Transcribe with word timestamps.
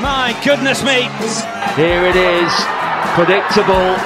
My 0.00 0.38
goodness 0.44 0.82
me. 0.82 1.08
Here 1.74 2.04
it 2.04 2.16
is. 2.16 2.52
Predictable. 3.14 3.96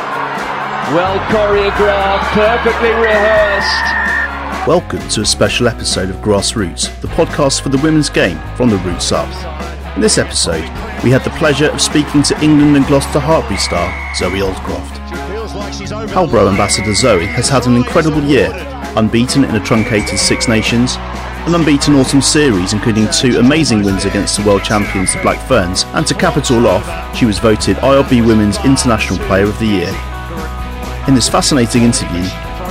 Well 0.94 1.18
choreographed. 1.30 2.30
Perfectly 2.32 2.90
rehearsed. 2.90 4.68
Welcome 4.68 5.06
to 5.08 5.22
a 5.22 5.26
special 5.26 5.66
episode 5.66 6.10
of 6.10 6.16
Grassroots, 6.16 7.00
the 7.00 7.08
podcast 7.08 7.62
for 7.62 7.70
the 7.70 7.78
women's 7.78 8.08
game 8.08 8.38
from 8.56 8.70
the 8.70 8.76
roots 8.78 9.10
up. 9.10 9.28
In 9.96 10.00
this 10.00 10.16
episode, 10.18 10.62
we 11.02 11.10
had 11.10 11.24
the 11.24 11.30
pleasure 11.38 11.70
of 11.70 11.80
speaking 11.80 12.22
to 12.22 12.40
England 12.40 12.76
and 12.76 12.86
Gloucester 12.86 13.18
Hartpury 13.18 13.58
star 13.58 13.92
Zoe 14.14 14.38
Aldcroft. 14.40 14.96
Halbro 16.10 16.48
ambassador 16.50 16.94
Zoe 16.94 17.26
has 17.26 17.48
had 17.48 17.66
an 17.66 17.74
incredible 17.74 18.22
year, 18.22 18.50
unbeaten 18.96 19.42
in 19.44 19.56
a 19.56 19.60
truncated 19.64 20.18
Six 20.20 20.46
Nations, 20.46 20.94
an 21.46 21.54
unbeaten 21.54 21.94
autumn 21.94 22.20
series 22.20 22.72
including 22.72 23.08
two 23.10 23.38
amazing 23.38 23.82
wins 23.82 24.04
against 24.04 24.36
the 24.36 24.46
world 24.46 24.62
champions 24.62 25.14
the 25.14 25.22
Black 25.22 25.40
Ferns, 25.48 25.84
and 25.94 26.06
to 26.06 26.14
cap 26.14 26.36
it 26.36 26.50
all 26.50 26.66
off, 26.66 27.16
she 27.16 27.24
was 27.24 27.38
voted 27.38 27.76
IRB 27.78 28.26
Women's 28.26 28.58
International 28.64 29.18
Player 29.26 29.44
of 29.44 29.58
the 29.58 29.66
Year. 29.66 29.88
In 31.08 31.14
this 31.14 31.28
fascinating 31.28 31.82
interview, 31.82 32.28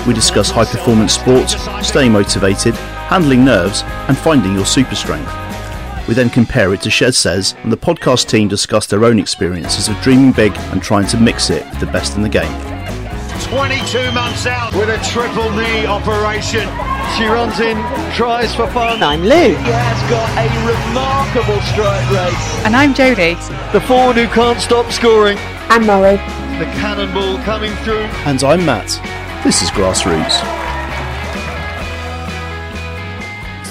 we 0.07 0.13
discuss 0.13 0.49
high 0.49 0.65
performance 0.65 1.13
sports, 1.13 1.55
staying 1.85 2.11
motivated, 2.11 2.75
handling 2.75 3.43
nerves, 3.43 3.81
and 4.07 4.17
finding 4.17 4.53
your 4.53 4.65
super 4.65 4.95
strength. 4.95 5.31
We 6.07 6.13
then 6.13 6.29
compare 6.29 6.73
it 6.73 6.81
to 6.81 6.89
Shez 6.89 7.15
Says, 7.15 7.55
and 7.63 7.71
the 7.71 7.77
podcast 7.77 8.29
team 8.29 8.47
discuss 8.47 8.88
their 8.88 9.03
own 9.03 9.19
experiences 9.19 9.88
of 9.88 9.99
dreaming 10.01 10.31
big 10.31 10.55
and 10.71 10.81
trying 10.81 11.07
to 11.07 11.17
mix 11.17 11.49
it 11.49 11.65
with 11.69 11.79
the 11.79 11.85
best 11.88 12.15
in 12.15 12.21
the 12.21 12.29
game. 12.29 12.68
22 13.43 14.11
months 14.11 14.45
out 14.45 14.73
with 14.75 14.89
a 14.89 14.98
triple 15.03 15.49
knee 15.52 15.85
operation. 15.85 16.67
She 17.17 17.25
runs 17.25 17.59
in, 17.59 17.77
tries 18.13 18.53
for 18.53 18.67
fun. 18.67 19.02
I'm 19.02 19.21
Lou. 19.21 19.30
He 19.30 19.55
has 19.55 20.09
got 20.09 20.30
a 20.38 20.47
remarkable 20.67 21.61
strike 21.61 22.09
rate. 22.11 22.66
And 22.66 22.75
I'm 22.75 22.94
Jodie. 22.94 23.38
The 23.72 23.81
forward 23.81 24.17
who 24.17 24.28
can't 24.28 24.59
stop 24.59 24.91
scoring. 24.91 25.38
I'm 25.69 25.86
Molly. 25.86 26.17
The 26.59 26.69
cannonball 26.80 27.38
coming 27.44 27.73
through. 27.83 28.08
And 28.25 28.44
I'm 28.44 28.66
Matt. 28.66 29.00
This 29.44 29.61
is 29.61 29.72
Grassroots. 29.72 30.58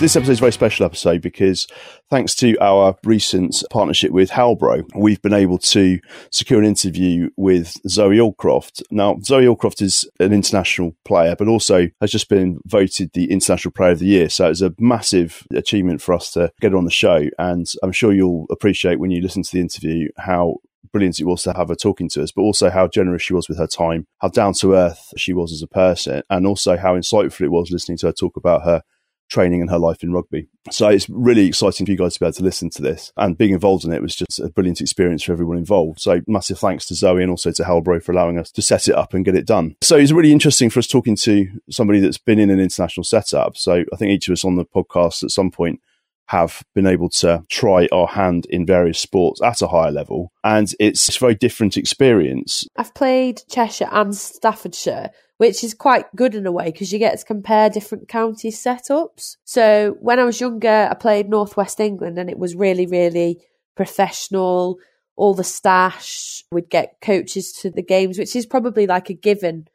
This 0.00 0.14
episode 0.14 0.32
is 0.32 0.38
a 0.38 0.40
very 0.40 0.52
special 0.52 0.86
episode 0.86 1.20
because 1.20 1.66
thanks 2.08 2.32
to 2.36 2.56
our 2.58 2.96
recent 3.02 3.64
partnership 3.68 4.12
with 4.12 4.30
Halbro, 4.30 4.84
we've 4.94 5.20
been 5.22 5.32
able 5.32 5.58
to 5.58 5.98
secure 6.30 6.60
an 6.60 6.64
interview 6.64 7.30
with 7.36 7.76
Zoe 7.88 8.18
Aldcroft. 8.18 8.80
Now, 8.92 9.18
Zoe 9.24 9.46
Aldcroft 9.46 9.82
is 9.82 10.08
an 10.20 10.32
international 10.32 10.94
player, 11.04 11.34
but 11.34 11.48
also 11.48 11.88
has 12.00 12.12
just 12.12 12.28
been 12.28 12.60
voted 12.64 13.10
the 13.12 13.32
International 13.32 13.72
Player 13.72 13.90
of 13.90 13.98
the 13.98 14.06
Year. 14.06 14.28
So 14.28 14.48
it's 14.48 14.60
a 14.60 14.72
massive 14.78 15.44
achievement 15.52 16.00
for 16.00 16.14
us 16.14 16.30
to 16.32 16.52
get 16.60 16.70
her 16.70 16.78
on 16.78 16.84
the 16.84 16.92
show. 16.92 17.24
And 17.36 17.66
I'm 17.82 17.92
sure 17.92 18.12
you'll 18.12 18.46
appreciate 18.50 19.00
when 19.00 19.10
you 19.10 19.20
listen 19.20 19.42
to 19.42 19.52
the 19.52 19.60
interview 19.60 20.10
how 20.16 20.58
brilliant 20.92 21.18
it 21.18 21.24
was 21.24 21.42
to 21.42 21.52
have 21.54 21.70
her 21.70 21.74
talking 21.74 22.08
to 22.10 22.22
us, 22.22 22.30
but 22.30 22.42
also 22.42 22.70
how 22.70 22.86
generous 22.86 23.22
she 23.22 23.34
was 23.34 23.48
with 23.48 23.58
her 23.58 23.66
time, 23.66 24.06
how 24.18 24.28
down 24.28 24.52
to 24.54 24.74
earth 24.74 25.12
she 25.16 25.32
was 25.32 25.52
as 25.52 25.60
a 25.62 25.66
person, 25.66 26.22
and 26.30 26.46
also 26.46 26.76
how 26.76 26.94
insightful 26.94 27.40
it 27.40 27.50
was 27.50 27.72
listening 27.72 27.98
to 27.98 28.06
her 28.06 28.12
talk 28.12 28.36
about 28.36 28.62
her 28.62 28.82
training 29.28 29.60
and 29.60 29.70
her 29.70 29.78
life 29.78 30.02
in 30.02 30.12
rugby. 30.12 30.48
So 30.70 30.88
it's 30.88 31.08
really 31.08 31.46
exciting 31.46 31.86
for 31.86 31.92
you 31.92 31.98
guys 31.98 32.14
to 32.14 32.20
be 32.20 32.26
able 32.26 32.34
to 32.34 32.42
listen 32.42 32.70
to 32.70 32.82
this. 32.82 33.12
And 33.16 33.38
being 33.38 33.52
involved 33.52 33.84
in 33.84 33.92
it 33.92 34.02
was 34.02 34.16
just 34.16 34.40
a 34.40 34.48
brilliant 34.48 34.80
experience 34.80 35.22
for 35.22 35.32
everyone 35.32 35.56
involved. 35.56 36.00
So 36.00 36.20
massive 36.26 36.58
thanks 36.58 36.86
to 36.86 36.94
Zoe 36.94 37.22
and 37.22 37.30
also 37.30 37.52
to 37.52 37.62
Halbro 37.62 38.02
for 38.02 38.12
allowing 38.12 38.38
us 38.38 38.50
to 38.52 38.62
set 38.62 38.88
it 38.88 38.94
up 38.94 39.14
and 39.14 39.24
get 39.24 39.36
it 39.36 39.46
done. 39.46 39.76
So 39.82 39.96
it's 39.96 40.12
really 40.12 40.32
interesting 40.32 40.70
for 40.70 40.78
us 40.78 40.86
talking 40.86 41.16
to 41.16 41.46
somebody 41.70 42.00
that's 42.00 42.18
been 42.18 42.38
in 42.38 42.50
an 42.50 42.60
international 42.60 43.04
setup. 43.04 43.56
So 43.56 43.84
I 43.92 43.96
think 43.96 44.10
each 44.10 44.28
of 44.28 44.32
us 44.32 44.44
on 44.44 44.56
the 44.56 44.64
podcast 44.64 45.22
at 45.22 45.30
some 45.30 45.50
point 45.50 45.80
have 46.28 46.62
been 46.74 46.86
able 46.86 47.08
to 47.08 47.42
try 47.48 47.88
our 47.90 48.06
hand 48.06 48.46
in 48.50 48.66
various 48.66 48.98
sports 48.98 49.40
at 49.42 49.62
a 49.62 49.68
higher 49.68 49.90
level. 49.90 50.30
And 50.44 50.72
it's 50.78 51.14
a 51.14 51.18
very 51.18 51.34
different 51.34 51.76
experience. 51.76 52.66
I've 52.76 52.94
played 52.94 53.42
Cheshire 53.50 53.88
and 53.90 54.14
Staffordshire, 54.14 55.10
which 55.38 55.64
is 55.64 55.72
quite 55.72 56.14
good 56.14 56.34
in 56.34 56.46
a 56.46 56.52
way 56.52 56.66
because 56.66 56.92
you 56.92 56.98
get 56.98 57.18
to 57.18 57.24
compare 57.24 57.70
different 57.70 58.08
county 58.08 58.50
setups. 58.50 59.36
So 59.44 59.96
when 60.00 60.18
I 60.18 60.24
was 60.24 60.40
younger, 60.40 60.88
I 60.90 60.94
played 60.94 61.28
Northwest 61.28 61.80
England 61.80 62.18
and 62.18 62.28
it 62.28 62.38
was 62.38 62.54
really, 62.54 62.86
really 62.86 63.40
professional. 63.74 64.78
All 65.16 65.34
the 65.34 65.44
stash, 65.44 66.44
we'd 66.52 66.70
get 66.70 67.00
coaches 67.00 67.52
to 67.62 67.70
the 67.70 67.82
games, 67.82 68.18
which 68.18 68.36
is 68.36 68.46
probably 68.46 68.86
like 68.86 69.10
a 69.10 69.14
given 69.14 69.66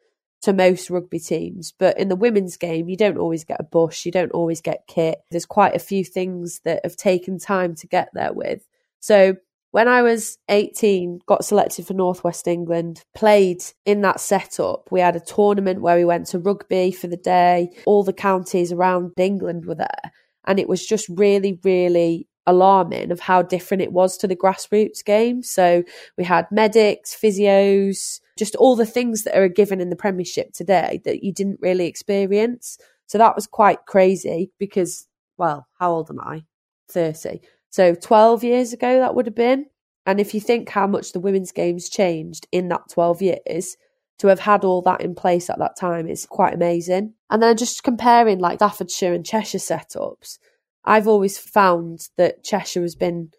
to 0.44 0.52
most 0.52 0.90
rugby 0.90 1.18
teams. 1.18 1.72
But 1.78 1.98
in 1.98 2.08
the 2.08 2.16
women's 2.16 2.56
game, 2.56 2.88
you 2.88 2.96
don't 2.96 3.16
always 3.16 3.44
get 3.44 3.60
a 3.60 3.64
bush, 3.64 4.04
you 4.04 4.12
don't 4.12 4.32
always 4.32 4.60
get 4.60 4.86
kit. 4.86 5.18
There's 5.30 5.46
quite 5.46 5.74
a 5.74 5.78
few 5.78 6.04
things 6.04 6.60
that 6.64 6.80
have 6.84 6.96
taken 6.96 7.38
time 7.38 7.74
to 7.76 7.86
get 7.86 8.10
there 8.12 8.32
with. 8.32 8.66
So 9.00 9.36
when 9.70 9.88
I 9.88 10.02
was 10.02 10.38
18, 10.50 11.20
got 11.26 11.46
selected 11.46 11.86
for 11.86 11.94
Northwest 11.94 12.46
England, 12.46 13.02
played 13.14 13.64
in 13.86 14.02
that 14.02 14.20
setup. 14.20 14.92
We 14.92 15.00
had 15.00 15.16
a 15.16 15.20
tournament 15.20 15.80
where 15.80 15.96
we 15.96 16.04
went 16.04 16.26
to 16.28 16.38
rugby 16.38 16.92
for 16.92 17.06
the 17.06 17.16
day. 17.16 17.70
All 17.86 18.04
the 18.04 18.12
counties 18.12 18.70
around 18.70 19.12
England 19.16 19.64
were 19.64 19.74
there. 19.74 20.12
And 20.46 20.60
it 20.60 20.68
was 20.68 20.86
just 20.86 21.08
really, 21.08 21.58
really 21.64 22.28
alarming 22.46 23.10
of 23.10 23.20
how 23.20 23.42
different 23.42 23.82
it 23.82 23.92
was 23.92 24.16
to 24.18 24.28
the 24.28 24.36
grassroots 24.36 25.04
game. 25.04 25.42
So 25.42 25.82
we 26.16 26.24
had 26.24 26.46
medics, 26.50 27.14
physios, 27.14 28.20
just 28.38 28.54
all 28.56 28.76
the 28.76 28.86
things 28.86 29.22
that 29.22 29.36
are 29.36 29.48
given 29.48 29.80
in 29.80 29.90
the 29.90 29.96
Premiership 29.96 30.52
today 30.52 31.00
that 31.04 31.22
you 31.22 31.32
didn't 31.32 31.60
really 31.60 31.86
experience. 31.86 32.78
So 33.06 33.18
that 33.18 33.34
was 33.34 33.46
quite 33.46 33.86
crazy 33.86 34.50
because, 34.58 35.06
well, 35.36 35.66
how 35.78 35.92
old 35.92 36.10
am 36.10 36.20
I? 36.20 36.44
30. 36.90 37.40
So 37.70 37.94
12 37.94 38.44
years 38.44 38.72
ago, 38.72 39.00
that 39.00 39.14
would 39.14 39.26
have 39.26 39.34
been. 39.34 39.66
And 40.06 40.20
if 40.20 40.34
you 40.34 40.40
think 40.40 40.68
how 40.68 40.86
much 40.86 41.12
the 41.12 41.20
women's 41.20 41.52
game's 41.52 41.88
changed 41.88 42.46
in 42.52 42.68
that 42.68 42.90
12 42.90 43.22
years, 43.22 43.76
to 44.18 44.28
have 44.28 44.40
had 44.40 44.64
all 44.64 44.82
that 44.82 45.00
in 45.00 45.14
place 45.14 45.50
at 45.50 45.58
that 45.58 45.76
time 45.76 46.08
is 46.08 46.26
quite 46.26 46.54
amazing. 46.54 47.14
And 47.30 47.42
then 47.42 47.56
just 47.56 47.82
comparing 47.82 48.38
like 48.38 48.58
Staffordshire 48.58 49.12
and 49.12 49.26
Cheshire 49.26 49.58
setups, 49.58 50.38
I've 50.84 51.08
always 51.08 51.38
found 51.38 52.08
that 52.16 52.44
Cheshire 52.44 52.82
has 52.82 52.94
been 52.94 53.30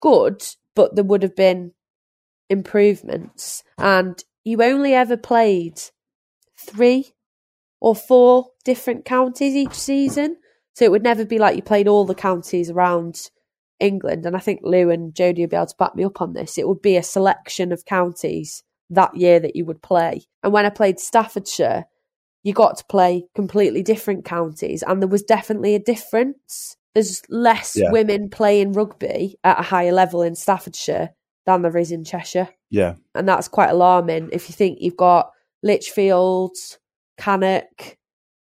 good, 0.00 0.42
but 0.74 0.94
there 0.94 1.04
would 1.04 1.22
have 1.22 1.36
been 1.36 1.72
improvements. 2.48 3.64
And 3.78 4.22
you 4.44 4.62
only 4.62 4.94
ever 4.94 5.16
played 5.16 5.80
three 6.58 7.14
or 7.80 7.94
four 7.94 8.48
different 8.64 9.04
counties 9.04 9.54
each 9.54 9.74
season. 9.74 10.36
So 10.74 10.84
it 10.84 10.90
would 10.90 11.02
never 11.02 11.24
be 11.24 11.38
like 11.38 11.56
you 11.56 11.62
played 11.62 11.88
all 11.88 12.04
the 12.04 12.14
counties 12.14 12.70
around 12.70 13.30
England, 13.80 14.24
and 14.24 14.36
I 14.36 14.38
think 14.38 14.60
Lou 14.62 14.90
and 14.90 15.14
Jodie 15.14 15.40
will 15.40 15.48
be 15.48 15.56
able 15.56 15.66
to 15.66 15.74
back 15.78 15.94
me 15.94 16.04
up 16.04 16.20
on 16.20 16.32
this. 16.32 16.58
It 16.58 16.66
would 16.68 16.82
be 16.82 16.96
a 16.96 17.02
selection 17.02 17.72
of 17.72 17.84
counties 17.84 18.62
that 18.90 19.16
year 19.16 19.40
that 19.40 19.56
you 19.56 19.64
would 19.64 19.82
play. 19.82 20.22
And 20.42 20.52
when 20.52 20.64
I 20.64 20.70
played 20.70 20.98
Staffordshire, 20.98 21.86
you 22.46 22.52
got 22.52 22.78
to 22.78 22.84
play 22.84 23.24
completely 23.34 23.82
different 23.82 24.24
counties, 24.24 24.84
and 24.86 25.02
there 25.02 25.08
was 25.08 25.24
definitely 25.24 25.74
a 25.74 25.80
difference. 25.80 26.76
There's 26.94 27.20
less 27.28 27.74
Yeah. 27.76 27.90
women 27.90 28.30
playing 28.30 28.72
rugby 28.72 29.36
at 29.42 29.58
a 29.58 29.62
higher 29.62 29.90
level 29.90 30.22
in 30.22 30.36
Staffordshire 30.36 31.10
than 31.44 31.62
there 31.62 31.76
is 31.76 31.90
in 31.90 32.04
Cheshire. 32.04 32.48
Yeah. 32.70 32.94
And 33.16 33.28
that's 33.28 33.48
quite 33.48 33.70
alarming 33.70 34.28
if 34.32 34.48
you 34.48 34.52
think 34.54 34.78
you've 34.80 34.96
got 34.96 35.32
Lichfield, 35.64 36.54
Cannock, 37.18 37.96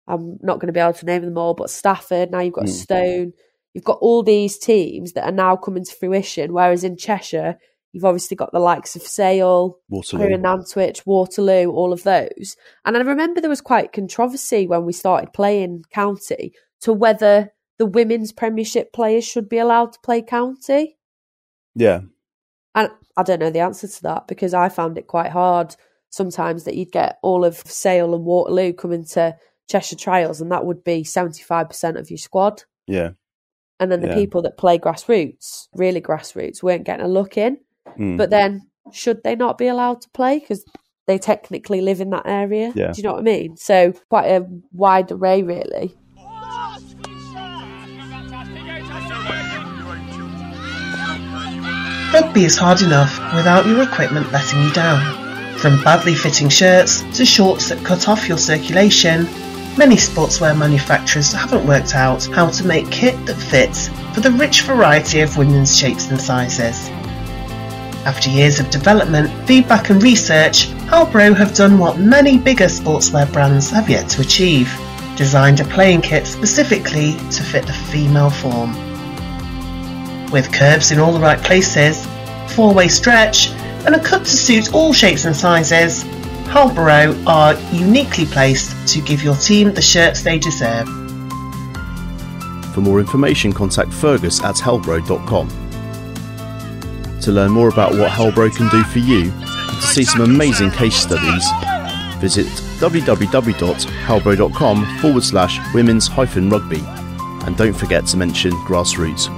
I'm 0.08 0.40
not 0.42 0.58
going 0.60 0.68
to 0.68 0.74
be 0.74 0.80
able 0.80 0.94
to 0.94 1.06
name 1.06 1.22
them 1.24 1.38
all, 1.38 1.54
but 1.54 1.70
Stafford, 1.70 2.32
now 2.32 2.40
you've 2.40 2.56
got 2.56 2.66
Mm. 2.66 2.70
Stone. 2.70 3.34
You've 3.76 3.84
got 3.84 4.00
all 4.02 4.24
these 4.24 4.58
teams 4.58 5.14
that 5.14 5.26
are 5.26 5.32
now 5.32 5.56
coming 5.56 5.86
to 5.86 5.94
fruition, 5.96 6.54
whereas 6.54 6.84
in 6.84 6.98
Cheshire, 6.98 7.58
you've 7.94 8.06
obviously 8.06 8.36
got 8.36 8.52
the 8.52 8.60
likes 8.60 8.96
of 8.96 9.02
Sale, 9.02 9.78
Waterloo. 9.90 10.38
Nantwich, 10.38 11.06
Waterloo, 11.06 11.72
all 11.72 11.92
of 11.94 12.04
those. 12.04 12.56
And 12.86 12.96
I 12.98 13.02
remember 13.02 13.42
there 13.42 13.50
was 13.50 13.62
quite 13.62 13.94
controversy 13.94 14.68
when 14.68 14.86
we 14.86 14.94
started 14.94 15.34
playing 15.34 15.86
county 15.92 16.54
to 16.82 16.94
whether 16.94 17.52
the 17.78 17.86
women's 17.86 18.32
Premiership 18.32 18.94
players 18.94 19.26
should 19.26 19.50
be 19.50 19.58
allowed 19.58 19.94
to 19.94 20.00
play 20.02 20.22
county. 20.22 20.98
Yeah. 21.76 22.02
And 22.76 22.90
I 23.18 23.24
don't 23.24 23.40
know 23.40 23.50
the 23.50 23.60
answer 23.60 23.88
to 23.88 24.04
that 24.04 24.28
because 24.28 24.54
I 24.54 24.70
found 24.70 24.98
it 24.98 25.08
quite 25.08 25.32
hard 25.32 25.76
sometimes 26.10 26.66
that 26.66 26.76
you'd 26.76 26.92
get 26.92 27.18
all 27.22 27.44
of 27.44 27.58
Sale 27.58 28.14
and 28.14 28.26
Waterloo 28.26 28.74
coming 28.74 29.06
to 29.06 29.36
Cheshire 29.70 29.96
trials, 29.96 30.42
and 30.42 30.52
that 30.52 30.66
would 30.66 30.84
be 30.84 31.04
75% 31.04 31.98
of 31.98 32.10
your 32.10 32.18
squad. 32.18 32.64
Yeah. 32.88 33.12
And 33.80 33.92
then 33.92 34.02
the 34.02 34.10
Yeah. 34.10 34.16
people 34.16 34.42
that 34.44 34.58
play 34.58 34.78
grassroots, 34.78 35.70
really 35.74 36.02
grassroots, 36.02 36.62
weren't 36.62 36.84
getting 36.84 37.06
a 37.06 37.10
look 37.10 37.38
in. 37.38 37.58
Mm. 37.98 38.18
But 38.18 38.30
then, 38.30 38.70
should 38.92 39.24
they 39.24 39.36
not 39.36 39.58
be 39.58 39.68
allowed 39.68 40.02
to 40.02 40.10
play? 40.10 40.40
Because 40.40 40.66
they 41.08 41.18
technically 41.18 41.82
live 41.82 42.02
in 42.02 42.10
that 42.12 42.26
area. 42.26 42.72
Yeah. 42.76 42.92
Do 42.92 43.02
you 43.02 43.04
know 43.04 43.14
what 43.14 43.20
I 43.20 43.24
mean? 43.24 43.58
So, 43.58 43.94
quite 44.10 44.28
a 44.28 44.48
wide 44.72 45.12
array, 45.12 45.44
really. 45.44 45.96
Rugby 52.14 52.44
is 52.44 52.58
hard 52.58 52.82
enough 52.82 53.18
without 53.34 53.66
your 53.66 53.82
equipment 53.84 54.30
letting 54.34 54.62
you 54.62 54.72
down. 54.74 55.58
From 55.58 55.82
badly 55.82 56.14
fitting 56.14 56.50
shirts 56.50 57.04
to 57.18 57.26
shorts 57.26 57.70
that 57.70 57.86
cut 57.86 58.10
off 58.10 58.28
your 58.28 58.38
circulation, 58.38 59.24
many 59.78 59.96
sportswear 59.96 60.58
manufacturers 60.58 61.32
haven't 61.32 61.66
worked 61.66 61.96
out 61.96 62.26
how 62.26 62.50
to 62.50 62.66
make 62.66 62.92
kit 62.92 63.16
that 63.28 63.36
fits 63.36 63.88
for 64.14 64.20
the 64.20 64.32
rich 64.32 64.64
variety 64.64 65.22
of 65.22 65.38
women's 65.38 65.78
shapes 65.78 66.10
and 66.10 66.20
sizes. 66.20 66.90
After 68.06 68.32
years 68.32 68.60
of 68.60 68.72
development, 68.72 69.30
feedback 69.48 69.92
and 69.92 70.02
research, 70.02 70.68
Halbro 70.90 71.38
have 71.38 71.54
done 71.54 71.78
what 71.78 72.00
many 72.00 72.40
bigger 72.40 72.66
sportswear 72.66 73.32
brands 73.32 73.70
have 73.70 73.92
yet 73.92 74.10
to 74.10 74.22
achieve. 74.22 74.76
Designed 75.16 75.60
a 75.60 75.66
playing 75.66 76.02
kit 76.02 76.26
specifically 76.26 77.14
to 77.30 77.44
fit 77.44 77.68
the 77.68 77.74
female 77.74 78.32
form. 78.32 78.72
With 80.32 80.52
curves 80.52 80.92
in 80.92 81.00
all 81.00 81.14
the 81.14 81.20
right 81.20 81.40
places, 81.40 82.08
four-way 82.56 82.88
stretch, 82.88 83.50
and 83.86 83.94
a 83.94 84.00
cut 84.00 84.26
to 84.26 84.32
suit 84.32 84.74
all 84.74 84.94
shapes 84.94 85.26
and 85.26 85.36
sizes, 85.36 86.04
Halbro 86.46 87.24
are 87.28 87.54
uniquely 87.72 88.26
placed 88.26 88.88
to 88.96 89.02
give 89.02 89.24
your 89.24 89.36
team 89.36 89.74
the 89.74 89.82
shirts 89.82 90.24
they 90.24 90.40
deserve. 90.40 90.88
For 92.74 92.82
more 92.82 93.00
information, 93.00 93.54
contact 93.54 93.94
Fergus 93.94 94.44
at 94.44 94.56
halbro.com. 94.56 95.61
To 97.22 97.32
learn 97.32 97.52
more 97.52 97.70
about 97.70 97.92
what 97.92 98.10
Halbro 98.10 98.56
can 98.56 98.68
do 98.70 98.84
for 98.86 98.98
you 98.98 99.32
and 99.32 99.82
to 99.82 99.88
see 99.88 100.04
some 100.04 100.22
amazing 100.22 100.72
case 100.72 100.96
studies, 100.96 101.46
visit 102.18 102.48
www.halbro.com 102.80 104.98
forward 104.98 105.24
slash 105.24 105.60
women's 105.76 106.08
hyphen 106.08 106.50
rugby. 106.50 106.82
And 107.46 107.56
don't 107.56 107.74
forget 107.74 108.08
to 108.08 108.18
mention 108.18 108.52
grassroots. 108.66 109.30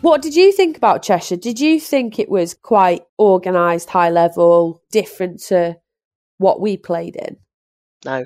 What 0.00 0.22
did 0.22 0.34
you 0.34 0.50
think 0.50 0.78
about 0.78 1.02
Cheshire? 1.02 1.36
Did 1.36 1.60
you 1.60 1.78
think 1.78 2.18
it 2.18 2.30
was 2.30 2.54
quite 2.54 3.02
organised, 3.18 3.90
high 3.90 4.08
level, 4.08 4.80
different 4.90 5.40
to 5.44 5.76
what 6.38 6.58
we 6.58 6.78
played 6.78 7.16
in? 7.16 7.36
No. 8.04 8.24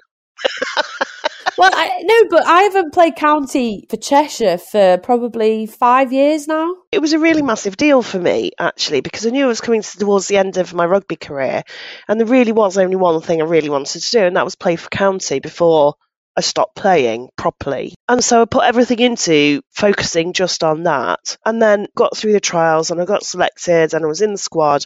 well, 1.59 1.71
I, 1.73 2.03
no, 2.03 2.29
but 2.31 2.47
I 2.47 2.63
haven't 2.63 2.93
played 2.93 3.17
county 3.17 3.87
for 3.89 3.97
Cheshire 3.97 4.59
for 4.59 4.99
probably 4.99 5.67
five 5.67 6.13
years 6.13 6.47
now. 6.47 6.75
It 6.93 7.01
was 7.01 7.13
a 7.13 7.19
really 7.19 7.43
massive 7.43 7.77
deal 7.77 8.03
for 8.03 8.19
me, 8.19 8.53
actually, 8.59 9.01
because 9.01 9.27
I 9.27 9.31
knew 9.31 9.45
I 9.45 9.49
was 9.49 9.61
coming 9.61 9.83
towards 9.83 10.29
the 10.29 10.37
end 10.37 10.57
of 10.57 10.75
my 10.75 10.87
rugby 10.87 11.17
career, 11.17 11.63
and 12.09 12.21
there 12.21 12.27
really 12.27 12.53
was 12.53 12.79
only 12.79 12.97
one 12.97 13.21
thing 13.21 13.41
I 13.41 13.47
really 13.47 13.71
wanted 13.71 14.03
to 14.03 14.11
do, 14.11 14.21
and 14.21 14.37
that 14.37 14.45
was 14.45 14.55
play 14.55 14.77
for 14.77 14.89
county 14.89 15.41
before 15.41 15.95
I 16.37 16.43
stopped 16.43 16.77
playing 16.77 17.31
properly. 17.37 17.95
And 18.09 18.23
so 18.23 18.43
I 18.43 18.45
put 18.45 18.65
everything 18.65 18.99
into 18.99 19.63
focusing 19.73 20.35
just 20.35 20.63
on 20.63 20.83
that 20.83 21.39
and 21.47 21.63
then 21.63 21.87
got 21.97 22.15
through 22.15 22.35
the 22.35 22.41
trials 22.41 22.91
and 22.91 23.01
I 23.01 23.07
got 23.07 23.25
selected 23.25 23.95
and 23.95 24.05
I 24.05 24.09
was 24.09 24.21
in 24.21 24.33
the 24.33 24.39
squad. 24.39 24.85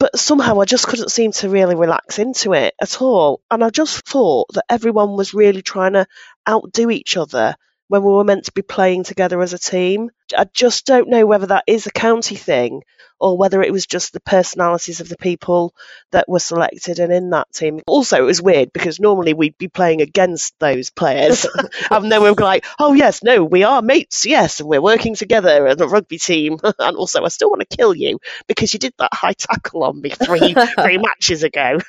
But 0.00 0.18
somehow 0.18 0.60
I 0.60 0.64
just 0.64 0.86
couldn't 0.86 1.10
seem 1.10 1.30
to 1.32 1.50
really 1.50 1.74
relax 1.76 2.18
into 2.18 2.54
it 2.54 2.74
at 2.80 3.02
all. 3.02 3.42
And 3.50 3.62
I 3.62 3.68
just 3.68 4.04
thought 4.06 4.48
that 4.54 4.64
everyone 4.70 5.14
was 5.14 5.34
really 5.34 5.60
trying 5.60 5.92
to 5.92 6.06
outdo 6.48 6.90
each 6.90 7.18
other 7.18 7.54
when 7.90 8.04
we 8.04 8.12
were 8.12 8.22
meant 8.22 8.44
to 8.44 8.52
be 8.52 8.62
playing 8.62 9.02
together 9.02 9.42
as 9.42 9.52
a 9.52 9.58
team. 9.58 10.12
I 10.38 10.44
just 10.44 10.86
don't 10.86 11.08
know 11.08 11.26
whether 11.26 11.46
that 11.46 11.64
is 11.66 11.88
a 11.88 11.90
county 11.90 12.36
thing 12.36 12.82
or 13.18 13.36
whether 13.36 13.60
it 13.60 13.72
was 13.72 13.84
just 13.84 14.12
the 14.12 14.20
personalities 14.20 15.00
of 15.00 15.08
the 15.08 15.16
people 15.16 15.74
that 16.12 16.28
were 16.28 16.38
selected 16.38 17.00
and 17.00 17.12
in 17.12 17.30
that 17.30 17.52
team. 17.52 17.80
Also, 17.88 18.18
it 18.18 18.26
was 18.26 18.40
weird 18.40 18.72
because 18.72 19.00
normally 19.00 19.34
we'd 19.34 19.58
be 19.58 19.66
playing 19.66 20.02
against 20.02 20.56
those 20.60 20.90
players, 20.90 21.44
and 21.90 22.12
then 22.12 22.22
we 22.22 22.30
were 22.30 22.36
like, 22.36 22.64
"Oh 22.78 22.92
yes, 22.92 23.24
no, 23.24 23.42
we 23.42 23.64
are 23.64 23.82
mates, 23.82 24.24
yes, 24.24 24.60
and 24.60 24.68
we're 24.68 24.80
working 24.80 25.16
together 25.16 25.66
as 25.66 25.80
a 25.80 25.88
rugby 25.88 26.18
team." 26.18 26.58
and 26.78 26.96
also, 26.96 27.24
I 27.24 27.28
still 27.28 27.50
want 27.50 27.68
to 27.68 27.76
kill 27.76 27.92
you 27.92 28.20
because 28.46 28.72
you 28.72 28.78
did 28.78 28.94
that 28.98 29.12
high 29.12 29.32
tackle 29.34 29.82
on 29.82 30.00
me 30.00 30.10
three 30.10 30.54
three 30.80 30.98
matches 30.98 31.42
ago. 31.42 31.80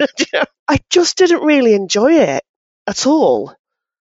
I 0.67 0.79
just 0.89 1.17
didn't 1.17 1.43
really 1.43 1.75
enjoy 1.75 2.13
it 2.13 2.43
at 2.87 3.05
all. 3.05 3.53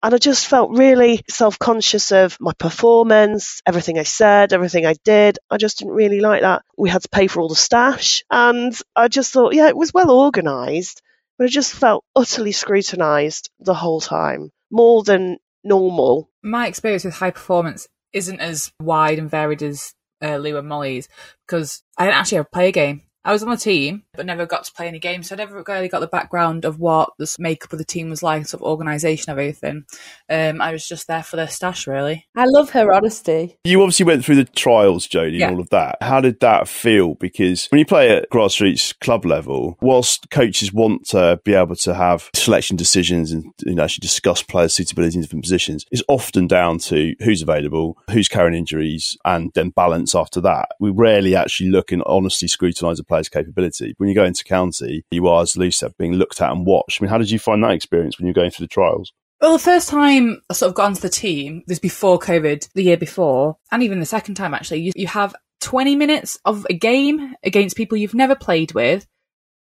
And 0.06 0.14
I 0.14 0.20
just 0.20 0.46
felt 0.46 0.70
really 0.70 1.24
self 1.28 1.58
conscious 1.58 2.12
of 2.12 2.38
my 2.40 2.54
performance, 2.54 3.64
everything 3.66 3.98
I 3.98 4.04
said, 4.04 4.54
everything 4.54 4.86
I 4.86 4.94
did. 5.04 5.40
I 5.50 5.58
just 5.58 5.80
didn't 5.80 5.96
really 5.96 6.20
like 6.20 6.42
that. 6.42 6.62
We 6.78 6.92
had 6.92 7.02
to 7.02 7.10
pay 7.10 7.26
for 7.26 7.42
all 7.42 7.50
the 7.50 7.56
stash. 7.56 8.24
And 8.30 8.80
I 8.96 9.08
just 9.08 9.34
thought, 9.34 9.56
yeah, 9.56 9.68
it 9.68 9.76
was 9.76 9.96
well 9.96 10.12
organised, 10.12 11.02
but 11.40 11.46
I 11.46 11.48
just 11.48 11.74
felt 11.74 12.06
utterly 12.16 12.52
scrutinised 12.52 13.50
the 13.60 13.74
whole 13.74 14.00
time, 14.00 14.52
more 14.70 15.02
than 15.02 15.38
normal. 15.64 16.30
My 16.44 16.68
experience 16.68 17.04
with 17.04 17.16
high 17.16 17.32
performance 17.32 17.88
isn't 18.14 18.40
as 18.40 18.72
wide 18.80 19.18
and 19.18 19.28
varied 19.28 19.64
as 19.64 19.96
uh, 20.22 20.38
Lou 20.38 20.56
and 20.56 20.68
Molly's 20.68 21.10
because 21.48 21.82
I 21.98 22.06
didn't 22.06 22.18
actually 22.20 22.38
ever 22.38 22.50
play 22.54 22.68
a 22.68 22.72
game. 22.72 23.02
I 23.26 23.32
was 23.32 23.42
on 23.42 23.50
the 23.50 23.58
team, 23.58 24.04
but 24.16 24.26
never 24.28 24.46
got 24.46 24.66
to 24.66 24.72
play 24.74 24.88
any 24.88 25.00
games, 25.00 25.28
so 25.30 25.36
I 25.36 25.38
never 25.38 25.64
really 25.68 25.88
got 25.88 26.00
the 26.00 26.08
background 26.08 26.64
of 26.64 26.80
what 26.80 27.10
the 27.18 27.36
makeup 27.40 27.74
of 27.74 27.80
the 27.80 27.84
team 27.86 28.10
was 28.12 28.22
like, 28.22 28.46
sort 28.46 28.62
of 28.62 28.68
organisation 28.68 29.32
of 29.32 29.40
everything. 29.40 29.86
Um, 30.30 30.62
I 30.62 30.72
was 30.72 30.88
just 30.88 31.08
there 31.08 31.24
for 31.24 31.36
the 31.36 31.48
stash, 31.48 31.88
really. 31.88 32.28
I 32.36 32.46
love 32.46 32.70
her 32.70 32.94
honesty. 32.94 33.58
You 33.64 33.82
obviously 33.82 34.06
went 34.06 34.24
through 34.24 34.36
the 34.36 34.46
trials, 34.46 35.08
Jodie, 35.08 35.40
Yeah. 35.40 35.48
and 35.48 35.56
all 35.56 35.62
of 35.62 35.70
that. 35.72 35.98
How 36.02 36.22
did 36.22 36.40
that 36.42 36.68
feel? 36.68 37.16
Because 37.16 37.66
when 37.72 37.80
you 37.80 37.86
play 37.86 38.10
at 38.16 38.30
grassroots 38.30 38.98
club 39.00 39.26
level, 39.26 39.78
whilst 39.82 40.30
coaches 40.30 40.72
want 40.72 41.08
to 41.08 41.40
be 41.44 41.56
able 41.56 41.76
to 41.78 41.96
have 41.96 42.30
selection 42.36 42.78
decisions 42.78 43.32
and 43.32 43.46
you 43.66 43.74
know, 43.74 43.84
actually 43.84 44.04
discuss 44.04 44.44
players' 44.44 44.74
suitability 44.76 45.16
in 45.16 45.22
different 45.24 45.44
positions, 45.44 45.84
it's 45.90 46.04
often 46.08 46.46
down 46.46 46.78
to 46.78 47.16
who's 47.24 47.42
available, 47.42 47.98
who's 48.12 48.28
carrying 48.28 48.54
injuries, 48.54 49.18
and 49.26 49.52
then 49.56 49.70
balance 49.72 50.14
after 50.14 50.40
that. 50.42 50.70
We 50.80 50.92
rarely 50.92 51.36
actually 51.36 51.72
look 51.72 51.92
and 51.92 52.04
honestly 52.06 52.48
scrutinise 52.48 53.00
a 53.00 53.04
player's 53.16 53.30
capability. 53.30 53.94
When 53.98 54.10
you 54.10 54.16
go 54.16 54.26
into 54.26 54.44
county, 54.44 55.06
you 55.12 55.28
are, 55.28 55.42
as 55.42 55.56
Lou 55.56 55.72
said, 55.72 55.94
being 55.98 56.14
looked 56.14 56.42
at 56.42 56.52
and 56.52 56.66
watched. 56.66 57.02
I 57.02 57.04
mean, 57.04 57.10
how 57.10 57.18
did 57.18 57.32
you 57.32 57.40
find 57.40 57.64
that 57.64 57.72
experience 57.72 58.18
when 58.18 58.28
you're 58.28 58.34
going 58.34 58.52
through 58.52 58.66
the 58.66 58.70
trials? 58.70 59.14
Well, 59.42 59.54
the 59.54 59.60
first 59.60 59.90
time 59.90 60.42
I 60.50 60.54
sort 60.54 60.70
of 60.70 60.76
got 60.76 60.86
onto 60.86 61.02
the 61.02 61.10
team 61.10 61.64
was 61.68 61.80
before 61.80 62.20
COVID, 62.20 62.70
the 62.74 62.84
year 62.84 62.98
before, 62.98 63.58
and 63.72 63.84
even 63.84 64.00
the 64.00 64.06
second 64.06 64.36
time 64.36 64.54
actually. 64.54 64.82
You, 64.82 64.92
you 64.96 65.08
have 65.08 65.36
20 65.62 65.96
minutes 65.96 66.40
of 66.46 66.66
a 66.70 66.74
game 66.74 67.36
against 67.44 67.78
people 67.78 67.98
you've 67.98 68.14
never 68.14 68.36
played 68.36 68.74
with, 68.74 69.06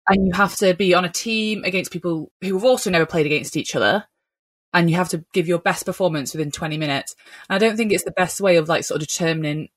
and 0.08 0.26
you 0.26 0.32
have 0.34 0.56
to 0.56 0.75
be 0.75 0.94
on 0.94 1.04
a 1.04 1.10
team 1.10 1.64
against 1.64 1.92
people 1.92 2.31
who 2.40 2.54
have 2.54 2.64
also 2.64 2.90
never 2.90 3.06
played 3.06 3.26
against 3.26 3.56
each 3.56 3.75
other. 3.75 4.04
And 4.72 4.88
you 4.88 4.94
have 4.96 5.08
to 5.08 5.25
give 5.32 5.48
your 5.48 5.58
best 5.58 5.84
performance 5.84 6.32
within 6.32 6.52
20 6.52 6.78
minutes. 6.78 7.16
And 7.48 7.56
I 7.56 7.58
don't 7.58 7.76
think 7.76 7.92
it's 7.92 8.04
the 8.04 8.12
best 8.12 8.40
way 8.40 8.56
of 8.56 8.69
like 8.69 8.84
sort 8.84 9.02
of 9.02 9.08
determining 9.08 9.69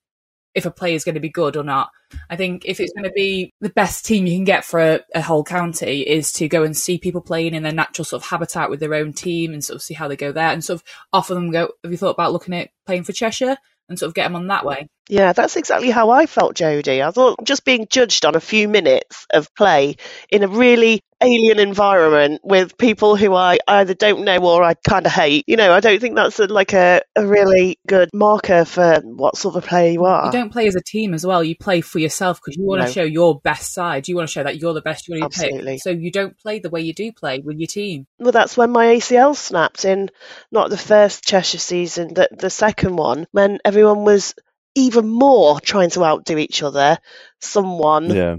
if 0.56 0.66
a 0.66 0.72
player 0.72 0.96
is 0.96 1.04
going 1.04 1.16
to 1.16 1.22
be 1.22 1.30
good 1.30 1.58
or 1.58 1.64
not. 1.64 1.90
I 2.30 2.36
think 2.36 2.64
if 2.66 2.80
it's 2.80 2.94
going 2.94 3.06
to 3.06 3.12
be 3.12 3.54
the 3.60 3.70
best 3.70 4.06
team 4.06 4.28
you 4.28 4.38
can 4.38 4.44
get 4.44 4.66
for 4.66 4.80
a, 4.80 5.00
a 5.16 5.22
whole 5.22 5.44
county 5.44 6.02
is 6.02 6.32
to 6.34 6.48
go 6.48 6.64
and 6.64 6.78
see 6.78 6.98
people 6.98 7.22
playing 7.22 7.56
in 7.56 7.64
their 7.64 7.72
natural 7.72 8.06
sort 8.06 8.22
of 8.22 8.30
habitat 8.30 8.70
with 8.70 8.80
their 8.80 8.94
own 8.94 9.14
team 9.14 9.54
and 9.54 9.64
sort 9.64 9.76
of 9.76 9.82
see 9.82 9.94
how 9.94 10.08
they 10.08 10.16
go 10.16 10.32
there 10.32 10.50
and 10.50 10.64
sort 10.64 10.82
of 10.82 10.84
offer 11.12 11.34
them 11.34 11.52
go. 11.52 11.70
Have 11.84 11.92
you 11.92 11.98
thought 11.98 12.12
about 12.12 12.34
looking 12.34 12.54
at 12.54 12.70
playing 12.86 13.04
for 13.04 13.14
Cheshire 13.14 13.58
and 13.90 13.98
sort 13.98 14.08
of 14.08 14.14
get 14.14 14.24
them 14.24 14.36
on 14.36 14.48
that 14.48 14.66
way? 14.66 14.88
Yeah, 15.10 15.34
that's 15.34 15.58
exactly 15.58 15.90
how 15.90 16.12
I 16.12 16.28
felt, 16.28 16.56
Jodie. 16.56 17.06
I 17.06 17.12
thought 17.12 17.44
just 17.44 17.66
being 17.66 17.88
judged 17.90 18.26
on 18.26 18.36
a 18.36 18.40
few 18.40 18.68
minutes 18.68 19.28
of 19.34 19.54
play 19.56 19.98
in 20.30 20.44
a 20.44 20.48
really 20.48 21.02
alien 21.24 21.60
environment 21.60 22.42
with 22.44 22.78
people 22.78 23.16
who 23.16 23.34
I 23.34 23.58
either 23.68 23.94
don't 23.94 24.24
know 24.24 24.38
or 24.40 24.64
I 24.64 24.74
kind 24.74 25.06
of 25.06 25.12
hate. 25.12 25.46
You 25.48 25.56
know, 25.58 25.74
I 25.74 25.80
don't 25.80 26.00
think 26.00 26.16
that's 26.16 26.40
a, 26.40 26.48
like 26.48 26.74
a, 26.74 27.02
a 27.16 27.26
really 27.26 27.80
good 27.88 28.10
marker 28.14 28.66
for 28.66 28.96
what 29.04 29.38
sort 29.38 29.56
of 29.56 29.66
player 29.66 29.92
you 29.92 30.06
are. 30.06 30.26
You 30.26 30.32
don't 30.32 30.52
play 30.52 30.68
as 30.68 30.76
a 30.76 30.82
team 30.82 31.14
as 31.14 31.26
well. 31.26 31.44
You 31.44 31.56
play 31.56 31.82
for 31.82 32.00
yourself 32.00 32.40
because 32.44 32.58
you 32.58 32.66
want 32.66 32.82
to 32.82 32.88
No. 32.88 32.92
show 32.92 33.04
your 33.04 33.40
best 33.40 33.74
side. 33.74 34.08
You 34.08 34.16
want 34.16 34.28
to 34.30 34.32
show 34.34 34.44
that 34.44 34.60
you're 34.60 34.74
the 34.74 34.82
best 34.82 35.08
you 35.08 35.14
want 35.20 35.34
to 35.34 35.44
Absolutely. 35.46 35.74
pick. 35.74 35.82
So 35.84 35.90
you 35.90 36.12
don't 36.12 36.38
play 36.38 36.60
the 36.60 36.70
way 36.70 36.82
you 36.82 36.94
do 36.94 37.12
play 37.12 37.40
with 37.40 37.58
your 37.58 37.68
team. 37.68 38.06
Well, 38.20 38.32
that's 38.32 38.58
when 38.58 38.72
my 38.72 38.88
ACL 38.88 39.36
snapped 39.36 39.86
in 39.86 40.10
not 40.52 40.70
the 40.70 40.78
first 40.78 41.24
Cheshire 41.24 41.58
season, 41.58 42.14
the, 42.14 42.28
the 42.32 42.50
second 42.50 42.96
one, 42.96 43.28
when 43.32 43.60
everyone 43.66 44.04
was 44.04 44.36
even 44.76 45.08
more 45.08 45.60
trying 45.60 45.92
to 45.92 46.04
outdo 46.04 46.38
each 46.38 46.64
other. 46.64 46.98
Someone 47.40 48.10
Yeah. 48.10 48.36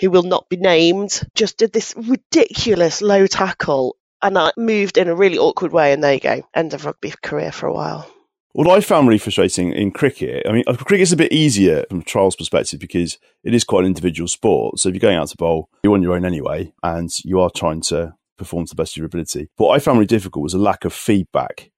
Who 0.00 0.10
will 0.10 0.22
not 0.22 0.48
be 0.48 0.56
named 0.56 1.22
just 1.34 1.58
did 1.58 1.72
this 1.72 1.94
ridiculous 1.96 3.02
low 3.02 3.26
tackle 3.26 3.96
and 4.22 4.38
I 4.38 4.52
moved 4.56 4.98
in 4.98 5.08
a 5.08 5.14
really 5.14 5.38
awkward 5.38 5.72
way, 5.72 5.92
and 5.92 6.02
there 6.02 6.14
you 6.14 6.20
go, 6.20 6.42
end 6.54 6.74
of 6.74 6.84
rugby 6.84 7.12
career 7.22 7.52
for 7.52 7.66
a 7.66 7.72
while. 7.72 8.10
What 8.52 8.68
I 8.68 8.80
found 8.80 9.06
really 9.06 9.18
frustrating 9.18 9.72
in 9.72 9.92
cricket, 9.92 10.46
I 10.48 10.52
mean, 10.52 10.64
uh, 10.66 10.74
cricket's 10.74 11.12
a 11.12 11.16
bit 11.16 11.32
easier 11.32 11.84
from 11.88 12.00
a 12.00 12.04
trials 12.04 12.34
perspective 12.34 12.80
because 12.80 13.18
it 13.44 13.54
is 13.54 13.62
quite 13.62 13.80
an 13.80 13.86
individual 13.86 14.26
sport. 14.26 14.78
So 14.78 14.88
if 14.88 14.94
you're 14.94 15.00
going 15.00 15.16
out 15.16 15.28
to 15.28 15.36
bowl, 15.36 15.68
you're 15.84 15.94
on 15.94 16.02
your 16.02 16.14
own 16.14 16.24
anyway, 16.24 16.72
and 16.82 17.10
you 17.24 17.40
are 17.40 17.50
trying 17.54 17.82
to 17.82 18.14
perform 18.36 18.66
to 18.66 18.70
the 18.70 18.82
best 18.82 18.94
of 18.94 18.96
your 18.98 19.06
ability. 19.06 19.48
What 19.56 19.74
I 19.74 19.78
found 19.78 19.98
really 19.98 20.06
difficult 20.06 20.42
was 20.42 20.54
a 20.54 20.58
lack 20.58 20.84
of 20.84 20.92
feedback. 20.92 21.70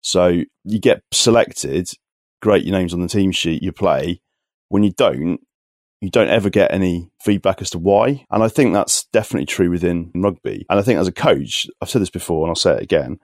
So 0.00 0.42
you 0.64 0.78
get 0.80 1.02
selected, 1.12 1.90
great, 2.40 2.64
your 2.64 2.78
name's 2.78 2.94
on 2.94 3.00
the 3.00 3.08
team 3.08 3.32
sheet, 3.32 3.62
you 3.62 3.72
play. 3.72 4.20
When 4.68 4.84
you 4.84 4.92
don't, 4.92 5.40
you 6.02 6.10
don't 6.10 6.28
ever 6.28 6.50
get 6.50 6.72
any 6.72 7.08
feedback 7.20 7.62
as 7.62 7.70
to 7.70 7.78
why. 7.78 8.26
And 8.28 8.42
I 8.42 8.48
think 8.48 8.74
that's 8.74 9.04
definitely 9.12 9.46
true 9.46 9.70
within 9.70 10.10
rugby. 10.14 10.66
And 10.68 10.78
I 10.78 10.82
think 10.82 10.98
as 10.98 11.06
a 11.06 11.12
coach, 11.12 11.68
I've 11.80 11.88
said 11.88 12.02
this 12.02 12.10
before 12.10 12.44
and 12.44 12.50
I'll 12.50 12.56
say 12.56 12.74
it 12.74 12.82
again, 12.82 13.20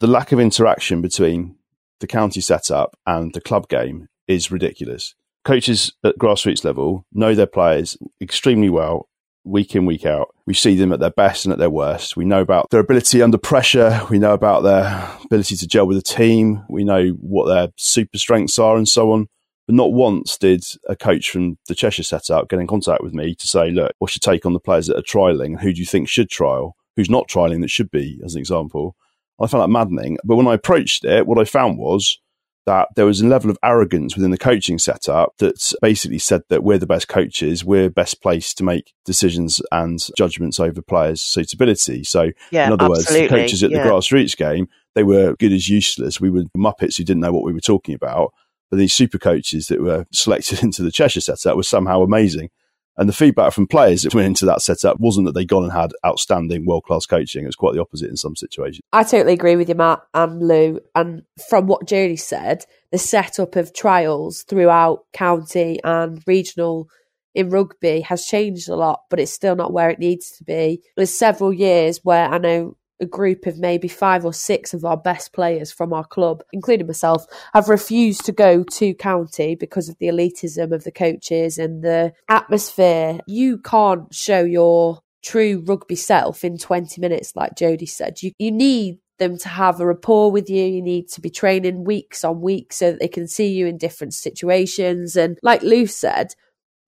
the 0.00 0.06
lack 0.06 0.30
of 0.30 0.38
interaction 0.38 1.00
between 1.00 1.56
the 2.00 2.06
county 2.06 2.42
setup 2.42 2.94
and 3.06 3.32
the 3.32 3.40
club 3.40 3.68
game 3.68 4.08
is 4.28 4.50
ridiculous. 4.50 5.14
Coaches 5.46 5.94
at 6.04 6.18
grassroots 6.18 6.62
level 6.62 7.06
know 7.10 7.34
their 7.34 7.46
players 7.46 7.96
extremely 8.20 8.68
well 8.68 9.08
week 9.44 9.74
in, 9.74 9.86
week 9.86 10.04
out. 10.04 10.34
We 10.44 10.52
see 10.52 10.74
them 10.74 10.92
at 10.92 11.00
their 11.00 11.10
best 11.10 11.46
and 11.46 11.54
at 11.54 11.58
their 11.58 11.70
worst. 11.70 12.18
We 12.18 12.26
know 12.26 12.42
about 12.42 12.68
their 12.68 12.80
ability 12.80 13.22
under 13.22 13.38
pressure. 13.38 13.98
We 14.10 14.18
know 14.18 14.34
about 14.34 14.62
their 14.62 15.10
ability 15.24 15.56
to 15.56 15.66
gel 15.66 15.86
with 15.86 15.96
a 15.96 16.02
team. 16.02 16.64
We 16.68 16.84
know 16.84 17.08
what 17.18 17.46
their 17.46 17.68
super 17.76 18.18
strengths 18.18 18.58
are 18.58 18.76
and 18.76 18.86
so 18.86 19.12
on. 19.12 19.28
But 19.70 19.76
not 19.76 19.92
once 19.92 20.36
did 20.36 20.64
a 20.88 20.96
coach 20.96 21.30
from 21.30 21.56
the 21.68 21.76
Cheshire 21.76 22.02
setup 22.02 22.48
get 22.48 22.58
in 22.58 22.66
contact 22.66 23.04
with 23.04 23.14
me 23.14 23.36
to 23.36 23.46
say, 23.46 23.70
look, 23.70 23.92
what's 24.00 24.16
your 24.16 24.34
take 24.34 24.44
on 24.44 24.52
the 24.52 24.58
players 24.58 24.88
that 24.88 24.98
are 24.98 25.02
trialing? 25.02 25.60
Who 25.60 25.72
do 25.72 25.78
you 25.78 25.86
think 25.86 26.08
should 26.08 26.28
trial? 26.28 26.74
Who's 26.96 27.08
not 27.08 27.28
trialing 27.28 27.60
that 27.60 27.70
should 27.70 27.88
be, 27.88 28.20
as 28.24 28.34
an 28.34 28.40
example? 28.40 28.96
I 29.40 29.46
found 29.46 29.62
that 29.62 29.68
maddening. 29.68 30.18
But 30.24 30.34
when 30.34 30.48
I 30.48 30.54
approached 30.54 31.04
it, 31.04 31.24
what 31.24 31.38
I 31.38 31.44
found 31.44 31.78
was 31.78 32.18
that 32.66 32.88
there 32.96 33.06
was 33.06 33.20
a 33.20 33.28
level 33.28 33.48
of 33.48 33.58
arrogance 33.62 34.16
within 34.16 34.32
the 34.32 34.38
coaching 34.38 34.80
setup 34.80 35.36
that 35.38 35.72
basically 35.80 36.18
said 36.18 36.42
that 36.48 36.64
we're 36.64 36.76
the 36.76 36.84
best 36.84 37.06
coaches, 37.06 37.64
we're 37.64 37.90
best 37.90 38.20
placed 38.20 38.58
to 38.58 38.64
make 38.64 38.92
decisions 39.04 39.62
and 39.70 40.04
judgments 40.16 40.58
over 40.58 40.82
players' 40.82 41.22
suitability. 41.22 42.02
So, 42.02 42.32
Yeah, 42.50 42.66
in 42.66 42.72
other 42.72 42.86
absolutely. 42.86 43.20
words, 43.20 43.30
the 43.30 43.36
coaches 43.36 43.62
at 43.62 43.70
yeah. 43.70 43.84
the 43.84 43.88
grassroots 43.88 44.36
game, 44.36 44.66
they 44.96 45.04
were 45.04 45.36
good 45.36 45.52
as 45.52 45.68
useless. 45.68 46.20
We 46.20 46.28
were 46.30 46.42
muppets 46.56 46.96
who 46.96 47.04
didn't 47.04 47.20
know 47.20 47.30
what 47.30 47.44
we 47.44 47.52
were 47.52 47.60
talking 47.60 47.94
about. 47.94 48.34
But 48.70 48.78
these 48.78 48.92
super 48.92 49.18
coaches 49.18 49.66
that 49.66 49.82
were 49.82 50.06
selected 50.12 50.62
into 50.62 50.82
the 50.82 50.92
Cheshire 50.92 51.20
setup 51.20 51.56
was 51.56 51.68
somehow 51.68 52.02
amazing. 52.02 52.50
And 52.96 53.08
the 53.08 53.14
feedback 53.14 53.52
from 53.52 53.66
players 53.66 54.02
that 54.02 54.14
went 54.14 54.26
into 54.26 54.44
that 54.46 54.60
setup 54.60 55.00
wasn't 55.00 55.26
that 55.26 55.32
they'd 55.32 55.48
gone 55.48 55.62
and 55.62 55.72
had 55.72 55.92
outstanding 56.04 56.66
world 56.66 56.84
class 56.84 57.06
coaching. 57.06 57.44
It 57.44 57.46
was 57.46 57.56
quite 57.56 57.72
the 57.74 57.80
opposite 57.80 58.10
in 58.10 58.16
some 58.16 58.36
situations. 58.36 58.82
I 58.92 59.04
totally 59.04 59.32
agree 59.32 59.56
with 59.56 59.70
you, 59.70 59.74
Matt 59.74 60.02
and 60.12 60.46
Lou. 60.46 60.80
And 60.94 61.22
from 61.48 61.66
what 61.66 61.86
Jodie 61.86 62.20
said, 62.20 62.66
the 62.92 62.98
setup 62.98 63.56
of 63.56 63.72
trials 63.72 64.42
throughout 64.42 65.04
county 65.14 65.80
and 65.82 66.22
regional 66.26 66.88
in 67.34 67.48
rugby 67.48 68.00
has 68.02 68.26
changed 68.26 68.68
a 68.68 68.76
lot, 68.76 69.02
but 69.08 69.20
it's 69.20 69.32
still 69.32 69.56
not 69.56 69.72
where 69.72 69.88
it 69.88 69.98
needs 69.98 70.32
to 70.32 70.44
be. 70.44 70.82
There's 70.96 71.16
several 71.16 71.52
years 71.52 72.00
where 72.02 72.28
I 72.28 72.38
know 72.38 72.76
a 73.00 73.06
group 73.06 73.46
of 73.46 73.58
maybe 73.58 73.88
five 73.88 74.24
or 74.24 74.32
six 74.32 74.74
of 74.74 74.84
our 74.84 74.96
best 74.96 75.32
players 75.32 75.72
from 75.72 75.92
our 75.92 76.04
club, 76.04 76.42
including 76.52 76.86
myself, 76.86 77.26
have 77.54 77.68
refused 77.68 78.24
to 78.26 78.32
go 78.32 78.62
to 78.62 78.94
county 78.94 79.54
because 79.54 79.88
of 79.88 79.96
the 79.98 80.06
elitism 80.06 80.72
of 80.72 80.84
the 80.84 80.92
coaches 80.92 81.58
and 81.58 81.82
the 81.82 82.12
atmosphere. 82.28 83.20
You 83.26 83.58
can't 83.58 84.12
show 84.14 84.42
your 84.42 85.00
true 85.22 85.62
rugby 85.66 85.96
self 85.96 86.44
in 86.44 86.58
20 86.58 87.00
minutes, 87.00 87.34
like 87.34 87.54
Jodie 87.54 87.88
said. 87.88 88.22
You, 88.22 88.32
you 88.38 88.50
need 88.50 88.98
them 89.18 89.38
to 89.38 89.48
have 89.48 89.80
a 89.80 89.86
rapport 89.86 90.30
with 90.32 90.50
you. 90.50 90.64
You 90.64 90.82
need 90.82 91.08
to 91.10 91.20
be 91.20 91.30
training 91.30 91.84
weeks 91.84 92.24
on 92.24 92.40
weeks 92.40 92.76
so 92.76 92.90
that 92.90 93.00
they 93.00 93.08
can 93.08 93.28
see 93.28 93.48
you 93.48 93.66
in 93.66 93.78
different 93.78 94.14
situations. 94.14 95.16
And 95.16 95.38
like 95.42 95.62
Lou 95.62 95.86
said, 95.86 96.34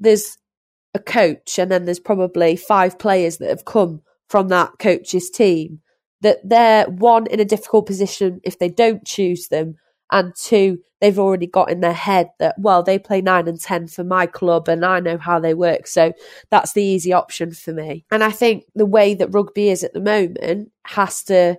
there's 0.01 0.39
a 0.95 0.99
coach 0.99 1.59
and 1.59 1.71
then 1.71 1.85
there's 1.85 2.01
probably 2.01 2.57
five 2.57 2.99
players 2.99 3.39
that 3.39 3.49
have 3.49 3.65
come 3.65 4.03
from 4.29 4.49
that 4.49 4.73
coach's 4.79 5.31
team 5.31 5.81
that 6.23 6.39
they're 6.43 6.87
one 6.87 7.27
in 7.27 7.41
a 7.41 7.45
difficult 7.45 7.87
position 7.87 8.41
if 8.43 8.59
they 8.59 8.69
don't 8.69 9.05
choose 9.05 9.49
them 9.49 9.77
and 10.11 10.35
two 10.37 10.79
they've 11.01 11.19
already 11.19 11.47
got 11.47 11.71
in 11.71 11.81
their 11.81 11.93
head 11.93 12.31
that 12.39 12.55
well 12.59 12.83
they 12.83 12.99
play 12.99 13.21
9 13.21 13.49
and 13.49 13.61
10 13.61 13.89
for 13.89 14.05
my 14.05 14.27
club 14.27 14.69
and 14.69 14.85
I 14.85 15.01
know 15.01 15.19
how 15.19 15.41
they 15.41 15.55
work 15.55 15.87
so 15.87 16.13
that's 16.51 16.73
the 16.73 16.83
easy 16.83 17.13
option 17.13 17.53
for 17.53 17.73
me. 17.73 18.05
And 18.11 18.23
I 18.23 18.31
think 18.31 18.65
the 18.75 18.87
way 18.87 19.15
that 19.15 19.35
rugby 19.35 19.69
is 19.69 19.83
at 19.83 19.93
the 19.93 20.01
moment 20.01 20.71
has 20.85 21.25
to 21.25 21.57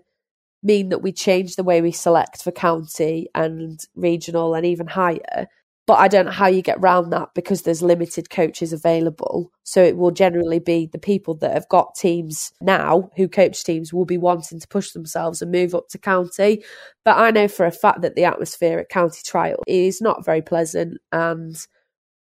mean 0.63 0.89
that 0.89 1.01
we 1.01 1.11
change 1.11 1.55
the 1.55 1.63
way 1.63 1.81
we 1.81 1.91
select 1.91 2.41
for 2.41 2.51
county 2.51 3.27
and 3.35 3.79
regional 3.95 4.55
and 4.55 4.65
even 4.65 4.87
higher 4.87 5.47
but 5.85 5.95
I 5.95 6.07
don't 6.07 6.25
know 6.25 6.31
how 6.31 6.47
you 6.47 6.61
get 6.61 6.81
round 6.81 7.11
that 7.11 7.29
because 7.35 7.63
there's 7.63 7.81
limited 7.81 8.29
coaches 8.29 8.71
available. 8.71 9.51
So 9.63 9.83
it 9.83 9.97
will 9.97 10.11
generally 10.11 10.59
be 10.59 10.87
the 10.91 10.99
people 10.99 11.35
that 11.35 11.53
have 11.53 11.67
got 11.67 11.95
teams 11.95 12.53
now 12.61 13.09
who 13.17 13.27
coach 13.27 13.63
teams 13.63 13.91
will 13.91 14.05
be 14.05 14.17
wanting 14.17 14.61
to 14.61 14.67
push 14.67 14.91
themselves 14.91 15.41
and 15.41 15.51
move 15.51 15.75
up 15.75 15.89
to 15.89 15.97
county. 15.97 16.63
But 17.03 17.17
I 17.17 17.31
know 17.31 17.49
for 17.49 17.65
a 17.65 17.71
fact 17.71 18.01
that 18.01 18.15
the 18.15 18.23
atmosphere 18.23 18.79
at 18.79 18.89
county 18.89 19.21
trial 19.25 19.61
is 19.67 19.99
not 20.01 20.23
very 20.23 20.41
pleasant. 20.41 20.99
And 21.11 21.57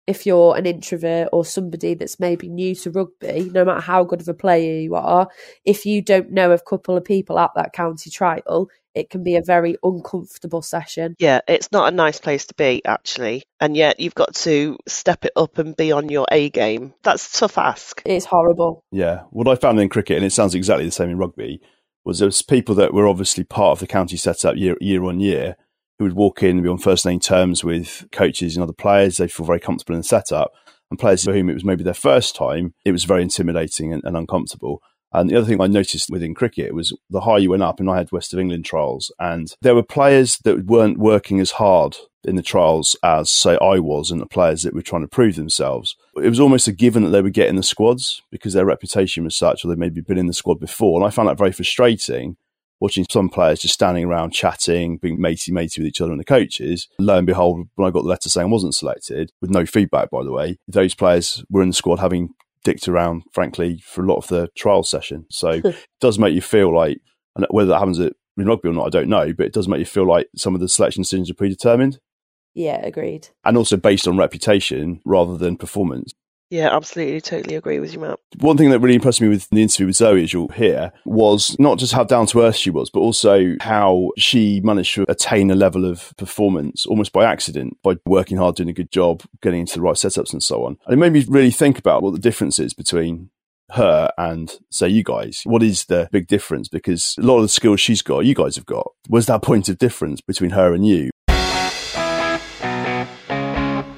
if 0.07 0.25
you're 0.25 0.57
an 0.57 0.65
introvert 0.65 1.29
or 1.31 1.45
somebody 1.45 1.93
that's 1.93 2.19
maybe 2.19 2.49
new 2.49 2.75
to 2.75 2.91
rugby, 2.91 3.49
no 3.53 3.63
matter 3.63 3.79
how 3.79 4.03
good 4.03 4.19
of 4.19 4.27
a 4.27 4.33
player 4.33 4.81
you 4.81 4.95
are, 4.95 5.29
if 5.63 5.85
you 5.85 6.01
don't 6.01 6.31
know 6.31 6.51
a 6.51 6.59
couple 6.59 6.97
of 6.97 7.05
people 7.05 7.39
at 7.39 7.51
that 7.55 7.71
county 7.71 8.09
trial, 8.09 8.67
it 8.95 9.09
can 9.09 9.23
be 9.23 9.35
a 9.35 9.41
very 9.41 9.77
uncomfortable 9.83 10.61
session. 10.61 11.15
Yeah, 11.19 11.41
it's 11.47 11.71
not 11.71 11.91
a 11.91 11.95
nice 11.95 12.19
place 12.19 12.45
to 12.47 12.53
be, 12.53 12.83
actually. 12.85 13.43
And 13.59 13.75
yet 13.75 13.99
you've 13.99 14.15
got 14.15 14.35
to 14.35 14.77
step 14.87 15.25
it 15.25 15.31
up 15.35 15.57
and 15.57 15.75
be 15.75 15.91
on 15.91 16.09
your 16.09 16.27
A 16.31 16.49
game. 16.49 16.93
That's 17.03 17.35
a 17.35 17.39
tough 17.39 17.57
ask. 17.57 18.01
It's 18.05 18.25
horrible. 18.25 18.83
Yeah. 18.91 19.21
What 19.31 19.47
I 19.47 19.55
found 19.55 19.79
in 19.79 19.89
cricket, 19.89 20.17
and 20.17 20.25
it 20.25 20.31
sounds 20.31 20.55
exactly 20.55 20.85
the 20.85 20.91
same 20.91 21.09
in 21.09 21.17
rugby, 21.17 21.61
was 22.05 22.19
there 22.19 22.27
was 22.27 22.41
people 22.41 22.75
that 22.75 22.93
were 22.93 23.07
obviously 23.07 23.43
part 23.43 23.71
of 23.71 23.79
the 23.79 23.87
county 23.87 24.17
setup 24.17 24.57
year 24.57 24.75
year 24.81 25.03
on 25.05 25.19
year 25.19 25.55
who 25.97 26.05
would 26.05 26.13
walk 26.13 26.43
in 26.43 26.51
and 26.57 26.63
be 26.63 26.69
on 26.69 26.77
first 26.77 27.05
name 27.05 27.19
terms 27.19 27.63
with 27.63 28.07
coaches 28.11 28.55
and 28.55 28.63
other 28.63 28.73
players. 28.73 29.17
They'd 29.17 29.31
feel 29.31 29.45
very 29.45 29.59
comfortable 29.59 29.95
in 29.95 30.01
the 30.01 30.07
setup. 30.07 30.51
And 30.91 30.99
players 30.99 31.23
for 31.23 31.33
whom 31.33 31.49
it 31.49 31.55
was 31.55 31.65
maybe 31.65 31.83
their 31.83 31.93
first 31.95 32.35
time, 32.35 32.75
it 32.85 32.91
was 32.91 33.05
very 33.05 33.23
intimidating 33.23 33.91
and, 33.93 34.03
and 34.03 34.15
uncomfortable. 34.15 34.79
And 35.13 35.29
the 35.29 35.35
other 35.35 35.45
thing 35.45 35.61
I 35.61 35.67
noticed 35.67 36.09
within 36.09 36.33
cricket 36.33 36.73
was 36.73 36.95
the 37.09 37.21
higher 37.21 37.39
you 37.39 37.51
went 37.51 37.63
up, 37.63 37.79
and 37.79 37.89
I 37.89 37.97
had 37.97 38.11
West 38.11 38.33
of 38.33 38.39
England 38.39 38.65
trials, 38.65 39.11
and 39.19 39.53
there 39.61 39.75
were 39.75 39.83
players 39.83 40.37
that 40.39 40.65
weren't 40.65 40.97
working 40.97 41.39
as 41.39 41.51
hard 41.51 41.97
in 42.23 42.35
the 42.35 42.41
trials 42.41 42.95
as, 43.03 43.29
say, 43.29 43.57
I 43.61 43.79
was, 43.79 44.09
and 44.09 44.21
the 44.21 44.25
players 44.25 44.63
that 44.63 44.73
were 44.73 44.81
trying 44.81 45.01
to 45.01 45.07
prove 45.07 45.35
themselves. 45.35 45.95
It 46.15 46.29
was 46.29 46.39
almost 46.39 46.67
a 46.67 46.71
given 46.71 47.03
that 47.03 47.09
they 47.09 47.21
would 47.21 47.33
get 47.33 47.49
in 47.49 47.57
the 47.57 47.63
squads 47.63 48.21
because 48.31 48.53
their 48.53 48.65
reputation 48.65 49.23
was 49.23 49.35
such, 49.35 49.63
or 49.63 49.67
they'd 49.67 49.77
maybe 49.77 50.01
been 50.01 50.17
in 50.17 50.27
the 50.27 50.33
squad 50.33 50.59
before. 50.59 50.99
And 50.99 51.05
I 51.05 51.11
found 51.11 51.27
that 51.27 51.37
very 51.37 51.51
frustrating 51.51 52.37
watching 52.79 53.05
some 53.09 53.29
players 53.29 53.61
just 53.61 53.73
standing 53.73 54.03
around 54.03 54.31
chatting, 54.31 54.97
being 54.97 55.19
matey 55.19 55.53
matey 55.53 55.81
with 55.81 55.87
each 55.87 56.01
other 56.01 56.11
and 56.11 56.19
the 56.19 56.25
coaches. 56.25 56.89
Lo 56.99 57.17
and 57.17 57.25
behold, 57.25 57.67
when 57.75 57.87
I 57.87 57.91
got 57.91 58.01
the 58.01 58.09
letter 58.09 58.27
saying 58.29 58.47
I 58.47 58.51
wasn't 58.51 58.75
selected, 58.75 59.31
with 59.39 59.49
no 59.49 59.65
feedback, 59.65 60.09
by 60.09 60.21
the 60.23 60.33
way, 60.33 60.59
those 60.67 60.93
players 60.93 61.45
were 61.49 61.61
in 61.61 61.69
the 61.69 61.73
squad 61.73 61.99
having 61.99 62.33
dicked 62.63 62.87
around, 62.87 63.23
frankly, 63.33 63.81
for 63.85 64.03
a 64.03 64.07
lot 64.07 64.17
of 64.17 64.27
the 64.27 64.49
trial 64.55 64.83
session. 64.83 65.25
So 65.29 65.49
it 65.63 65.87
does 66.01 66.17
make 66.19 66.33
you 66.33 66.41
feel 66.41 66.73
like, 66.75 66.99
and 67.35 67.45
whether 67.49 67.69
that 67.69 67.79
happens 67.79 67.99
at 67.99 68.13
in 68.37 68.45
rugby 68.47 68.69
or 68.69 68.73
not, 68.73 68.87
I 68.87 68.89
don't 68.89 69.09
know, 69.09 69.31
but 69.33 69.45
it 69.45 69.53
does 69.53 69.67
make 69.67 69.79
you 69.79 69.85
feel 69.85 70.07
like 70.07 70.27
some 70.35 70.55
of 70.55 70.61
the 70.61 70.67
selection 70.67 71.03
decisions 71.03 71.29
are 71.29 71.35
predetermined 71.35 71.99
Yeah, 72.55 72.83
agreed. 72.83 73.27
and 73.45 73.55
also 73.57 73.77
based 73.77 74.07
on 74.07 74.17
reputation 74.17 75.01
rather 75.05 75.37
than 75.37 75.55
performance. 75.55 76.13
Yeah, 76.53 76.69
absolutely, 76.71 77.19
totally 77.19 77.55
agree 77.55 77.79
with 77.79 77.93
you, 77.93 77.99
Matt. 77.99 78.19
One 78.37 78.57
thing 78.57 78.69
that 78.69 78.77
really 78.77 78.93
impressed 78.93 79.21
me 79.21 79.27
with 79.27 79.49
the 79.49 79.63
interview 79.63 79.87
with 79.87 79.95
Zoe, 79.95 80.21
as 80.21 80.33
you'll 80.33 80.49
hear, 80.49 80.93
was 81.03 81.55
not 81.57 81.79
just 81.79 81.93
how 81.93 82.03
down 82.03 82.27
to 82.27 82.41
earth 82.41 82.55
she 82.55 82.69
was, 82.69 82.91
but 82.91 82.99
also 82.99 83.55
how 83.59 84.11
she 84.19 84.61
managed 84.63 84.93
to 84.93 85.05
attain 85.09 85.49
a 85.49 85.55
level 85.55 85.83
of 85.83 86.13
performance 86.15 86.85
almost 86.85 87.11
by 87.11 87.25
accident, 87.25 87.75
by 87.81 87.95
working 88.05 88.37
hard, 88.37 88.55
doing 88.55 88.69
a 88.69 88.73
good 88.73 88.91
job, 88.91 89.23
getting 89.41 89.61
into 89.61 89.73
the 89.73 89.81
right 89.81 89.95
setups 89.95 90.31
and 90.31 90.43
so 90.43 90.63
on. 90.63 90.77
And 90.85 90.93
it 90.93 90.97
made 90.97 91.13
me 91.13 91.25
really 91.27 91.49
think 91.49 91.79
about 91.79 92.03
what 92.03 92.13
the 92.13 92.19
difference 92.19 92.59
is 92.59 92.75
between 92.75 93.31
her 93.71 94.11
and 94.19 94.59
say 94.69 94.87
you 94.87 95.03
guys 95.03 95.41
what 95.45 95.63
is 95.63 95.85
the 95.85 96.07
big 96.11 96.27
difference 96.27 96.67
because 96.67 97.15
a 97.17 97.21
lot 97.21 97.37
of 97.37 97.43
the 97.43 97.47
skills 97.47 97.79
she's 97.79 98.03
got 98.03 98.19
you 98.19 98.35
guys 98.35 98.55
have 98.55 98.67
got 98.67 98.91
was 99.09 99.25
that 99.25 99.41
point 99.41 99.67
of 99.67 99.79
difference 99.79 100.21
between 100.21 100.51
her 100.51 100.73
and 100.73 100.85
you 100.85 101.09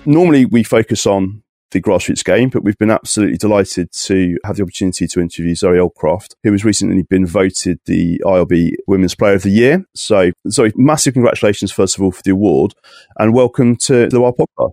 normally 0.05 0.45
we 0.45 0.63
focus 0.63 1.05
on 1.05 1.43
the 1.75 1.81
grassroots 1.81 2.23
game, 2.23 2.47
but 2.49 2.63
we've 2.63 2.77
been 2.77 2.89
absolutely 2.89 3.35
delighted 3.37 3.91
to 3.91 4.37
have 4.45 4.55
the 4.55 4.63
opportunity 4.63 5.07
to 5.07 5.19
interview 5.19 5.53
Zoe 5.55 5.77
Aldcroft, 5.77 6.33
who 6.43 6.53
has 6.53 6.63
recently 6.63 7.03
been 7.03 7.25
voted 7.25 7.79
the 7.85 8.17
IRB 8.25 8.71
Women's 8.87 9.13
Player 9.13 9.33
of 9.33 9.43
the 9.43 9.49
Year. 9.49 9.85
So, 9.93 10.31
Zoe, 10.49 10.71
massive 10.75 11.15
congratulations, 11.15 11.73
first 11.73 11.97
of 11.97 12.01
all, 12.03 12.11
for 12.11 12.21
the 12.23 12.31
award, 12.31 12.73
and 13.19 13.33
welcome 13.33 13.75
to 13.75 14.07
the 14.07 14.21
Wild 14.21 14.37
Podcast. 14.37 14.71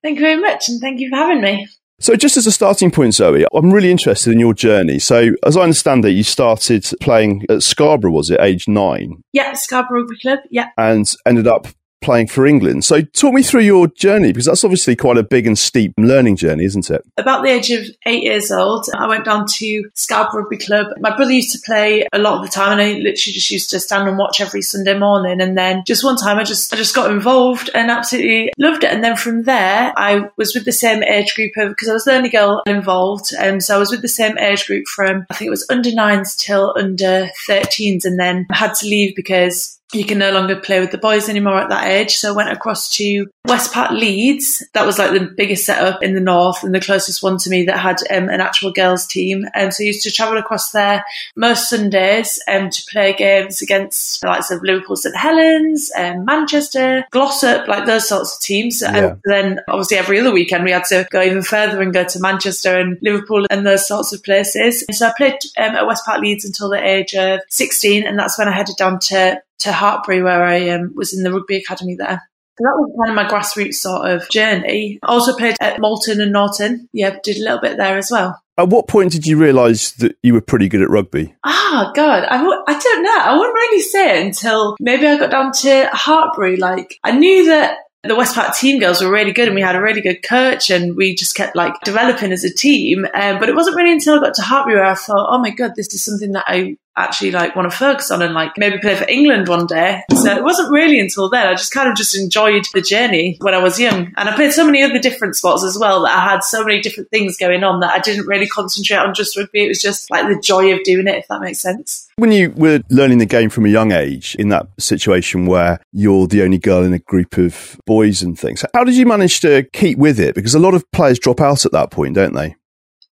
Thank 0.00 0.18
you 0.20 0.24
very 0.24 0.40
much, 0.40 0.68
and 0.68 0.80
thank 0.80 1.00
you 1.00 1.10
for 1.10 1.16
having 1.16 1.40
me. 1.40 1.66
So, 1.98 2.14
just 2.14 2.36
as 2.36 2.46
a 2.46 2.52
starting 2.52 2.92
point, 2.92 3.14
Zoe, 3.14 3.44
I'm 3.52 3.72
really 3.72 3.90
interested 3.90 4.32
in 4.32 4.38
your 4.38 4.54
journey. 4.54 5.00
So, 5.00 5.30
as 5.44 5.56
I 5.56 5.62
understand 5.62 6.04
it, 6.04 6.10
you 6.10 6.22
started 6.22 6.88
playing 7.00 7.46
at 7.50 7.64
Scarborough, 7.64 8.12
was 8.12 8.30
it, 8.30 8.38
age 8.40 8.68
nine, 8.68 9.24
Yeah, 9.32 9.54
Scarborough 9.54 10.02
Rugby 10.02 10.18
Club. 10.20 10.38
Yeah. 10.52 10.68
and 10.78 11.12
ended 11.26 11.48
up 11.48 11.66
playing 12.04 12.28
for 12.28 12.46
England. 12.46 12.84
So, 12.84 13.00
talk 13.00 13.34
me 13.34 13.42
through 13.42 13.62
your 13.62 13.88
journey 13.88 14.32
because 14.32 14.46
that's 14.46 14.62
obviously 14.62 14.94
quite 14.94 15.16
a 15.16 15.22
big 15.22 15.46
and 15.46 15.58
steep 15.58 15.92
learning 15.98 16.36
journey, 16.36 16.64
isn't 16.64 16.90
it? 16.90 17.04
About 17.16 17.42
the 17.42 17.50
age 17.50 17.70
of 17.70 17.84
eight 18.06 18.22
years 18.22 18.52
old, 18.52 18.86
I 18.94 19.08
went 19.08 19.24
down 19.24 19.46
to 19.56 19.90
Scarborough 19.94 20.42
Rugby 20.42 20.58
Club. 20.58 20.88
My 21.00 21.16
brother 21.16 21.32
used 21.32 21.52
to 21.52 21.62
play 21.64 22.06
a 22.12 22.18
lot 22.18 22.36
of 22.36 22.42
the 22.42 22.48
time, 22.48 22.72
and 22.72 22.80
I 22.80 22.92
literally 22.92 23.14
just 23.32 23.50
used 23.50 23.70
to 23.70 23.80
stand 23.80 24.08
and 24.08 24.18
watch 24.18 24.40
every 24.40 24.62
Sunday 24.62 24.96
morning. 24.98 25.40
And 25.40 25.56
then 25.56 25.82
just 25.86 26.04
one 26.04 26.16
time, 26.16 26.38
I 26.38 26.44
just 26.44 26.72
I 26.72 26.76
just 26.76 26.94
got 26.94 27.10
involved 27.10 27.70
and 27.74 27.90
absolutely 27.90 28.52
loved 28.58 28.84
it. 28.84 28.92
And 28.92 29.02
then 29.02 29.16
from 29.16 29.44
there, 29.44 29.92
I 29.96 30.28
was 30.36 30.54
with 30.54 30.64
the 30.64 30.72
same 30.72 31.02
age 31.02 31.34
group 31.34 31.52
of 31.56 31.70
because 31.70 31.88
I 31.88 31.94
was 31.94 32.04
the 32.04 32.14
only 32.14 32.28
girl 32.28 32.62
involved, 32.66 33.32
and 33.38 33.62
so 33.62 33.76
I 33.76 33.78
was 33.78 33.90
with 33.90 34.02
the 34.02 34.08
same 34.08 34.38
age 34.38 34.66
group 34.66 34.86
from 34.86 35.26
I 35.30 35.34
think 35.34 35.46
it 35.48 35.50
was 35.50 35.66
under 35.70 35.92
nines 35.92 36.36
till 36.36 36.74
under 36.76 37.30
13s, 37.48 38.04
and 38.04 38.20
then 38.20 38.46
I 38.50 38.56
had 38.56 38.74
to 38.74 38.86
leave 38.86 39.16
because 39.16 39.80
you 39.94 40.04
can 40.04 40.18
no 40.18 40.32
longer 40.32 40.56
play 40.56 40.80
with 40.80 40.90
the 40.90 40.98
boys 40.98 41.28
anymore 41.28 41.58
at 41.58 41.68
that 41.68 41.86
age. 41.86 42.16
So 42.16 42.30
I 42.30 42.36
went 42.36 42.50
across 42.50 42.88
to 42.96 43.26
West 43.46 43.72
Park 43.72 43.90
Leeds. 43.90 44.64
That 44.72 44.86
was 44.86 44.98
like 44.98 45.12
the 45.12 45.30
biggest 45.36 45.64
setup 45.64 46.02
in 46.02 46.14
the 46.14 46.20
north 46.20 46.62
and 46.64 46.74
the 46.74 46.80
closest 46.80 47.22
one 47.22 47.38
to 47.38 47.50
me 47.50 47.64
that 47.64 47.78
had 47.78 47.96
um, 48.10 48.28
an 48.28 48.40
actual 48.40 48.72
girls 48.72 49.06
team. 49.06 49.46
And 49.54 49.72
so 49.72 49.82
I 49.82 49.86
used 49.86 50.02
to 50.04 50.10
travel 50.10 50.38
across 50.38 50.70
there 50.70 51.04
most 51.36 51.68
Sundays 51.68 52.40
um, 52.48 52.70
to 52.70 52.82
play 52.90 53.12
games 53.12 53.62
against 53.62 54.20
the 54.20 54.28
likes 54.28 54.50
of 54.50 54.62
Liverpool 54.62 54.96
St 54.96 55.16
Helens, 55.16 55.90
um, 55.96 56.24
Manchester, 56.24 57.04
Glossop, 57.10 57.68
like 57.68 57.86
those 57.86 58.08
sorts 58.08 58.36
of 58.36 58.42
teams. 58.42 58.82
Yeah. 58.82 58.96
And 58.96 59.20
then 59.24 59.60
obviously 59.68 59.98
every 59.98 60.20
other 60.20 60.32
weekend 60.32 60.64
we 60.64 60.70
had 60.70 60.84
to 60.86 61.06
go 61.10 61.22
even 61.22 61.42
further 61.42 61.80
and 61.80 61.92
go 61.92 62.04
to 62.04 62.20
Manchester 62.20 62.78
and 62.78 62.98
Liverpool 63.02 63.46
and 63.50 63.66
those 63.66 63.86
sorts 63.86 64.12
of 64.12 64.22
places. 64.22 64.84
And 64.88 64.96
so 64.96 65.08
I 65.08 65.12
played 65.16 65.38
um, 65.58 65.76
at 65.76 65.86
West 65.86 66.04
Park 66.04 66.20
Leeds 66.20 66.44
until 66.44 66.70
the 66.70 66.82
age 66.82 67.14
of 67.14 67.40
16 67.48 68.06
and 68.06 68.18
that's 68.18 68.38
when 68.38 68.48
I 68.48 68.52
headed 68.52 68.76
down 68.76 68.98
to 69.00 69.42
to 69.60 69.70
Hartpury, 69.70 70.22
where 70.22 70.42
I 70.42 70.68
um, 70.70 70.92
was 70.94 71.16
in 71.16 71.22
the 71.22 71.32
rugby 71.32 71.56
academy 71.56 71.96
there. 71.96 72.22
So 72.58 72.64
that 72.64 72.76
was 72.76 72.92
kind 73.04 73.10
of 73.10 73.24
my 73.24 73.28
grassroots 73.28 73.74
sort 73.74 74.08
of 74.08 74.28
journey. 74.30 75.00
Also 75.02 75.36
played 75.36 75.56
at 75.60 75.80
Malton 75.80 76.20
and 76.20 76.32
Norton. 76.32 76.88
Yeah, 76.92 77.16
did 77.22 77.38
a 77.38 77.42
little 77.42 77.60
bit 77.60 77.76
there 77.76 77.98
as 77.98 78.10
well. 78.12 78.40
At 78.56 78.68
what 78.68 78.86
point 78.86 79.10
did 79.10 79.26
you 79.26 79.36
realise 79.36 79.90
that 79.92 80.16
you 80.22 80.34
were 80.34 80.40
pretty 80.40 80.68
good 80.68 80.82
at 80.82 80.90
rugby? 80.90 81.34
Ah, 81.42 81.90
God, 81.96 82.22
I 82.22 82.36
w- 82.36 82.62
I 82.68 82.78
don't 82.78 83.02
know. 83.02 83.18
I 83.18 83.36
wouldn't 83.36 83.54
really 83.54 83.80
say 83.80 84.20
it 84.20 84.26
until 84.26 84.76
maybe 84.78 85.08
I 85.08 85.18
got 85.18 85.32
down 85.32 85.50
to 85.50 85.90
Hartpury. 85.92 86.56
Like, 86.56 87.00
I 87.02 87.10
knew 87.10 87.46
that 87.46 87.78
the 88.04 88.14
West 88.14 88.36
Park 88.36 88.54
team 88.54 88.78
girls 88.78 89.02
were 89.02 89.10
really 89.10 89.32
good 89.32 89.48
and 89.48 89.56
we 89.56 89.62
had 89.62 89.74
a 89.74 89.80
really 89.80 90.02
good 90.02 90.22
coach 90.22 90.70
and 90.70 90.94
we 90.94 91.16
just 91.16 91.34
kept 91.34 91.56
like 91.56 91.74
developing 91.80 92.30
as 92.30 92.44
a 92.44 92.54
team. 92.54 93.06
Um, 93.14 93.40
but 93.40 93.48
it 93.48 93.56
wasn't 93.56 93.76
really 93.76 93.92
until 93.92 94.18
I 94.18 94.20
got 94.20 94.34
to 94.34 94.42
Hartpury 94.42 94.74
where 94.74 94.84
I 94.84 94.94
thought, 94.94 95.26
oh 95.30 95.38
my 95.38 95.50
God, 95.50 95.72
this 95.74 95.92
is 95.92 96.04
something 96.04 96.32
that 96.32 96.44
I 96.46 96.76
actually 96.96 97.30
like 97.30 97.56
want 97.56 97.70
to 97.70 97.76
focus 97.76 98.10
on 98.10 98.22
and 98.22 98.34
like 98.34 98.52
maybe 98.56 98.78
play 98.78 98.94
for 98.94 99.08
England 99.08 99.48
one 99.48 99.66
day. 99.66 100.02
So 100.10 100.34
it 100.34 100.44
wasn't 100.44 100.72
really 100.72 101.00
until 101.00 101.28
then. 101.28 101.46
I 101.46 101.52
just 101.52 101.72
kind 101.72 101.88
of 101.88 101.96
just 101.96 102.16
enjoyed 102.16 102.64
the 102.72 102.80
journey 102.80 103.36
when 103.40 103.54
I 103.54 103.62
was 103.62 103.80
young. 103.80 104.12
And 104.16 104.28
I 104.28 104.34
played 104.34 104.52
so 104.52 104.64
many 104.64 104.82
other 104.82 104.98
different 104.98 105.36
sports 105.36 105.64
as 105.64 105.78
well 105.78 106.02
that 106.02 106.16
I 106.16 106.30
had 106.30 106.44
so 106.44 106.64
many 106.64 106.80
different 106.80 107.10
things 107.10 107.36
going 107.36 107.64
on 107.64 107.80
that 107.80 107.94
I 107.94 107.98
didn't 107.98 108.26
really 108.26 108.46
concentrate 108.46 108.98
on 108.98 109.14
just 109.14 109.36
rugby. 109.36 109.64
It 109.64 109.68
was 109.68 109.82
just 109.82 110.10
like 110.10 110.28
the 110.28 110.40
joy 110.40 110.72
of 110.72 110.82
doing 110.84 111.08
it, 111.08 111.16
if 111.16 111.28
that 111.28 111.40
makes 111.40 111.60
sense. 111.60 112.08
When 112.16 112.30
you 112.30 112.50
were 112.56 112.80
learning 112.90 113.18
the 113.18 113.26
game 113.26 113.50
from 113.50 113.66
a 113.66 113.70
young 113.70 113.90
age 113.90 114.36
in 114.38 114.48
that 114.50 114.68
situation 114.78 115.46
where 115.46 115.80
you're 115.92 116.26
the 116.26 116.42
only 116.42 116.58
girl 116.58 116.84
in 116.84 116.92
a 116.92 116.98
group 117.00 117.38
of 117.38 117.78
boys 117.86 118.22
and 118.22 118.38
things, 118.38 118.64
how 118.72 118.84
did 118.84 118.94
you 118.94 119.06
manage 119.06 119.40
to 119.40 119.64
keep 119.72 119.98
with 119.98 120.20
it? 120.20 120.34
Because 120.34 120.54
a 120.54 120.60
lot 120.60 120.74
of 120.74 120.88
players 120.92 121.18
drop 121.18 121.40
out 121.40 121.66
at 121.66 121.72
that 121.72 121.90
point, 121.90 122.14
don't 122.14 122.34
they? 122.34 122.54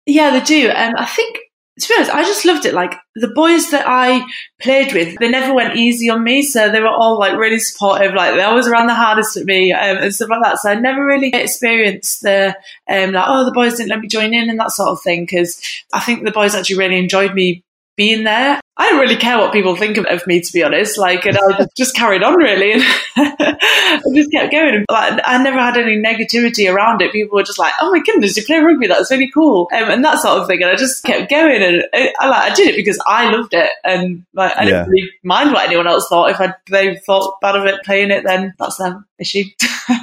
Yeah, 0.06 0.30
they 0.30 0.40
do. 0.40 0.68
And 0.68 0.96
um, 0.96 1.02
I 1.02 1.06
think 1.06 1.38
to 1.80 1.88
be 1.88 1.94
honest, 1.96 2.14
I 2.14 2.22
just 2.24 2.44
loved 2.44 2.66
it. 2.66 2.74
Like 2.74 2.94
the 3.14 3.28
boys 3.28 3.70
that 3.70 3.84
I 3.86 4.24
played 4.60 4.92
with, 4.92 5.16
they 5.18 5.28
never 5.28 5.54
went 5.54 5.76
easy 5.76 6.10
on 6.10 6.22
me. 6.22 6.42
So 6.42 6.70
they 6.70 6.80
were 6.80 6.88
all 6.88 7.18
like 7.18 7.36
really 7.38 7.58
supportive. 7.58 8.14
Like 8.14 8.34
they 8.34 8.42
always 8.42 8.68
ran 8.68 8.86
the 8.86 8.94
hardest 8.94 9.36
at 9.36 9.46
me 9.46 9.72
um, 9.72 9.98
and 9.98 10.14
stuff 10.14 10.30
like 10.30 10.42
that. 10.42 10.58
So 10.58 10.70
I 10.70 10.74
never 10.74 11.04
really 11.04 11.30
experienced 11.32 12.22
the, 12.22 12.56
um, 12.88 13.12
like, 13.12 13.24
oh, 13.26 13.44
the 13.44 13.52
boys 13.52 13.76
didn't 13.76 13.90
let 13.90 14.00
me 14.00 14.08
join 14.08 14.34
in 14.34 14.50
and 14.50 14.60
that 14.60 14.72
sort 14.72 14.90
of 14.90 15.00
thing. 15.02 15.26
Cause 15.26 15.60
I 15.92 16.00
think 16.00 16.24
the 16.24 16.30
boys 16.30 16.54
actually 16.54 16.78
really 16.78 16.98
enjoyed 16.98 17.34
me 17.34 17.64
being 17.96 18.24
there. 18.24 18.60
I 18.76 18.88
don't 18.88 19.00
really 19.00 19.16
care 19.16 19.36
what 19.36 19.52
people 19.52 19.76
think 19.76 19.98
of, 19.98 20.06
of 20.06 20.26
me, 20.26 20.40
to 20.40 20.52
be 20.54 20.62
honest. 20.62 20.96
Like, 20.96 21.26
and 21.26 21.36
I 21.36 21.66
just 21.76 21.94
carried 21.94 22.22
on 22.22 22.34
really, 22.34 22.72
and 22.72 22.82
I 23.16 24.00
just 24.14 24.32
kept 24.32 24.50
going. 24.50 24.74
And, 24.74 24.86
like, 24.90 25.20
I 25.24 25.42
never 25.42 25.58
had 25.58 25.76
any 25.76 25.96
negativity 25.96 26.72
around 26.72 27.02
it. 27.02 27.12
People 27.12 27.36
were 27.36 27.42
just 27.42 27.58
like, 27.58 27.74
"Oh 27.80 27.92
my 27.92 28.00
goodness, 28.00 28.36
you 28.36 28.44
play 28.44 28.58
rugby? 28.58 28.86
That's 28.86 29.10
really 29.10 29.30
cool," 29.32 29.68
um, 29.74 29.90
and 29.90 30.04
that 30.04 30.20
sort 30.20 30.38
of 30.38 30.46
thing. 30.46 30.62
And 30.62 30.70
I 30.70 30.76
just 30.76 31.04
kept 31.04 31.30
going, 31.30 31.62
and 31.62 31.84
I, 31.92 32.12
I, 32.18 32.28
like 32.28 32.52
I 32.52 32.54
did 32.54 32.68
it 32.68 32.76
because 32.76 32.98
I 33.06 33.30
loved 33.30 33.52
it, 33.52 33.70
and 33.84 34.24
like 34.32 34.56
I 34.56 34.64
didn't 34.64 34.88
really 34.88 35.10
mind 35.22 35.52
what 35.52 35.66
anyone 35.66 35.86
else 35.86 36.08
thought. 36.08 36.30
If 36.30 36.40
I, 36.40 36.54
they 36.70 36.96
thought 36.96 37.40
bad 37.42 37.56
of 37.56 37.66
it 37.66 37.84
playing 37.84 38.10
it, 38.10 38.24
then 38.24 38.54
that's 38.58 38.78
their 38.78 39.04
issue. 39.18 39.44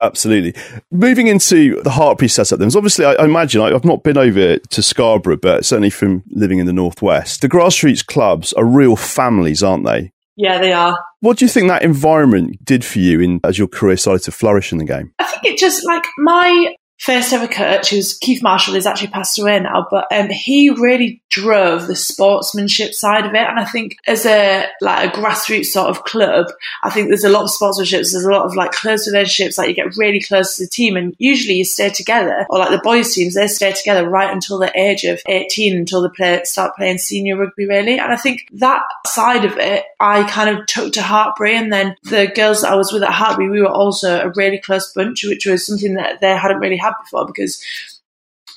Absolutely. 0.00 0.54
Moving 0.90 1.26
into 1.26 1.80
the 1.82 1.90
Hartpury 1.90 2.30
setup, 2.30 2.58
then, 2.58 2.70
obviously, 2.74 3.04
I, 3.04 3.14
I 3.14 3.24
imagine 3.24 3.60
I, 3.60 3.70
have 3.70 3.84
not 3.84 4.04
been 4.04 4.16
over 4.16 4.58
to 4.58 4.82
Scarborough, 4.82 5.38
but 5.38 5.64
certainly 5.64 5.90
from 5.90 6.22
living 6.30 6.58
in 6.58 6.66
the 6.66 6.72
Northwest, 6.72 7.40
the 7.40 7.48
grassroots 7.48 8.06
clubs 8.06 8.52
are 8.52 8.64
real 8.64 8.96
families, 8.96 9.62
aren't 9.62 9.84
they? 9.84 10.12
Yeah, 10.36 10.58
they 10.58 10.72
are. 10.72 10.96
What 11.20 11.38
do 11.38 11.44
you 11.44 11.48
think 11.48 11.66
that 11.68 11.82
environment 11.82 12.64
did 12.64 12.84
for 12.84 13.00
you 13.00 13.20
in, 13.20 13.40
as 13.42 13.58
your 13.58 13.66
career 13.66 13.96
started 13.96 14.22
to 14.24 14.30
flourish 14.30 14.70
in 14.70 14.78
the 14.78 14.84
game? 14.84 15.12
I 15.18 15.24
think 15.24 15.44
it 15.44 15.58
just, 15.58 15.84
like, 15.84 16.04
my 16.16 16.76
first 17.00 17.32
ever 17.32 17.48
coach, 17.48 17.90
who's 17.90 18.16
Keith 18.16 18.40
Marshall, 18.40 18.76
is 18.76 18.86
actually 18.86 19.08
passed 19.08 19.36
away 19.38 19.58
now, 19.58 19.86
but 19.90 20.06
um, 20.12 20.28
he 20.30 20.70
really 20.70 21.22
drove 21.30 21.86
the 21.86 21.96
sportsmanship 21.96 22.94
side 22.94 23.26
of 23.26 23.34
it. 23.34 23.46
And 23.46 23.58
I 23.58 23.64
think 23.64 23.98
as 24.06 24.24
a 24.24 24.66
like 24.80 25.14
a 25.14 25.16
grassroots 25.16 25.66
sort 25.66 25.88
of 25.88 26.04
club, 26.04 26.46
I 26.82 26.90
think 26.90 27.08
there's 27.08 27.24
a 27.24 27.28
lot 27.28 27.42
of 27.42 27.50
sportsmanship. 27.50 27.98
There's 27.98 28.14
a 28.14 28.30
lot 28.30 28.46
of 28.46 28.54
like 28.54 28.72
close 28.72 29.06
relationships. 29.06 29.58
Like 29.58 29.68
you 29.68 29.74
get 29.74 29.96
really 29.96 30.20
close 30.20 30.56
to 30.56 30.64
the 30.64 30.70
team, 30.70 30.96
and 30.96 31.14
usually 31.18 31.56
you 31.56 31.64
stay 31.64 31.90
together. 31.90 32.46
Or 32.50 32.58
like 32.58 32.70
the 32.70 32.78
boys 32.78 33.14
teams, 33.14 33.34
they 33.34 33.46
stay 33.48 33.72
together 33.72 34.08
right 34.08 34.32
until 34.32 34.58
the 34.58 34.76
age 34.78 35.04
of 35.04 35.20
18, 35.26 35.76
until 35.76 36.02
they 36.02 36.08
play 36.14 36.42
start 36.44 36.76
playing 36.76 36.98
senior 36.98 37.36
rugby. 37.36 37.66
Really, 37.66 37.98
and 37.98 38.12
I 38.12 38.16
think 38.16 38.48
that 38.52 38.82
side 39.06 39.44
of 39.44 39.58
it, 39.58 39.84
I 40.00 40.28
kind 40.30 40.56
of 40.56 40.66
took 40.66 40.92
to 40.94 41.00
Hartpury, 41.00 41.52
and 41.52 41.72
then 41.72 41.96
the 42.04 42.30
girls 42.34 42.62
that 42.62 42.72
I 42.72 42.76
was 42.76 42.92
with 42.92 43.02
at 43.02 43.10
Hartpury, 43.10 43.50
we 43.50 43.60
were 43.60 43.68
also 43.68 44.20
a 44.20 44.32
really 44.34 44.58
close 44.58 44.92
bunch, 44.92 45.24
which 45.24 45.46
was 45.46 45.66
something 45.66 45.94
that 45.94 46.20
they 46.20 46.36
hadn't 46.36 46.60
really 46.60 46.76
had 46.76 46.94
before 47.02 47.26
because 47.26 47.62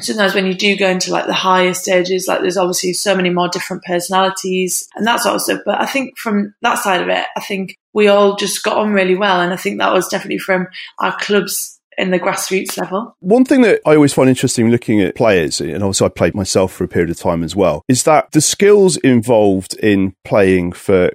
sometimes 0.04 0.34
when 0.34 0.46
you 0.46 0.54
do 0.54 0.78
go 0.78 0.88
into 0.90 1.12
like 1.12 1.26
the 1.26 1.34
higher 1.34 1.74
stages, 1.74 2.28
like 2.28 2.42
there's 2.42 2.58
obviously 2.58 2.94
so 2.94 3.16
many 3.16 3.30
more 3.30 3.50
different 3.50 3.84
personalities 3.84 4.88
and 4.96 5.06
that 5.08 5.22
sort 5.22 5.36
of 5.36 5.42
stuff. 5.42 5.62
But 5.66 5.82
I 5.82 5.86
think 5.86 6.18
from 6.18 6.54
that 6.62 6.80
side 6.80 7.02
of 7.02 7.10
it, 7.10 7.26
I 7.36 7.42
think 7.42 7.78
we 7.94 8.08
all 8.08 8.36
just 8.36 8.64
got 8.64 8.78
on 8.78 8.94
really 8.94 9.16
well. 9.16 9.42
And 9.42 9.54
I 9.54 9.58
think 9.58 9.80
that 9.80 9.94
was 9.94 10.08
definitely 10.08 10.40
from 10.40 10.68
our 11.00 11.16
clubs 11.18 11.80
in 11.98 12.12
the 12.12 12.20
grassroots 12.20 12.78
level. 12.78 13.16
One 13.20 13.46
thing 13.46 13.62
that 13.62 13.82
I 13.86 13.96
always 13.96 14.14
find 14.14 14.30
interesting 14.30 14.70
looking 14.70 15.02
at 15.02 15.16
players, 15.16 15.60
and 15.60 15.84
also 15.84 16.06
I 16.06 16.10
played 16.10 16.34
myself 16.34 16.72
for 16.72 16.84
a 16.84 16.88
period 16.88 17.10
of 17.10 17.20
time 17.20 17.44
as 17.44 17.56
well, 17.56 17.84
is 17.88 18.04
that 18.04 18.32
the 18.32 18.42
skills 18.42 18.98
involved 18.98 19.74
in 19.76 20.16
playing 20.24 20.72
for 20.72 21.12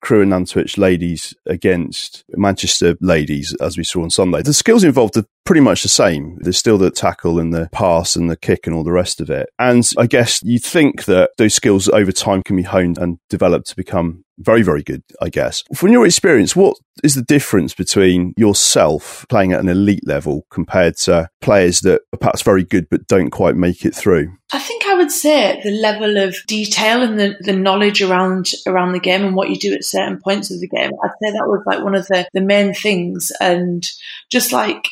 Crewe 0.00 0.22
and 0.22 0.32
Nantwich 0.32 0.78
ladies 0.78 1.34
against 1.46 2.24
Manchester 2.30 2.96
ladies, 3.00 3.54
as 3.60 3.76
we 3.76 3.84
saw 3.84 4.02
on 4.02 4.10
Sunday. 4.10 4.40
The 4.40 4.54
skills 4.54 4.82
involved 4.82 5.16
are 5.16 5.26
pretty 5.44 5.60
much 5.60 5.82
the 5.82 5.88
same. 5.88 6.38
There's 6.40 6.58
still 6.58 6.78
the 6.78 6.90
tackle 6.90 7.38
and 7.38 7.52
the 7.52 7.68
pass 7.72 8.16
and 8.16 8.30
the 8.30 8.36
kick 8.36 8.66
and 8.66 8.74
all 8.74 8.84
the 8.84 8.92
rest 8.92 9.20
of 9.20 9.30
it. 9.30 9.50
And 9.58 9.88
I 9.98 10.06
guess 10.06 10.42
you'd 10.42 10.64
think 10.64 11.04
that 11.06 11.30
those 11.38 11.54
skills 11.54 11.88
over 11.88 12.12
time 12.12 12.42
can 12.42 12.56
be 12.56 12.62
honed 12.62 12.98
and 12.98 13.18
developed 13.28 13.68
to 13.68 13.76
become 13.76 14.24
very, 14.40 14.62
very 14.62 14.82
good, 14.82 15.02
I 15.20 15.28
guess. 15.28 15.62
From 15.74 15.92
your 15.92 16.06
experience, 16.06 16.56
what 16.56 16.76
is 17.04 17.14
the 17.14 17.22
difference 17.22 17.74
between 17.74 18.32
yourself 18.36 19.26
playing 19.28 19.52
at 19.52 19.60
an 19.60 19.68
elite 19.68 20.06
level 20.06 20.46
compared 20.50 20.96
to 20.98 21.28
players 21.40 21.80
that 21.80 22.00
are 22.12 22.18
perhaps 22.18 22.42
very 22.42 22.64
good 22.64 22.88
but 22.90 23.06
don't 23.06 23.30
quite 23.30 23.54
make 23.54 23.84
it 23.84 23.94
through? 23.94 24.32
I 24.52 24.58
think 24.58 24.86
I 24.86 24.94
would 24.94 25.10
say 25.10 25.60
the 25.62 25.70
level 25.70 26.16
of 26.16 26.36
detail 26.46 27.02
and 27.02 27.20
the, 27.20 27.36
the 27.40 27.52
knowledge 27.52 28.02
around 28.02 28.52
around 28.66 28.92
the 28.92 29.00
game 29.00 29.24
and 29.24 29.36
what 29.36 29.50
you 29.50 29.56
do 29.56 29.74
at 29.74 29.84
certain 29.84 30.20
points 30.20 30.50
of 30.50 30.60
the 30.60 30.68
game. 30.68 30.90
I'd 31.04 31.10
say 31.22 31.32
that 31.32 31.46
was 31.46 31.62
like 31.66 31.84
one 31.84 31.94
of 31.94 32.06
the, 32.06 32.26
the 32.32 32.40
main 32.40 32.72
things. 32.72 33.30
And 33.40 33.84
just 34.30 34.52
like, 34.52 34.88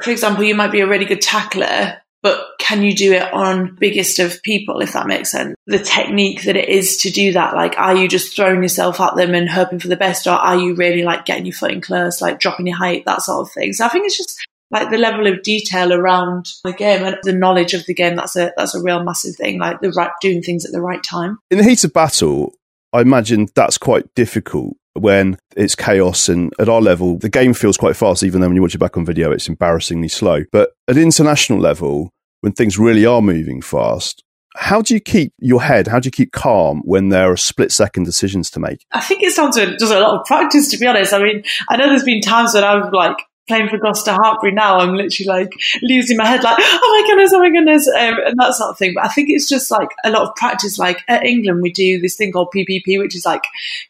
for 0.00 0.10
example, 0.10 0.44
you 0.44 0.54
might 0.54 0.72
be 0.72 0.80
a 0.80 0.86
really 0.86 1.04
good 1.04 1.20
tackler, 1.20 1.98
but 2.22 2.46
can 2.58 2.82
you 2.82 2.94
do 2.94 3.12
it 3.12 3.32
on 3.32 3.76
biggest 3.80 4.18
of 4.20 4.42
people, 4.42 4.80
if 4.80 4.92
that 4.92 5.08
makes 5.08 5.30
sense? 5.30 5.54
The 5.66 5.80
technique 5.80 6.44
that 6.44 6.56
it 6.56 6.68
is 6.68 6.96
to 6.98 7.10
do 7.10 7.32
that, 7.32 7.54
like, 7.54 7.76
are 7.78 7.96
you 7.96 8.08
just 8.08 8.34
throwing 8.34 8.62
yourself 8.62 9.00
at 9.00 9.16
them 9.16 9.34
and 9.34 9.48
hoping 9.48 9.80
for 9.80 9.88
the 9.88 9.96
best, 9.96 10.26
or 10.26 10.30
are 10.30 10.56
you 10.56 10.74
really 10.74 11.02
like 11.02 11.24
getting 11.24 11.46
your 11.46 11.54
foot 11.54 11.72
in 11.72 11.80
close, 11.80 12.22
like 12.22 12.38
dropping 12.38 12.68
your 12.68 12.76
height, 12.76 13.04
that 13.06 13.22
sort 13.22 13.46
of 13.46 13.52
thing? 13.52 13.72
So 13.72 13.84
I 13.84 13.88
think 13.88 14.06
it's 14.06 14.16
just 14.16 14.38
like 14.70 14.90
the 14.90 14.98
level 14.98 15.26
of 15.26 15.42
detail 15.42 15.92
around 15.92 16.48
the 16.64 16.72
game 16.72 17.04
and 17.04 17.18
the 17.24 17.32
knowledge 17.32 17.74
of 17.74 17.84
the 17.86 17.94
game. 17.94 18.16
That's 18.16 18.36
a 18.36 18.52
that's 18.56 18.74
a 18.74 18.82
real 18.82 19.02
massive 19.02 19.36
thing. 19.36 19.58
Like 19.58 19.80
the 19.80 19.90
right 19.90 20.10
doing 20.20 20.42
things 20.42 20.64
at 20.64 20.72
the 20.72 20.80
right 20.80 21.02
time. 21.02 21.38
In 21.50 21.58
the 21.58 21.64
heat 21.64 21.84
of 21.84 21.92
battle, 21.92 22.54
I 22.92 23.00
imagine 23.02 23.48
that's 23.54 23.78
quite 23.78 24.14
difficult 24.14 24.76
when 24.94 25.38
it's 25.56 25.74
chaos 25.74 26.28
and 26.28 26.52
at 26.58 26.68
our 26.68 26.80
level 26.80 27.18
the 27.18 27.28
game 27.28 27.54
feels 27.54 27.76
quite 27.76 27.96
fast 27.96 28.22
even 28.22 28.40
though 28.40 28.48
when 28.48 28.56
you 28.56 28.62
watch 28.62 28.74
it 28.74 28.78
back 28.78 28.96
on 28.96 29.04
video 29.04 29.30
it's 29.30 29.48
embarrassingly 29.48 30.08
slow. 30.08 30.44
But 30.52 30.72
at 30.88 30.96
international 30.96 31.58
level 31.58 32.10
when 32.40 32.52
things 32.52 32.78
really 32.78 33.06
are 33.06 33.22
moving 33.22 33.62
fast 33.62 34.22
how 34.54 34.82
do 34.82 34.92
you 34.92 35.00
keep 35.00 35.32
your 35.38 35.62
head 35.62 35.88
how 35.88 35.98
do 35.98 36.06
you 36.06 36.10
keep 36.10 36.32
calm 36.32 36.82
when 36.84 37.08
there 37.08 37.30
are 37.30 37.36
split 37.36 37.72
second 37.72 38.04
decisions 38.04 38.50
to 38.50 38.60
make? 38.60 38.84
I 38.92 39.00
think 39.00 39.22
it's 39.22 39.36
down 39.36 39.52
to 39.52 39.76
just 39.76 39.92
a 39.92 40.00
lot 40.00 40.20
of 40.20 40.26
practice 40.26 40.70
to 40.70 40.78
be 40.78 40.86
honest. 40.86 41.12
I 41.12 41.22
mean 41.22 41.42
i 41.68 41.76
know 41.76 41.88
there's 41.88 42.04
been 42.04 42.20
times 42.20 42.54
when 42.54 42.64
i've 42.64 42.92
like 42.92 43.16
playing 43.48 43.68
for 43.68 43.78
Gloucester 43.78 44.12
Hartpury 44.12 44.54
now, 44.54 44.78
I'm 44.78 44.94
literally 44.94 45.28
like 45.28 45.52
losing 45.82 46.16
my 46.16 46.26
head, 46.26 46.42
like, 46.42 46.56
oh 46.58 47.02
my 47.02 47.08
goodness, 47.08 47.32
oh 47.32 47.38
my 47.40 47.50
goodness, 47.50 47.88
um, 47.88 48.18
and 48.26 48.38
that 48.38 48.54
sort 48.54 48.70
of 48.70 48.78
thing. 48.78 48.92
But 48.94 49.04
I 49.04 49.08
think 49.08 49.30
it's 49.30 49.48
just 49.48 49.70
like 49.70 49.88
a 50.04 50.10
lot 50.10 50.22
of 50.22 50.34
practice. 50.36 50.78
Like 50.78 51.00
at 51.08 51.24
England, 51.24 51.60
we 51.62 51.72
do 51.72 52.00
this 52.00 52.16
thing 52.16 52.32
called 52.32 52.52
PPP, 52.54 52.98
which 52.98 53.16
is 53.16 53.26
like 53.26 53.42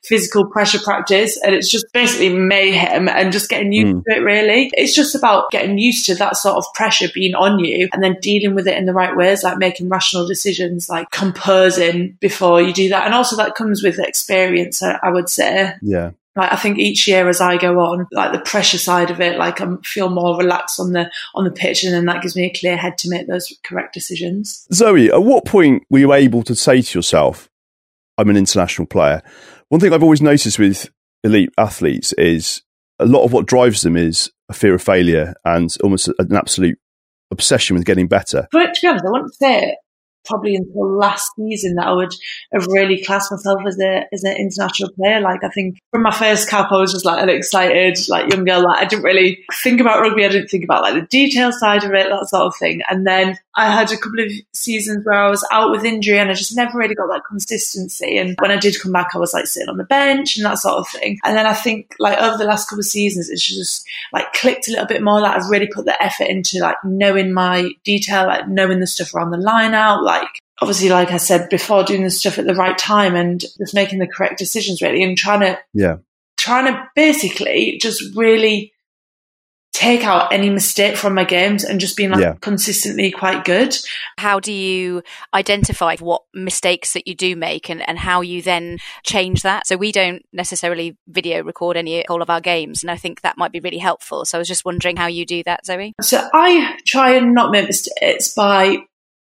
physical 0.03 0.47
pressure 0.47 0.79
practice, 0.79 1.39
and 1.43 1.55
it's 1.55 1.71
just 1.71 1.87
basically 1.93 2.35
mayhem 2.35 3.09
and 3.09 3.33
just 3.33 3.49
getting 3.49 3.73
used 3.73 3.97
mm. 3.97 4.05
to 4.05 4.17
it. 4.17 4.21
Really, 4.21 4.71
it's 4.75 4.95
just 4.95 5.15
about 5.15 5.51
getting 5.51 5.79
used 5.79 6.07
to 6.07 6.15
that 6.17 6.37
sort 6.37 6.57
of 6.57 6.65
pressure 6.75 7.09
being 7.13 7.35
on 7.35 7.59
you, 7.59 7.89
and 7.93 8.03
then 8.03 8.17
dealing 8.21 8.55
with 8.55 8.67
it 8.67 8.77
in 8.77 8.87
the 8.87 8.95
right 8.95 9.17
ways, 9.17 9.43
like 9.43 9.59
making 9.59 9.89
rational 9.89 10.27
decisions, 10.27 10.89
like 10.89 11.11
composing 11.11 12.17
before 12.21 12.63
you 12.63 12.73
do 12.73 12.89
that, 12.89 13.05
and 13.05 13.15
also 13.15 13.37
that 13.37 13.55
comes 13.55 13.83
with 13.83 13.99
experience. 13.99 14.83
I 14.83 15.11
would 15.11 15.29
say, 15.29 15.75
yeah 15.83 16.13
like 16.35 16.53
I 16.53 16.57
think 16.57 16.79
each 16.79 17.07
year 17.07 17.29
as 17.29 17.41
I 17.41 17.57
go 17.59 17.81
on, 17.81 18.07
like 18.13 18.33
the 18.33 18.41
pressure 18.41 18.79
side 18.79 19.11
of 19.11 19.21
it, 19.21 19.39
like 19.39 19.61
I 19.61 19.67
feel 19.85 20.09
more 20.09 20.37
relaxed 20.37 20.81
on 20.81 20.93
the 20.93 21.11
on 21.35 21.45
the 21.45 21.51
pitch, 21.51 21.85
and 21.85 21.93
then 21.93 22.07
that 22.07 22.23
gives 22.23 22.37
me 22.37 22.45
a 22.45 22.53
clear 22.59 22.77
head 22.77 22.99
to 22.99 23.11
make 23.11 23.29
those 23.29 23.53
correct 23.65 23.95
decisions. 23.95 24.67
Zoe, 24.73 25.11
at 25.11 25.23
what 25.23 25.45
point 25.45 25.85
were 25.91 25.99
you 25.99 26.13
able 26.13 26.43
to 26.45 26.55
say 26.55 26.81
to 26.81 26.99
yourself, 26.99 27.51
"I'm 28.17 28.31
an 28.31 28.37
international 28.37 28.87
player"? 28.87 29.23
One 29.69 29.81
thing 29.81 29.93
I've 29.93 30.03
always 30.03 30.23
noticed 30.23 30.59
with 30.59 30.91
elite 31.25 31.51
athletes 31.59 32.13
is 32.15 32.63
a 32.99 33.07
lot 33.07 33.25
of 33.25 33.33
what 33.33 33.47
drives 33.47 33.83
them 33.83 33.97
is 33.97 34.31
a 34.49 34.55
fear 34.55 34.75
of 34.75 34.83
failure 34.83 35.35
and 35.45 35.75
almost 35.83 36.09
an 36.19 36.35
absolute 36.35 36.79
obsession 37.31 37.77
with 37.77 37.85
getting 37.85 38.07
better. 38.07 38.47
But 38.53 38.75
to 38.75 38.81
be 38.83 38.89
honest, 38.89 39.05
I 39.05 39.11
wouldn't 39.11 39.35
say 39.35 39.77
probably 40.25 40.55
until 40.55 40.97
last 40.97 41.31
season 41.37 41.75
that 41.77 41.87
I 41.87 41.93
would 41.93 42.15
have 42.53 42.67
really 42.67 43.03
classed 43.03 43.31
myself 43.31 43.61
as 43.67 43.79
a 43.81 44.05
as 44.13 44.25
an 44.25 44.37
international 44.37 44.91
player. 44.93 45.21
Like 45.21 45.45
I 45.45 45.49
think 45.49 45.79
from 45.91 46.03
my 46.03 46.13
first 46.13 46.49
cap, 46.49 46.71
I 46.71 46.81
was 46.81 46.93
just 46.93 47.05
like 47.05 47.23
an 47.23 47.29
excited, 47.29 47.99
like 48.09 48.31
young 48.33 48.45
girl. 48.45 48.65
Like 48.65 48.81
I 48.81 48.85
didn't 48.85 49.05
really 49.05 49.45
think 49.63 49.81
about 49.81 50.01
rugby. 50.01 50.25
I 50.25 50.29
didn't 50.29 50.49
think 50.49 50.65
about 50.65 50.83
like 50.83 50.95
the 50.95 51.07
detail 51.07 51.53
side 51.53 51.85
of 51.85 51.93
it, 51.93 52.09
that 52.09 52.29
sort 52.29 52.47
of 52.47 52.57
thing. 52.57 52.81
And 52.91 53.07
then 53.07 53.39
I 53.55 53.71
had 53.71 53.93
a 53.93 53.97
couple 53.97 54.21
of 54.21 54.33
seasons 54.53 55.05
where 55.05 55.21
I 55.21 55.29
was 55.29 55.47
out 55.53 55.71
with 55.71 55.85
injury 55.85 56.19
and 56.19 56.31
I 56.31 56.35
just 56.35 56.57
never 56.57 56.79
really 56.79 56.95
got 56.95 57.09
that 57.09 57.25
consistency. 57.29 58.17
And 58.17 58.35
when 58.41 58.51
I 58.51 58.57
did 58.57 58.81
come 58.81 58.93
back, 58.93 59.15
I 59.15 59.19
was 59.19 59.35
like 59.35 59.47
sitting 59.47 59.69
on 59.69 59.77
the 59.77 59.85
bench 59.85 60.37
and 60.37 60.47
that 60.47 60.59
sort 60.59 60.79
of 60.79 60.89
thing. 60.89 61.19
And 61.25 61.37
then 61.37 61.47
I 61.47 61.53
think 61.53 61.95
like 61.99 62.19
over 62.19 62.39
the 62.39 62.45
last 62.45 62.69
couple 62.69 62.81
of 62.81 62.87
seasons, 62.87 63.29
it's 63.29 63.47
just 63.47 63.87
like 64.13 64.33
clicked 64.33 64.69
a 64.69 64.71
little 64.71 64.87
bit 64.87 65.03
more. 65.03 65.21
Like 65.21 65.37
I've 65.37 65.51
really 65.51 65.67
put 65.67 65.85
the 65.85 66.03
effort 66.03 66.29
into 66.29 66.61
like 66.61 66.77
knowing 66.85 67.33
my 67.33 67.71
detail, 67.85 68.27
like 68.27 68.49
knowing 68.49 68.81
the 68.81 68.87
stuff 68.87 69.15
around 69.15 69.33
the 69.33 69.37
line 69.37 69.75
out, 69.75 70.03
like 70.03 70.29
obviously, 70.63 70.89
like 70.89 71.11
I 71.11 71.19
said 71.19 71.51
before, 71.51 71.85
doing 71.85 72.05
the 72.05 72.11
stuff 72.11 72.39
at 72.39 72.47
the 72.47 72.55
right 72.55 72.79
time 72.79 73.15
and 73.15 73.41
just 73.41 73.75
making 73.75 73.99
the 73.99 74.07
correct 74.07 74.39
decisions 74.39 74.81
really 74.81 75.03
and 75.03 75.19
trying 75.19 75.41
to, 75.41 75.59
yeah, 75.75 75.97
trying 76.39 76.73
to 76.73 76.89
basically 76.95 77.79
just 77.83 78.03
really 78.17 78.72
take 79.73 80.05
out 80.05 80.33
any 80.33 80.51
mistake 80.51 80.97
from 80.97 81.15
my 81.15 81.25
games 81.25 81.65
and 81.65 81.81
just 81.81 81.97
being 81.97 82.11
like 82.11 82.21
yeah. 82.21 82.35
consistently 82.41 83.11
quite 83.11 83.45
good. 83.45 83.77
How 84.19 84.39
do 84.39 84.53
you 84.53 85.03
identify 85.33 85.97
what 85.97 86.23
mistakes 86.35 86.93
that 86.93 87.09
you 87.09 87.15
do 87.15 87.35
make 87.37 87.71
and, 87.71 87.87
and 87.89 87.99
how 87.99 88.21
you 88.21 88.43
then 88.43 88.79
change 89.03 89.43
that? 89.43 89.67
So 89.67 89.77
we 89.77 89.91
don't 89.91 90.23
necessarily 90.33 90.97
video 91.09 91.43
record 91.43 91.77
any 91.77 92.07
all 92.09 92.23
of 92.23 92.31
our 92.31 92.41
games 92.41 92.83
and 92.83 92.91
I 92.91 92.97
think 92.97 93.23
that 93.23 93.39
might 93.39 93.53
be 93.53 93.61
really 93.61 93.79
helpful. 93.79 94.25
So 94.25 94.37
I 94.37 94.41
was 94.41 94.49
just 94.49 94.65
wondering 94.65 94.97
how 94.97 95.07
you 95.07 95.25
do 95.25 95.43
that, 95.45 95.65
Zoe. 95.65 95.95
So 96.03 96.29
I 96.35 96.79
try 96.87 97.15
and 97.15 97.35
not 97.35 97.51
make 97.51 97.67
mistakes 97.67 98.35
by 98.35 98.79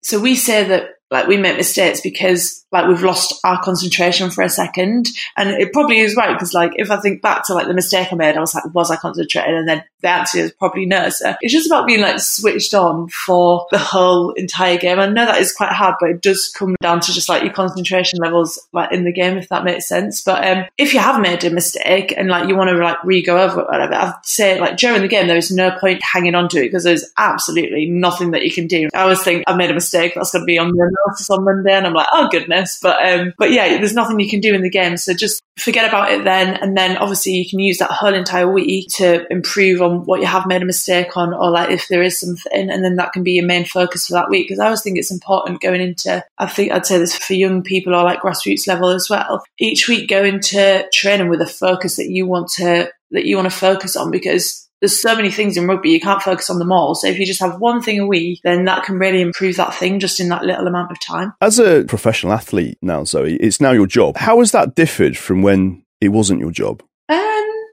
so 0.03 0.19
we 0.19 0.35
say 0.35 0.63
that 0.63 0.89
like 1.11 1.27
we 1.27 1.37
make 1.37 1.57
mistakes 1.57 2.01
because 2.01 2.61
like 2.71 2.87
we've 2.87 3.03
lost 3.03 3.39
our 3.43 3.61
concentration 3.61 4.31
for 4.31 4.43
a 4.43 4.49
second. 4.49 5.09
And 5.35 5.49
it 5.49 5.73
probably 5.73 5.99
is 5.99 6.15
right 6.15 6.33
because 6.33 6.53
like 6.53 6.71
if 6.75 6.89
i 6.89 6.97
think 6.97 7.21
back 7.21 7.45
to 7.47 7.53
like 7.53 7.67
the 7.67 7.73
mistake 7.73 8.07
i 8.11 8.15
made 8.15 8.37
i 8.37 8.39
was 8.39 8.55
like 8.55 8.73
was 8.73 8.89
i 8.89 8.95
concentrated 8.95 9.53
and 9.53 9.67
then 9.67 9.83
the 10.01 10.09
answer 10.09 10.39
is 10.39 10.51
probably 10.53 10.85
no 10.85 11.09
so 11.09 11.35
it's 11.41 11.53
just 11.53 11.67
about 11.67 11.85
being 11.85 12.01
like 12.01 12.19
switched 12.19 12.73
on 12.73 13.07
for 13.09 13.67
the 13.71 13.77
whole 13.77 14.31
entire 14.31 14.77
game. 14.77 14.99
I 14.99 15.07
know 15.07 15.25
that 15.25 15.41
is 15.41 15.53
quite 15.53 15.71
hard 15.71 15.95
but 15.99 16.09
it 16.09 16.21
does 16.21 16.51
come 16.57 16.75
down 16.81 17.01
to 17.01 17.13
just 17.13 17.29
like 17.29 17.43
your 17.43 17.53
concentration 17.53 18.19
levels 18.19 18.59
like 18.71 18.91
in 18.91 19.03
the 19.03 19.11
game 19.11 19.37
if 19.37 19.49
that 19.49 19.63
makes 19.63 19.87
sense. 19.87 20.21
But 20.21 20.45
um 20.47 20.65
if 20.77 20.93
you 20.93 20.99
have 20.99 21.21
made 21.21 21.43
a 21.43 21.49
mistake 21.49 22.13
and 22.15 22.29
like 22.29 22.47
you 22.47 22.55
want 22.55 22.69
to 22.69 22.77
like 22.77 23.03
re-go 23.03 23.37
over 23.37 23.63
whatever 23.63 23.93
i'd 23.93 24.13
say 24.23 24.59
like 24.59 24.77
during 24.77 25.01
the 25.01 25.07
game 25.07 25.27
there 25.27 25.37
is 25.37 25.51
no 25.51 25.71
point 25.79 26.01
hanging 26.03 26.35
on 26.35 26.47
to 26.49 26.59
it 26.59 26.67
because 26.67 26.83
there's 26.83 27.11
absolutely 27.17 27.87
nothing 27.87 28.31
that 28.31 28.43
you 28.43 28.51
can 28.51 28.67
do. 28.67 28.89
I 28.93 29.01
always 29.01 29.21
think 29.21 29.43
i've 29.47 29.57
made 29.57 29.71
a 29.71 29.73
mistake 29.73 30.13
that's 30.15 30.31
going 30.31 30.43
to 30.43 30.45
be 30.45 30.57
on 30.57 30.71
the 30.71 31.00
analysis 31.05 31.29
on 31.29 31.43
monday 31.43 31.73
and 31.73 31.87
i'm 31.87 31.93
like 31.93 32.07
oh 32.11 32.27
goodness. 32.29 32.79
But 32.81 33.03
um 33.05 33.33
but 33.37 33.51
yeah 33.51 33.77
there's 33.77 33.93
nothing 33.93 34.19
you 34.19 34.29
can 34.29 34.39
do 34.39 34.53
in 34.53 34.61
the 34.61 34.69
game 34.69 34.97
so 34.97 35.13
just 35.13 35.41
forget 35.61 35.87
about 35.87 36.11
it 36.11 36.23
then. 36.23 36.55
And 36.55 36.77
then 36.77 36.97
obviously 36.97 37.33
you 37.33 37.49
can 37.49 37.59
use 37.59 37.77
that 37.77 37.91
whole 37.91 38.13
entire 38.13 38.49
week 38.49 38.89
to 38.95 39.25
improve 39.31 39.81
on 39.81 40.05
what 40.05 40.19
you 40.19 40.25
have 40.25 40.47
made 40.47 40.61
a 40.61 40.65
mistake 40.65 41.15
on 41.15 41.33
or 41.33 41.51
like 41.51 41.69
if 41.69 41.87
there 41.87 42.01
is 42.01 42.19
something 42.19 42.69
and 42.69 42.83
then 42.83 42.95
that 42.95 43.13
can 43.13 43.23
be 43.23 43.33
your 43.33 43.45
main 43.45 43.65
focus 43.65 44.07
for 44.07 44.13
that 44.13 44.29
week. 44.29 44.47
Because 44.47 44.59
I 44.59 44.65
always 44.65 44.81
think 44.81 44.97
it's 44.97 45.11
important 45.11 45.61
going 45.61 45.81
into 45.81 46.23
I 46.37 46.47
think 46.47 46.71
I'd 46.71 46.85
say 46.85 46.97
this 46.97 47.15
for 47.15 47.33
young 47.33 47.63
people 47.63 47.95
or 47.95 48.03
like 48.03 48.21
grassroots 48.21 48.67
level 48.67 48.89
as 48.89 49.09
well 49.09 49.43
each 49.59 49.87
week 49.87 50.09
go 50.09 50.23
into 50.23 50.85
training 50.93 51.29
with 51.29 51.41
a 51.41 51.47
focus 51.47 51.97
that 51.97 52.09
you 52.09 52.25
want 52.25 52.49
to 52.49 52.89
that 53.11 53.25
you 53.25 53.35
want 53.35 53.51
to 53.51 53.55
focus 53.55 53.95
on 53.95 54.11
because 54.11 54.69
there's 54.81 54.99
so 54.99 55.15
many 55.15 55.29
things 55.29 55.57
in 55.57 55.67
rugby, 55.67 55.91
you 55.91 55.99
can't 55.99 56.21
focus 56.21 56.49
on 56.49 56.59
them 56.59 56.71
all. 56.71 56.95
So 56.95 57.07
if 57.07 57.19
you 57.19 57.25
just 57.25 57.39
have 57.39 57.59
one 57.59 57.81
thing 57.81 57.99
a 57.99 58.07
week, 58.07 58.41
then 58.43 58.65
that 58.65 58.83
can 58.83 58.97
really 58.97 59.21
improve 59.21 59.55
that 59.57 59.75
thing 59.75 59.99
just 59.99 60.19
in 60.19 60.29
that 60.29 60.43
little 60.43 60.67
amount 60.67 60.91
of 60.91 60.99
time. 60.99 61.33
As 61.39 61.59
a 61.59 61.83
professional 61.83 62.33
athlete 62.33 62.77
now, 62.81 63.03
Zoe, 63.03 63.35
it's 63.35 63.61
now 63.61 63.71
your 63.71 63.87
job. 63.87 64.17
How 64.17 64.39
has 64.39 64.51
that 64.51 64.75
differed 64.75 65.17
from 65.17 65.43
when 65.43 65.83
it 66.01 66.09
wasn't 66.09 66.39
your 66.39 66.51
job? 66.51 66.81
Um, 67.09 67.17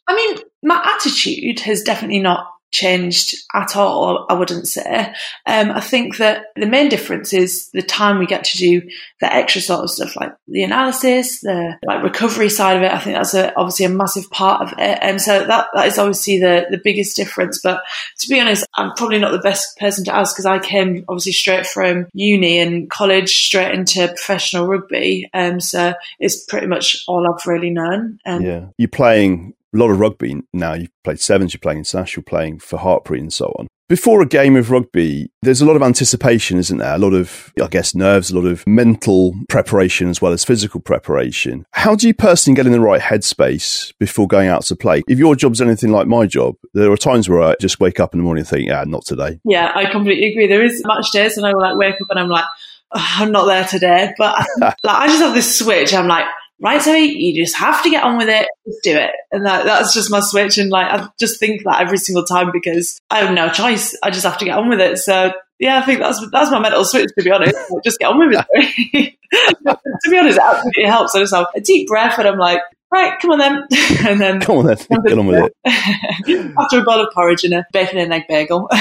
I 0.06 0.14
mean, 0.14 0.38
my 0.62 0.82
attitude 0.84 1.60
has 1.60 1.82
definitely 1.82 2.20
not 2.20 2.46
changed 2.70 3.34
at 3.54 3.76
all, 3.76 4.26
I 4.28 4.34
wouldn't 4.34 4.68
say. 4.68 5.14
Um, 5.46 5.70
I 5.70 5.80
think 5.80 6.18
that 6.18 6.46
the 6.56 6.66
main 6.66 6.88
difference 6.88 7.32
is 7.32 7.70
the 7.70 7.82
time 7.82 8.18
we 8.18 8.26
get 8.26 8.44
to 8.44 8.58
do 8.58 8.82
the 9.20 9.32
extra 9.32 9.60
sort 9.60 9.84
of 9.84 9.90
stuff 9.90 10.16
like 10.16 10.34
the 10.46 10.62
analysis, 10.62 11.40
the 11.40 11.78
like 11.84 12.02
recovery 12.02 12.48
side 12.48 12.76
of 12.76 12.82
it. 12.82 12.92
I 12.92 12.98
think 12.98 13.16
that's 13.16 13.34
a, 13.34 13.54
obviously 13.56 13.86
a 13.86 13.90
massive 13.90 14.30
part 14.30 14.62
of 14.62 14.72
it. 14.78 14.98
And 15.00 15.20
so 15.20 15.46
that, 15.46 15.68
that 15.74 15.86
is 15.86 15.98
obviously 15.98 16.40
the, 16.40 16.66
the 16.70 16.80
biggest 16.82 17.16
difference. 17.16 17.60
But 17.62 17.82
to 18.18 18.28
be 18.28 18.40
honest, 18.40 18.66
I'm 18.76 18.92
probably 18.94 19.18
not 19.18 19.32
the 19.32 19.38
best 19.38 19.78
person 19.78 20.04
to 20.04 20.14
ask 20.14 20.34
because 20.34 20.46
I 20.46 20.58
came 20.58 21.04
obviously 21.08 21.32
straight 21.32 21.66
from 21.66 22.06
uni 22.12 22.58
and 22.58 22.90
college 22.90 23.34
straight 23.34 23.74
into 23.74 24.08
professional 24.08 24.66
rugby. 24.66 25.28
Um, 25.32 25.60
so 25.60 25.94
it's 26.18 26.44
pretty 26.44 26.66
much 26.66 27.04
all 27.08 27.26
I've 27.26 27.46
really 27.46 27.70
known. 27.70 28.20
Um, 28.26 28.42
yeah. 28.42 28.66
You're 28.76 28.88
playing 28.88 29.54
a 29.74 29.78
lot 29.78 29.90
of 29.90 30.00
rugby 30.00 30.42
now. 30.52 30.74
You've 30.74 30.90
played 31.04 31.20
sevens, 31.20 31.52
you're 31.52 31.60
playing 31.60 31.78
international, 31.78 32.22
you're 32.22 32.30
playing 32.30 32.58
for 32.58 32.78
Hartpury 32.78 33.18
and 33.18 33.32
so 33.32 33.54
on. 33.58 33.68
Before 33.88 34.20
a 34.20 34.26
game 34.26 34.54
of 34.54 34.70
rugby, 34.70 35.30
there's 35.40 35.62
a 35.62 35.64
lot 35.64 35.74
of 35.74 35.80
anticipation, 35.80 36.58
isn't 36.58 36.76
there? 36.76 36.94
A 36.94 36.98
lot 36.98 37.14
of, 37.14 37.50
I 37.62 37.68
guess, 37.68 37.94
nerves, 37.94 38.30
a 38.30 38.38
lot 38.38 38.44
of 38.44 38.66
mental 38.66 39.32
preparation 39.48 40.10
as 40.10 40.20
well 40.20 40.34
as 40.34 40.44
physical 40.44 40.78
preparation. 40.78 41.64
How 41.72 41.94
do 41.94 42.06
you 42.06 42.12
personally 42.12 42.54
get 42.54 42.66
in 42.66 42.72
the 42.72 42.80
right 42.80 43.00
headspace 43.00 43.94
before 43.98 44.26
going 44.26 44.48
out 44.48 44.60
to 44.64 44.76
play? 44.76 45.02
If 45.08 45.18
your 45.18 45.34
job's 45.34 45.62
anything 45.62 45.90
like 45.90 46.06
my 46.06 46.26
job, 46.26 46.56
there 46.74 46.92
are 46.92 46.98
times 46.98 47.30
where 47.30 47.40
I 47.40 47.54
just 47.62 47.80
wake 47.80 47.98
up 47.98 48.12
in 48.12 48.20
the 48.20 48.24
morning 48.24 48.42
and 48.42 48.48
think, 48.48 48.68
yeah, 48.68 48.84
not 48.86 49.06
today. 49.06 49.40
Yeah, 49.46 49.72
I 49.74 49.90
completely 49.90 50.32
agree. 50.32 50.48
There 50.48 50.62
is 50.62 50.82
match 50.84 51.10
days 51.10 51.38
and 51.38 51.46
I 51.46 51.54
will 51.54 51.62
like 51.62 51.78
wake 51.78 51.98
up 51.98 52.10
and 52.10 52.18
I'm 52.20 52.28
like, 52.28 52.44
oh, 52.92 53.14
I'm 53.20 53.32
not 53.32 53.46
there 53.46 53.64
today. 53.64 54.12
But 54.18 54.46
like, 54.60 54.76
I 54.84 55.06
just 55.06 55.22
have 55.22 55.34
this 55.34 55.58
switch. 55.58 55.94
I'm 55.94 56.08
like, 56.08 56.26
right, 56.60 56.82
Zoe, 56.82 56.98
you 56.98 57.44
just 57.44 57.56
have 57.56 57.82
to 57.82 57.90
get 57.90 58.04
on 58.04 58.18
with 58.18 58.28
it, 58.28 58.48
just 58.66 58.82
do 58.82 58.96
it. 58.96 59.10
And 59.32 59.46
that, 59.46 59.64
that's 59.64 59.94
just 59.94 60.10
my 60.10 60.20
switch. 60.20 60.58
And 60.58 60.70
like, 60.70 60.86
I 60.86 61.08
just 61.18 61.38
think 61.38 61.64
that 61.64 61.80
every 61.80 61.98
single 61.98 62.24
time 62.24 62.50
because 62.52 63.00
I 63.10 63.20
have 63.20 63.34
no 63.34 63.48
choice. 63.48 63.96
I 64.02 64.10
just 64.10 64.24
have 64.24 64.38
to 64.38 64.44
get 64.44 64.58
on 64.58 64.68
with 64.68 64.80
it. 64.80 64.98
So 64.98 65.32
yeah, 65.58 65.78
I 65.78 65.82
think 65.82 66.00
that's, 66.00 66.24
that's 66.30 66.50
my 66.50 66.58
mental 66.58 66.84
switch, 66.84 67.10
to 67.16 67.24
be 67.24 67.30
honest. 67.30 67.54
Like, 67.70 67.82
just 67.84 67.98
get 67.98 68.10
on 68.10 68.18
with 68.18 68.44
it. 68.52 69.14
to 69.32 70.10
be 70.10 70.18
honest, 70.18 70.38
it 70.38 70.42
absolutely 70.42 70.84
helps. 70.84 71.14
I 71.14 71.20
just 71.20 71.34
have 71.34 71.46
a 71.54 71.60
deep 71.60 71.88
breath 71.88 72.18
and 72.18 72.28
I'm 72.28 72.38
like, 72.38 72.60
right, 72.92 73.18
come 73.20 73.32
on 73.32 73.38
then. 73.38 73.66
and 74.06 74.20
then 74.20 74.40
come 74.40 74.58
on 74.58 74.66
then, 74.66 74.76
get 75.06 75.18
on 75.18 75.26
with 75.26 75.50
it. 75.64 76.54
After 76.58 76.80
a 76.80 76.84
bowl 76.84 77.00
of 77.00 77.12
porridge 77.12 77.44
and 77.44 77.54
a 77.54 77.66
bacon 77.72 77.98
and 77.98 78.12
egg 78.12 78.24
bagel. 78.28 78.68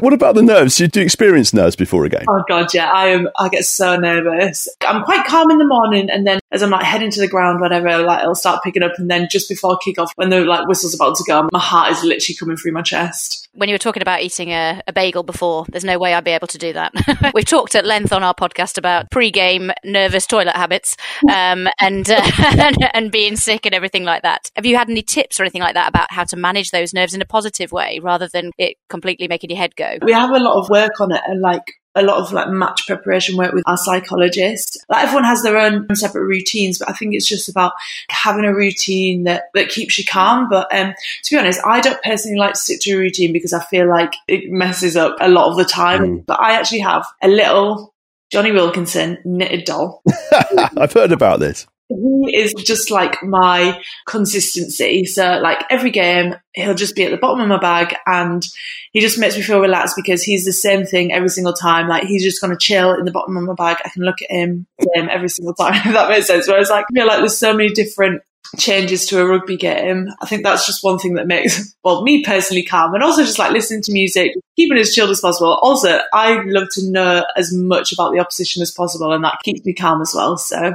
what 0.00 0.12
about 0.12 0.34
the 0.34 0.42
nerves? 0.42 0.78
You 0.80 0.88
do 0.88 1.00
experience 1.00 1.52
nerves 1.52 1.76
before 1.76 2.04
a 2.04 2.08
game? 2.08 2.24
Oh 2.28 2.42
god, 2.48 2.72
yeah. 2.74 2.90
I 2.90 3.08
am. 3.08 3.28
I 3.38 3.48
get 3.48 3.64
so 3.64 3.96
nervous. 3.96 4.68
I'm 4.86 5.04
quite 5.04 5.26
calm 5.26 5.50
in 5.50 5.58
the 5.58 5.66
morning, 5.66 6.10
and 6.10 6.26
then 6.26 6.40
as 6.52 6.62
I'm 6.62 6.70
like 6.70 6.84
heading 6.84 7.10
to 7.10 7.20
the 7.20 7.28
ground, 7.28 7.60
whatever, 7.60 7.98
like 8.02 8.22
it'll 8.22 8.34
start 8.34 8.62
picking 8.62 8.82
up, 8.82 8.92
and 8.98 9.10
then 9.10 9.28
just 9.30 9.48
before 9.48 9.78
kickoff, 9.78 10.10
when 10.16 10.30
the 10.30 10.40
like 10.44 10.68
whistle's 10.68 10.94
about 10.94 11.16
to 11.16 11.24
go, 11.26 11.48
my 11.52 11.58
heart 11.58 11.90
is 11.92 12.02
literally 12.04 12.36
coming 12.36 12.56
through 12.56 12.72
my 12.72 12.82
chest. 12.82 13.48
When 13.54 13.68
you 13.68 13.74
were 13.74 13.78
talking 13.78 14.00
about 14.00 14.22
eating 14.22 14.50
a, 14.50 14.80
a 14.86 14.92
bagel 14.92 15.22
before, 15.22 15.66
there's 15.68 15.84
no 15.84 15.98
way 15.98 16.14
I'd 16.14 16.24
be 16.24 16.30
able 16.30 16.46
to 16.46 16.58
do 16.58 16.72
that. 16.72 16.92
We've 17.34 17.44
talked 17.44 17.74
at 17.74 17.84
length 17.84 18.12
on 18.12 18.22
our 18.22 18.34
podcast 18.34 18.78
about 18.78 19.10
pre-game 19.10 19.72
nervous 19.84 20.26
toilet 20.26 20.56
habits, 20.56 20.96
um, 21.30 21.68
and. 21.80 22.08
Uh, 22.08 22.22
and, 22.58 22.76
and 22.94 23.12
being 23.12 23.36
sick 23.36 23.66
and 23.66 23.74
everything 23.74 24.04
like 24.04 24.22
that. 24.22 24.50
Have 24.56 24.66
you 24.66 24.76
had 24.76 24.88
any 24.90 25.02
tips 25.02 25.38
or 25.38 25.42
anything 25.42 25.62
like 25.62 25.74
that 25.74 25.88
about 25.88 26.10
how 26.10 26.24
to 26.24 26.36
manage 26.36 26.70
those 26.70 26.92
nerves 26.92 27.14
in 27.14 27.22
a 27.22 27.26
positive 27.26 27.72
way 27.72 27.98
rather 28.02 28.28
than 28.28 28.52
it 28.58 28.76
completely 28.88 29.28
making 29.28 29.50
your 29.50 29.58
head 29.58 29.76
go? 29.76 29.98
We 30.02 30.12
have 30.12 30.30
a 30.30 30.38
lot 30.38 30.58
of 30.58 30.68
work 30.68 31.00
on 31.00 31.12
it 31.12 31.20
and 31.26 31.40
like 31.40 31.64
a 31.94 32.02
lot 32.02 32.18
of 32.18 32.32
like 32.32 32.48
match 32.48 32.86
preparation 32.86 33.36
work 33.36 33.52
with 33.52 33.64
our 33.66 33.76
psychologist. 33.76 34.84
Like 34.88 35.04
everyone 35.04 35.24
has 35.24 35.42
their 35.42 35.58
own 35.58 35.94
separate 35.94 36.24
routines, 36.24 36.78
but 36.78 36.88
I 36.88 36.92
think 36.92 37.14
it's 37.14 37.28
just 37.28 37.48
about 37.48 37.72
having 38.08 38.44
a 38.44 38.54
routine 38.54 39.24
that, 39.24 39.50
that 39.54 39.68
keeps 39.68 39.98
you 39.98 40.04
calm. 40.04 40.48
But 40.48 40.74
um, 40.74 40.94
to 41.24 41.34
be 41.34 41.38
honest, 41.38 41.60
I 41.64 41.80
don't 41.80 42.02
personally 42.02 42.38
like 42.38 42.54
to 42.54 42.60
stick 42.60 42.80
to 42.82 42.92
a 42.94 42.98
routine 42.98 43.32
because 43.32 43.52
I 43.52 43.62
feel 43.64 43.88
like 43.88 44.14
it 44.28 44.50
messes 44.50 44.96
up 44.96 45.16
a 45.20 45.28
lot 45.28 45.50
of 45.50 45.56
the 45.56 45.64
time. 45.64 46.02
Mm. 46.02 46.26
But 46.26 46.40
I 46.40 46.52
actually 46.52 46.80
have 46.80 47.06
a 47.22 47.28
little 47.28 47.92
Jonny 48.30 48.52
Wilkinson 48.52 49.18
knitted 49.24 49.66
doll. 49.66 50.02
I've 50.76 50.92
heard 50.92 51.12
about 51.12 51.40
this. 51.40 51.66
He 51.94 52.36
is 52.36 52.54
just 52.54 52.90
like 52.90 53.22
my 53.22 53.80
consistency. 54.06 55.04
So, 55.04 55.38
like 55.42 55.64
every 55.70 55.90
game, 55.90 56.34
he'll 56.54 56.74
just 56.74 56.96
be 56.96 57.04
at 57.04 57.10
the 57.10 57.16
bottom 57.16 57.40
of 57.40 57.48
my 57.48 57.58
bag 57.58 57.96
and 58.06 58.44
he 58.92 59.00
just 59.00 59.18
makes 59.18 59.36
me 59.36 59.42
feel 59.42 59.60
relaxed 59.60 59.96
because 59.96 60.22
he's 60.22 60.44
the 60.44 60.52
same 60.52 60.84
thing 60.84 61.12
every 61.12 61.28
single 61.28 61.54
time. 61.54 61.88
Like, 61.88 62.04
he's 62.04 62.22
just 62.22 62.40
going 62.40 62.52
to 62.52 62.58
chill 62.58 62.94
in 62.94 63.04
the 63.04 63.12
bottom 63.12 63.36
of 63.36 63.44
my 63.44 63.54
bag. 63.54 63.78
I 63.84 63.88
can 63.88 64.02
look 64.02 64.22
at 64.22 64.30
him, 64.30 64.66
same 64.94 65.08
every 65.08 65.28
single 65.28 65.54
time, 65.54 65.74
if 65.86 65.92
that 65.92 66.08
makes 66.08 66.26
sense. 66.26 66.46
Whereas, 66.46 66.70
like, 66.70 66.86
I 66.90 66.94
feel 66.94 67.06
like 67.06 67.18
there's 67.18 67.38
so 67.38 67.54
many 67.54 67.70
different 67.70 68.22
changes 68.58 69.06
to 69.06 69.20
a 69.20 69.26
rugby 69.26 69.56
game. 69.56 70.08
I 70.20 70.26
think 70.26 70.42
that's 70.42 70.66
just 70.66 70.84
one 70.84 70.98
thing 70.98 71.14
that 71.14 71.26
makes, 71.26 71.74
well, 71.84 72.02
me 72.02 72.24
personally 72.24 72.62
calm 72.62 72.94
and 72.94 73.02
also 73.02 73.24
just 73.24 73.38
like 73.38 73.52
listening 73.52 73.82
to 73.82 73.92
music, 73.92 74.32
keeping 74.56 74.78
as 74.78 74.94
chilled 74.94 75.10
as 75.10 75.20
possible. 75.20 75.58
Also, 75.62 76.00
I 76.12 76.42
love 76.44 76.68
to 76.72 76.90
know 76.90 77.24
as 77.36 77.52
much 77.52 77.92
about 77.92 78.12
the 78.12 78.20
opposition 78.20 78.62
as 78.62 78.70
possible 78.70 79.12
and 79.12 79.24
that 79.24 79.38
keeps 79.42 79.64
me 79.64 79.72
calm 79.72 80.02
as 80.02 80.12
well. 80.14 80.36
So 80.36 80.74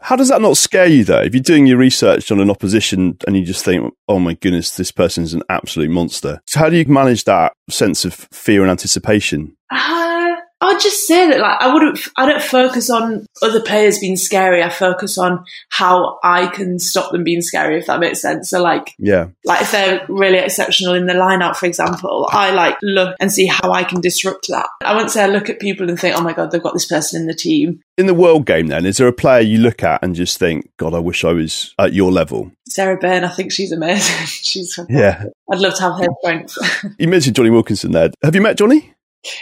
How 0.00 0.16
does 0.16 0.28
that 0.28 0.42
not 0.42 0.56
scare 0.56 0.86
you 0.86 1.04
though? 1.04 1.20
If 1.20 1.34
you're 1.34 1.42
doing 1.42 1.66
your 1.66 1.78
research 1.78 2.30
on 2.30 2.40
an 2.40 2.50
opposition 2.50 3.16
and 3.26 3.36
you 3.36 3.44
just 3.44 3.64
think, 3.64 3.94
oh 4.08 4.18
my 4.18 4.34
goodness, 4.34 4.76
this 4.76 4.90
person's 4.90 5.34
an 5.34 5.42
absolute 5.48 5.90
monster. 5.90 6.40
So 6.46 6.60
how 6.60 6.68
do 6.68 6.76
you 6.76 6.84
manage 6.86 7.24
that 7.24 7.52
sense 7.70 8.04
of 8.04 8.14
fear 8.32 8.62
and 8.62 8.70
anticipation? 8.70 9.56
Uh, 9.70 10.23
I'd 10.64 10.80
just 10.80 11.06
say 11.06 11.28
that 11.30 11.38
like 11.40 11.60
I 11.60 11.72
wouldn't 11.72 11.98
I 12.16 12.26
don't 12.26 12.42
focus 12.42 12.90
on 12.90 13.26
other 13.42 13.60
players 13.60 13.98
being 13.98 14.16
scary. 14.16 14.62
I 14.62 14.68
focus 14.68 15.18
on 15.18 15.44
how 15.70 16.18
I 16.22 16.46
can 16.48 16.78
stop 16.78 17.12
them 17.12 17.24
being 17.24 17.42
scary, 17.42 17.78
if 17.78 17.86
that 17.86 18.00
makes 18.00 18.20
sense. 18.22 18.50
So 18.50 18.62
like 18.62 18.94
Yeah. 18.98 19.28
like 19.44 19.62
if 19.62 19.72
they're 19.72 20.04
really 20.08 20.38
exceptional 20.38 20.94
in 20.94 21.06
the 21.06 21.14
line 21.14 21.42
out, 21.42 21.56
for 21.56 21.66
example, 21.66 22.28
I 22.32 22.50
like 22.50 22.76
look 22.82 23.16
and 23.20 23.32
see 23.32 23.46
how 23.46 23.72
I 23.72 23.84
can 23.84 24.00
disrupt 24.00 24.48
that. 24.48 24.66
I 24.84 24.92
wouldn't 24.92 25.10
say 25.10 25.22
I 25.24 25.28
look 25.28 25.48
at 25.50 25.60
people 25.60 25.88
and 25.88 25.98
think, 25.98 26.16
oh 26.16 26.22
my 26.22 26.32
god, 26.32 26.50
they've 26.50 26.62
got 26.62 26.74
this 26.74 26.86
person 26.86 27.20
in 27.20 27.26
the 27.26 27.34
team. 27.34 27.80
In 27.96 28.06
the 28.06 28.14
world 28.14 28.44
game 28.46 28.66
then, 28.66 28.86
is 28.86 28.96
there 28.96 29.06
a 29.06 29.12
player 29.12 29.40
you 29.40 29.58
look 29.58 29.82
at 29.84 30.02
and 30.02 30.14
just 30.16 30.38
think, 30.38 30.68
God, 30.78 30.94
I 30.94 30.98
wish 30.98 31.24
I 31.24 31.32
was 31.32 31.74
at 31.78 31.92
your 31.92 32.10
level? 32.10 32.50
Sarah 32.68 32.96
Bern, 32.96 33.24
I 33.24 33.28
think 33.28 33.52
she's 33.52 33.70
amazing. 33.70 34.26
she's 34.26 34.78
Yeah. 34.88 35.24
I'd 35.52 35.60
love 35.60 35.74
to 35.76 35.82
have 35.82 35.98
her 35.98 36.06
strength. 36.22 36.56
You 36.98 37.08
mentioned 37.08 37.36
Jonny 37.36 37.50
Wilkinson 37.50 37.92
there. 37.92 38.10
Have 38.22 38.34
you 38.34 38.40
met 38.40 38.56
Jonny? 38.56 38.93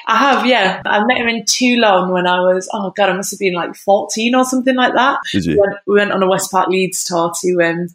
I 0.07 0.17
have, 0.17 0.47
yeah. 0.47 0.83
I 0.85 1.05
met 1.05 1.19
him 1.19 1.29
in 1.29 1.45
Toulon 1.45 2.11
when 2.11 2.27
I 2.27 2.41
was, 2.41 2.69
oh 2.73 2.93
god, 2.97 3.11
I 3.11 3.15
must 3.15 3.31
have 3.31 3.39
been 3.39 3.55
like 3.55 3.75
14 3.75 4.35
or 4.35 4.45
something 4.45 4.77
like 4.77 4.95
that. 4.95 5.19
Did 5.33 5.47
We 5.47 5.57
went, 5.57 5.75
we 5.87 5.95
went 5.97 6.13
on 6.13 6.23
a 6.23 6.29
West 6.29 6.51
Park 6.51 6.69
Leeds 6.69 7.05
tour 7.05 7.33
to 7.43 7.63
um, 7.63 7.89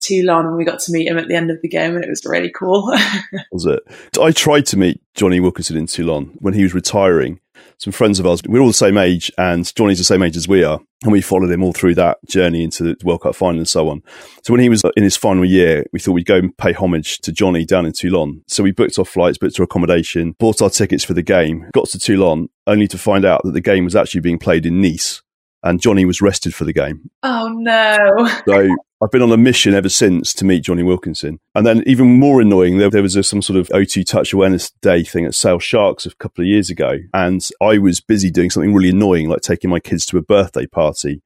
Toulon 0.00 0.46
and 0.46 0.56
we 0.56 0.64
got 0.64 0.80
to 0.80 0.92
meet 0.92 1.08
him 1.08 1.18
at 1.18 1.28
the 1.28 1.34
end 1.34 1.50
of 1.50 1.60
the 1.62 1.68
game 1.68 1.94
and 1.94 2.04
it 2.04 2.10
was 2.10 2.24
really 2.24 2.50
cool. 2.50 2.92
Was 3.52 3.66
it? 3.66 3.80
I 4.20 4.32
tried 4.32 4.66
to 4.66 4.76
meet 4.76 5.00
Jonny 5.14 5.40
Wilkinson 5.40 5.76
in 5.76 5.86
Toulon 5.86 6.36
when 6.40 6.54
he 6.54 6.62
was 6.62 6.74
retiring. 6.74 7.40
Some 7.78 7.92
friends 7.92 8.18
of 8.18 8.26
ours, 8.26 8.40
we're 8.46 8.60
all 8.60 8.68
the 8.68 8.72
same 8.72 8.96
age, 8.96 9.30
and 9.38 9.64
Jonny's 9.74 9.98
the 9.98 10.04
same 10.04 10.22
age 10.22 10.36
as 10.36 10.48
we 10.48 10.64
are. 10.64 10.80
And 11.02 11.12
we 11.12 11.20
followed 11.20 11.50
him 11.50 11.62
all 11.62 11.72
through 11.72 11.96
that 11.96 12.18
journey 12.26 12.64
into 12.64 12.82
the 12.82 12.96
World 13.04 13.22
Cup 13.22 13.34
final 13.34 13.58
and 13.58 13.68
so 13.68 13.88
on. 13.90 14.02
So 14.42 14.52
when 14.52 14.60
he 14.60 14.68
was 14.70 14.82
in 14.96 15.02
his 15.02 15.16
final 15.16 15.44
year, 15.44 15.84
we 15.92 16.00
thought 16.00 16.12
we'd 16.12 16.26
go 16.26 16.36
and 16.36 16.56
pay 16.56 16.72
homage 16.72 17.18
to 17.20 17.32
Jonny 17.32 17.64
down 17.64 17.84
in 17.84 17.92
Toulon. 17.92 18.42
So 18.48 18.62
we 18.62 18.72
booked 18.72 18.98
our 18.98 19.04
flights, 19.04 19.36
booked 19.36 19.58
our 19.60 19.64
accommodation, 19.64 20.34
bought 20.38 20.62
our 20.62 20.70
tickets 20.70 21.04
for 21.04 21.12
the 21.12 21.22
game, 21.22 21.68
got 21.74 21.88
to 21.90 21.98
Toulon, 21.98 22.48
only 22.66 22.88
to 22.88 22.96
find 22.96 23.24
out 23.24 23.42
that 23.44 23.52
the 23.52 23.60
game 23.60 23.84
was 23.84 23.94
actually 23.96 24.22
being 24.22 24.38
played 24.38 24.64
in 24.64 24.80
Nice. 24.80 25.22
And 25.64 25.80
Jonny 25.80 26.04
was 26.04 26.20
rested 26.20 26.54
for 26.54 26.64
the 26.64 26.72
game. 26.72 27.10
oh 27.22 27.48
no. 27.48 27.98
So 28.46 28.76
I've 29.02 29.10
been 29.10 29.22
on 29.22 29.32
a 29.32 29.36
mission 29.36 29.74
ever 29.74 29.88
since 29.88 30.32
to 30.34 30.44
meet 30.44 30.64
Jonny 30.64 30.82
Wilkinson. 30.82 31.38
And 31.54 31.66
then 31.66 31.82
even 31.86 32.18
more 32.18 32.40
annoying, 32.40 32.78
there, 32.78 32.88
there 32.88 33.02
was 33.02 33.16
a, 33.16 33.22
some 33.22 33.42
sort 33.42 33.58
of 33.58 33.68
O2 33.68 34.06
Touch 34.06 34.32
Awareness 34.32 34.70
Day 34.80 35.02
thing 35.02 35.24
at 35.26 35.34
Sale 35.34 35.58
Sharks 35.58 36.06
a 36.06 36.14
couple 36.16 36.42
of 36.42 36.48
years 36.48 36.70
ago. 36.70 36.98
And 37.12 37.46
I 37.60 37.78
was 37.78 38.00
busy 38.00 38.30
doing 38.30 38.50
something 38.50 38.72
really 38.72 38.90
annoying, 38.90 39.28
like 39.28 39.42
taking 39.42 39.68
my 39.68 39.80
kids 39.80 40.06
to 40.06 40.18
a 40.18 40.22
birthday 40.22 40.66
party. 40.66 41.22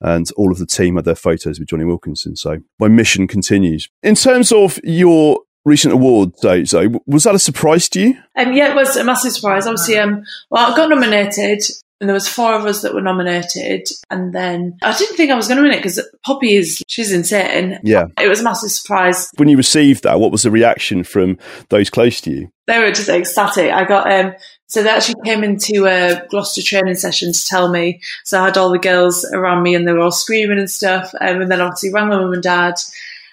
And 0.00 0.30
all 0.36 0.50
of 0.50 0.58
the 0.58 0.66
team 0.66 0.96
had 0.96 1.04
their 1.04 1.14
photos 1.14 1.58
with 1.58 1.68
Jonny 1.68 1.84
Wilkinson. 1.84 2.34
So 2.34 2.58
my 2.78 2.88
mission 2.88 3.28
continues. 3.28 3.88
In 4.02 4.14
terms 4.16 4.50
of 4.52 4.78
your 4.82 5.40
recent 5.64 5.94
award, 5.94 6.32
Zoe, 6.38 6.88
was 7.06 7.24
that 7.24 7.34
a 7.34 7.38
surprise 7.38 7.88
to 7.90 8.00
you? 8.00 8.14
Um, 8.36 8.52
yeah, 8.52 8.72
it 8.72 8.74
was 8.74 8.96
a 8.96 9.04
massive 9.04 9.32
surprise. 9.32 9.66
Obviously, 9.66 9.98
um, 9.98 10.24
well, 10.50 10.72
I 10.72 10.76
got 10.76 10.90
nominated, 10.90 11.62
and 12.02 12.08
there 12.08 12.14
was 12.14 12.26
four 12.26 12.52
of 12.52 12.64
us 12.64 12.82
that 12.82 12.94
were 12.94 13.00
nominated, 13.00 13.86
and 14.10 14.34
then 14.34 14.76
I 14.82 14.92
didn't 14.98 15.16
think 15.16 15.30
I 15.30 15.36
was 15.36 15.46
going 15.46 15.58
to 15.58 15.62
win 15.62 15.70
it 15.70 15.76
because 15.76 16.04
Poppy 16.24 16.56
is 16.56 16.82
she's 16.88 17.12
insane. 17.12 17.78
Yeah. 17.84 18.06
It 18.20 18.28
was 18.28 18.40
a 18.40 18.42
massive 18.42 18.72
surprise. 18.72 19.30
When 19.36 19.48
you 19.48 19.56
received 19.56 20.02
that, 20.02 20.18
what 20.18 20.32
was 20.32 20.42
the 20.42 20.50
reaction 20.50 21.04
from 21.04 21.38
those 21.68 21.90
close 21.90 22.20
to 22.22 22.32
you? 22.32 22.50
They 22.66 22.80
were 22.80 22.90
just 22.90 23.08
ecstatic. 23.08 23.70
I 23.70 23.84
got 23.84 24.10
um, 24.10 24.34
so 24.66 24.82
they 24.82 24.90
actually 24.90 25.22
came 25.24 25.44
into 25.44 25.86
a 25.86 26.26
Gloucester 26.28 26.60
training 26.60 26.96
session 26.96 27.32
to 27.32 27.46
tell 27.46 27.68
me. 27.68 28.00
So 28.24 28.40
I 28.40 28.46
had 28.46 28.56
all 28.56 28.72
the 28.72 28.80
girls 28.80 29.24
around 29.32 29.62
me, 29.62 29.76
and 29.76 29.86
they 29.86 29.92
were 29.92 30.00
all 30.00 30.10
screaming 30.10 30.58
and 30.58 30.70
stuff. 30.70 31.14
Um, 31.20 31.42
and 31.42 31.52
then 31.52 31.60
obviously 31.60 31.92
rang 31.92 32.08
my 32.08 32.18
mum 32.18 32.32
and 32.32 32.42
dad, 32.42 32.74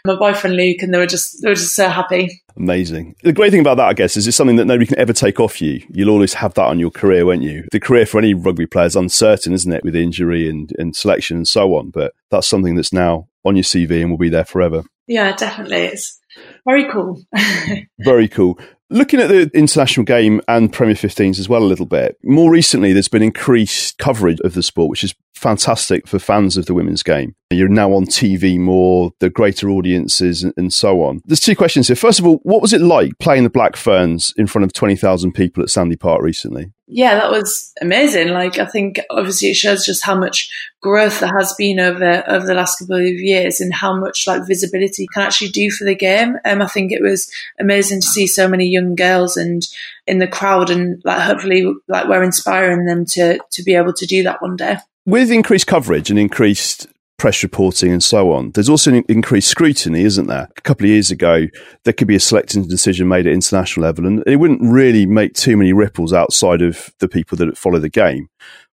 my 0.06 0.16
boyfriend 0.16 0.56
Luke, 0.56 0.82
and 0.82 0.94
they 0.94 0.98
were 0.98 1.06
just 1.06 1.42
they 1.42 1.50
were 1.50 1.56
just 1.56 1.76
so 1.76 1.90
happy. 1.90 2.42
Amazing. 2.56 3.16
The 3.24 3.32
great 3.32 3.52
thing 3.52 3.62
about 3.62 3.78
that, 3.78 3.88
I 3.88 3.94
guess, 3.94 4.18
is 4.18 4.28
it's 4.28 4.36
something 4.36 4.58
that 4.58 4.66
nobody 4.66 4.86
can 4.86 5.00
ever 5.00 5.14
take 5.14 5.40
off 5.40 5.62
you. 5.62 5.82
You'll 5.90 6.10
always 6.10 6.34
have 6.34 6.54
that 6.56 6.66
on 6.66 6.80
your 6.80 6.92
career, 6.92 7.26
won't 7.26 7.42
you? 7.42 7.66
The 7.72 7.80
career 7.80 8.06
for 8.06 8.18
any 8.18 8.34
rugby 8.34 8.66
player 8.66 8.88
is 8.88 8.96
uncertain, 8.96 9.54
isn't 9.54 9.72
it, 9.72 9.84
with 9.84 9.96
injury 9.96 10.50
and, 10.50 10.72
and 10.78 10.96
selection 10.96 11.38
and 11.38 11.48
so 11.48 11.76
on. 11.76 11.90
But 11.90 12.14
that's 12.32 12.48
something 12.48 12.76
that's 12.76 12.92
now 12.92 13.30
on 13.46 13.56
your 13.56 13.64
CV 13.64 14.02
and 14.02 14.12
will 14.12 14.18
be 14.18 14.30
there 14.30 14.46
forever. 14.46 14.84
Yeah, 15.08 15.36
definitely. 15.36 15.86
It's 15.86 16.20
very 16.66 16.90
cool. 16.92 17.22
Very 18.00 18.28
cool. 18.28 18.60
Looking 18.92 19.20
at 19.20 19.30
the 19.30 19.52
international 19.54 20.04
game 20.04 20.42
and 20.48 20.74
Premier 20.74 20.96
15s 20.96 21.38
as 21.38 21.48
well 21.48 21.62
a 21.62 21.66
little 21.66 21.86
bit, 21.86 22.18
more 22.24 22.52
recently 22.52 22.92
there's 22.92 23.08
been 23.08 23.22
increased 23.22 24.00
coverage 24.00 24.40
of 24.42 24.56
the 24.56 24.64
sport, 24.64 24.90
which 24.90 25.04
is 25.04 25.14
fantastic 25.36 26.08
for 26.08 26.18
fans 26.18 26.58
of 26.58 26.66
the 26.66 26.74
women's 26.74 27.04
game. 27.04 27.36
You're 27.52 27.68
now 27.68 27.94
on 27.94 28.06
TV 28.06 28.58
more, 28.58 29.12
the 29.20 29.30
greater 29.30 29.70
audiences 29.70 30.44
and, 30.44 30.74
so 30.74 31.04
on. 31.04 31.22
There's 31.26 31.40
two 31.40 31.56
questions 31.56 31.88
here. 31.88 31.96
First 31.96 32.20
of 32.20 32.26
all, 32.26 32.40
what 32.44 32.64
was 32.64 32.74
it 32.74 32.82
like 32.82 33.18
playing 33.20 33.44
the 33.44 33.50
Black 33.50 33.76
Ferns 33.76 34.34
in 34.38 34.48
front 34.48 34.66
of 34.66 34.74
20,000 34.74 35.34
people 35.34 35.62
at 35.62 35.70
Sandy 35.70 35.96
Park 35.96 36.24
recently? 36.24 36.72
Yeah, 36.92 37.16
that 37.16 37.30
was 37.30 37.72
amazing. 37.82 38.30
Like, 38.30 38.58
I 38.58 38.66
think 38.66 39.00
obviously 39.12 39.50
it 39.50 39.56
shows 39.56 39.86
just 39.86 40.04
how 40.04 40.16
much 40.16 40.50
growth 40.82 41.20
there 41.20 41.32
has 41.38 41.54
been 41.54 41.80
over 41.80 42.24
over 42.28 42.46
the 42.48 42.56
last 42.56 42.80
couple 42.80 42.96
of 42.96 43.04
years 43.04 43.62
and 43.62 43.72
how 43.72 43.96
much 43.96 44.26
like 44.26 44.48
visibility 44.48 45.08
can 45.14 45.22
actually 45.22 45.52
do 45.52 45.70
for 45.70 45.86
the 45.86 45.94
game. 45.94 46.38
Um, 46.46 46.64
I 46.64 46.68
think 46.68 46.92
it 46.92 47.04
was 47.04 47.32
amazing 47.60 48.02
to 48.02 48.08
see 48.08 48.26
so 48.26 48.48
many 48.48 48.66
young 48.66 48.96
girls 48.96 49.38
and 49.38 49.68
in 50.08 50.18
the 50.18 50.28
crowd, 50.28 50.72
and 50.72 51.00
like 51.06 51.22
hopefully 51.22 51.72
like 51.88 52.08
we're 52.08 52.24
inspiring 52.24 52.86
them 52.86 53.06
to 53.06 53.40
to 53.52 53.64
be 53.64 53.76
able 53.76 53.94
to 53.94 54.08
do 54.08 54.24
that 54.24 54.42
one 54.42 54.56
day. 54.56 54.78
With 55.06 55.32
increased 55.32 55.68
coverage 55.68 56.10
and 56.10 56.18
increased 56.18 56.88
press 57.20 57.44
reporting 57.44 57.92
and 57.92 58.04
so 58.04 58.32
on, 58.32 58.52
there's 58.52 58.70
also 58.70 58.92
an 58.92 59.04
increased 59.08 59.50
scrutiny, 59.50 60.04
isn't 60.04 60.28
there? 60.28 60.48
A 60.58 60.62
couple 60.62 60.86
of 60.86 60.90
years 60.90 61.12
ago, 61.12 61.46
there 61.84 61.94
could 61.94 62.08
be 62.08 62.16
a 62.16 62.20
selecting 62.20 62.68
decision 62.68 63.08
made 63.08 63.28
at 63.28 63.34
international 63.34 63.86
level, 63.86 64.08
and 64.08 64.24
it 64.26 64.38
wouldn't 64.38 64.62
really 64.64 65.06
make 65.06 65.34
too 65.34 65.56
many 65.56 65.74
ripples 65.74 66.14
outside 66.14 66.62
of 66.62 66.92
the 67.00 67.08
people 67.08 67.38
that 67.38 67.58
follow 67.58 67.78
the 67.78 67.90
game. 67.90 68.28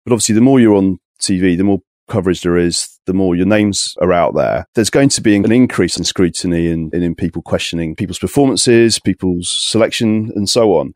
But 0.05 0.11
obviously, 0.13 0.35
the 0.35 0.41
more 0.41 0.59
you're 0.59 0.75
on 0.75 0.99
TV, 1.19 1.57
the 1.57 1.63
more 1.63 1.79
coverage 2.09 2.41
there 2.41 2.57
is, 2.57 2.99
the 3.05 3.13
more 3.13 3.35
your 3.35 3.45
names 3.45 3.95
are 4.01 4.13
out 4.13 4.35
there. 4.35 4.65
There's 4.75 4.89
going 4.89 5.09
to 5.09 5.21
be 5.21 5.35
an 5.35 5.51
increase 5.51 5.97
in 5.97 6.03
scrutiny 6.03 6.69
and, 6.69 6.93
and 6.93 7.03
in 7.03 7.15
people 7.15 7.41
questioning 7.41 7.95
people's 7.95 8.19
performances, 8.19 8.99
people's 8.99 9.49
selection, 9.49 10.31
and 10.35 10.49
so 10.49 10.75
on. 10.75 10.93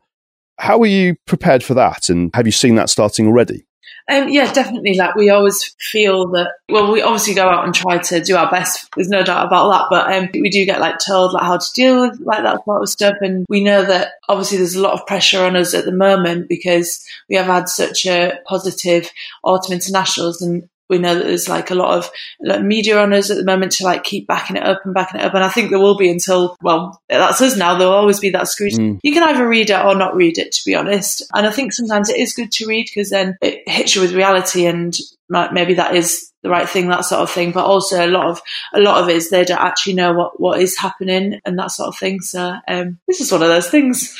How 0.58 0.80
are 0.80 0.86
you 0.86 1.16
prepared 1.26 1.62
for 1.62 1.74
that? 1.74 2.10
And 2.10 2.30
have 2.34 2.46
you 2.46 2.52
seen 2.52 2.74
that 2.74 2.90
starting 2.90 3.26
already? 3.26 3.67
Um, 4.10 4.28
yeah, 4.30 4.50
definitely. 4.50 4.94
Like 4.94 5.14
we 5.16 5.28
always 5.28 5.74
feel 5.78 6.28
that. 6.28 6.52
Well, 6.70 6.90
we 6.90 7.02
obviously 7.02 7.34
go 7.34 7.48
out 7.48 7.64
and 7.64 7.74
try 7.74 7.98
to 7.98 8.20
do 8.22 8.36
our 8.36 8.50
best. 8.50 8.88
There's 8.96 9.10
no 9.10 9.22
doubt 9.22 9.46
about 9.46 9.68
that. 9.70 9.86
But 9.90 10.12
um, 10.16 10.30
we 10.32 10.48
do 10.48 10.64
get 10.64 10.80
like 10.80 10.96
told 11.04 11.34
like 11.34 11.42
how 11.42 11.58
to 11.58 11.72
deal 11.74 12.00
with 12.00 12.20
like 12.20 12.42
that 12.42 12.64
sort 12.64 12.82
of 12.82 12.88
stuff, 12.88 13.16
and 13.20 13.44
we 13.48 13.62
know 13.62 13.84
that 13.84 14.12
obviously 14.28 14.58
there's 14.58 14.76
a 14.76 14.80
lot 14.80 14.94
of 14.94 15.06
pressure 15.06 15.44
on 15.44 15.56
us 15.56 15.74
at 15.74 15.84
the 15.84 15.92
moment 15.92 16.48
because 16.48 17.04
we 17.28 17.36
have 17.36 17.46
had 17.46 17.68
such 17.68 18.06
a 18.06 18.38
positive 18.46 19.10
autumn 19.44 19.74
internationals, 19.74 20.40
and 20.40 20.68
we 20.88 20.98
know 20.98 21.14
that 21.14 21.24
there's 21.24 21.48
like 21.48 21.70
a 21.70 21.74
lot 21.74 21.96
of 21.96 22.10
like, 22.40 22.62
media 22.62 22.98
on 22.98 23.12
us 23.12 23.30
at 23.30 23.36
the 23.36 23.44
moment 23.44 23.72
to 23.72 23.84
like 23.84 24.04
keep 24.04 24.26
backing 24.26 24.56
it 24.56 24.62
up 24.62 24.80
and 24.84 24.94
backing 24.94 25.20
it 25.20 25.24
up. 25.24 25.34
And 25.34 25.44
I 25.44 25.48
think 25.48 25.70
there 25.70 25.78
will 25.78 25.96
be 25.96 26.10
until, 26.10 26.56
well, 26.62 27.00
that's 27.08 27.40
us 27.40 27.56
now. 27.56 27.76
There'll 27.76 27.92
always 27.92 28.20
be 28.20 28.30
that 28.30 28.48
scrutiny. 28.48 28.92
Mm. 28.92 29.00
You 29.02 29.12
can 29.12 29.22
either 29.22 29.48
read 29.48 29.70
it 29.70 29.84
or 29.84 29.94
not 29.94 30.16
read 30.16 30.38
it, 30.38 30.52
to 30.52 30.64
be 30.64 30.74
honest. 30.74 31.22
And 31.34 31.46
I 31.46 31.50
think 31.50 31.72
sometimes 31.72 32.08
it 32.08 32.18
is 32.18 32.32
good 32.32 32.52
to 32.52 32.66
read 32.66 32.86
because 32.86 33.10
then 33.10 33.36
it 33.42 33.68
hits 33.68 33.94
you 33.94 34.02
with 34.02 34.14
reality 34.14 34.66
and 34.66 34.96
like, 35.28 35.52
maybe 35.52 35.74
that 35.74 35.94
is 35.94 36.32
the 36.42 36.48
right 36.48 36.68
thing, 36.68 36.88
that 36.88 37.04
sort 37.04 37.22
of 37.22 37.30
thing. 37.30 37.52
But 37.52 37.66
also 37.66 38.04
a 38.04 38.08
lot 38.08 38.26
of, 38.26 38.40
a 38.72 38.80
lot 38.80 39.02
of 39.02 39.08
it 39.08 39.16
is 39.16 39.28
they 39.28 39.44
don't 39.44 39.60
actually 39.60 39.94
know 39.94 40.12
what, 40.12 40.40
what 40.40 40.60
is 40.60 40.78
happening 40.78 41.40
and 41.44 41.58
that 41.58 41.70
sort 41.70 41.88
of 41.88 41.98
thing. 41.98 42.20
So, 42.20 42.54
um, 42.66 42.98
this 43.06 43.20
is 43.20 43.30
one 43.30 43.42
of 43.42 43.48
those 43.48 43.68
things. 43.68 44.16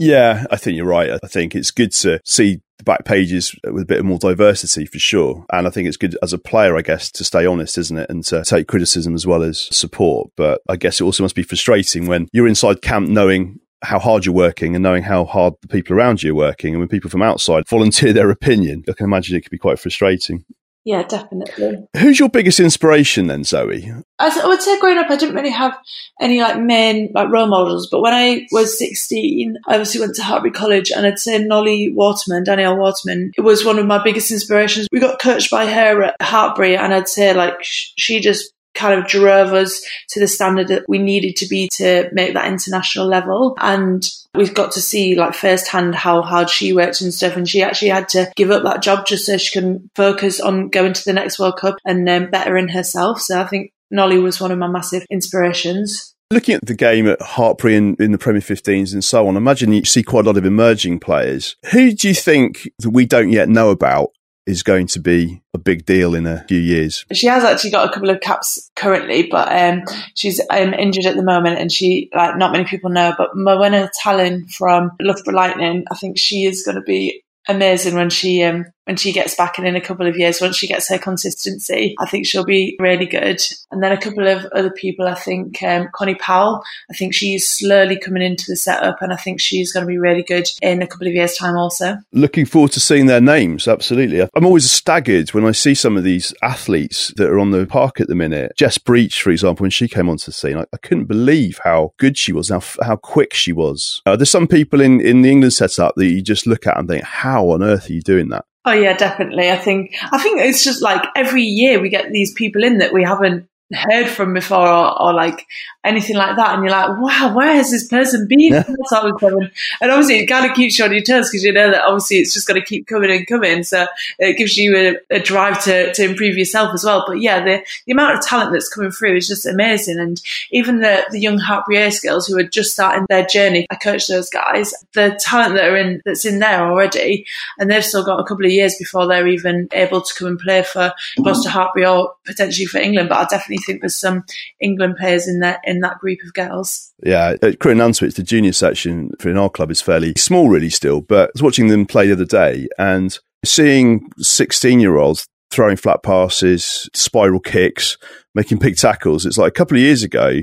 Yeah, 0.00 0.46
I 0.50 0.56
think 0.56 0.78
you're 0.78 0.86
right. 0.86 1.10
I 1.22 1.26
think 1.26 1.54
it's 1.54 1.70
good 1.70 1.92
to 1.92 2.20
see 2.24 2.62
the 2.78 2.84
back 2.84 3.04
pages 3.04 3.54
with 3.64 3.82
a 3.82 3.86
bit 3.86 4.02
more 4.02 4.18
diversity 4.18 4.86
for 4.86 4.98
sure. 4.98 5.44
And 5.52 5.66
I 5.66 5.70
think 5.70 5.86
it's 5.86 5.98
good 5.98 6.16
as 6.22 6.32
a 6.32 6.38
player, 6.38 6.74
I 6.74 6.80
guess, 6.80 7.10
to 7.12 7.24
stay 7.24 7.44
honest, 7.44 7.76
isn't 7.76 7.98
it? 7.98 8.08
And 8.08 8.24
to 8.24 8.42
take 8.42 8.66
criticism 8.66 9.14
as 9.14 9.26
well 9.26 9.42
as 9.42 9.60
support. 9.60 10.30
But 10.38 10.62
I 10.70 10.76
guess 10.76 11.02
it 11.02 11.04
also 11.04 11.22
must 11.22 11.34
be 11.34 11.42
frustrating 11.42 12.06
when 12.06 12.28
you're 12.32 12.48
inside 12.48 12.80
camp 12.80 13.10
knowing 13.10 13.60
how 13.82 13.98
hard 13.98 14.24
you're 14.24 14.34
working 14.34 14.74
and 14.74 14.82
knowing 14.82 15.02
how 15.02 15.26
hard 15.26 15.52
the 15.60 15.68
people 15.68 15.94
around 15.94 16.22
you 16.22 16.32
are 16.32 16.34
working. 16.34 16.72
And 16.72 16.80
when 16.80 16.88
people 16.88 17.10
from 17.10 17.20
outside 17.20 17.64
volunteer 17.68 18.14
their 18.14 18.30
opinion, 18.30 18.84
I 18.88 18.92
can 18.94 19.04
imagine 19.04 19.36
it 19.36 19.42
could 19.42 19.50
be 19.50 19.58
quite 19.58 19.78
frustrating. 19.78 20.46
Yeah, 20.84 21.02
definitely. 21.02 21.86
Who's 21.98 22.18
your 22.18 22.30
biggest 22.30 22.58
inspiration 22.58 23.26
then, 23.26 23.44
Zoe? 23.44 23.92
As 24.18 24.38
I 24.38 24.46
would 24.46 24.62
say 24.62 24.80
growing 24.80 24.96
up, 24.96 25.10
I 25.10 25.16
didn't 25.16 25.34
really 25.34 25.50
have 25.50 25.78
any 26.20 26.40
like 26.40 26.58
main 26.58 27.10
like 27.14 27.28
role 27.28 27.48
models. 27.48 27.88
But 27.90 28.00
when 28.00 28.14
I 28.14 28.46
was 28.50 28.78
16, 28.78 29.58
I 29.66 29.74
obviously 29.74 30.00
went 30.00 30.14
to 30.16 30.22
Hartpury 30.22 30.54
College 30.54 30.90
and 30.90 31.06
I'd 31.06 31.18
say 31.18 31.38
Nolli 31.38 31.94
Waterman, 31.94 32.44
Danielle 32.44 32.78
Waterman, 32.78 33.32
it 33.36 33.42
was 33.42 33.64
one 33.64 33.78
of 33.78 33.86
my 33.86 34.02
biggest 34.02 34.30
inspirations. 34.30 34.88
We 34.90 35.00
got 35.00 35.20
coached 35.20 35.50
by 35.50 35.66
her 35.66 36.02
at 36.02 36.16
Hartpury 36.20 36.78
and 36.78 36.94
I'd 36.94 37.08
say 37.08 37.34
like 37.34 37.56
she 37.60 38.20
just 38.20 38.52
kind 38.80 38.98
of 38.98 39.06
drove 39.06 39.52
us 39.52 39.80
to 40.08 40.20
the 40.20 40.26
standard 40.26 40.68
that 40.68 40.88
we 40.88 40.98
needed 40.98 41.36
to 41.36 41.46
be 41.46 41.68
to 41.74 42.08
make 42.12 42.34
that 42.34 42.48
international 42.48 43.06
level. 43.06 43.54
And 43.60 44.02
we've 44.34 44.54
got 44.54 44.72
to 44.72 44.80
see 44.80 45.14
like 45.14 45.34
firsthand 45.34 45.94
how 45.94 46.22
hard 46.22 46.48
she 46.48 46.72
worked 46.72 47.00
and 47.00 47.12
stuff. 47.12 47.36
And 47.36 47.48
she 47.48 47.62
actually 47.62 47.90
had 47.90 48.08
to 48.10 48.32
give 48.36 48.50
up 48.50 48.62
that 48.64 48.82
job 48.82 49.06
just 49.06 49.26
so 49.26 49.36
she 49.36 49.58
can 49.58 49.90
focus 49.94 50.40
on 50.40 50.68
going 50.68 50.94
to 50.94 51.04
the 51.04 51.12
next 51.12 51.38
World 51.38 51.58
Cup 51.58 51.76
and 51.84 52.08
um, 52.08 52.30
bettering 52.30 52.68
herself. 52.68 53.20
So 53.20 53.40
I 53.40 53.46
think 53.46 53.72
Nolli 53.92 54.22
was 54.22 54.40
one 54.40 54.52
of 54.52 54.58
my 54.58 54.68
massive 54.68 55.04
inspirations. 55.10 56.14
Looking 56.32 56.54
at 56.54 56.64
the 56.64 56.74
game 56.74 57.08
at 57.08 57.18
Hartpury 57.18 57.74
in, 57.74 57.96
in 57.98 58.12
the 58.12 58.18
Premier 58.18 58.40
15s 58.40 58.92
and 58.92 59.02
so 59.02 59.26
on, 59.26 59.36
imagine 59.36 59.72
you 59.72 59.84
see 59.84 60.04
quite 60.04 60.24
a 60.24 60.28
lot 60.28 60.36
of 60.36 60.46
emerging 60.46 61.00
players. 61.00 61.56
Who 61.72 61.90
do 61.90 62.06
you 62.06 62.14
think 62.14 62.70
that 62.78 62.90
we 62.90 63.04
don't 63.04 63.30
yet 63.30 63.48
know 63.48 63.70
about 63.70 64.10
is 64.50 64.62
going 64.62 64.86
to 64.88 65.00
be 65.00 65.40
a 65.54 65.58
big 65.58 65.86
deal 65.86 66.14
in 66.14 66.26
a 66.26 66.44
few 66.48 66.58
years. 66.58 67.04
She 67.12 67.26
has 67.28 67.44
actually 67.44 67.70
got 67.70 67.88
a 67.88 67.92
couple 67.92 68.10
of 68.10 68.20
caps 68.20 68.70
currently, 68.74 69.28
but 69.30 69.50
um, 69.50 69.82
she's 70.16 70.40
um, 70.50 70.74
injured 70.74 71.06
at 71.06 71.16
the 71.16 71.22
moment, 71.22 71.58
and 71.58 71.70
she 71.70 72.10
like 72.14 72.36
not 72.36 72.52
many 72.52 72.64
people 72.64 72.90
know. 72.90 73.14
But 73.16 73.34
Morwenna 73.34 73.88
Talling 74.02 74.46
from 74.48 74.90
Loughborough 75.00 75.34
Lightning, 75.34 75.84
I 75.90 75.94
think 75.94 76.18
she 76.18 76.44
is 76.44 76.64
going 76.64 76.76
to 76.76 76.82
be 76.82 77.22
amazing 77.48 77.94
when 77.94 78.10
she 78.10 78.42
um, 78.42 78.66
when 78.90 78.96
she 78.96 79.12
gets 79.12 79.36
back 79.36 79.56
in 79.56 79.64
in 79.64 79.76
a 79.76 79.80
couple 79.80 80.04
of 80.04 80.18
years. 80.18 80.40
Once 80.40 80.56
she 80.56 80.66
gets 80.66 80.88
her 80.88 80.98
consistency, 80.98 81.94
I 82.00 82.06
think 82.06 82.26
she'll 82.26 82.44
be 82.44 82.76
really 82.80 83.06
good. 83.06 83.40
And 83.70 83.80
then 83.80 83.92
a 83.92 84.00
couple 84.00 84.26
of 84.26 84.44
other 84.46 84.72
people, 84.72 85.06
I 85.06 85.14
think 85.14 85.62
um, 85.62 85.88
Connie 85.94 86.16
Powell. 86.16 86.60
I 86.90 86.94
think 86.94 87.14
she's 87.14 87.48
slowly 87.48 87.96
coming 87.96 88.20
into 88.20 88.46
the 88.48 88.56
setup, 88.56 89.00
and 89.00 89.12
I 89.12 89.16
think 89.16 89.40
she's 89.40 89.72
going 89.72 89.86
to 89.86 89.88
be 89.88 89.96
really 89.96 90.24
good 90.24 90.48
in 90.60 90.82
a 90.82 90.88
couple 90.88 91.06
of 91.06 91.12
years' 91.12 91.36
time. 91.36 91.56
Also, 91.56 91.98
looking 92.12 92.46
forward 92.46 92.72
to 92.72 92.80
seeing 92.80 93.06
their 93.06 93.20
names. 93.20 93.68
Absolutely, 93.68 94.28
I'm 94.34 94.44
always 94.44 94.68
staggered 94.68 95.32
when 95.34 95.44
I 95.44 95.52
see 95.52 95.76
some 95.76 95.96
of 95.96 96.02
these 96.02 96.34
athletes 96.42 97.14
that 97.14 97.30
are 97.30 97.38
on 97.38 97.52
the 97.52 97.66
park 97.66 98.00
at 98.00 98.08
the 98.08 98.16
minute. 98.16 98.54
Jess 98.56 98.76
Breach, 98.76 99.22
for 99.22 99.30
example, 99.30 99.62
when 99.62 99.70
she 99.70 99.86
came 99.86 100.08
onto 100.08 100.26
the 100.26 100.32
scene, 100.32 100.56
I, 100.56 100.64
I 100.72 100.78
couldn't 100.78 101.04
believe 101.04 101.60
how 101.62 101.92
good 101.98 102.18
she 102.18 102.32
was, 102.32 102.48
how 102.48 102.62
how 102.82 102.96
quick 102.96 103.34
she 103.34 103.52
was. 103.52 104.02
Uh, 104.04 104.16
there's 104.16 104.30
some 104.30 104.48
people 104.48 104.80
in 104.80 105.00
in 105.00 105.22
the 105.22 105.30
England 105.30 105.52
setup 105.52 105.94
that 105.94 106.06
you 106.06 106.20
just 106.22 106.44
look 106.44 106.66
at 106.66 106.76
and 106.76 106.88
think, 106.88 107.04
how 107.04 107.50
on 107.50 107.62
earth 107.62 107.88
are 107.88 107.92
you 107.92 108.02
doing 108.02 108.30
that? 108.30 108.46
Oh 108.64 108.72
yeah, 108.72 108.96
definitely. 108.96 109.50
I 109.50 109.56
think 109.56 109.94
I 110.12 110.18
think 110.18 110.40
it's 110.40 110.62
just 110.62 110.82
like 110.82 111.02
every 111.16 111.42
year 111.42 111.80
we 111.80 111.88
get 111.88 112.12
these 112.12 112.32
people 112.34 112.62
in 112.62 112.78
that 112.78 112.92
we 112.92 113.02
haven't 113.02 113.48
heard 113.72 114.08
from 114.08 114.34
before 114.34 114.66
or, 114.66 115.00
or, 115.00 115.12
like 115.12 115.46
anything 115.84 116.16
like 116.16 116.36
that 116.36 116.54
and 116.54 116.62
you're 116.62 116.72
like 116.72 116.88
wow 117.00 117.32
where 117.34 117.54
has 117.54 117.70
this 117.70 117.86
person 117.86 118.26
been 118.26 118.52
yeah. 118.52 118.64
and 118.66 119.90
obviously 119.90 120.18
it 120.18 120.26
kind 120.26 120.48
of 120.48 120.56
keeps 120.56 120.78
you 120.78 120.84
on 120.84 120.92
your 120.92 121.02
toes 121.02 121.28
because 121.28 121.44
you 121.44 121.52
know 121.52 121.70
that 121.70 121.84
obviously 121.84 122.18
it's 122.18 122.34
just 122.34 122.46
going 122.46 122.60
to 122.60 122.66
keep 122.66 122.86
coming 122.86 123.10
and 123.10 123.26
coming 123.26 123.62
so 123.62 123.86
it 124.18 124.36
gives 124.36 124.56
you 124.56 124.76
a, 124.76 125.16
a, 125.16 125.20
drive 125.20 125.62
to, 125.62 125.92
to 125.94 126.04
improve 126.04 126.36
yourself 126.36 126.74
as 126.74 126.84
well 126.84 127.04
but 127.06 127.20
yeah 127.20 127.42
the, 127.42 127.64
the 127.86 127.92
amount 127.92 128.16
of 128.16 128.24
talent 128.24 128.52
that's 128.52 128.68
coming 128.68 128.90
through 128.90 129.16
is 129.16 129.28
just 129.28 129.46
amazing 129.46 129.98
and 129.98 130.20
even 130.50 130.80
the, 130.80 131.04
the 131.10 131.20
young 131.20 131.38
Hartpury 131.38 131.90
girls 132.02 132.26
who 132.26 132.38
are 132.38 132.42
just 132.42 132.72
starting 132.72 133.06
their 133.08 133.24
journey 133.26 133.66
I 133.70 133.76
coach 133.76 134.06
those 134.08 134.28
guys 134.28 134.74
the 134.94 135.18
talent 135.20 135.54
that 135.54 135.68
are 135.68 135.76
in 135.76 136.02
that's 136.04 136.24
in 136.24 136.40
there 136.40 136.66
already 136.66 137.26
and 137.58 137.70
they've 137.70 137.84
still 137.84 138.04
got 138.04 138.20
a 138.20 138.24
couple 138.24 138.44
of 138.44 138.52
years 138.52 138.76
before 138.78 139.06
they're 139.06 139.28
even 139.28 139.68
able 139.72 140.00
to 140.02 140.14
come 140.14 140.28
and 140.28 140.38
play 140.38 140.62
for 140.62 140.92
Gloucester 141.16 141.50
Hartpury 141.50 141.90
or 141.90 142.14
potentially 142.24 142.66
for 142.66 142.78
England 142.78 143.08
but 143.08 143.18
I 143.18 143.24
definitely 143.24 143.59
think 143.60 143.80
there's 143.80 143.96
some 143.96 144.24
England 144.60 144.96
players 144.98 145.28
in 145.28 145.40
that 145.40 145.60
in 145.64 145.80
that 145.80 145.98
group 145.98 146.18
of 146.24 146.34
girls. 146.34 146.92
Yeah, 147.02 147.36
at 147.42 147.60
Crewe 147.60 147.74
Nantwich, 147.74 148.14
the 148.14 148.22
junior 148.22 148.52
section 148.52 149.12
for 149.18 149.30
in 149.30 149.38
our 149.38 149.50
club 149.50 149.70
is 149.70 149.80
fairly 149.80 150.14
small, 150.16 150.48
really 150.48 150.70
still. 150.70 151.00
But 151.00 151.28
I 151.28 151.32
was 151.34 151.42
watching 151.42 151.68
them 151.68 151.86
play 151.86 152.06
the 152.06 152.12
other 152.12 152.24
day 152.24 152.68
and 152.78 153.18
seeing 153.44 154.10
16 154.18 154.80
year 154.80 154.96
olds 154.96 155.26
throwing 155.50 155.76
flat 155.76 156.02
passes, 156.02 156.88
spiral 156.94 157.40
kicks, 157.40 157.96
making 158.34 158.58
big 158.58 158.76
tackles. 158.76 159.26
It's 159.26 159.38
like 159.38 159.48
a 159.48 159.52
couple 159.58 159.76
of 159.76 159.82
years 159.82 160.02
ago 160.02 160.40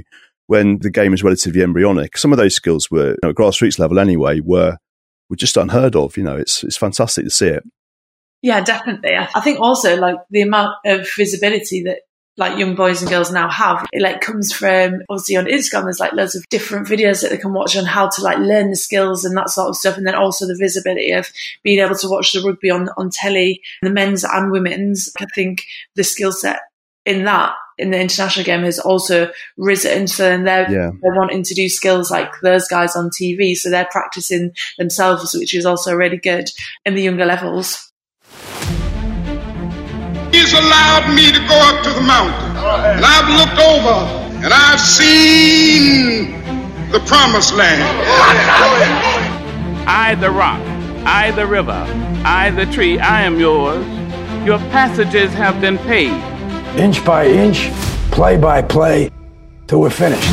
when 0.47 0.79
the 0.79 0.89
game 0.89 1.11
was 1.11 1.23
relatively 1.23 1.61
embryonic. 1.61 2.17
Some 2.17 2.31
of 2.31 2.37
those 2.37 2.55
skills 2.55 2.91
were 2.91 3.11
you 3.11 3.19
know, 3.23 3.33
grassroots 3.33 3.79
level 3.79 3.99
anyway. 3.99 4.39
Were 4.39 4.77
were 5.29 5.35
just 5.35 5.57
unheard 5.57 5.95
of. 5.95 6.17
You 6.17 6.23
know, 6.23 6.37
it's 6.37 6.63
it's 6.63 6.77
fantastic 6.77 7.25
to 7.25 7.29
see 7.31 7.47
it. 7.47 7.63
Yeah, 8.41 8.61
definitely. 8.61 9.11
I 9.15 9.41
think 9.41 9.59
also 9.59 9.97
like 9.97 10.17
the 10.29 10.41
amount 10.41 10.75
of 10.85 11.07
visibility 11.17 11.83
that 11.83 12.01
like 12.37 12.57
young 12.57 12.75
boys 12.75 13.01
and 13.01 13.09
girls 13.09 13.31
now 13.31 13.49
have. 13.49 13.85
It 13.91 14.01
like 14.01 14.21
comes 14.21 14.53
from 14.53 15.01
obviously 15.09 15.35
on 15.35 15.45
Instagram. 15.45 15.83
There's 15.83 15.99
like 15.99 16.13
loads 16.13 16.35
of 16.35 16.47
different 16.49 16.87
videos 16.87 17.21
that 17.21 17.31
they 17.31 17.37
can 17.37 17.53
watch 17.53 17.75
on 17.75 17.85
how 17.85 18.09
to 18.09 18.21
like 18.21 18.37
learn 18.37 18.69
the 18.69 18.75
skills 18.75 19.25
and 19.25 19.35
that 19.37 19.49
sort 19.49 19.69
of 19.69 19.75
stuff. 19.75 19.97
And 19.97 20.05
then 20.05 20.15
also 20.15 20.45
the 20.45 20.55
visibility 20.55 21.11
of 21.11 21.29
being 21.63 21.79
able 21.79 21.95
to 21.95 22.09
watch 22.09 22.33
the 22.33 22.41
rugby 22.41 22.69
on 22.69 22.89
on 22.97 23.09
telly, 23.09 23.61
the 23.81 23.89
men's 23.89 24.23
and 24.23 24.51
women's. 24.51 25.11
I 25.19 25.25
think 25.33 25.63
the 25.95 26.03
skill 26.03 26.31
set 26.31 26.59
in 27.05 27.25
that 27.25 27.55
in 27.77 27.91
the 27.91 27.99
international 27.99 28.45
game 28.45 28.63
has 28.63 28.79
also 28.79 29.31
risen. 29.55 30.07
So 30.07 30.23
then 30.23 30.43
they're, 30.43 30.71
yeah. 30.71 30.91
they're 31.01 31.15
wanting 31.15 31.43
to 31.43 31.53
do 31.53 31.69
skills 31.69 32.09
like 32.09 32.31
those 32.41 32.67
guys 32.67 32.95
on 32.95 33.09
TV. 33.09 33.55
So 33.55 33.69
they're 33.69 33.87
practicing 33.91 34.51
themselves, 34.77 35.35
which 35.35 35.53
is 35.53 35.65
also 35.65 35.93
really 35.95 36.17
good 36.17 36.49
in 36.85 36.95
the 36.95 37.03
younger 37.03 37.25
levels. 37.25 37.91
He's 40.37 40.53
allowed 40.53 41.11
me 41.15 41.31
to 41.31 41.39
go 41.47 41.57
up 41.57 41.83
to 41.83 41.89
the 41.89 42.01
mountain. 42.01 42.55
And 42.95 43.03
I've 43.03 43.27
looked 43.39 43.59
over 43.59 44.05
and 44.45 44.53
I've 44.53 44.79
seen 44.79 46.31
the 46.91 46.99
promised 46.99 47.55
land. 47.55 47.81
I, 49.87 50.13
the 50.13 50.29
rock, 50.29 50.61
I, 51.07 51.31
the 51.31 51.47
river, 51.47 51.83
I, 52.23 52.51
the 52.51 52.67
tree, 52.67 52.99
I 52.99 53.23
am 53.23 53.39
yours. 53.39 53.83
Your 54.45 54.59
passages 54.69 55.33
have 55.33 55.59
been 55.59 55.79
paid. 55.79 56.13
Inch 56.79 57.03
by 57.03 57.25
inch, 57.25 57.71
play 58.11 58.37
by 58.37 58.61
play, 58.61 59.09
till 59.65 59.81
we're 59.81 59.89
finished. 59.89 60.29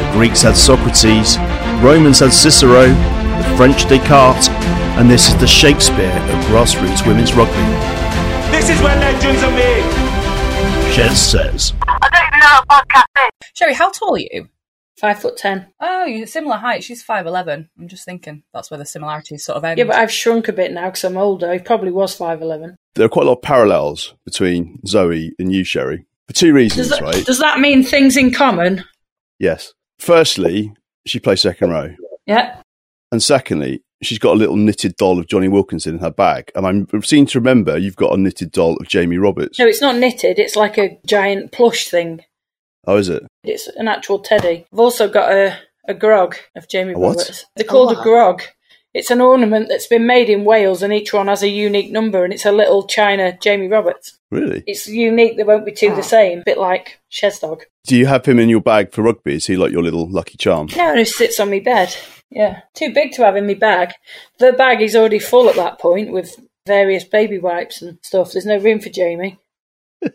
The 0.00 0.10
Greeks 0.14 0.40
had 0.40 0.56
Socrates, 0.56 1.36
Romans 1.84 2.20
had 2.20 2.32
Cicero, 2.32 2.88
the 2.88 3.54
French 3.58 3.86
Descartes, 3.90 4.48
and 4.96 5.10
this 5.10 5.28
is 5.28 5.36
the 5.36 5.46
Shakespeare 5.46 6.08
of 6.08 6.44
grassroots 6.46 7.06
women's 7.06 7.34
rugby. 7.34 7.95
This 8.66 8.78
is 8.78 8.82
where 8.82 8.98
legends 8.98 9.42
are 9.44 9.50
made. 9.52 9.84
Jez 10.92 11.14
says. 11.14 11.72
I 11.86 12.08
don't 12.10 12.26
even 12.26 12.40
know 12.40 12.62
what 12.66 12.88
podcast 12.88 13.28
is. 13.28 13.50
Sherry, 13.54 13.74
how 13.74 13.92
tall 13.92 14.16
are 14.16 14.18
you? 14.18 14.48
Five 14.98 15.20
foot 15.20 15.36
ten. 15.36 15.68
Oh, 15.78 16.04
you're 16.04 16.26
similar 16.26 16.56
height. 16.56 16.82
She's 16.82 17.00
five 17.00 17.28
eleven. 17.28 17.70
I'm 17.78 17.86
just 17.86 18.04
thinking 18.04 18.42
that's 18.52 18.68
where 18.68 18.78
the 18.78 18.84
similarities 18.84 19.44
sort 19.44 19.56
of 19.56 19.62
end. 19.62 19.78
Yeah, 19.78 19.84
but 19.84 19.94
I've 19.94 20.10
shrunk 20.10 20.48
a 20.48 20.52
bit 20.52 20.72
now 20.72 20.86
because 20.86 21.04
I'm 21.04 21.16
older. 21.16 21.52
He 21.52 21.60
probably 21.60 21.92
was 21.92 22.16
five 22.16 22.42
eleven. 22.42 22.74
There 22.96 23.06
are 23.06 23.08
quite 23.08 23.26
a 23.26 23.28
lot 23.28 23.36
of 23.36 23.42
parallels 23.42 24.16
between 24.24 24.84
Zoe 24.84 25.32
and 25.38 25.52
you, 25.52 25.62
Sherry, 25.62 26.04
for 26.26 26.34
two 26.34 26.52
reasons, 26.52 26.88
does 26.88 26.98
that, 26.98 27.04
right? 27.04 27.24
Does 27.24 27.38
that 27.38 27.60
mean 27.60 27.84
things 27.84 28.16
in 28.16 28.32
common? 28.32 28.82
Yes. 29.38 29.74
Firstly, 30.00 30.74
she 31.06 31.20
plays 31.20 31.40
second 31.40 31.70
row. 31.70 31.94
Yeah. 32.26 32.60
And 33.12 33.22
secondly, 33.22 33.84
she's 34.02 34.18
got 34.18 34.34
a 34.34 34.38
little 34.38 34.56
knitted 34.56 34.96
doll 34.96 35.18
of 35.18 35.28
Jonny 35.28 35.48
Wilkinson 35.48 35.94
in 35.94 36.00
her 36.00 36.10
bag. 36.10 36.50
And 36.54 36.66
I'm 36.66 37.02
seem 37.02 37.26
to 37.26 37.38
remember 37.38 37.78
you've 37.78 37.96
got 37.96 38.12
a 38.12 38.20
knitted 38.20 38.52
doll 38.52 38.76
of 38.76 38.88
Jamie 38.88 39.18
Roberts. 39.18 39.58
No, 39.58 39.66
it's 39.66 39.80
not 39.80 39.96
knitted. 39.96 40.38
It's 40.38 40.56
like 40.56 40.78
a 40.78 40.98
giant 41.06 41.52
plush 41.52 41.88
thing. 41.88 42.22
Oh, 42.86 42.96
is 42.96 43.08
it? 43.08 43.24
It's 43.42 43.68
an 43.68 43.88
actual 43.88 44.20
teddy. 44.20 44.66
I've 44.72 44.78
also 44.78 45.08
got 45.08 45.32
a, 45.32 45.58
a 45.88 45.94
grogg 45.94 46.36
of 46.54 46.68
Jamie 46.68 46.92
A 46.92 46.98
what? 46.98 47.16
Roberts. 47.16 47.44
They're 47.56 47.66
called 47.66 47.92
a 47.92 48.02
grogg. 48.02 48.42
It's 48.94 49.10
an 49.10 49.20
ornament 49.20 49.68
that's 49.68 49.88
been 49.88 50.06
made 50.06 50.30
in 50.30 50.44
Wales, 50.44 50.82
and 50.82 50.90
each 50.90 51.12
one 51.12 51.26
has 51.26 51.42
a 51.42 51.48
unique 51.50 51.92
number, 51.92 52.24
and 52.24 52.32
it's 52.32 52.46
a 52.46 52.52
little 52.52 52.86
China 52.86 53.36
Jamie 53.42 53.68
Roberts. 53.68 54.18
Really? 54.30 54.64
It's 54.66 54.88
unique. 54.88 55.36
There 55.36 55.44
won't 55.44 55.66
be 55.66 55.72
two 55.72 55.90
the 55.90 55.98
ah. 55.98 56.00
same. 56.00 56.42
bit 56.46 56.56
like 56.56 56.98
Shez 57.12 57.40
Dog. 57.40 57.64
Do 57.86 57.94
you 57.94 58.06
have 58.06 58.24
him 58.24 58.38
in 58.38 58.48
your 58.48 58.62
bag 58.62 58.92
for 58.92 59.02
rugby? 59.02 59.34
Is 59.34 59.46
he 59.46 59.56
like 59.56 59.70
your 59.70 59.82
little 59.82 60.08
lucky 60.08 60.38
charm? 60.38 60.68
No, 60.74 60.90
and 60.90 60.98
he 60.98 61.04
sits 61.04 61.38
on 61.38 61.50
my 61.50 61.60
bed. 61.60 61.94
Yeah, 62.30 62.60
too 62.74 62.92
big 62.92 63.12
to 63.12 63.24
have 63.24 63.36
in 63.36 63.46
my 63.46 63.54
bag. 63.54 63.92
The 64.38 64.52
bag 64.52 64.82
is 64.82 64.96
already 64.96 65.18
full 65.18 65.48
at 65.48 65.56
that 65.56 65.78
point 65.78 66.12
with 66.12 66.34
various 66.66 67.04
baby 67.04 67.38
wipes 67.38 67.80
and 67.82 67.98
stuff. 68.02 68.32
There's 68.32 68.46
no 68.46 68.58
room 68.58 68.80
for 68.80 68.88
Jamie. 68.90 69.38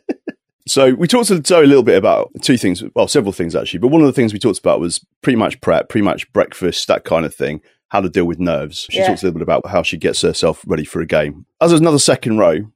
So 0.67 0.93
we 0.93 1.07
talked 1.07 1.27
to 1.29 1.41
Zoe 1.43 1.63
a 1.63 1.67
little 1.67 1.83
bit 1.83 1.97
about 1.97 2.29
two 2.43 2.55
things, 2.55 2.83
well, 2.95 3.07
several 3.07 3.33
things 3.33 3.55
actually, 3.55 3.79
but 3.79 3.87
one 3.87 4.01
of 4.01 4.07
the 4.07 4.13
things 4.13 4.31
we 4.31 4.37
talked 4.39 4.59
about 4.59 4.79
was 4.79 5.03
pre-match 5.23 5.59
prep, 5.59 5.89
pre-match 5.89 6.31
breakfast, 6.33 6.87
that 6.87 7.03
kind 7.03 7.25
of 7.25 7.33
thing, 7.33 7.61
how 7.89 7.99
to 7.99 8.07
deal 8.07 8.25
with 8.25 8.39
nerves. 8.39 8.85
She 8.91 8.99
Yeah. 8.99 9.07
talks 9.07 9.23
a 9.23 9.25
little 9.25 9.39
bit 9.39 9.43
about 9.43 9.65
how 9.67 9.81
she 9.81 9.97
gets 9.97 10.21
herself 10.21 10.63
ready 10.67 10.85
for 10.85 11.01
a 11.01 11.05
game. 11.07 11.45
As 11.59 11.71
there's 11.71 11.81
another 11.81 11.97
second 11.99 12.37
row, 12.37 12.71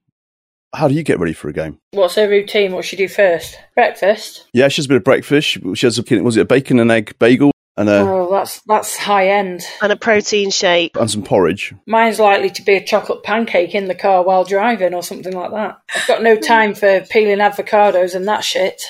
how 0.74 0.88
do 0.88 0.96
you 0.96 1.04
get 1.04 1.20
ready 1.20 1.32
for 1.34 1.48
a 1.48 1.54
game? 1.54 1.78
What's 1.92 2.16
her 2.16 2.28
routine? 2.28 2.74
What 2.74 2.84
should 2.86 2.98
she 3.00 3.06
do 3.06 3.08
first? 3.08 3.56
Breakfast. 3.76 4.46
Yeah, 4.52 4.68
she 4.68 4.80
has 4.80 4.88
a 4.88 4.90
bit 4.90 4.98
of 4.98 5.04
breakfast. 5.04 5.48
She 5.48 5.76
she 5.76 5.86
has 5.86 6.00
a, 6.00 6.22
was 6.24 6.38
it 6.38 6.42
a 6.42 6.46
bacon 6.46 6.80
and 6.80 6.92
egg 6.92 7.14
bagel 7.20 7.52
and 7.78 7.90
a, 7.90 8.00
Oh, 8.00 8.32
that's 8.32 8.62
that's 8.62 8.98
high 8.98 9.30
end. 9.30 9.66
And 9.82 9.92
a 9.92 9.96
protein 9.96 10.52
shake. 10.52 10.96
and 10.96 11.10
some 11.10 11.24
porridge. 11.24 11.74
Mine's 11.86 12.20
likely 12.20 12.50
to 12.52 12.62
be 12.62 12.76
a 12.76 12.84
chocolate 12.84 13.24
pancake 13.24 13.76
in 13.76 13.88
the 13.88 13.96
car 13.96 14.24
while 14.24 14.44
driving 14.44 14.94
or 14.94 15.04
something 15.04 15.34
like 15.34 15.52
that. 15.52 15.82
I've 15.96 16.08
got 16.08 16.24
no 16.24 16.36
hmm. 16.36 16.42
time 16.42 16.76
for 16.76 17.02
peeling 17.10 17.40
avocados 17.40 18.16
and 18.16 18.28
that 18.28 18.44
shit 18.44 18.82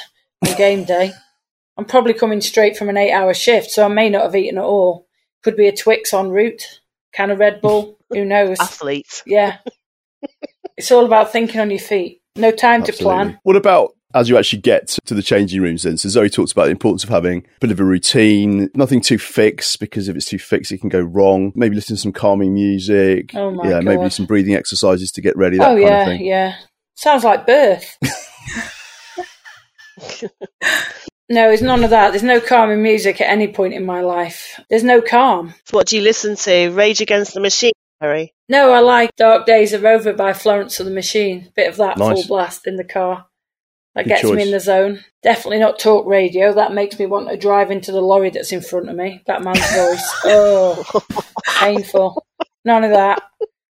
on 0.46 0.56
game 0.58 0.84
day. 0.84 1.12
I'm 1.78 1.86
probably 1.86 2.14
coming 2.14 2.42
straight 2.42 2.78
from 2.78 2.90
an 2.90 2.98
eight 2.98 3.12
hour 3.12 3.34
shift, 3.34 3.72
so 3.72 3.84
I 3.84 3.90
may 3.90 4.10
not 4.10 4.24
have 4.24 4.36
eaten 4.36 4.58
at 4.58 4.64
all. 4.64 5.08
Could 5.44 5.58
be 5.58 5.68
a 5.68 5.76
Twix 5.76 6.14
en 6.14 6.30
route, 6.30 6.80
can 7.14 7.32
of 7.32 7.40
Red 7.40 7.62
Bull, 7.62 7.98
who 8.10 8.24
knows? 8.24 8.60
Athletes. 8.60 9.24
Yeah. 9.26 9.58
it's 10.78 10.92
all 10.92 11.06
about 11.06 11.32
thinking 11.32 11.60
on 11.60 11.70
your 11.70 11.80
feet. 11.80 12.22
No 12.36 12.52
time 12.52 12.84
to 12.84 12.94
plan. 12.94 13.40
What 13.44 13.56
about 13.56 13.95
as 14.16 14.30
you 14.30 14.38
actually 14.38 14.62
get 14.62 14.98
to 15.06 15.14
the 15.14 15.22
changing 15.22 15.62
rooms 15.62 15.84
then? 15.84 15.98
So 15.98 16.10
Zoe 16.10 16.30
talks 16.30 16.52
about 16.52 16.66
the 16.66 16.72
importance 16.72 17.04
of 17.04 17.10
having 17.10 17.40
a 17.58 17.60
bit 17.60 17.72
of 17.72 17.80
a 17.80 17.84
routine, 17.84 18.70
nothing 18.74 19.02
too 19.02 19.18
fixed, 19.20 19.80
because 19.80 20.08
if 20.08 20.16
it's 20.16 20.26
too 20.26 20.40
fixed, 20.40 20.72
it 20.72 20.80
can 20.80 20.90
go 20.90 21.02
wrong. 21.02 21.52
Maybe 21.56 21.76
listen 21.76 21.96
to 21.96 22.02
some 22.02 22.14
calming 22.14 22.54
music. 22.54 23.32
Oh 23.36 23.52
my 23.52 23.70
Yeah, 23.70 23.80
maybe 23.82 24.10
some 24.10 24.26
breathing 24.26 24.56
exercises 24.56 25.12
to 25.12 25.22
get 25.22 25.38
ready, 25.38 25.58
that 25.58 25.68
oh 25.68 25.76
kind 25.76 25.82
yeah, 25.82 26.02
of 26.02 26.08
thing. 26.08 26.26
yeah. 26.26 26.56
Sounds 26.96 27.24
like 27.24 27.46
birth. 27.46 27.98
no, 31.30 31.50
it's 31.50 31.62
none 31.62 31.84
of 31.84 31.90
that. 31.90 32.12
There's 32.12 32.24
no 32.24 32.40
calming 32.40 32.82
music 32.84 33.20
at 33.22 33.30
any 33.30 33.48
point 33.48 33.74
in 33.74 33.86
my 33.86 34.02
life. 34.02 34.60
There's 34.70 34.84
no 34.84 35.02
calm. 35.02 35.54
So 35.66 35.78
what 35.78 35.88
do 35.88 35.96
you 35.98 36.02
listen 36.02 36.36
to? 36.38 36.70
Rage 36.70 37.02
Against 37.02 37.34
the 37.34 37.40
Machine, 37.42 37.74
Harry? 38.00 38.34
No, 38.48 38.72
I 38.72 38.80
like 38.80 39.16
Dark 39.16 39.46
Days 39.46 39.74
Are 39.74 39.86
Over 39.88 40.14
by 40.14 40.34
Florence 40.34 40.80
and 40.80 40.88
the 40.88 40.94
Machine. 40.94 41.52
Bit 41.56 41.70
of 41.70 41.78
that 41.78 41.98
Nice. 41.98 42.14
full 42.20 42.28
blast 42.38 42.68
in 42.68 42.76
the 42.78 42.84
car. 42.84 43.26
That 43.96 44.08
gets 44.08 44.24
me 44.24 44.44
in 44.44 44.52
the 44.52 44.60
zone. 44.60 45.04
Definitely 45.24 45.60
not 45.60 45.80
talk 45.80 46.06
radio. 46.06 46.54
That 46.54 46.74
makes 46.74 47.00
me 47.00 47.06
want 47.06 47.30
to 47.30 47.38
drive 47.38 47.72
into 47.72 47.94
the 47.94 48.02
lorry 48.02 48.30
that's 48.30 48.52
in 48.52 48.62
front 48.62 48.90
of 48.90 48.96
me. 48.96 49.24
That 49.26 49.42
man's 49.42 49.60
voice. 49.74 50.12
Oh, 50.26 51.02
painful. 51.60 52.26
None 52.66 52.84
of 52.84 52.92
that. 52.92 53.24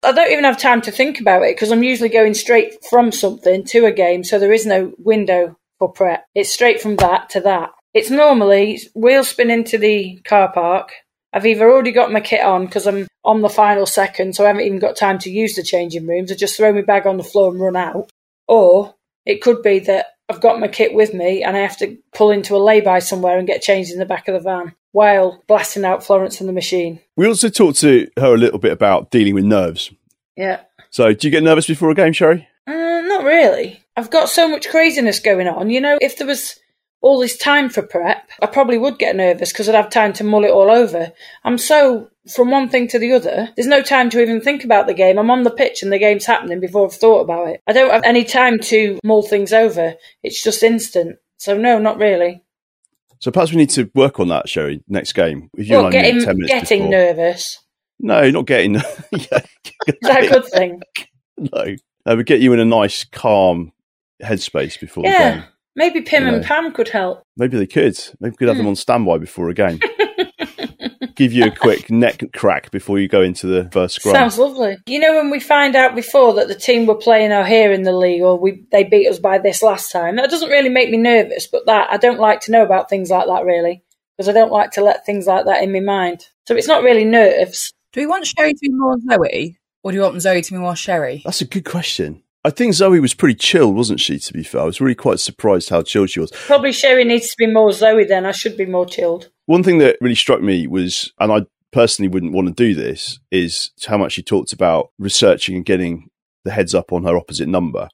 I 0.02 0.12
don't 0.12 0.30
even 0.30 0.44
have 0.44 0.58
time 0.58 0.80
to 0.82 0.90
think 0.90 1.20
about 1.20 1.42
it 1.42 1.54
because 1.54 1.70
I'm 1.70 1.82
usually 1.82 2.08
going 2.08 2.34
straight 2.34 2.84
from 2.88 3.12
something 3.12 3.64
to 3.66 3.86
a 3.86 3.92
game, 3.92 4.24
so 4.24 4.38
there 4.38 4.52
is 4.52 4.66
no 4.66 4.92
window 4.98 5.56
for 5.78 5.92
prep. 5.92 6.24
It's 6.34 6.52
straight 6.52 6.80
from 6.80 6.96
that 6.96 7.30
to 7.30 7.40
that. 7.40 7.70
It's 7.92 8.10
normally 8.10 8.80
wheel 8.94 9.24
spin 9.24 9.50
into 9.50 9.78
the 9.78 10.20
car 10.24 10.52
park. 10.52 10.92
I've 11.32 11.46
either 11.46 11.70
already 11.70 11.92
got 11.92 12.12
my 12.12 12.20
kit 12.20 12.42
on 12.42 12.66
because 12.66 12.86
I'm 12.86 13.08
on 13.24 13.42
the 13.42 13.48
final 13.48 13.86
second, 13.86 14.36
so 14.36 14.44
I 14.44 14.48
haven't 14.48 14.62
even 14.62 14.78
got 14.78 14.96
time 14.96 15.18
to 15.20 15.30
use 15.30 15.54
the 15.54 15.62
changing 15.62 16.06
rooms. 16.06 16.30
I 16.30 16.34
just 16.34 16.56
throw 16.56 16.72
my 16.72 16.82
bag 16.82 17.06
on 17.06 17.16
the 17.16 17.24
floor 17.24 17.50
and 17.50 17.60
run 17.60 17.76
out. 17.76 18.10
Or 18.46 18.94
it 19.26 19.42
could 19.42 19.62
be 19.62 19.80
that 19.80 20.06
I've 20.28 20.40
got 20.40 20.60
my 20.60 20.68
kit 20.68 20.94
with 20.94 21.12
me 21.12 21.42
and 21.42 21.56
I 21.56 21.60
have 21.60 21.76
to 21.78 21.98
pull 22.14 22.30
into 22.30 22.56
a 22.56 22.58
lay-by 22.58 23.00
somewhere 23.00 23.38
and 23.38 23.46
get 23.46 23.62
changed 23.62 23.92
in 23.92 23.98
the 23.98 24.06
back 24.06 24.26
of 24.28 24.34
the 24.34 24.40
van 24.40 24.74
while 24.92 25.42
blasting 25.46 25.84
out 25.84 26.04
Florence 26.04 26.40
and 26.40 26.48
the 26.48 26.52
Machine. 26.52 27.00
We 27.16 27.26
also 27.26 27.48
talked 27.48 27.80
to 27.80 28.08
her 28.16 28.34
a 28.34 28.38
little 28.38 28.58
bit 28.58 28.72
about 28.72 29.10
dealing 29.10 29.34
with 29.34 29.44
nerves. 29.44 29.92
Yeah. 30.36 30.60
So, 30.90 31.12
do 31.12 31.26
you 31.26 31.32
get 31.32 31.42
nervous 31.42 31.66
before 31.66 31.90
a 31.90 31.94
game, 31.94 32.12
Sherry? 32.12 32.48
Uh, 32.66 32.72
not 32.72 33.24
really. 33.24 33.82
I've 33.96 34.10
got 34.10 34.28
so 34.28 34.48
much 34.48 34.68
craziness 34.68 35.18
going 35.20 35.48
on. 35.48 35.70
You 35.70 35.80
know, 35.80 35.98
if 36.00 36.16
there 36.16 36.26
was 36.26 36.58
all 37.04 37.20
this 37.20 37.36
time 37.36 37.68
for 37.68 37.82
prep, 37.82 38.30
I 38.40 38.46
probably 38.46 38.78
would 38.78 38.98
get 38.98 39.14
nervous 39.14 39.52
because 39.52 39.68
I'd 39.68 39.74
have 39.74 39.90
time 39.90 40.14
to 40.14 40.24
mull 40.24 40.44
it 40.44 40.50
all 40.50 40.70
over. 40.70 41.12
I'm 41.44 41.58
so 41.58 42.08
from 42.32 42.50
one 42.50 42.70
thing 42.70 42.88
to 42.88 42.98
the 42.98 43.12
other. 43.12 43.50
There's 43.54 43.66
no 43.66 43.82
time 43.82 44.08
to 44.08 44.22
even 44.22 44.40
think 44.40 44.64
about 44.64 44.86
the 44.86 44.94
game. 44.94 45.18
I'm 45.18 45.30
on 45.30 45.42
the 45.42 45.50
pitch 45.50 45.82
and 45.82 45.92
the 45.92 45.98
game's 45.98 46.24
happening 46.24 46.60
before 46.60 46.86
I've 46.86 46.94
thought 46.94 47.20
about 47.20 47.48
it. 47.48 47.62
I 47.66 47.74
don't 47.74 47.90
have 47.90 48.04
any 48.04 48.24
time 48.24 48.58
to 48.60 48.98
mull 49.04 49.22
things 49.22 49.52
over. 49.52 49.96
It's 50.22 50.42
just 50.42 50.62
instant. 50.62 51.18
So 51.36 51.54
no, 51.58 51.78
not 51.78 51.98
really. 51.98 52.42
So, 53.20 53.30
perhaps 53.30 53.52
we 53.52 53.58
need 53.58 53.70
to 53.70 53.90
work 53.94 54.18
on 54.18 54.28
that, 54.28 54.48
Sherry, 54.48 54.82
next 54.88 55.12
game. 55.12 55.50
If 55.56 55.68
you 55.68 55.76
Well, 55.76 55.90
getting 55.90 56.24
10 56.24 56.36
minutes 56.36 56.52
getting 56.52 56.78
before. 56.80 56.90
nervous. 56.90 57.58
No, 58.00 58.30
not 58.30 58.46
getting. 58.46 58.74
yeah, 59.12 59.40
Is 59.86 59.94
that 60.02 60.24
a 60.24 60.28
good 60.28 60.44
thing? 60.46 60.82
no. 61.36 61.76
No, 62.06 62.16
but 62.16 62.26
get 62.26 62.40
you 62.40 62.52
in 62.54 62.60
a 62.60 62.64
nice, 62.64 63.04
calm 63.04 63.72
headspace 64.22 64.78
before 64.80 65.04
the 65.04 65.10
game. 65.10 65.44
Maybe 65.76 66.02
Pim 66.02 66.26
You 66.26 66.34
and. 66.34 66.44
Pam 66.44 66.72
could 66.72 66.88
help. 66.88 67.24
Maybe 67.36 67.58
they 67.58 67.66
could. 67.66 67.98
Maybe 68.20 68.32
we 68.32 68.36
could 68.36 68.48
have 68.48 68.56
them 68.56 68.66
on 68.66 68.76
standby 68.76 69.18
before 69.18 69.48
a 69.48 69.54
game. 69.54 69.80
Give 71.16 71.32
you 71.32 71.44
a 71.44 71.50
quick 71.50 71.90
neck 71.90 72.24
crack 72.34 72.72
before 72.72 72.98
you 72.98 73.06
go 73.06 73.22
into 73.22 73.46
the 73.46 73.70
first 73.70 73.96
scrum. 73.96 74.14
Sounds 74.14 74.36
lovely. 74.36 74.78
You 74.86 74.98
know, 74.98 75.14
when 75.14 75.30
we 75.30 75.38
find 75.38 75.76
out 75.76 75.94
before 75.94 76.34
that 76.34 76.48
the 76.48 76.56
team 76.56 76.86
we're 76.86 76.96
playing 76.96 77.30
are 77.30 77.44
here 77.44 77.70
in 77.70 77.82
the 77.82 77.92
league, 77.92 78.22
or 78.22 78.36
we 78.36 78.64
they 78.72 78.82
beat 78.82 79.08
us 79.08 79.20
by 79.20 79.38
this 79.38 79.62
last 79.62 79.92
time, 79.92 80.16
that 80.16 80.30
doesn't 80.30 80.50
really 80.50 80.70
make 80.70 80.90
me 80.90 80.96
nervous. 80.96 81.46
But 81.46 81.66
that 81.66 81.88
I 81.92 81.98
don't 81.98 82.18
like 82.18 82.40
to 82.42 82.52
know 82.52 82.64
about 82.64 82.90
things 82.90 83.10
like 83.10 83.26
that 83.26 83.44
really, 83.44 83.84
because 84.16 84.28
I 84.28 84.32
don't 84.32 84.50
like 84.50 84.72
to 84.72 84.82
let 84.82 85.06
things 85.06 85.28
like 85.28 85.44
that 85.44 85.62
in 85.62 85.72
my 85.72 85.80
mind. 85.80 86.26
So 86.48 86.56
it's 86.56 86.68
not 86.68 86.82
really 86.82 87.04
nerves. 87.04 87.72
Do 87.92 88.00
we 88.00 88.06
want 88.06 88.26
Sherry 88.26 88.52
to 88.52 88.60
be 88.60 88.70
more 88.70 88.96
Zoe, 89.08 89.56
or 89.84 89.92
do 89.92 89.96
you 89.96 90.02
want 90.02 90.20
Zoe 90.20 90.42
to 90.42 90.52
be 90.52 90.58
more 90.58 90.74
Sherry? 90.74 91.22
That's 91.24 91.42
a 91.42 91.46
good 91.46 91.64
question. 91.64 92.23
I 92.46 92.50
think 92.50 92.74
Zoe 92.74 93.00
was 93.00 93.14
pretty 93.14 93.36
chilled, 93.36 93.74
wasn't 93.74 94.00
she, 94.00 94.18
to 94.18 94.32
be 94.32 94.42
fair? 94.42 94.60
I 94.60 94.64
was 94.64 94.80
really 94.80 94.94
quite 94.94 95.18
surprised 95.18 95.70
how 95.70 95.82
chilled 95.82 96.10
she 96.10 96.20
was. 96.20 96.30
Probably 96.30 96.72
Sherry 96.72 97.04
needs 97.04 97.30
to 97.30 97.36
be 97.38 97.46
more 97.46 97.72
Zoe. 97.72 98.04
Then 98.04 98.26
I 98.26 98.32
should 98.32 98.56
be 98.56 98.66
more 98.66 98.84
chilled. 98.84 99.30
One 99.46 99.62
thing 99.62 99.78
that 99.78 99.96
really 100.00 100.14
struck 100.14 100.42
me 100.42 100.66
was, 100.66 101.12
and 101.18 101.32
I 101.32 101.46
personally 101.72 102.08
wouldn't 102.08 102.34
want 102.34 102.48
to 102.48 102.54
do 102.54 102.74
this, 102.74 103.18
is 103.30 103.70
how 103.86 103.96
much 103.96 104.12
she 104.12 104.22
talked 104.22 104.52
about 104.52 104.90
researching 104.98 105.56
and 105.56 105.64
getting 105.64 106.10
the 106.44 106.50
heads 106.50 106.74
up 106.74 106.92
on 106.92 107.04
her 107.04 107.16
opposite 107.16 107.48
number. 107.48 107.88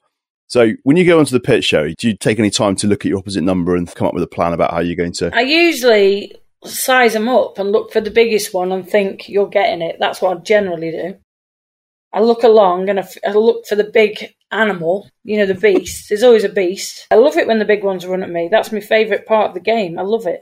So 0.47 0.71
when 0.83 0.97
you 0.97 1.05
go 1.05 1.19
onto 1.19 1.31
the 1.31 1.39
pitch, 1.39 1.63
Sherry, 1.63 1.95
do 1.97 2.09
you 2.09 2.17
take 2.17 2.37
any 2.37 2.49
time 2.49 2.75
to 2.77 2.87
look 2.87 3.05
at 3.05 3.09
your 3.09 3.19
opposite 3.19 3.43
number 3.43 3.77
and 3.77 3.93
come 3.95 4.05
up 4.05 4.13
with 4.13 4.23
a 4.23 4.27
plan 4.27 4.51
about 4.51 4.71
how 4.71 4.81
you're 4.81 4.97
going 4.97 5.13
to? 5.13 5.33
I 5.33 5.41
usually 5.41 6.35
size 6.65 7.13
them 7.13 7.29
up 7.29 7.57
and 7.57 7.71
look 7.71 7.93
for 7.93 8.01
the 8.01 8.11
biggest 8.11 8.53
one 8.53 8.73
and 8.73 8.87
think 8.87 9.29
you're 9.29 9.47
getting 9.47 9.81
it. 9.81 9.95
That's 9.97 10.21
what 10.21 10.37
I 10.37 10.41
generally 10.41 10.91
do. 10.91 11.15
I 12.13 12.19
look 12.21 12.43
along 12.43 12.89
and 12.89 12.99
I, 12.99 13.03
f- 13.03 13.17
I 13.25 13.31
look 13.31 13.65
for 13.65 13.75
the 13.75 13.85
big 13.85 14.33
animal, 14.51 15.09
you 15.23 15.37
know, 15.37 15.45
the 15.45 15.55
beast. 15.55 16.09
There's 16.09 16.23
always 16.23 16.43
a 16.43 16.49
beast. 16.49 17.07
I 17.09 17.15
love 17.15 17.37
it 17.37 17.47
when 17.47 17.59
the 17.59 17.65
big 17.65 17.83
ones 17.83 18.05
run 18.05 18.23
at 18.23 18.29
me. 18.29 18.49
That's 18.51 18.71
my 18.71 18.81
favourite 18.81 19.25
part 19.25 19.49
of 19.49 19.53
the 19.53 19.61
game. 19.61 19.97
I 19.97 20.01
love 20.03 20.27
it. 20.27 20.41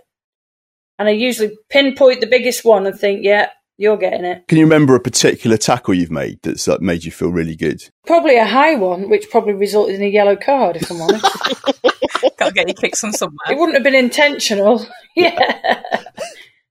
And 0.98 1.08
I 1.08 1.12
usually 1.12 1.56
pinpoint 1.70 2.22
the 2.22 2.28
biggest 2.28 2.66
one 2.66 2.86
and 2.86 2.98
think, 3.00 3.24
yeah, 3.24 3.50
you're 3.78 3.98
getting 3.98 4.26
it. 4.26 4.48
Can 4.48 4.58
you 4.58 4.66
remember 4.66 4.96
a 4.96 5.00
particular 5.00 5.56
tackle 5.56 5.94
you've 5.94 6.12
made 6.12 6.40
that's 6.44 6.68
like, 6.68 6.82
made 6.82 7.06
you 7.06 7.12
feel 7.12 7.30
really 7.32 7.56
good? 7.56 7.82
Probably 8.06 8.36
a 8.36 8.46
high 8.46 8.76
one, 8.76 9.10
which 9.10 9.30
probably 9.30 9.54
resulted 9.54 9.96
in 9.96 10.02
a 10.04 10.08
yellow 10.08 10.36
card, 10.36 10.76
if 10.76 10.92
I'm 10.92 11.02
honest. 11.02 11.26
Gotta 12.38 12.54
get 12.54 12.68
your 12.68 12.76
kicks 12.76 13.04
on 13.04 13.14
somewhere. 13.14 13.38
it 13.50 13.58
wouldn't 13.58 13.76
have 13.76 13.84
been 13.84 13.96
intentional. 13.96 14.86
yeah. 15.16 15.82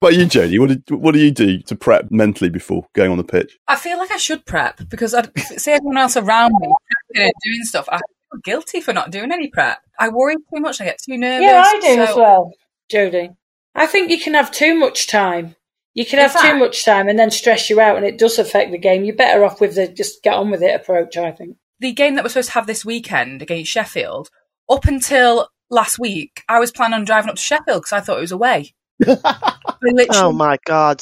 But 0.01 0.15
you, 0.15 0.27
Jodie, 0.27 0.61
what, 0.61 0.69
did, 0.69 0.91
what 0.91 1.13
do 1.13 1.19
you 1.19 1.33
do 1.33 1.61
to 1.63 1.75
prep 1.75 2.11
mentally 2.11 2.51
before 2.51 2.87
going 2.95 3.11
on 3.11 3.19
the 3.19 3.25
pitch? 3.25 3.59
I 3.67 3.75
feel 3.75 3.99
like 3.99 4.13
I 4.13 4.17
should 4.17 4.47
prep 4.47 4.89
because 4.89 5.13
I'd 5.13 5.37
see 5.39 5.73
everyone 5.73 5.99
else 5.99 6.17
around 6.17 6.53
me 6.61 6.69
doing 7.15 7.65
stuff. 7.65 7.89
I 7.91 7.97
feel 7.97 8.41
guilty 8.45 8.81
for 8.81 8.93
not 8.93 9.11
doing 9.11 9.33
any 9.33 9.49
prep. 9.49 9.79
I 9.99 10.09
worry 10.11 10.37
too 10.37 10.61
much. 10.61 10.81
I 10.81 10.85
get 10.85 11.01
too 11.03 11.19
nervous. 11.19 11.45
Yeah, 11.45 11.63
I 11.65 11.81
do 11.81 11.95
so- 11.95 12.03
as 12.03 12.17
well, 12.17 12.53
Jodie. 12.93 13.35
I 13.75 13.87
think 13.87 14.11
you 14.11 14.19
can 14.19 14.35
have 14.35 14.51
too 14.51 14.75
much 14.75 15.07
time. 15.07 15.55
You 15.95 16.05
can 16.07 16.19
have 16.21 16.35
In 16.37 16.53
too 16.53 16.59
much 16.59 16.85
time 16.85 17.09
and 17.09 17.19
then 17.19 17.31
stress 17.31 17.69
you 17.69 17.81
out, 17.81 17.97
and 17.97 18.07
it 18.07 18.19
does 18.19 18.39
affect 18.39 18.71
the 18.71 18.79
game. 18.79 19.05
You're 19.05 19.17
better 19.17 19.45
off 19.45 19.61
with 19.61 19.75
the 19.75 19.89
just 19.89 20.23
get 20.23 20.35
on 20.35 20.51
with 20.51 20.63
it 20.63 20.75
approach. 20.75 21.17
I 21.17 21.33
think. 21.33 21.57
The 21.81 21.93
game 21.93 22.15
that 22.15 22.25
we're 22.25 22.29
supposed 22.29 22.49
to 22.49 22.55
have 22.55 22.67
this 22.67 22.85
weekend 22.85 23.43
against 23.43 23.71
Sheffield, 23.71 24.31
up 24.69 24.85
until 24.85 25.49
last 25.71 25.99
week, 25.99 26.43
I 26.49 26.59
was 26.61 26.73
planning 26.73 26.95
on 26.95 27.05
driving 27.05 27.31
up 27.31 27.37
to 27.37 27.43
Sheffield 27.43 27.83
because 27.83 27.93
I 27.93 28.01
thought 28.01 28.19
it 28.19 28.23
was 28.23 28.33
away. 28.33 28.75
I 29.07 29.43
literally- 29.83 30.07
Oh 30.15 30.33
my 30.33 30.59
god, 30.65 30.99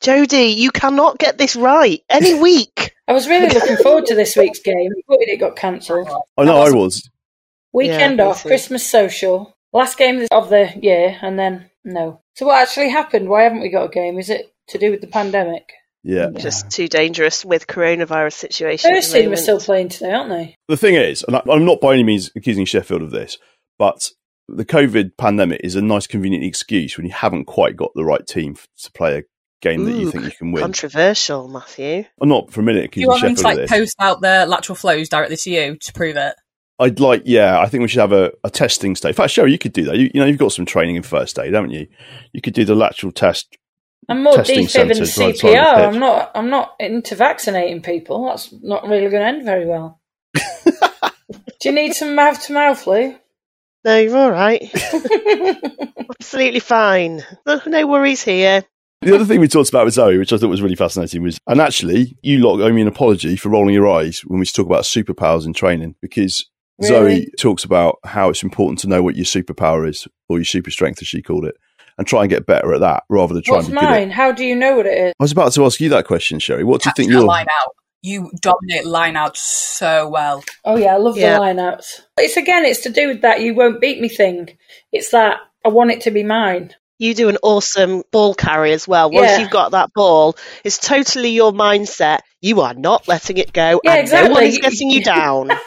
Jodie, 0.00 0.56
you 0.56 0.70
cannot 0.70 1.18
get 1.18 1.38
this 1.38 1.56
right 1.56 2.02
any 2.08 2.34
week. 2.34 2.94
I 3.08 3.12
was 3.12 3.28
really 3.28 3.48
looking 3.48 3.76
forward 3.76 4.06
to 4.06 4.14
this 4.14 4.36
week's 4.36 4.60
game, 4.60 4.90
but 5.06 5.18
it 5.20 5.38
got 5.38 5.56
cancelled. 5.56 6.08
Oh, 6.10 6.22
I 6.36 6.44
know 6.44 6.56
I 6.58 6.70
was. 6.70 7.08
Weekend 7.72 8.18
Yeah, 8.18 8.24
me 8.24 8.30
off, 8.30 8.42
too. 8.42 8.48
Christmas 8.48 8.88
social, 8.88 9.54
last 9.72 9.98
game 9.98 10.26
of 10.30 10.48
the 10.48 10.72
year, 10.80 11.18
and 11.20 11.38
then 11.38 11.70
no. 11.84 12.20
So 12.34 12.46
what 12.46 12.62
actually 12.62 12.90
happened? 12.90 13.28
Why 13.28 13.42
haven't 13.42 13.60
we 13.60 13.68
got 13.68 13.84
a 13.84 13.88
game? 13.88 14.18
Is 14.18 14.30
it 14.30 14.52
to 14.68 14.78
do 14.78 14.90
with 14.90 15.00
the 15.02 15.06
pandemic? 15.06 15.70
Yeah. 16.02 16.30
Just 16.36 16.70
too 16.70 16.86
dangerous 16.88 17.44
with 17.44 17.66
coronavirus 17.66 18.34
situation. 18.34 18.90
at 18.90 18.96
First 18.96 19.12
the 19.12 19.22
team 19.22 19.32
are 19.32 19.36
still 19.36 19.58
playing 19.60 19.88
today, 19.88 20.12
aren't 20.12 20.30
they? 20.30 20.54
The 20.68 20.76
thing 20.76 20.94
is, 20.94 21.24
and 21.24 21.36
I, 21.36 21.42
I'm 21.50 21.64
not 21.64 21.80
by 21.80 21.94
any 21.94 22.04
means 22.04 22.30
accusing 22.36 22.64
Sheffield 22.64 23.02
of 23.02 23.10
this, 23.10 23.38
but 23.78 24.10
the 24.48 24.64
COVID 24.64 25.16
pandemic 25.16 25.60
is 25.64 25.76
a 25.76 25.82
nice, 25.82 26.06
convenient 26.06 26.44
excuse 26.44 26.96
when 26.96 27.06
you 27.06 27.12
haven't 27.12 27.46
quite 27.46 27.76
got 27.76 27.92
the 27.94 28.04
right 28.04 28.26
team 28.26 28.56
to 28.82 28.92
play 28.92 29.18
a 29.18 29.22
game 29.60 29.84
that 29.84 29.92
you 29.92 30.10
think 30.10 30.24
you 30.24 30.30
can 30.30 30.52
win. 30.52 30.62
Controversial, 30.62 31.48
Matthew. 31.48 32.04
I'm 32.20 32.28
not 32.28 32.52
for 32.52 32.60
a 32.60 32.64
minute 32.64 32.96
you 32.96 33.08
accusing 33.08 33.08
want 33.08 33.22
them 33.22 33.34
to 33.36 33.42
like 33.42 33.68
post 33.68 33.96
out 33.98 34.20
their 34.20 34.46
lateral 34.46 34.76
flows 34.76 35.08
directly 35.08 35.36
to 35.36 35.50
you 35.50 35.76
to 35.76 35.92
prove 35.92 36.16
it? 36.16 36.34
I'd 36.78 37.00
like, 37.00 37.22
yeah, 37.24 37.58
I 37.58 37.66
think 37.68 37.82
we 37.82 37.88
should 37.88 38.00
have 38.00 38.12
a, 38.12 38.32
a 38.44 38.50
testing 38.50 38.94
stage. 38.96 39.10
In 39.10 39.14
fact, 39.14 39.32
Sherry, 39.32 39.50
you 39.50 39.58
could 39.58 39.72
do 39.72 39.84
that. 39.84 39.96
You, 39.96 40.10
you 40.12 40.20
know, 40.20 40.26
you've 40.26 40.38
got 40.38 40.52
some 40.52 40.66
training 40.66 40.96
in 40.96 41.02
first 41.02 41.38
aid, 41.38 41.54
haven't 41.54 41.70
you? 41.70 41.86
You 42.32 42.42
could 42.42 42.52
do 42.52 42.66
the 42.66 42.74
lateral 42.74 43.12
test. 43.12 43.56
I'm 44.08 44.22
more 44.22 44.34
testing 44.34 44.58
defib 44.58 44.60
and 44.60 44.70
centres 44.70 45.00
right 45.00 45.08
side 45.08 45.30
of 45.30 45.40
the 45.40 45.48
CPR. 45.48 45.88
I'm 45.88 45.98
not. 45.98 46.30
I'm 46.34 46.50
not 46.50 46.76
into 46.78 47.14
vaccinating 47.14 47.82
people. 47.82 48.26
That's 48.26 48.52
not 48.62 48.84
really 48.84 49.08
going 49.08 49.22
to 49.22 49.26
end 49.26 49.44
very 49.44 49.66
well. 49.66 50.00
Do 50.34 51.70
you 51.70 51.72
need 51.72 51.94
some 51.94 52.14
mouth 52.14 52.40
to 52.46 52.52
mouth, 52.52 52.86
Lou? 52.86 53.16
No, 53.86 53.96
you're 53.96 54.16
all 54.16 54.32
right. 54.32 54.60
Absolutely 56.20 56.58
fine. 56.58 57.24
No, 57.46 57.60
no 57.66 57.86
worries 57.86 58.22
here. 58.22 58.64
The 59.00 59.14
other 59.14 59.24
thing 59.24 59.38
we 59.38 59.46
talked 59.46 59.68
about 59.68 59.84
with 59.84 59.94
Zoe, 59.94 60.18
which 60.18 60.32
I 60.32 60.38
thought 60.38 60.48
was 60.48 60.60
really 60.60 60.74
fascinating, 60.74 61.22
was, 61.22 61.38
and 61.46 61.60
actually, 61.60 62.16
you 62.22 62.38
lot 62.38 62.60
owe 62.60 62.72
me 62.72 62.82
an 62.82 62.88
apology 62.88 63.36
for 63.36 63.50
rolling 63.50 63.74
your 63.74 63.86
eyes 63.88 64.22
when 64.26 64.40
we 64.40 64.46
talk 64.46 64.66
about 64.66 64.82
superpowers 64.82 65.46
in 65.46 65.52
training, 65.52 65.94
because 66.02 66.50
Zoe 66.82 67.30
talks 67.38 67.62
about 67.62 67.98
how 68.04 68.28
it's 68.28 68.42
important 68.42 68.80
to 68.80 68.88
know 68.88 69.04
what 69.04 69.14
your 69.14 69.24
superpower 69.24 69.88
is, 69.88 70.08
or 70.28 70.38
your 70.38 70.44
super 70.44 70.72
strength, 70.72 71.00
as 71.00 71.06
she 71.06 71.22
called 71.22 71.44
it, 71.44 71.56
and 71.96 72.08
try 72.08 72.22
and 72.22 72.30
get 72.30 72.46
better 72.46 72.74
at 72.74 72.80
that 72.80 73.04
rather 73.08 73.34
than 73.34 73.44
try 73.44 73.56
What's 73.56 73.68
and 73.68 73.76
be 73.76 73.80
good 73.80 73.86
at 73.86 73.90
mine? 73.90 74.10
How 74.10 74.32
do 74.32 74.44
you 74.44 74.56
know 74.56 74.76
what 74.76 74.86
it 74.86 74.98
is? 74.98 75.12
I 75.20 75.22
was 75.22 75.32
about 75.32 75.52
to 75.52 75.64
ask 75.64 75.80
you 75.80 75.90
that 75.90 76.06
question, 76.06 76.40
Sherry. 76.40 76.64
What 76.64 76.82
do 76.82 76.88
you 76.88 76.94
think 76.96 77.10
That 77.10 77.18
your 77.18 77.24
line 77.24 77.46
out. 77.62 77.76
You 78.06 78.30
dominate 78.40 78.86
line 78.86 79.16
out 79.16 79.36
so 79.36 80.08
well. 80.08 80.44
Oh 80.64 80.76
yeah, 80.76 80.94
I 80.94 80.96
love 80.96 81.16
Yeah. 81.16 81.34
the 81.34 81.40
line 81.40 81.58
outs. 81.58 82.02
It's 82.16 82.36
again, 82.36 82.64
it's 82.64 82.82
to 82.82 82.88
do 82.90 83.08
with 83.08 83.22
that 83.22 83.40
you 83.40 83.52
won't 83.52 83.80
beat 83.80 84.00
me 84.00 84.08
thing. 84.08 84.56
It's 84.92 85.10
that 85.10 85.38
I 85.64 85.70
want 85.70 85.90
it 85.90 86.02
to 86.02 86.12
be 86.12 86.22
mine. 86.22 86.72
You 87.00 87.14
do 87.14 87.28
an 87.28 87.36
awesome 87.42 88.04
ball 88.12 88.34
carry 88.34 88.70
as 88.72 88.86
well. 88.86 89.10
Once 89.10 89.32
Yeah. 89.32 89.38
you've 89.38 89.50
got 89.50 89.72
that 89.72 89.90
ball, 89.92 90.36
it's 90.62 90.78
totally 90.78 91.30
your 91.30 91.50
mindset. 91.50 92.20
You 92.40 92.60
are 92.60 92.74
not 92.74 93.08
letting 93.08 93.38
it 93.38 93.52
go, 93.52 93.80
Yeah, 93.82 93.94
and 93.94 94.00
exactly. 94.02 94.28
no 94.28 94.34
one 94.34 94.44
is 94.44 94.58
getting 94.58 94.88
you 94.90 95.02
down. 95.02 95.50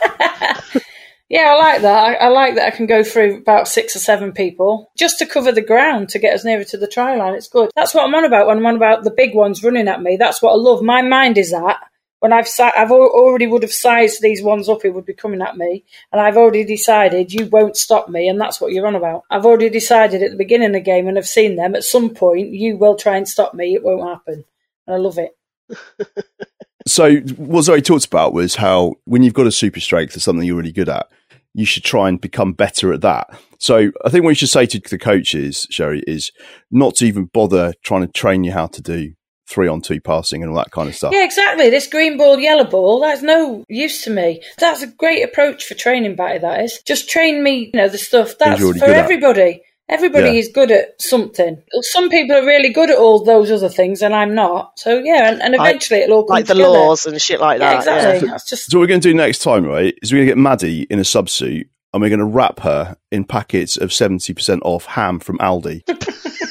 Yeah, 1.32 1.54
I 1.54 1.58
like 1.60 1.82
that. 1.84 2.06
I, 2.06 2.14
I 2.16 2.28
like 2.30 2.56
that 2.56 2.66
I 2.74 2.76
can 2.76 2.88
go 2.88 3.04
through 3.04 3.38
about 3.38 3.68
six 3.68 3.96
or 3.96 4.00
seven 4.00 4.32
people 4.32 4.92
just 4.98 5.20
to 5.20 5.28
cover 5.28 5.52
the 5.52 5.62
ground 5.62 6.10
to 6.10 6.18
get 6.20 6.34
us 6.34 6.44
nearer 6.44 6.64
to 6.64 6.78
the 6.78 6.88
try 6.88 7.16
line. 7.18 7.36
It's 7.36 7.48
good. 7.48 7.70
That's 7.76 7.94
what 7.94 8.04
I'm 8.04 8.16
on 8.16 8.26
about 8.26 8.48
when 8.48 8.58
I'm 8.58 8.66
on 8.66 8.78
about 8.78 9.04
the 9.04 9.12
big 9.12 9.36
ones 9.36 9.64
running 9.64 9.88
at 9.88 10.02
me. 10.02 10.18
That's 10.18 10.42
what 10.42 10.54
I 10.54 10.56
love. 10.56 10.82
My 10.82 11.04
mind 11.04 11.38
is 11.38 11.52
that 11.52 11.78
when 12.20 12.34
I've 12.34 12.48
I've 12.60 12.92
already 12.92 13.48
would 13.48 13.64
have 13.64 13.74
sized 13.74 14.22
these 14.22 14.42
ones 14.42 14.70
up, 14.70 14.86
it 14.86 14.92
would 14.92 15.06
be 15.06 15.14
coming 15.14 15.42
at 15.42 15.58
me, 15.58 15.86
and 16.12 16.22
I've 16.22 16.38
already 16.38 16.64
decided 16.64 17.34
you 17.34 17.48
won't 17.48 17.78
stop 17.78 18.10
me, 18.10 18.28
and 18.28 18.40
that's 18.40 18.60
what 18.60 18.72
you're 18.72 18.88
on 18.88 18.96
about. 18.96 19.24
I've 19.30 19.46
already 19.46 19.70
decided 19.70 20.22
at 20.22 20.32
the 20.32 20.38
beginning 20.38 20.68
of 20.68 20.74
the 20.74 20.82
game, 20.82 21.08
and 21.08 21.18
I've 21.18 21.28
seen 21.28 21.56
them 21.56 21.76
at 21.76 21.84
some 21.84 22.10
point. 22.10 22.50
You 22.50 22.78
will 22.78 22.96
try 22.96 23.18
and 23.18 23.28
stop 23.28 23.54
me. 23.54 23.74
It 23.74 23.84
won't 23.84 24.08
happen, 24.08 24.44
and 24.88 24.96
I 24.96 24.98
love 24.98 25.18
it. 25.18 25.38
So 26.88 27.18
what 27.18 27.64
Zoe 27.64 27.82
talked 27.82 28.06
about 28.06 28.34
was 28.34 28.56
how 28.56 28.96
when 29.06 29.22
you've 29.22 29.36
got 29.36 29.46
a 29.46 29.52
super 29.52 29.80
strength 29.80 30.16
or 30.16 30.20
something 30.20 30.46
you're 30.46 30.56
really 30.56 30.72
good 30.72 30.90
at, 30.90 31.08
you 31.54 31.64
should 31.64 31.84
try 31.84 32.10
and 32.10 32.20
become 32.20 32.54
better 32.54 32.92
at 32.94 33.02
that. 33.02 33.30
So 33.60 33.92
I 34.04 34.10
think 34.10 34.24
what 34.24 34.32
you 34.32 34.36
should 34.36 34.50
say 34.50 34.66
to 34.66 34.80
the 34.80 34.98
coaches, 34.98 35.68
Sherry, 35.70 36.04
is 36.08 36.32
not 36.72 36.96
to 36.96 37.06
even 37.06 37.26
bother 37.26 37.74
trying 37.84 38.02
to 38.02 38.08
train 38.08 38.44
you 38.44 38.54
how 38.54 38.68
to 38.68 38.82
do 38.82 39.14
three 39.50 39.68
on 39.68 39.82
two 39.82 40.00
passing 40.00 40.44
and 40.44 40.52
all 40.52 40.58
that 40.58 40.72
kind 40.72 40.88
of 40.88 40.96
stuff. 40.96 41.12
Yeah, 41.14 41.24
exactly. 41.24 41.70
This 41.70 41.88
green 41.88 42.18
ball, 42.18 42.40
yellow 42.40 42.64
ball, 42.66 43.00
that's 43.00 43.22
no 43.24 43.64
use 43.68 44.04
to 44.04 44.10
me. 44.12 44.42
That's 44.60 44.84
a 44.84 44.88
great 44.88 45.24
approach 45.24 45.66
for 45.66 45.74
training 45.74 46.16
Batty, 46.16 46.40
that 46.40 46.64
is. 46.64 46.80
Just 46.86 47.10
train 47.10 47.42
me, 47.44 47.72
you 47.74 47.80
know, 47.80 47.90
the 47.90 47.98
stuff. 47.98 48.38
That's 48.38 48.62
for 48.62 48.74
good 48.74 48.84
at. 48.84 48.90
everybody. 48.90 49.62
Everybody 49.92 50.26
Yeah. 50.28 50.34
is 50.34 50.50
good 50.54 50.70
at 50.70 51.02
something. 51.02 51.58
Some 51.82 52.10
people 52.12 52.36
are 52.36 52.46
really 52.46 52.70
good 52.70 52.92
at 52.92 52.98
all 53.00 53.24
those 53.24 53.52
other 53.52 53.70
things, 53.70 54.04
and 54.04 54.14
I'm 54.14 54.36
not. 54.36 54.74
So, 54.78 55.00
yeah, 55.00 55.32
and, 55.32 55.42
and 55.42 55.56
Like- 55.56 55.68
eventually 55.68 56.02
it'll 56.02 56.18
all 56.18 56.24
come 56.26 56.36
like 56.36 56.46
the 56.46 56.54
laws 56.54 57.08
and 57.08 57.20
shit 57.20 57.40
like 57.40 57.60
Yeah, 57.60 57.72
that. 57.72 57.78
exactly. 57.80 58.28
yeah. 58.28 58.34
That's 58.34 58.48
just 58.48 58.70
So 58.70 58.78
what 58.78 58.84
we're 58.84 58.88
going 58.88 59.02
to 59.02 59.10
do 59.10 59.16
next 59.16 59.40
time, 59.40 59.66
right, 59.66 59.98
is 60.04 60.12
we're 60.14 60.18
going 60.20 60.28
to 60.28 60.32
get 60.36 60.38
Maddie 60.38 60.84
in 60.92 61.00
a 61.00 61.02
subsuit 61.02 61.70
and 61.92 62.04
we're 62.04 62.10
going 62.10 62.20
to 62.20 62.26
wrap 62.26 62.60
her 62.60 62.98
in 63.12 63.24
packets 63.24 63.78
of 63.78 63.90
70% 63.90 64.60
off 64.64 64.86
ham 64.86 65.20
from 65.20 65.40
Aldi. 65.40 65.82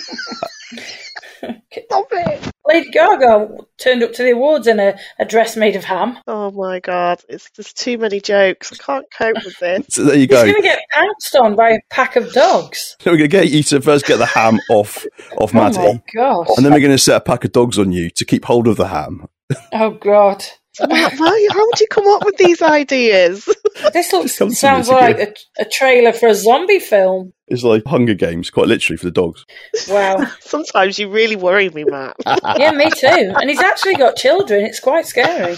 Lady 2.69 2.91
Gaga 2.91 3.49
turned 3.79 4.03
up 4.03 4.13
to 4.13 4.23
the 4.23 4.31
awards 4.33 4.67
in 4.67 4.79
a, 4.79 4.99
a 5.19 5.25
dress 5.25 5.57
made 5.57 5.75
of 5.75 5.85
ham. 5.85 6.19
Oh 6.27 6.51
my 6.51 6.81
god, 6.81 7.23
it's 7.29 7.49
there's 7.57 7.73
too 7.73 7.97
many 7.99 8.21
jokes. 8.21 8.73
I 8.73 8.77
can't 8.77 9.07
cope 9.17 9.45
with 9.45 9.59
this. 9.59 9.87
So 9.91 10.05
there 10.05 10.17
you 10.17 10.27
go. 10.27 10.45
He's 10.45 10.55
go. 10.55 10.61
going 10.61 10.63
to 10.63 10.69
get 10.77 10.83
pounced 10.93 11.37
on 11.37 11.57
by 11.57 11.71
a 11.71 11.79
pack 11.91 12.17
of 12.17 12.31
dogs. 12.33 12.97
So 13.01 13.11
we're 13.11 13.17
going 13.17 13.31
to 13.31 13.37
get 13.37 13.49
you 13.51 13.63
to 13.65 13.81
first 13.81 14.05
get 14.07 14.19
the 14.19 14.27
ham 14.27 14.59
off, 14.71 15.05
off 15.39 15.51
Oh 15.55 15.59
Maddie. 15.59 15.79
my 15.79 16.03
gosh. 16.15 16.49
And 16.57 16.65
then 16.67 16.73
we're 16.73 16.81
going 16.81 16.93
to 16.93 16.99
set 16.99 17.17
a 17.17 17.21
pack 17.21 17.45
of 17.45 17.53
dogs 17.53 17.79
on 17.79 17.91
you 17.91 18.11
to 18.11 18.25
keep 18.25 18.45
hold 18.45 18.69
of 18.69 18.77
the 18.77 18.89
ham. 18.89 19.27
Oh 19.73 19.91
God. 19.91 20.45
Why, 20.79 21.11
why- 21.17 21.49
how 21.53 21.67
would 21.67 21.81
you 21.81 21.87
come 21.91 22.07
up 22.09 22.25
with 22.25 22.37
these 22.37 22.63
ideas? 22.63 23.49
This 23.93 24.13
looks 24.13 24.37
come 24.37 24.49
to 24.49 24.51
me, 24.51 24.55
sounds 24.57 24.89
like 24.89 25.19
a, 25.21 25.63
a 25.63 25.65
trailer 25.65 26.13
for 26.13 26.27
a 26.29 26.35
zombie 26.35 26.81
film. 26.81 27.33
It's 27.47 27.63
like 27.63 27.85
Hunger 27.87 28.15
Games, 28.15 28.51
quite 28.51 28.67
literally 28.67 28.97
for 28.97 29.05
the 29.05 29.13
dogs. 29.13 29.47
Wow. 29.89 30.27
Sometimes 30.41 30.99
you 30.99 31.09
really 31.09 31.37
worry 31.37 31.71
me, 31.71 31.85
Matt. 31.85 32.17
yeah, 32.59 32.73
me 32.73 32.91
too. 32.91 33.07
And 33.07 33.49
he's 33.49 33.61
actually 33.61 33.95
got 33.95 34.17
children. 34.17 34.65
It's 34.65 34.81
quite 34.81 35.07
scary. 35.07 35.57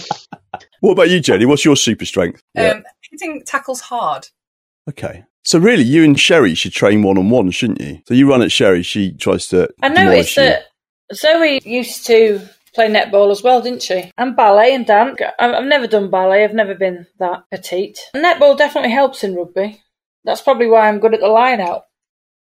What 0.81 0.91
about 0.91 1.09
you, 1.09 1.19
Jenny? 1.19 1.45
What's 1.45 1.65
your 1.65 1.75
super 1.75 2.05
strength? 2.05 2.43
Um, 2.55 2.83
hitting 3.09 3.41
tackles 3.43 3.81
hard. 3.81 4.27
Okay. 4.87 5.23
So 5.43 5.57
really, 5.57 5.83
you 5.83 6.03
and 6.03 6.19
Sherry 6.19 6.53
should 6.53 6.73
train 6.73 7.01
one 7.01 7.17
on 7.17 7.31
one, 7.31 7.49
shouldn't 7.49 7.81
you? 7.81 8.01
So 8.07 8.13
you 8.13 8.29
run 8.29 8.43
at 8.43 8.51
Sherry, 8.51 8.83
she 8.83 9.13
tries 9.13 9.47
to. 9.47 9.67
I 9.81 9.89
demolish 9.89 10.35
noticed 10.35 10.35
that 10.35 10.63
Zoe 11.13 11.61
used 11.65 12.05
to 12.07 12.41
play 12.73 12.89
netball 12.89 13.31
as 13.31 13.43
well, 13.43 13.61
didn't 13.61 13.83
she? 13.83 14.11
And 14.17 14.35
ballet 14.35 14.73
and 14.73 14.85
dance. 14.85 15.19
I- 15.39 15.53
I've 15.53 15.65
never 15.65 15.87
done 15.87 16.09
ballet. 16.09 16.43
I've 16.43 16.53
never 16.53 16.75
been 16.75 17.07
that 17.19 17.43
petite. 17.51 17.99
Netball 18.15 18.57
definitely 18.57 18.91
helps 18.91 19.23
in 19.23 19.35
rugby. 19.35 19.81
That's 20.23 20.41
probably 20.41 20.67
why 20.67 20.87
I'm 20.87 20.99
good 20.99 21.13
at 21.13 21.19
the 21.19 21.27
line 21.27 21.59
out. 21.59 21.85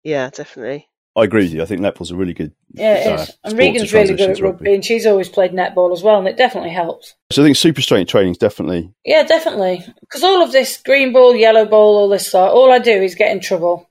Yeah, 0.03 0.29
definitely. 0.29 0.89
I 1.15 1.25
agree 1.25 1.43
with 1.43 1.53
you. 1.53 1.61
I 1.61 1.65
think 1.65 1.81
netball's 1.81 2.09
a 2.09 2.15
really 2.15 2.33
good. 2.33 2.53
Yeah, 2.71 2.95
it 2.95 3.07
uh, 3.07 3.21
is. 3.21 3.37
And 3.43 3.57
Regan's 3.57 3.93
really 3.93 4.15
good 4.15 4.31
at 4.31 4.37
to 4.37 4.43
rugby, 4.43 4.73
and 4.73 4.83
she's 4.83 5.05
always 5.05 5.29
played 5.29 5.51
netball 5.51 5.93
as 5.93 6.01
well, 6.01 6.17
and 6.17 6.27
it 6.27 6.37
definitely 6.37 6.71
helps. 6.71 7.13
So 7.31 7.43
I 7.43 7.45
think 7.45 7.55
super 7.55 7.81
strength 7.81 8.09
training 8.09 8.31
is 8.31 8.39
definitely. 8.39 8.91
Yeah, 9.05 9.21
definitely. 9.21 9.85
Because 10.01 10.23
all 10.23 10.41
of 10.41 10.51
this 10.51 10.81
green 10.81 11.13
ball, 11.13 11.35
yellow 11.35 11.65
ball, 11.65 11.97
all 11.97 12.09
this 12.09 12.27
stuff, 12.27 12.51
all 12.51 12.71
I 12.71 12.79
do 12.79 12.91
is 12.91 13.13
get 13.13 13.31
in 13.31 13.41
trouble. 13.41 13.87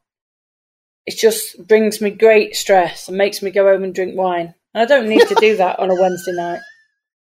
It 1.06 1.16
just 1.16 1.64
brings 1.66 2.00
me 2.00 2.10
great 2.10 2.56
stress 2.56 3.08
and 3.08 3.16
makes 3.16 3.40
me 3.40 3.52
go 3.52 3.66
home 3.70 3.84
and 3.84 3.94
drink 3.94 4.16
wine. 4.16 4.54
And 4.74 4.82
I 4.82 4.86
don't 4.86 5.08
need 5.08 5.26
to 5.28 5.34
do 5.34 5.56
that 5.56 5.78
on 5.78 5.90
a 5.90 5.94
Wednesday 6.00 6.32
night. 6.32 6.60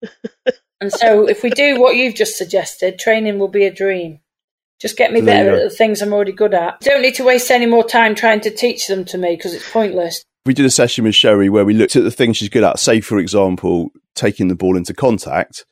And 0.78 0.92
so, 0.92 1.26
if 1.26 1.42
we 1.42 1.48
do 1.48 1.80
what 1.80 1.96
you've 1.96 2.14
just 2.14 2.36
suggested, 2.36 2.98
training 2.98 3.38
will 3.38 3.48
be 3.48 3.64
a 3.64 3.72
dream. 3.72 4.20
Just 4.78 4.98
get 4.98 5.10
me 5.10 5.22
better 5.22 5.56
at 5.56 5.62
the 5.70 5.74
things 5.74 6.02
I'm 6.02 6.12
already 6.12 6.32
good 6.32 6.52
at. 6.52 6.80
Don't 6.80 7.00
need 7.00 7.14
to 7.14 7.24
waste 7.24 7.50
any 7.50 7.64
more 7.64 7.82
time 7.82 8.14
trying 8.14 8.42
to 8.42 8.50
teach 8.50 8.86
them 8.86 9.06
to 9.06 9.16
me 9.16 9.36
because 9.36 9.54
it's 9.54 9.70
pointless. 9.72 10.22
We 10.44 10.52
did 10.52 10.66
a 10.66 10.70
session 10.70 11.04
with 11.04 11.14
Sherry 11.14 11.48
where 11.48 11.64
we 11.64 11.72
looked 11.72 11.96
at 11.96 12.04
the 12.04 12.10
things 12.10 12.36
she's 12.36 12.50
good 12.50 12.62
at. 12.62 12.78
Say, 12.78 13.00
for 13.00 13.18
example, 13.18 13.88
taking 14.14 14.48
the 14.48 14.54
ball 14.54 14.76
into 14.76 14.92
contact, 14.92 15.64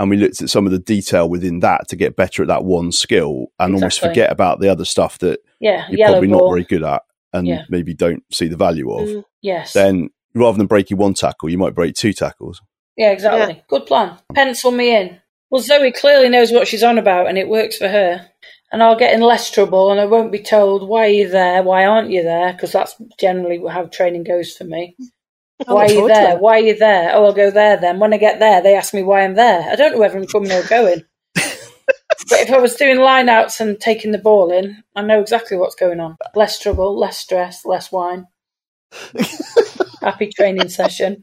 and 0.00 0.08
we 0.08 0.16
looked 0.16 0.40
at 0.40 0.48
some 0.48 0.64
of 0.64 0.72
the 0.72 0.78
detail 0.78 1.28
within 1.28 1.60
that 1.60 1.86
to 1.88 1.96
get 1.96 2.16
better 2.16 2.40
at 2.40 2.48
that 2.48 2.64
one 2.64 2.92
skill, 2.92 3.48
and 3.58 3.74
almost 3.74 4.00
forget 4.00 4.32
about 4.32 4.60
the 4.60 4.70
other 4.70 4.86
stuff 4.86 5.18
that 5.18 5.40
Yeah, 5.60 5.84
you're 5.90 6.08
probably 6.08 6.28
ball. 6.28 6.46
not 6.46 6.50
very 6.50 6.64
good 6.64 6.82
at, 6.82 7.02
and 7.34 7.46
Yeah. 7.46 7.64
maybe 7.68 7.92
don't 7.92 8.22
see 8.32 8.48
the 8.48 8.56
value 8.56 8.90
of. 8.90 9.06
Mm, 9.06 9.24
yes. 9.42 9.74
Then 9.74 10.08
rather 10.36 10.58
than 10.58 10.66
breaking 10.66 10.98
one 10.98 11.14
tackle, 11.14 11.48
you 11.48 11.58
might 11.58 11.74
break 11.74 11.94
two 11.94 12.12
tackles. 12.12 12.60
Yeah, 12.96 13.10
exactly. 13.10 13.62
Good 13.68 13.86
plan. 13.86 14.18
Pencil 14.34 14.70
me 14.70 14.94
in. 14.94 15.20
Well, 15.50 15.62
Zoe 15.62 15.92
clearly 15.92 16.28
knows 16.28 16.50
what 16.50 16.66
she's 16.66 16.82
on 16.82 16.98
about, 16.98 17.28
and 17.28 17.38
it 17.38 17.48
works 17.48 17.76
for 17.76 17.88
her. 17.88 18.28
And 18.72 18.82
I'll 18.82 18.98
get 18.98 19.14
in 19.14 19.20
less 19.20 19.50
trouble, 19.50 19.90
and 19.90 20.00
I 20.00 20.06
won't 20.06 20.32
be 20.32 20.42
told, 20.42 20.88
why 20.88 21.06
are 21.06 21.10
you 21.10 21.28
there? 21.28 21.62
Why 21.62 21.86
aren't 21.86 22.10
you 22.10 22.22
there? 22.22 22.52
Because 22.52 22.72
that's 22.72 22.96
generally 23.18 23.62
how 23.68 23.86
training 23.86 24.24
goes 24.24 24.52
for 24.52 24.64
me. 24.64 24.96
I 25.66 25.72
Why 25.72 25.86
are 25.86 25.92
you 25.92 26.08
there? 26.08 26.36
Why 26.36 26.56
are 26.56 26.64
you 26.64 26.76
there? 26.76 27.12
Oh, 27.14 27.26
I'll 27.26 27.32
go 27.32 27.50
there 27.50 27.76
then. 27.76 27.98
When 27.98 28.12
I 28.12 28.18
get 28.18 28.40
there, 28.40 28.60
they 28.60 28.76
ask 28.76 28.92
me 28.92 29.02
why 29.02 29.22
I'm 29.22 29.34
there. 29.34 29.62
I 29.70 29.76
don't 29.76 29.92
know 29.92 29.98
whether 29.98 30.18
I'm 30.18 30.26
coming 30.26 30.52
or 30.52 30.62
going. 30.64 31.04
but 31.34 32.40
if 32.40 32.50
I 32.50 32.58
was 32.58 32.74
doing 32.74 32.98
line 32.98 33.28
outs 33.28 33.60
and 33.60 33.80
taking 33.80 34.12
the 34.12 34.18
ball 34.18 34.50
in, 34.50 34.82
I 34.94 35.02
know 35.02 35.20
exactly 35.20 35.56
what's 35.56 35.76
going 35.76 36.00
on. 36.00 36.16
Less 36.34 36.58
trouble, 36.58 36.98
less 36.98 37.16
stress, 37.16 37.64
less 37.64 37.90
wine. 37.90 38.26
Happy 40.02 40.30
training 40.36 40.68
session. 40.68 41.22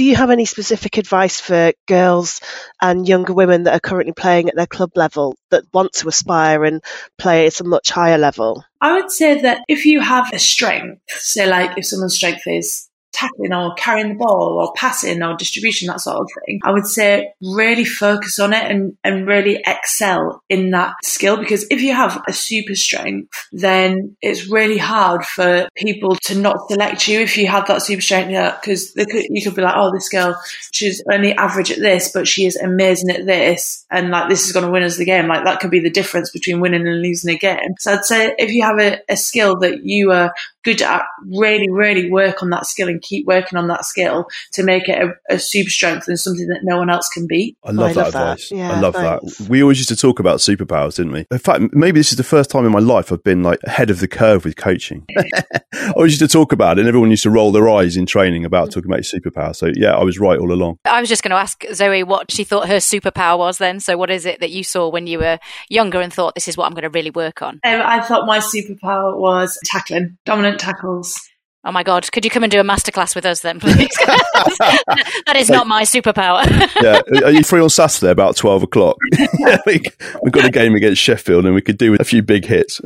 Do 0.00 0.04
you 0.04 0.16
have 0.16 0.30
any 0.30 0.44
specific 0.44 0.98
advice 0.98 1.40
for 1.40 1.72
girls 1.86 2.40
and 2.80 3.06
younger 3.06 3.34
women 3.34 3.64
that 3.64 3.74
are 3.74 3.80
currently 3.80 4.12
playing 4.12 4.48
at 4.48 4.56
their 4.56 4.66
club 4.66 4.92
level 4.96 5.36
that 5.50 5.64
want 5.74 5.92
to 5.94 6.08
aspire 6.08 6.64
and 6.64 6.82
play 7.18 7.46
at 7.46 7.60
a 7.60 7.64
much 7.64 7.90
higher 7.90 8.16
level? 8.16 8.64
I 8.80 8.94
would 8.94 9.10
say 9.10 9.40
that 9.42 9.62
if 9.68 9.84
you 9.84 10.00
have 10.00 10.32
a 10.32 10.38
strength, 10.38 11.02
say 11.08 11.46
like 11.46 11.76
if 11.76 11.86
someone's 11.86 12.16
strength 12.16 12.46
is 12.46 12.88
tackling 13.12 13.52
or 13.52 13.74
carrying 13.74 14.10
the 14.10 14.14
ball 14.14 14.58
or 14.58 14.72
passing 14.74 15.22
or 15.22 15.36
distribution, 15.36 15.88
that 15.88 16.00
sort 16.00 16.18
of 16.18 16.28
thing, 16.46 16.60
I 16.64 16.72
would 16.72 16.86
say 16.86 17.32
really 17.42 17.84
focus 17.84 18.38
on 18.38 18.52
it 18.52 18.70
and, 18.70 18.96
and 19.04 19.26
really 19.26 19.62
excel 19.66 20.42
in 20.48 20.70
that 20.70 20.94
skill. 21.02 21.36
Because 21.36 21.66
if 21.70 21.82
you 21.82 21.94
have 21.94 22.22
a 22.28 22.32
super 22.32 22.74
strength, 22.74 23.48
then 23.52 24.16
it's 24.20 24.48
really 24.48 24.78
hard 24.78 25.24
for 25.24 25.68
people 25.76 26.16
to 26.16 26.34
not 26.34 26.68
select 26.68 27.08
you 27.08 27.20
if 27.20 27.36
you 27.36 27.46
have 27.46 27.66
that 27.68 27.82
super 27.82 28.02
strength. 28.02 28.30
Yeah, 28.30 28.56
because 28.60 28.94
you 28.96 29.42
could 29.42 29.54
be 29.54 29.62
like, 29.62 29.74
oh, 29.76 29.92
this 29.92 30.08
girl, 30.08 30.40
she's 30.72 31.02
only 31.10 31.32
average 31.32 31.70
at 31.70 31.78
this, 31.78 32.12
but 32.12 32.28
she 32.28 32.46
is 32.46 32.56
amazing 32.56 33.10
at 33.10 33.26
this. 33.26 33.86
And 33.90 34.10
like, 34.10 34.28
this 34.28 34.46
is 34.46 34.52
going 34.52 34.66
to 34.66 34.72
win 34.72 34.82
us 34.82 34.96
the 34.96 35.04
game. 35.04 35.28
Like, 35.28 35.44
that 35.44 35.60
could 35.60 35.70
be 35.70 35.80
the 35.80 35.90
difference 35.90 36.30
between 36.30 36.60
winning 36.60 36.86
and 36.86 37.02
losing 37.02 37.34
a 37.34 37.38
game. 37.38 37.74
So 37.78 37.94
I'd 37.94 38.04
say 38.04 38.34
if 38.38 38.52
you 38.52 38.62
have 38.62 38.78
a, 38.78 38.98
a 39.08 39.16
skill 39.16 39.58
that 39.60 39.84
you 39.84 40.12
are 40.12 40.32
good 40.64 40.82
at, 40.82 41.02
really, 41.26 41.70
really 41.70 42.10
work 42.10 42.42
on 42.42 42.50
that 42.50 42.66
skill 42.66 42.88
and 42.88 43.00
keep 43.02 43.26
working 43.26 43.58
on 43.58 43.68
that 43.68 43.84
skill 43.84 44.26
to 44.52 44.62
make 44.62 44.88
it 44.88 45.02
a, 45.02 45.34
a 45.34 45.38
super 45.38 45.70
strength 45.70 46.08
and 46.08 46.18
something 46.18 46.46
that 46.48 46.60
no 46.62 46.78
one 46.78 46.90
else 46.90 47.08
can 47.08 47.26
beat. 47.26 47.56
I 47.64 47.70
love 47.70 47.90
I 47.90 47.92
that 47.92 47.98
love 48.00 48.08
advice. 48.08 48.48
That. 48.48 48.56
Yeah, 48.56 48.72
I 48.72 48.80
love 48.80 48.94
thanks. 48.94 49.38
that. 49.38 49.48
We 49.48 49.62
always 49.62 49.78
used 49.78 49.88
to 49.88 49.96
talk 49.96 50.20
about 50.20 50.38
superpowers, 50.38 50.96
didn't 50.96 51.12
we? 51.12 51.26
In 51.30 51.38
fact, 51.38 51.72
maybe 51.72 52.00
this 52.00 52.10
is 52.10 52.16
the 52.16 52.24
first 52.24 52.50
time 52.50 52.64
in 52.64 52.72
my 52.72 52.78
life 52.78 53.12
I've 53.12 53.24
been 53.24 53.42
like 53.42 53.60
ahead 53.64 53.90
of 53.90 54.00
the 54.00 54.08
curve 54.08 54.44
with 54.44 54.56
coaching. 54.56 55.06
I 55.72 55.92
always 55.96 56.12
used 56.12 56.20
to 56.20 56.28
talk 56.28 56.52
about 56.52 56.78
it, 56.78 56.80
and 56.80 56.88
everyone 56.88 57.10
used 57.10 57.22
to 57.22 57.30
roll 57.30 57.52
their 57.52 57.68
eyes 57.68 57.96
in 57.96 58.06
training 58.06 58.44
about 58.44 58.70
talking 58.70 58.90
about 58.90 59.00
superpower. 59.02 59.54
So 59.54 59.70
yeah, 59.74 59.96
I 59.96 60.04
was 60.04 60.18
right 60.18 60.38
all 60.38 60.52
along. 60.52 60.78
I 60.84 61.00
was 61.00 61.08
just 61.08 61.22
going 61.22 61.30
to 61.30 61.36
ask 61.36 61.64
Zoe 61.72 62.02
what 62.02 62.30
she 62.30 62.44
thought 62.44 62.68
her 62.68 62.76
superpower 62.76 63.38
was. 63.38 63.58
Then, 63.58 63.80
so 63.80 63.96
what 63.96 64.10
is 64.10 64.26
it 64.26 64.40
that 64.40 64.50
you 64.50 64.64
saw 64.64 64.88
when 64.88 65.06
you 65.06 65.18
were 65.18 65.38
younger 65.68 66.00
and 66.00 66.12
thought 66.12 66.34
this 66.34 66.48
is 66.48 66.56
what 66.56 66.66
I'm 66.66 66.72
going 66.72 66.82
to 66.82 66.90
really 66.90 67.10
work 67.10 67.42
on? 67.42 67.60
Um, 67.64 67.82
I 67.82 68.00
thought 68.00 68.26
my 68.26 68.38
superpower 68.38 69.16
was 69.16 69.58
tackling, 69.64 70.18
dominant 70.24 70.49
tackles. 70.58 71.20
Oh 71.62 71.72
my 71.72 71.82
God! 71.82 72.10
Could 72.10 72.24
you 72.24 72.30
come 72.30 72.42
and 72.42 72.50
do 72.50 72.58
a 72.58 72.64
masterclass 72.64 73.14
with 73.14 73.26
us 73.26 73.40
then, 73.40 73.60
please? 73.60 73.94
that 73.98 75.34
is 75.36 75.50
not 75.50 75.66
my 75.66 75.82
superpower. 75.82 76.46
yeah, 76.82 77.02
are 77.22 77.30
you 77.30 77.42
free 77.42 77.60
on 77.60 77.68
Saturday 77.68 78.10
about 78.10 78.34
twelve 78.36 78.62
o'clock? 78.62 78.96
we, 79.66 79.82
have 79.98 80.32
got 80.32 80.46
a 80.46 80.50
game 80.50 80.74
against 80.74 81.02
Sheffield, 81.02 81.44
and 81.44 81.54
we 81.54 81.60
could 81.60 81.76
do 81.76 81.96
a 82.00 82.04
few 82.04 82.22
big 82.22 82.46
hits. 82.46 82.80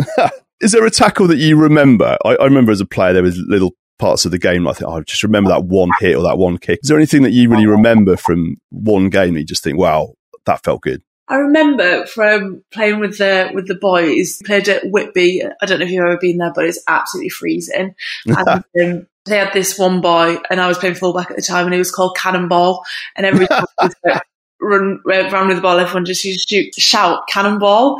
is 0.61 0.73
there 0.73 0.85
a 0.85 0.91
tackle 0.91 1.29
that 1.29 1.37
you 1.37 1.57
remember? 1.57 2.19
I, 2.25 2.31
I, 2.31 2.45
remember 2.45 2.73
as 2.73 2.81
a 2.81 2.87
player 2.87 3.13
there 3.13 3.23
was 3.23 3.39
little 3.47 3.77
parts 4.01 4.25
of 4.25 4.33
the 4.33 4.41
game. 4.41 4.67
I 4.67 4.73
think 4.73 4.91
oh, 4.91 4.97
I 4.97 5.01
just 5.03 5.23
remember 5.23 5.51
that 5.51 5.67
one 5.67 5.91
hit 6.01 6.17
or 6.17 6.25
that 6.25 6.39
one 6.39 6.59
kick. 6.59 6.81
Is 6.83 6.89
there 6.89 6.99
anything 6.99 7.23
that 7.23 7.31
you 7.31 7.49
really 7.49 7.67
remember 7.67 8.17
from 8.17 8.57
one 8.71 9.09
game 9.09 9.35
that 9.35 9.41
you 9.41 9.47
just 9.47 9.63
think, 9.63 9.79
wow, 9.79 10.15
that 10.47 10.65
felt 10.65 10.83
good? 10.83 11.01
I 11.29 11.37
remember 11.37 12.07
from 12.07 12.63
playing 12.71 13.01
with 13.01 13.19
the 13.19 13.51
with 13.55 13.67
the 13.67 13.75
boys, 13.75 14.41
played 14.45 14.69
at 14.69 14.85
Whitby. 14.85 15.43
I 15.45 15.67
don't 15.67 15.79
know 15.79 15.87
if 15.87 15.91
you've 15.91 16.05
ever 16.05 16.19
been 16.19 16.39
there, 16.39 16.53
but 16.55 16.67
it's 16.67 16.83
absolutely 16.87 17.31
freezing. 17.31 17.95
and 18.27 18.49
um, 18.49 19.07
they 19.25 19.39
had 19.39 19.53
this 19.55 19.79
one 19.79 20.01
boy, 20.01 20.37
and 20.51 20.61
I 20.61 20.69
was 20.69 20.79
playing 20.79 20.97
fullback 20.97 21.31
at 21.31 21.37
the 21.37 21.43
time, 21.43 21.65
and 21.65 21.73
he 21.73 21.79
was 21.79 21.91
called 21.91 22.17
Cannonball. 22.17 22.85
And 23.17 23.25
every 23.25 23.47
time 23.47 23.65
he 23.81 24.13
run 24.61 25.01
around 25.07 25.49
with 25.49 25.57
the 25.57 25.63
ball, 25.63 25.79
everyone 25.79 26.05
just 26.05 26.25
used 26.25 26.49
to 26.49 26.71
shout 26.79 27.27
Cannonball. 27.29 27.99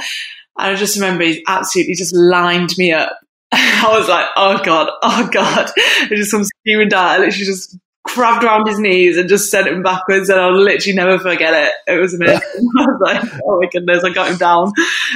And 0.59 0.73
I 0.73 0.75
just 0.75 0.97
remember 0.97 1.25
he 1.25 1.43
absolutely 1.49 1.95
just 1.95 2.15
lined 2.15 2.71
me 2.77 2.93
up. 2.93 3.19
I 3.53 3.97
was 3.99 4.09
like, 4.09 4.27
oh 4.37 4.63
God, 4.63 4.91
oh 5.03 5.29
God. 5.33 5.71
I 5.77 6.09
just 6.11 6.31
some 6.31 6.45
screaming 6.45 6.89
down. 6.89 7.07
I 7.07 7.19
literally 7.19 7.47
just 7.47 7.79
grabbed 8.05 8.45
around 8.45 8.69
his 8.69 8.79
knees 8.79 9.17
and 9.17 9.29
just 9.29 9.51
sent 9.51 9.67
him 9.67 9.83
backwards, 9.83 10.29
and 10.29 10.39
I'll 10.39 10.57
literally 10.57 10.95
never 10.95 11.19
forget 11.19 11.55
it. 11.55 11.93
It 11.93 11.99
was 11.99 12.15
amazing. 12.15 12.41
I 12.79 12.87
was 12.87 13.01
like, 13.01 13.43
oh 13.45 13.61
my 13.61 13.69
goodness, 13.71 14.05
I 14.05 14.13
got 14.13 14.31
him 14.31 14.37
down. 14.37 14.73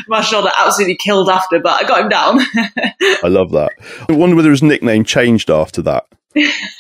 My 0.09 0.23
shoulder 0.23 0.51
absolutely 0.59 0.97
killed 0.97 1.29
after, 1.29 1.61
but 1.61 1.85
I 1.85 1.87
got 1.87 2.03
him 2.03 2.09
down. 2.09 2.41
I 3.23 3.29
love 3.29 3.53
that. 3.53 3.73
I 4.09 4.13
wonder 4.13 4.37
whether 4.37 4.51
his 4.51 4.63
nickname 4.63 5.05
changed 5.05 5.51
after 5.51 5.83
that. 5.83 6.07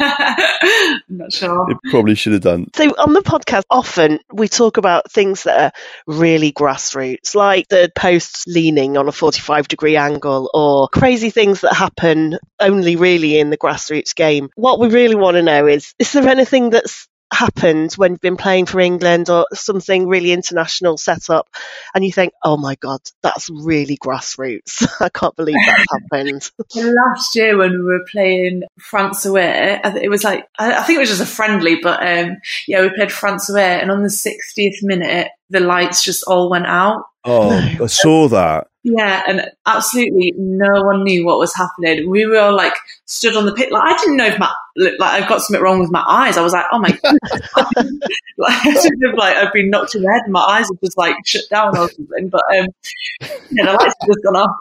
I'm 0.00 1.00
not 1.08 1.32
sure. 1.32 1.70
It 1.70 1.78
probably 1.90 2.14
should 2.14 2.32
have 2.32 2.42
done. 2.42 2.68
So 2.74 2.84
on 2.98 3.12
the 3.12 3.20
podcast, 3.20 3.64
often 3.70 4.20
we 4.32 4.48
talk 4.48 4.76
about 4.76 5.10
things 5.10 5.44
that 5.44 5.60
are 5.60 5.80
really 6.06 6.52
grassroots, 6.52 7.34
like 7.34 7.68
the 7.68 7.90
posts 7.94 8.44
leaning 8.46 8.96
on 8.96 9.08
a 9.08 9.12
45 9.12 9.68
degree 9.68 9.96
angle 9.96 10.50
or 10.54 10.88
crazy 10.88 11.30
things 11.30 11.60
that 11.62 11.74
happen 11.74 12.38
only 12.60 12.96
really 12.96 13.38
in 13.38 13.50
the 13.50 13.58
grassroots 13.58 14.14
game. 14.14 14.50
What 14.54 14.78
we 14.78 14.88
really 14.88 15.16
want 15.16 15.36
to 15.36 15.42
know 15.42 15.66
is, 15.66 15.94
is 15.98 16.12
there 16.12 16.28
anything 16.28 16.70
that's 16.70 17.08
happened 17.32 17.92
when 17.94 18.12
you've 18.12 18.20
been 18.20 18.36
playing 18.36 18.66
for 18.66 18.80
England 18.80 19.28
or 19.28 19.46
something 19.52 20.08
really 20.08 20.32
international 20.32 20.96
set 20.96 21.30
up 21.30 21.48
and 21.94 22.04
you 22.04 22.12
think, 22.12 22.32
oh 22.42 22.56
my 22.56 22.74
God, 22.76 23.00
that's 23.22 23.50
really 23.50 23.96
grassroots. 23.96 24.86
I 25.00 25.08
can't 25.08 25.36
believe 25.36 25.54
that 25.54 25.86
happened. 26.10 26.50
Last 26.74 27.36
year 27.36 27.56
when 27.56 27.72
we 27.72 27.84
were 27.84 28.04
playing 28.10 28.62
France 28.78 29.24
away, 29.24 29.80
it 29.84 30.10
was 30.10 30.24
like, 30.24 30.46
I 30.58 30.82
think 30.82 30.96
it 30.96 31.00
was 31.00 31.10
just 31.10 31.22
a 31.22 31.26
friendly, 31.26 31.76
but 31.82 32.06
um, 32.06 32.36
yeah, 32.66 32.80
we 32.80 32.90
played 32.94 33.12
France 33.12 33.50
away 33.50 33.80
and 33.80 33.90
on 33.90 34.02
the 34.02 34.08
60th 34.08 34.82
minute, 34.82 35.28
the 35.50 35.60
lights 35.60 36.02
just 36.02 36.24
all 36.24 36.50
went 36.50 36.66
out. 36.66 37.04
Oh, 37.24 37.50
I 37.82 37.86
saw 37.86 38.28
that. 38.28 38.68
Yeah, 38.84 39.22
and 39.26 39.50
absolutely 39.66 40.32
no 40.36 40.82
one 40.82 41.02
knew 41.02 41.26
what 41.26 41.38
was 41.38 41.54
happening. 41.54 42.08
We 42.08 42.24
were 42.26 42.38
all 42.38 42.56
like 42.56 42.74
stood 43.04 43.36
on 43.36 43.44
the 43.44 43.52
pit. 43.52 43.70
Like 43.72 43.82
I 43.82 43.98
didn't 43.98 44.16
know 44.16 44.26
if 44.26 44.38
my 44.38 44.50
like 44.76 45.00
I've 45.00 45.28
got 45.28 45.42
something 45.42 45.62
wrong 45.62 45.80
with 45.80 45.90
my 45.90 46.04
eyes. 46.06 46.38
I 46.38 46.42
was 46.42 46.52
like, 46.52 46.64
oh 46.72 46.78
my 46.78 46.90
god, 47.02 47.16
like 48.38 48.66
I 48.66 48.72
should 48.72 48.92
have 49.04 49.14
like 49.16 49.36
I've 49.36 49.52
been 49.52 49.68
knocked 49.68 49.94
in 49.94 50.02
the 50.02 50.10
head. 50.10 50.22
And 50.24 50.32
my 50.32 50.40
eyes 50.40 50.68
have 50.72 50.80
just 50.80 50.96
like 50.96 51.16
shut 51.26 51.42
down 51.50 51.76
or 51.76 51.90
something. 51.90 52.28
But 52.28 52.42
um, 52.56 52.66
yeah, 53.50 53.66
the 53.66 53.72
lights 53.72 53.94
have 54.00 54.08
just 54.08 54.24
gone 54.24 54.36
off. 54.36 54.56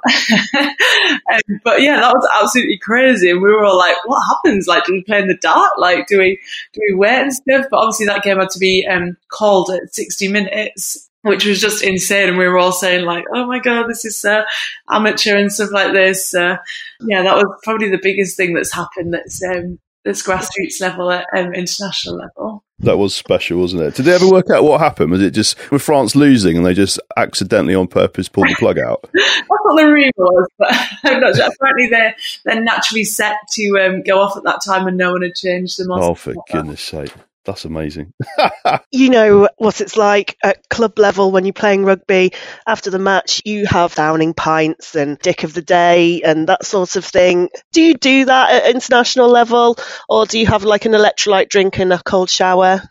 um, 1.32 1.62
but 1.64 1.82
yeah, 1.82 1.98
that 2.02 2.14
was 2.14 2.28
absolutely 2.42 2.80
crazy. 2.80 3.30
And 3.30 3.42
we 3.42 3.50
were 3.50 3.64
all 3.64 3.78
like, 3.78 3.96
what 4.06 4.22
happens? 4.28 4.68
Like, 4.68 4.84
do 4.86 4.94
we 4.94 5.04
play 5.04 5.20
in 5.20 5.28
the 5.28 5.38
dark? 5.38 5.74
Like, 5.78 6.08
do 6.08 6.18
we 6.18 6.40
do 6.74 6.82
we 6.90 6.96
wait 6.96 7.22
and 7.22 7.34
stuff? 7.34 7.68
But 7.70 7.78
obviously, 7.78 8.08
that 8.08 8.24
game 8.24 8.40
had 8.40 8.50
to 8.50 8.60
be 8.60 8.86
um, 8.90 9.16
called 9.30 9.70
at 9.70 9.94
sixty 9.94 10.28
minutes 10.28 11.07
which 11.28 11.46
was 11.46 11.60
just 11.60 11.84
insane. 11.84 12.30
And 12.30 12.38
we 12.38 12.48
were 12.48 12.58
all 12.58 12.72
saying 12.72 13.06
like, 13.06 13.26
"Oh 13.34 13.46
my 13.46 13.60
god, 13.60 13.88
this 13.88 14.06
is 14.06 14.24
uh, 14.26 14.44
amateur 14.90 15.38
and 15.38 15.52
stuff 15.52 15.72
like 15.72 15.94
this." 15.94 16.34
Uh, 16.34 16.58
yeah, 17.02 17.24
that 17.24 17.36
was 17.36 17.46
probably 17.64 17.90
the 17.90 18.00
biggest 18.02 18.38
thing 18.38 18.54
that's 18.54 18.74
happened. 18.74 19.14
That's 19.14 19.44
um, 19.44 19.80
that's 20.08 20.24
grassroots 20.24 20.80
level 20.80 21.12
at 21.12 21.26
um, 21.36 21.54
international 21.54 22.16
level. 22.16 22.64
That 22.80 22.98
was 22.98 23.16
special, 23.16 23.60
wasn't 23.60 23.82
it? 23.82 23.96
Did 23.96 24.06
they 24.06 24.14
ever 24.14 24.30
work 24.30 24.52
out 24.52 24.64
what 24.64 24.80
happened? 24.80 25.12
Was 25.12 25.22
it 25.22 25.32
just 25.32 25.72
with 25.72 25.82
France 25.82 26.16
losing 26.16 26.58
and 26.58 26.66
they 26.66 26.76
just 26.76 27.00
accidentally 27.18 27.74
on 27.74 27.88
purpose 27.88 28.30
pulled 28.30 28.48
the 28.48 28.56
plug 28.60 28.78
out? 28.78 29.10
That's 29.14 29.48
what 29.48 29.82
the 29.82 29.88
rumour 29.88 30.12
was, 30.16 30.48
but 30.60 30.70
I'm 31.04 31.20
not 31.20 31.36
sure. 31.36 31.48
Apparently 31.48 31.88
they're, 31.90 32.16
they're 32.46 32.62
naturally 32.62 33.04
set 33.04 33.36
to 33.54 33.80
um, 33.82 34.04
go 34.04 34.22
off 34.22 34.38
at 34.38 34.44
that 34.44 34.62
time 34.64 34.86
and 34.88 34.96
no 34.96 35.14
one 35.14 35.24
had 35.24 35.34
changed 35.34 35.80
them. 35.80 35.92
Oh, 35.92 36.14
for 36.14 36.36
goodness 36.52 36.82
sake. 36.82 37.12
That's 37.48 37.64
amazing. 37.64 38.12
you 38.92 39.10
know 39.10 39.48
what 39.58 39.80
it's 39.80 39.96
like 39.96 40.36
at 40.44 40.68
club 40.70 41.00
level 41.00 41.32
when 41.32 41.46
you're 41.46 41.54
playing 41.54 41.86
rugby. 41.86 42.34
After 42.68 42.90
the 42.90 43.00
match, 43.00 43.42
you 43.46 43.66
have 43.66 43.96
downing 43.96 44.34
pints 44.34 44.96
and 44.96 45.18
dick 45.18 45.46
of 45.46 45.54
the 45.54 45.62
day 45.62 46.22
and 46.24 46.48
that 46.50 46.66
sort 46.66 46.98
of 46.98 47.06
thing. 47.06 47.48
Do 47.72 47.82
you 47.82 47.94
do 47.94 48.26
that 48.26 48.52
at 48.52 48.76
international 48.76 49.30
level, 49.30 49.78
or 50.10 50.26
do 50.26 50.38
you 50.38 50.46
have 50.46 50.66
like 50.66 50.84
an 50.84 50.92
electrolyte 50.92 51.48
drink 51.48 51.80
and 51.80 51.94
a 51.94 52.04
cold 52.04 52.30
shower? 52.30 52.82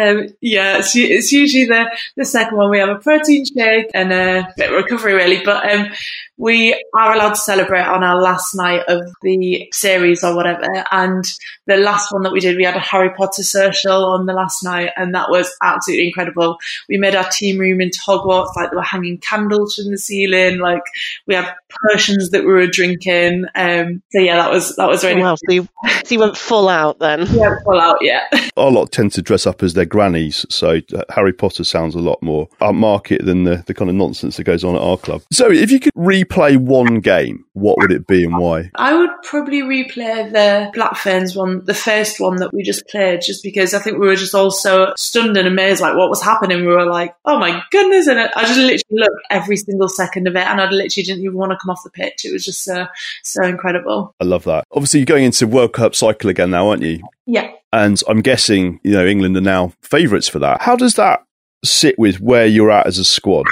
Um, 0.00 0.28
yeah, 0.40 0.78
it's, 0.78 0.94
it's, 0.96 1.32
usually 1.32 1.66
the, 1.66 1.90
the 2.16 2.24
second 2.24 2.56
one. 2.56 2.70
We 2.70 2.78
have 2.78 2.88
a 2.88 2.98
protein 2.98 3.44
shake 3.44 3.90
and 3.94 4.12
a 4.12 4.52
bit 4.56 4.70
of 4.70 4.76
recovery, 4.76 5.14
really. 5.14 5.44
But 5.44 5.70
um, 5.70 5.88
we 6.36 6.72
are 6.94 7.14
allowed 7.14 7.30
to 7.30 7.36
celebrate 7.36 7.84
on 7.84 8.02
our 8.02 8.20
last 8.20 8.54
night 8.54 8.82
of 8.88 9.12
the 9.22 9.68
series 9.72 10.24
or 10.24 10.34
whatever. 10.34 10.84
And 10.90 11.24
the 11.66 11.76
last 11.76 12.12
one 12.12 12.22
that 12.22 12.32
we 12.32 12.40
did, 12.40 12.56
we 12.56 12.64
had 12.64 12.76
a 12.76 12.80
Harry 12.80 13.10
Potter 13.10 13.42
social 13.42 14.04
on 14.04 14.26
the 14.26 14.32
last 14.32 14.64
night, 14.64 14.90
and 14.96 15.14
that 15.14 15.30
was 15.30 15.54
absolutely 15.62 16.08
incredible. 16.08 16.58
We 16.88 16.98
made 16.98 17.14
our 17.14 17.28
team 17.30 17.58
room 17.58 17.80
into 17.80 18.00
Hogwarts, 18.00 18.56
like 18.56 18.70
there 18.70 18.78
were 18.78 18.82
hanging 18.82 19.18
candles 19.18 19.76
from 19.76 19.90
the 19.90 19.98
ceiling, 19.98 20.58
like 20.58 20.82
we 21.26 21.34
had 21.34 21.54
potions 21.90 22.30
that 22.30 22.40
we 22.42 22.52
were 22.52 22.66
drinking. 22.66 23.46
Um, 23.54 24.02
so 24.10 24.20
yeah, 24.20 24.36
that 24.36 24.50
was 24.50 24.76
that 24.76 24.88
was 24.88 25.04
really. 25.04 25.20
Oh, 25.20 25.24
wow, 25.24 25.34
so 25.36 25.52
you, 25.52 25.68
so 26.04 26.14
you 26.14 26.18
went 26.20 26.36
full 26.36 26.68
out 26.68 26.98
then? 26.98 27.26
Yeah, 27.42 27.56
full 27.64 27.80
out. 27.80 27.96
Yeah. 28.00 28.28
Our 28.56 28.70
lot 28.70 28.92
tend 28.92 29.12
to 29.12 29.22
dress 29.22 29.46
up 29.46 29.62
as 29.62 29.74
their 29.74 29.86
grannies, 29.86 30.46
so 30.48 30.80
uh, 30.94 31.02
Harry 31.10 31.32
Potter 31.32 31.64
sounds 31.64 31.94
a 31.94 31.98
lot 31.98 32.22
more 32.22 32.48
upmarket 32.60 33.24
than 33.24 33.44
the 33.44 33.64
the 33.66 33.74
kind 33.74 33.88
of 33.88 33.96
nonsense 33.96 34.36
that 34.36 34.44
goes 34.44 34.64
on 34.64 34.76
at 34.76 34.82
our 34.82 34.96
club. 34.96 35.22
So 35.32 35.50
if 35.50 35.70
you 35.70 35.80
could 35.80 35.94
replay 35.94 36.56
one 36.56 37.00
game, 37.00 37.44
what 37.54 37.78
would 37.78 37.92
it 37.92 38.06
be 38.06 38.24
and 38.24 38.38
why? 38.38 38.70
I 38.74 38.94
would 38.94 39.10
probably 39.22 39.62
replay 39.62 40.30
the 40.32 40.70
Black 40.72 40.96
Ferns 40.96 41.36
one, 41.36 41.64
the 41.64 41.74
first 41.74 42.20
one 42.20 42.36
that 42.36 42.52
we 42.52 42.62
just 42.62 42.86
played, 42.88 43.20
just 43.20 43.42
because 43.42 43.74
I 43.74 43.78
think 43.78 43.98
we 43.98 44.06
were 44.06 44.16
just 44.16 44.34
all 44.34 44.50
so 44.50 44.92
stunned 44.96 45.36
and 45.36 45.48
amazed, 45.48 45.80
like 45.80 45.96
what 45.96 46.10
was 46.10 46.22
happening. 46.22 46.60
We 46.60 46.72
were 46.72 46.86
like, 46.86 47.14
oh 47.24 47.38
my 47.38 47.62
goodness. 47.70 48.06
And 48.06 48.18
I 48.18 48.42
just 48.42 48.58
literally 48.58 48.82
looked 48.90 49.26
every 49.30 49.56
single 49.56 49.88
second 49.88 50.28
of 50.28 50.36
it 50.36 50.46
and 50.46 50.60
I 50.60 50.64
literally 50.70 51.04
didn't 51.04 51.24
even 51.24 51.36
want 51.36 51.52
to 51.52 51.58
come 51.62 51.70
off 51.70 51.84
the 51.84 51.90
pitch. 51.90 52.24
It 52.24 52.32
was 52.32 52.44
just 52.44 52.64
so, 52.64 52.86
so 53.22 53.44
incredible. 53.44 54.14
I 54.20 54.24
love 54.24 54.44
that. 54.44 54.64
Obviously, 54.72 55.00
you're 55.00 55.06
going 55.06 55.24
into 55.24 55.46
World 55.46 55.72
Cup 55.72 55.94
cycle 55.94 56.30
again 56.30 56.50
now, 56.50 56.68
aren't 56.68 56.82
you? 56.82 57.02
Yeah. 57.26 57.52
And 57.72 58.00
I'm 58.08 58.20
guessing, 58.20 58.80
you 58.82 58.92
know, 58.92 59.06
England 59.06 59.36
are 59.36 59.40
now 59.40 59.72
favourites 59.80 60.28
for 60.28 60.38
that. 60.40 60.62
How 60.62 60.76
does 60.76 60.94
that 60.96 61.24
sit 61.64 61.98
with 61.98 62.20
where 62.20 62.46
you're 62.46 62.70
at 62.70 62.86
as 62.86 62.98
a 62.98 63.04
squad? 63.04 63.46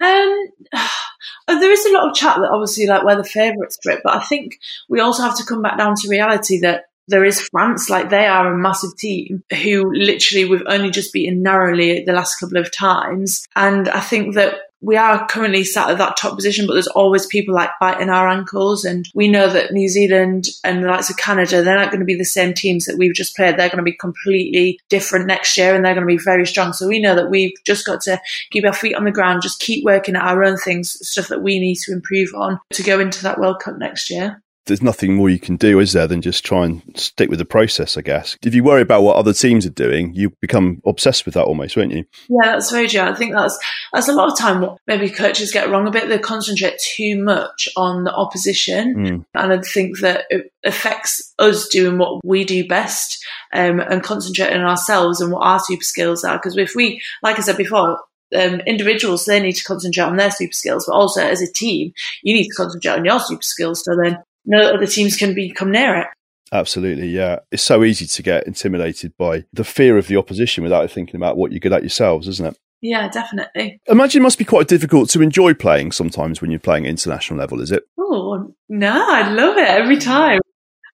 Um, 0.00 0.46
there 1.48 1.72
is 1.72 1.86
a 1.86 1.92
lot 1.92 2.08
of 2.08 2.14
chat 2.14 2.36
that 2.36 2.50
obviously 2.50 2.86
like 2.86 3.04
we're 3.04 3.16
the 3.16 3.24
favourites 3.24 3.78
for 3.82 3.92
it, 3.92 4.00
but 4.04 4.14
I 4.14 4.20
think 4.20 4.58
we 4.88 5.00
also 5.00 5.22
have 5.22 5.36
to 5.38 5.44
come 5.44 5.62
back 5.62 5.78
down 5.78 5.94
to 5.96 6.08
reality 6.08 6.60
that 6.60 6.84
there 7.08 7.24
is 7.24 7.40
France, 7.40 7.90
like 7.90 8.08
they 8.08 8.26
are 8.26 8.52
a 8.52 8.56
massive 8.56 8.96
team 8.96 9.42
who 9.62 9.92
literally 9.92 10.44
we've 10.44 10.62
only 10.66 10.90
just 10.90 11.12
beaten 11.12 11.42
narrowly 11.42 12.04
the 12.04 12.12
last 12.12 12.36
couple 12.36 12.56
of 12.56 12.72
times. 12.72 13.46
And 13.56 13.88
I 13.88 14.00
think 14.00 14.34
that 14.36 14.69
we 14.80 14.96
are 14.96 15.26
currently 15.26 15.64
sat 15.64 15.90
at 15.90 15.98
that 15.98 16.16
top 16.16 16.36
position, 16.36 16.66
but 16.66 16.72
there's 16.72 16.86
always 16.88 17.26
people 17.26 17.54
like 17.54 17.70
biting 17.80 18.08
our 18.08 18.28
ankles. 18.28 18.84
And 18.84 19.06
we 19.14 19.28
know 19.28 19.48
that 19.48 19.72
New 19.72 19.88
Zealand 19.88 20.48
and 20.64 20.82
the 20.82 20.88
likes 20.88 21.10
of 21.10 21.16
Canada, 21.16 21.62
they're 21.62 21.76
not 21.76 21.90
going 21.90 22.00
to 22.00 22.06
be 22.06 22.14
the 22.14 22.24
same 22.24 22.54
teams 22.54 22.86
that 22.86 22.96
we've 22.96 23.14
just 23.14 23.36
played. 23.36 23.56
They're 23.56 23.68
going 23.68 23.78
to 23.78 23.82
be 23.82 23.92
completely 23.92 24.80
different 24.88 25.26
next 25.26 25.56
year 25.58 25.74
and 25.74 25.84
they're 25.84 25.94
going 25.94 26.06
to 26.06 26.16
be 26.16 26.22
very 26.22 26.46
strong. 26.46 26.72
So 26.72 26.88
we 26.88 27.00
know 27.00 27.14
that 27.14 27.30
we've 27.30 27.52
just 27.64 27.84
got 27.84 28.00
to 28.02 28.20
keep 28.50 28.64
our 28.64 28.72
feet 28.72 28.94
on 28.94 29.04
the 29.04 29.10
ground, 29.10 29.42
just 29.42 29.60
keep 29.60 29.84
working 29.84 30.16
at 30.16 30.24
our 30.24 30.42
own 30.42 30.56
things, 30.56 31.06
stuff 31.06 31.28
that 31.28 31.42
we 31.42 31.58
need 31.58 31.76
to 31.80 31.92
improve 31.92 32.34
on 32.34 32.58
to 32.72 32.82
go 32.82 33.00
into 33.00 33.22
that 33.22 33.38
World 33.38 33.60
Cup 33.60 33.76
next 33.76 34.10
year 34.10 34.42
there's 34.66 34.82
nothing 34.82 35.14
more 35.14 35.28
you 35.28 35.38
can 35.38 35.56
do, 35.56 35.80
is 35.80 35.92
there, 35.92 36.06
than 36.06 36.22
just 36.22 36.44
try 36.44 36.64
and 36.64 36.82
stick 36.94 37.30
with 37.30 37.38
the 37.38 37.44
process, 37.44 37.96
I 37.96 38.02
guess. 38.02 38.36
If 38.42 38.54
you 38.54 38.62
worry 38.62 38.82
about 38.82 39.02
what 39.02 39.16
other 39.16 39.32
teams 39.32 39.66
are 39.66 39.70
doing, 39.70 40.14
you 40.14 40.30
become 40.40 40.80
obsessed 40.86 41.24
with 41.24 41.34
that 41.34 41.44
almost, 41.44 41.76
won't 41.76 41.92
you? 41.92 42.04
Yeah, 42.28 42.52
that's 42.52 42.70
very 42.70 42.88
true. 42.88 43.00
I 43.00 43.14
think 43.14 43.32
that's 43.32 43.58
that's 43.92 44.08
a 44.08 44.12
lot 44.12 44.30
of 44.30 44.38
time 44.38 44.60
what 44.60 44.78
maybe 44.86 45.10
coaches 45.10 45.52
get 45.52 45.70
wrong 45.70 45.86
a 45.86 45.90
bit. 45.90 46.08
They 46.08 46.18
concentrate 46.18 46.78
too 46.78 47.22
much 47.22 47.68
on 47.76 48.04
the 48.04 48.14
opposition. 48.14 48.94
Mm. 48.94 49.24
And 49.34 49.52
I 49.52 49.58
think 49.60 50.00
that 50.00 50.26
it 50.30 50.52
affects 50.64 51.34
us 51.38 51.68
doing 51.68 51.98
what 51.98 52.24
we 52.24 52.44
do 52.44 52.66
best 52.68 53.24
um, 53.52 53.80
and 53.80 54.02
concentrating 54.02 54.60
on 54.60 54.66
ourselves 54.66 55.20
and 55.20 55.32
what 55.32 55.46
our 55.46 55.58
super 55.58 55.84
skills 55.84 56.24
are. 56.24 56.36
Because 56.36 56.56
if 56.56 56.74
we, 56.74 57.00
like 57.22 57.38
I 57.38 57.42
said 57.42 57.56
before, 57.56 58.00
um, 58.34 58.60
individuals 58.60 59.24
they 59.24 59.40
need 59.40 59.56
to 59.56 59.64
concentrate 59.64 60.04
on 60.04 60.16
their 60.16 60.30
super 60.30 60.52
skills, 60.52 60.86
but 60.86 60.94
also 60.94 61.22
as 61.22 61.42
a 61.42 61.52
team, 61.52 61.92
you 62.22 62.34
need 62.34 62.48
to 62.48 62.54
concentrate 62.54 62.92
on 62.92 63.04
your 63.04 63.20
super 63.20 63.42
skills. 63.42 63.84
So 63.84 63.96
then 63.96 64.22
no 64.44 64.74
other 64.74 64.86
teams 64.86 65.16
can 65.16 65.34
be 65.34 65.50
come 65.50 65.70
near 65.70 65.96
it. 65.96 66.06
Absolutely, 66.52 67.08
yeah. 67.08 67.38
It's 67.52 67.62
so 67.62 67.84
easy 67.84 68.06
to 68.06 68.22
get 68.22 68.46
intimidated 68.46 69.16
by 69.16 69.44
the 69.52 69.64
fear 69.64 69.96
of 69.98 70.08
the 70.08 70.16
opposition 70.16 70.64
without 70.64 70.90
thinking 70.90 71.16
about 71.16 71.36
what 71.36 71.52
you're 71.52 71.60
good 71.60 71.72
at 71.72 71.82
yourselves, 71.82 72.26
isn't 72.26 72.46
it? 72.46 72.58
Yeah, 72.82 73.08
definitely. 73.08 73.80
Imagine 73.86 74.22
it 74.22 74.24
must 74.24 74.38
be 74.38 74.44
quite 74.44 74.66
difficult 74.66 75.10
to 75.10 75.22
enjoy 75.22 75.54
playing 75.54 75.92
sometimes 75.92 76.40
when 76.40 76.50
you're 76.50 76.58
playing 76.58 76.86
at 76.86 76.90
international 76.90 77.38
level, 77.38 77.60
is 77.60 77.70
it? 77.70 77.84
Oh, 77.98 78.52
no, 78.68 79.06
I 79.08 79.30
love 79.30 79.58
it 79.58 79.68
every 79.68 79.98
time. 79.98 80.40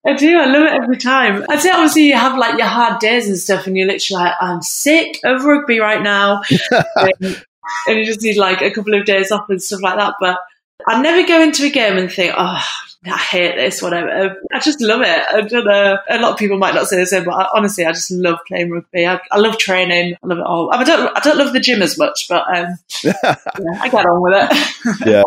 I 0.07 0.15
do. 0.15 0.39
I 0.39 0.47
love 0.47 0.63
it 0.63 0.83
every 0.83 0.99
time. 0.99 1.45
I'd 1.49 1.61
say 1.61 1.71
obviously 1.71 2.07
you 2.07 2.15
have 2.15 2.39
like 2.39 2.59
your 2.59 2.67
hard 2.67 3.01
days 3.01 3.29
and 3.29 3.39
stuff, 3.39 3.67
and 3.67 3.77
you're 3.77 3.89
literally 3.89 4.25
like, 4.25 4.35
I'm 4.41 4.63
sick 4.63 5.19
of 5.25 5.45
rugby 5.45 5.81
right 5.81 6.03
now, 6.03 6.43
and, 6.71 7.13
um, 7.25 7.37
and 7.89 7.99
you 7.99 8.05
just 8.05 8.23
need 8.23 8.37
like 8.37 8.63
a 8.63 8.71
couple 8.71 8.95
of 8.95 9.05
days 9.05 9.33
off 9.33 9.49
and 9.49 9.61
stuff 9.61 9.83
like 9.83 9.97
that. 9.97 10.15
But 10.21 10.39
I 10.89 11.03
never 11.03 11.27
go 11.27 11.43
into 11.43 11.65
a 11.65 11.71
game 11.71 11.99
and 11.99 12.11
think, 12.11 12.35
oh, 12.37 12.63
I 13.05 13.17
hate 13.19 13.57
this, 13.57 13.83
whatever. 13.83 14.37
I 14.53 14.61
just 14.61 14.81
love 14.81 15.01
it. 15.03 15.09
I 15.09 15.41
don't 15.43 15.65
know. 15.65 15.99
A 16.09 16.19
lot 16.19 16.33
of 16.33 16.39
people 16.39 16.59
might 16.59 16.75
not 16.75 16.87
say 16.87 16.99
the 16.99 17.07
same, 17.07 17.25
but 17.25 17.35
I, 17.35 17.49
honestly, 17.55 17.85
I 17.85 17.93
just 17.93 18.11
love 18.11 18.39
playing 18.47 18.71
rugby. 18.71 19.07
I, 19.07 19.21
I, 19.31 19.39
love 19.39 19.59
training. 19.59 20.17
I 20.23 20.27
love 20.27 20.39
it 20.39 20.45
all. 20.45 20.73
I 20.73 20.83
don't, 20.83 21.17
I 21.17 21.21
don't 21.21 21.39
love 21.39 21.53
the 21.53 21.61
gym 21.61 21.83
as 21.83 21.99
much, 21.99 22.27
but 22.29 22.45
um, 22.57 22.79
yeah, 23.05 23.37
I 23.81 23.89
get 23.89 24.07
on 24.07 24.23
with 24.23 24.35
it. 24.37 25.07
yeah. 25.07 25.23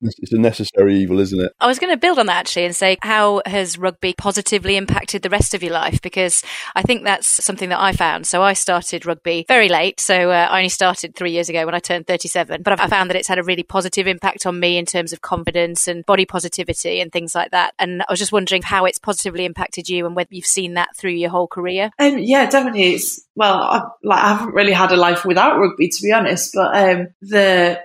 It's 0.00 0.32
a 0.32 0.38
necessary 0.38 0.96
evil, 0.98 1.20
isn't 1.20 1.40
it? 1.40 1.52
I 1.60 1.66
was 1.66 1.78
going 1.78 1.92
to 1.92 1.96
build 1.96 2.18
on 2.18 2.26
that 2.26 2.36
actually 2.36 2.66
and 2.66 2.76
say, 2.76 2.96
how 3.02 3.42
has 3.46 3.78
rugby 3.78 4.14
positively 4.16 4.76
impacted 4.76 5.22
the 5.22 5.30
rest 5.30 5.54
of 5.54 5.62
your 5.62 5.72
life? 5.72 6.02
Because 6.02 6.42
I 6.74 6.82
think 6.82 7.04
that's 7.04 7.26
something 7.26 7.70
that 7.70 7.80
I 7.80 7.92
found. 7.92 8.26
So 8.26 8.42
I 8.42 8.52
started 8.52 9.06
rugby 9.06 9.44
very 9.48 9.68
late. 9.68 10.00
So 10.00 10.30
uh, 10.30 10.48
I 10.50 10.58
only 10.58 10.68
started 10.68 11.14
three 11.14 11.32
years 11.32 11.48
ago 11.48 11.64
when 11.64 11.74
I 11.74 11.78
turned 11.78 12.06
37. 12.06 12.62
But 12.62 12.80
I 12.80 12.88
found 12.88 13.10
that 13.10 13.16
it's 13.16 13.28
had 13.28 13.38
a 13.38 13.42
really 13.42 13.62
positive 13.62 14.06
impact 14.06 14.46
on 14.46 14.60
me 14.60 14.76
in 14.76 14.84
terms 14.84 15.12
of 15.12 15.22
confidence 15.22 15.88
and 15.88 16.04
body 16.04 16.26
positivity 16.26 17.00
and 17.00 17.10
things 17.10 17.34
like 17.34 17.50
that. 17.52 17.74
And 17.78 18.02
I 18.02 18.06
was 18.10 18.18
just 18.18 18.32
wondering 18.32 18.62
how 18.62 18.84
it's 18.84 18.98
positively 18.98 19.44
impacted 19.44 19.88
you 19.88 20.06
and 20.06 20.14
whether 20.14 20.34
you've 20.34 20.46
seen 20.46 20.74
that 20.74 20.96
through 20.96 21.12
your 21.12 21.30
whole 21.30 21.48
career. 21.48 21.90
Um, 21.98 22.18
yeah, 22.18 22.48
definitely. 22.48 22.94
It's, 22.94 23.26
well, 23.34 23.54
I, 23.54 23.82
like, 24.02 24.22
I 24.22 24.34
haven't 24.34 24.54
really 24.54 24.72
had 24.72 24.92
a 24.92 24.96
life 24.96 25.24
without 25.24 25.58
rugby, 25.58 25.88
to 25.88 26.02
be 26.02 26.12
honest. 26.12 26.52
But 26.54 26.76
um, 26.76 27.08
the 27.22 27.80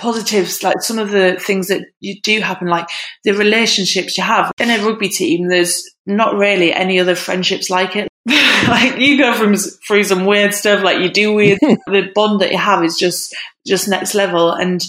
positives, 0.00 0.62
like 0.62 0.80
some 0.80 0.98
of 0.98 1.10
the 1.10 1.38
things 1.38 1.68
that 1.68 1.82
you 2.00 2.20
do 2.22 2.40
happen, 2.40 2.68
like 2.68 2.88
the 3.22 3.32
relationships 3.32 4.16
you 4.16 4.24
have 4.24 4.50
in 4.58 4.70
a 4.70 4.84
rugby 4.84 5.08
team. 5.08 5.48
There's 5.48 5.88
not 6.06 6.34
really 6.34 6.72
any 6.72 6.98
other 6.98 7.14
friendships 7.14 7.70
like 7.70 7.94
it. 7.94 8.08
like 8.26 8.98
you 8.98 9.18
go 9.18 9.34
from 9.34 9.54
through 9.54 10.04
some 10.04 10.24
weird 10.24 10.54
stuff, 10.54 10.82
like 10.82 11.00
you 11.00 11.10
do 11.10 11.34
weird. 11.34 11.58
the 11.62 12.10
bond 12.14 12.40
that 12.40 12.50
you 12.50 12.58
have 12.58 12.82
is 12.82 12.96
just 12.98 13.34
just 13.66 13.88
next 13.88 14.14
level, 14.14 14.50
and 14.50 14.82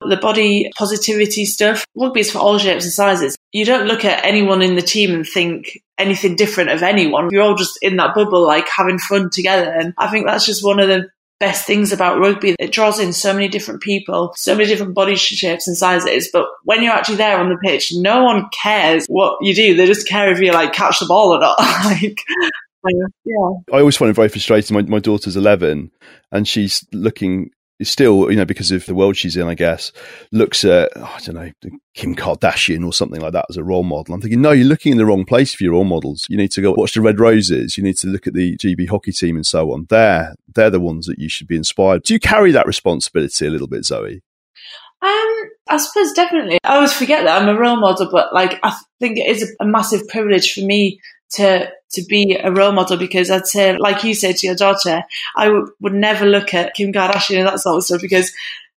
the 0.00 0.16
body 0.16 0.70
positivity 0.76 1.44
stuff. 1.44 1.84
Rugby 1.96 2.20
is 2.20 2.30
for 2.30 2.38
all 2.38 2.58
shapes 2.58 2.84
and 2.84 2.92
sizes. 2.92 3.36
You 3.52 3.64
don't 3.64 3.86
look 3.86 4.04
at 4.04 4.24
anyone 4.24 4.62
in 4.62 4.76
the 4.76 4.82
team 4.82 5.14
and 5.14 5.26
think 5.26 5.80
anything 5.98 6.36
different 6.36 6.70
of 6.70 6.82
anyone. 6.82 7.28
You're 7.30 7.42
all 7.42 7.56
just 7.56 7.78
in 7.82 7.96
that 7.96 8.14
bubble, 8.14 8.46
like 8.46 8.68
having 8.68 8.98
fun 8.98 9.30
together. 9.30 9.70
And 9.70 9.94
I 9.98 10.08
think 10.08 10.26
that's 10.26 10.46
just 10.46 10.64
one 10.64 10.80
of 10.80 10.88
the 10.88 11.08
best 11.40 11.66
things 11.66 11.92
about 11.92 12.18
rugby. 12.18 12.54
It 12.58 12.72
draws 12.72 12.98
in 12.98 13.12
so 13.12 13.32
many 13.32 13.48
different 13.48 13.82
people, 13.82 14.32
so 14.36 14.54
many 14.54 14.68
different 14.68 14.94
body 14.94 15.16
shapes 15.16 15.66
and 15.66 15.76
sizes. 15.76 16.30
But 16.32 16.46
when 16.64 16.82
you're 16.82 16.92
actually 16.92 17.16
there 17.16 17.38
on 17.38 17.48
the 17.48 17.58
pitch, 17.62 17.92
no 17.94 18.24
one 18.24 18.48
cares 18.62 19.06
what 19.06 19.38
you 19.40 19.54
do. 19.54 19.74
They 19.74 19.86
just 19.86 20.08
care 20.08 20.32
if 20.32 20.40
you 20.40 20.52
like 20.52 20.72
catch 20.72 21.00
the 21.00 21.06
ball 21.06 21.34
or 21.34 21.40
not. 21.40 21.58
like, 21.84 22.16
yeah. 23.24 23.50
I 23.72 23.80
always 23.80 23.96
find 23.96 24.10
it 24.10 24.14
very 24.14 24.28
frustrating. 24.28 24.74
My, 24.74 24.82
my 24.82 24.98
daughter's 24.98 25.36
11 25.36 25.90
and 26.32 26.48
she's 26.48 26.86
looking 26.92 27.50
still, 27.82 28.30
you 28.30 28.36
know, 28.36 28.44
because 28.44 28.70
of 28.70 28.86
the 28.86 28.94
world 28.94 29.16
she's 29.16 29.36
in, 29.36 29.48
I 29.48 29.54
guess, 29.54 29.90
looks 30.30 30.64
at, 30.64 30.90
oh, 30.96 31.14
I 31.16 31.20
don't 31.20 31.34
know, 31.34 31.70
Kim 31.94 32.14
Kardashian 32.14 32.86
or 32.86 32.92
something 32.92 33.20
like 33.20 33.32
that 33.32 33.46
as 33.50 33.56
a 33.56 33.64
role 33.64 33.82
model. 33.82 34.14
I'm 34.14 34.20
thinking, 34.20 34.40
no, 34.40 34.52
you're 34.52 34.66
looking 34.66 34.92
in 34.92 34.98
the 34.98 35.06
wrong 35.06 35.24
place 35.24 35.54
for 35.54 35.64
your 35.64 35.72
role 35.72 35.84
models. 35.84 36.26
You 36.28 36.36
need 36.36 36.52
to 36.52 36.62
go 36.62 36.72
watch 36.72 36.94
the 36.94 37.00
Red 37.00 37.18
Roses. 37.18 37.76
You 37.76 37.82
need 37.82 37.98
to 37.98 38.08
look 38.08 38.26
at 38.26 38.34
the 38.34 38.56
GB 38.56 38.88
hockey 38.88 39.12
team 39.12 39.36
and 39.36 39.46
so 39.46 39.72
on. 39.72 39.86
They're, 39.90 40.34
they're 40.54 40.70
the 40.70 40.80
ones 40.80 41.06
that 41.06 41.18
you 41.18 41.28
should 41.28 41.48
be 41.48 41.56
inspired. 41.56 42.04
Do 42.04 42.14
you 42.14 42.20
carry 42.20 42.52
that 42.52 42.66
responsibility 42.66 43.46
a 43.46 43.50
little 43.50 43.68
bit, 43.68 43.84
Zoe? 43.84 44.22
Um, 45.02 45.50
I 45.68 45.76
suppose 45.76 46.12
definitely. 46.12 46.58
I 46.64 46.76
always 46.76 46.92
forget 46.92 47.24
that 47.24 47.42
I'm 47.42 47.48
a 47.48 47.58
role 47.58 47.76
model, 47.76 48.08
but 48.10 48.32
like 48.32 48.58
I 48.62 48.74
think 49.00 49.18
it 49.18 49.26
is 49.26 49.42
a, 49.42 49.64
a 49.64 49.66
massive 49.66 50.08
privilege 50.08 50.54
for 50.54 50.62
me 50.62 50.98
to 51.32 51.70
to 51.92 52.04
be 52.08 52.36
a 52.42 52.50
role 52.50 52.72
model 52.72 52.96
because 52.96 53.30
I'd 53.30 53.46
say, 53.46 53.76
like 53.76 54.02
you 54.04 54.14
said 54.14 54.36
to 54.36 54.46
your 54.46 54.56
daughter, 54.56 55.02
I 55.36 55.46
w- 55.46 55.68
would 55.80 55.94
never 55.94 56.26
look 56.26 56.52
at 56.52 56.74
Kim 56.74 56.92
Kardashian 56.92 57.38
and 57.38 57.46
that 57.46 57.60
sort 57.60 57.76
of 57.76 57.84
stuff 57.84 58.00
because 58.00 58.32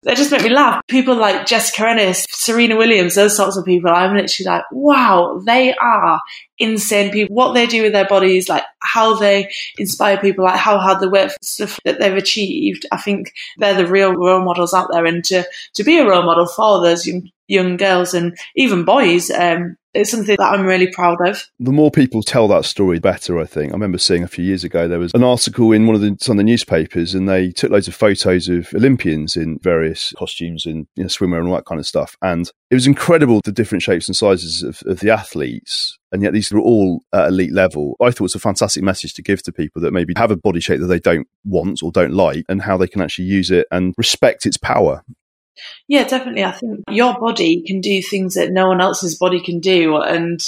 they 0.05 0.13
just 0.13 0.31
make 0.31 0.43
me 0.43 0.49
laugh. 0.49 0.81
People 0.87 1.15
like 1.15 1.47
Jessica 1.47 1.89
Ennis, 1.89 2.27
Serena 2.29 2.75
Williams, 2.77 3.15
those 3.15 3.35
sorts 3.35 3.57
of 3.57 3.65
people, 3.65 3.89
I'm 3.89 4.15
literally 4.15 4.45
like, 4.45 4.63
wow, 4.71 5.41
they 5.43 5.73
are 5.75 6.21
insane 6.59 7.11
people. 7.11 7.35
What 7.35 7.53
they 7.53 7.65
do 7.65 7.81
with 7.81 7.93
their 7.93 8.05
bodies, 8.05 8.47
like 8.47 8.63
how 8.79 9.15
they 9.15 9.49
inspire 9.79 10.17
people, 10.17 10.45
like 10.45 10.59
how 10.59 10.77
hard 10.77 10.99
they 10.99 11.07
work 11.07 11.31
for 11.31 11.37
stuff 11.41 11.79
that 11.85 11.99
they've 11.99 12.15
achieved. 12.15 12.85
I 12.91 12.97
think 12.97 13.33
they're 13.57 13.73
the 13.73 13.87
real 13.87 14.13
role 14.13 14.45
models 14.45 14.75
out 14.75 14.89
there. 14.91 15.05
And 15.05 15.23
to, 15.25 15.43
to 15.73 15.83
be 15.83 15.97
a 15.97 16.07
role 16.07 16.23
model 16.23 16.45
for 16.45 16.81
those 16.81 17.07
young, 17.07 17.31
young 17.47 17.77
girls 17.77 18.13
and 18.13 18.35
even 18.55 18.85
boys, 18.85 19.29
um, 19.31 19.77
it's 19.95 20.11
something 20.11 20.35
that 20.37 20.45
I'm 20.45 20.65
really 20.65 20.91
proud 20.91 21.25
of. 21.25 21.49
The 21.59 21.71
more 21.71 21.89
people 21.89 22.21
tell 22.21 22.47
that 22.49 22.65
story, 22.65 22.99
better, 22.99 23.39
I 23.39 23.45
think. 23.45 23.71
I 23.71 23.75
remember 23.75 23.97
seeing 23.97 24.23
a 24.23 24.27
few 24.27 24.43
years 24.43 24.63
ago, 24.63 24.87
there 24.87 24.99
was 24.99 25.13
an 25.13 25.23
article 25.23 25.71
in 25.71 25.87
one 25.87 25.95
of 25.95 26.01
the, 26.01 26.17
some 26.19 26.33
of 26.33 26.37
the 26.37 26.43
newspapers 26.43 27.15
and 27.15 27.29
they 27.29 27.51
took 27.51 27.71
loads 27.71 27.87
of 27.87 27.95
photos 27.95 28.49
of 28.49 28.73
Olympians 28.73 29.37
in 29.37 29.57
various 29.59 30.13
costumes 30.17 30.65
and 30.65 30.85
you 30.95 31.03
know, 31.03 31.07
swimwear 31.07 31.39
and 31.39 31.47
all 31.47 31.55
that 31.55 31.65
kind 31.65 31.79
of 31.79 31.87
stuff. 31.87 32.17
And 32.21 32.51
it 32.69 32.75
was 32.75 32.87
incredible 32.87 33.39
the 33.43 33.51
different 33.51 33.83
shapes 33.83 34.07
and 34.07 34.15
sizes 34.15 34.63
of, 34.63 34.83
of 34.85 34.99
the 34.99 35.11
athletes. 35.11 35.97
And 36.11 36.21
yet 36.21 36.33
these 36.33 36.51
were 36.51 36.59
all 36.59 37.01
at 37.13 37.29
elite 37.29 37.53
level. 37.53 37.95
I 38.01 38.05
thought 38.05 38.21
it 38.21 38.21
was 38.21 38.35
a 38.35 38.39
fantastic 38.39 38.83
message 38.83 39.13
to 39.15 39.21
give 39.21 39.43
to 39.43 39.51
people 39.51 39.81
that 39.81 39.93
maybe 39.93 40.13
have 40.17 40.31
a 40.31 40.37
body 40.37 40.59
shape 40.59 40.81
that 40.81 40.87
they 40.87 40.99
don't 40.99 41.27
want 41.45 41.81
or 41.81 41.91
don't 41.91 42.13
like 42.13 42.45
and 42.49 42.61
how 42.61 42.77
they 42.77 42.87
can 42.87 43.01
actually 43.01 43.25
use 43.25 43.49
it 43.49 43.65
and 43.71 43.93
respect 43.97 44.45
its 44.45 44.57
power. 44.57 45.03
Yeah, 45.87 46.07
definitely. 46.07 46.43
I 46.43 46.51
think 46.51 46.83
your 46.89 47.17
body 47.19 47.63
can 47.65 47.81
do 47.81 48.01
things 48.01 48.35
that 48.35 48.51
no 48.51 48.67
one 48.67 48.81
else's 48.81 49.17
body 49.17 49.39
can 49.39 49.59
do. 49.59 49.97
And 49.97 50.39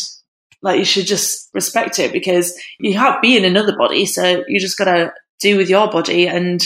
like 0.62 0.80
you 0.80 0.86
should 0.86 1.06
just 1.06 1.50
respect 1.54 2.00
it 2.00 2.12
because 2.12 2.58
you 2.80 2.98
have 2.98 3.22
be 3.22 3.38
in 3.38 3.46
another 3.46 3.76
body. 3.78 4.06
So 4.06 4.44
you 4.48 4.60
just 4.60 4.78
got 4.78 4.86
to 4.86 5.14
do 5.40 5.58
with 5.58 5.70
your 5.70 5.90
body. 5.90 6.28
And 6.28 6.66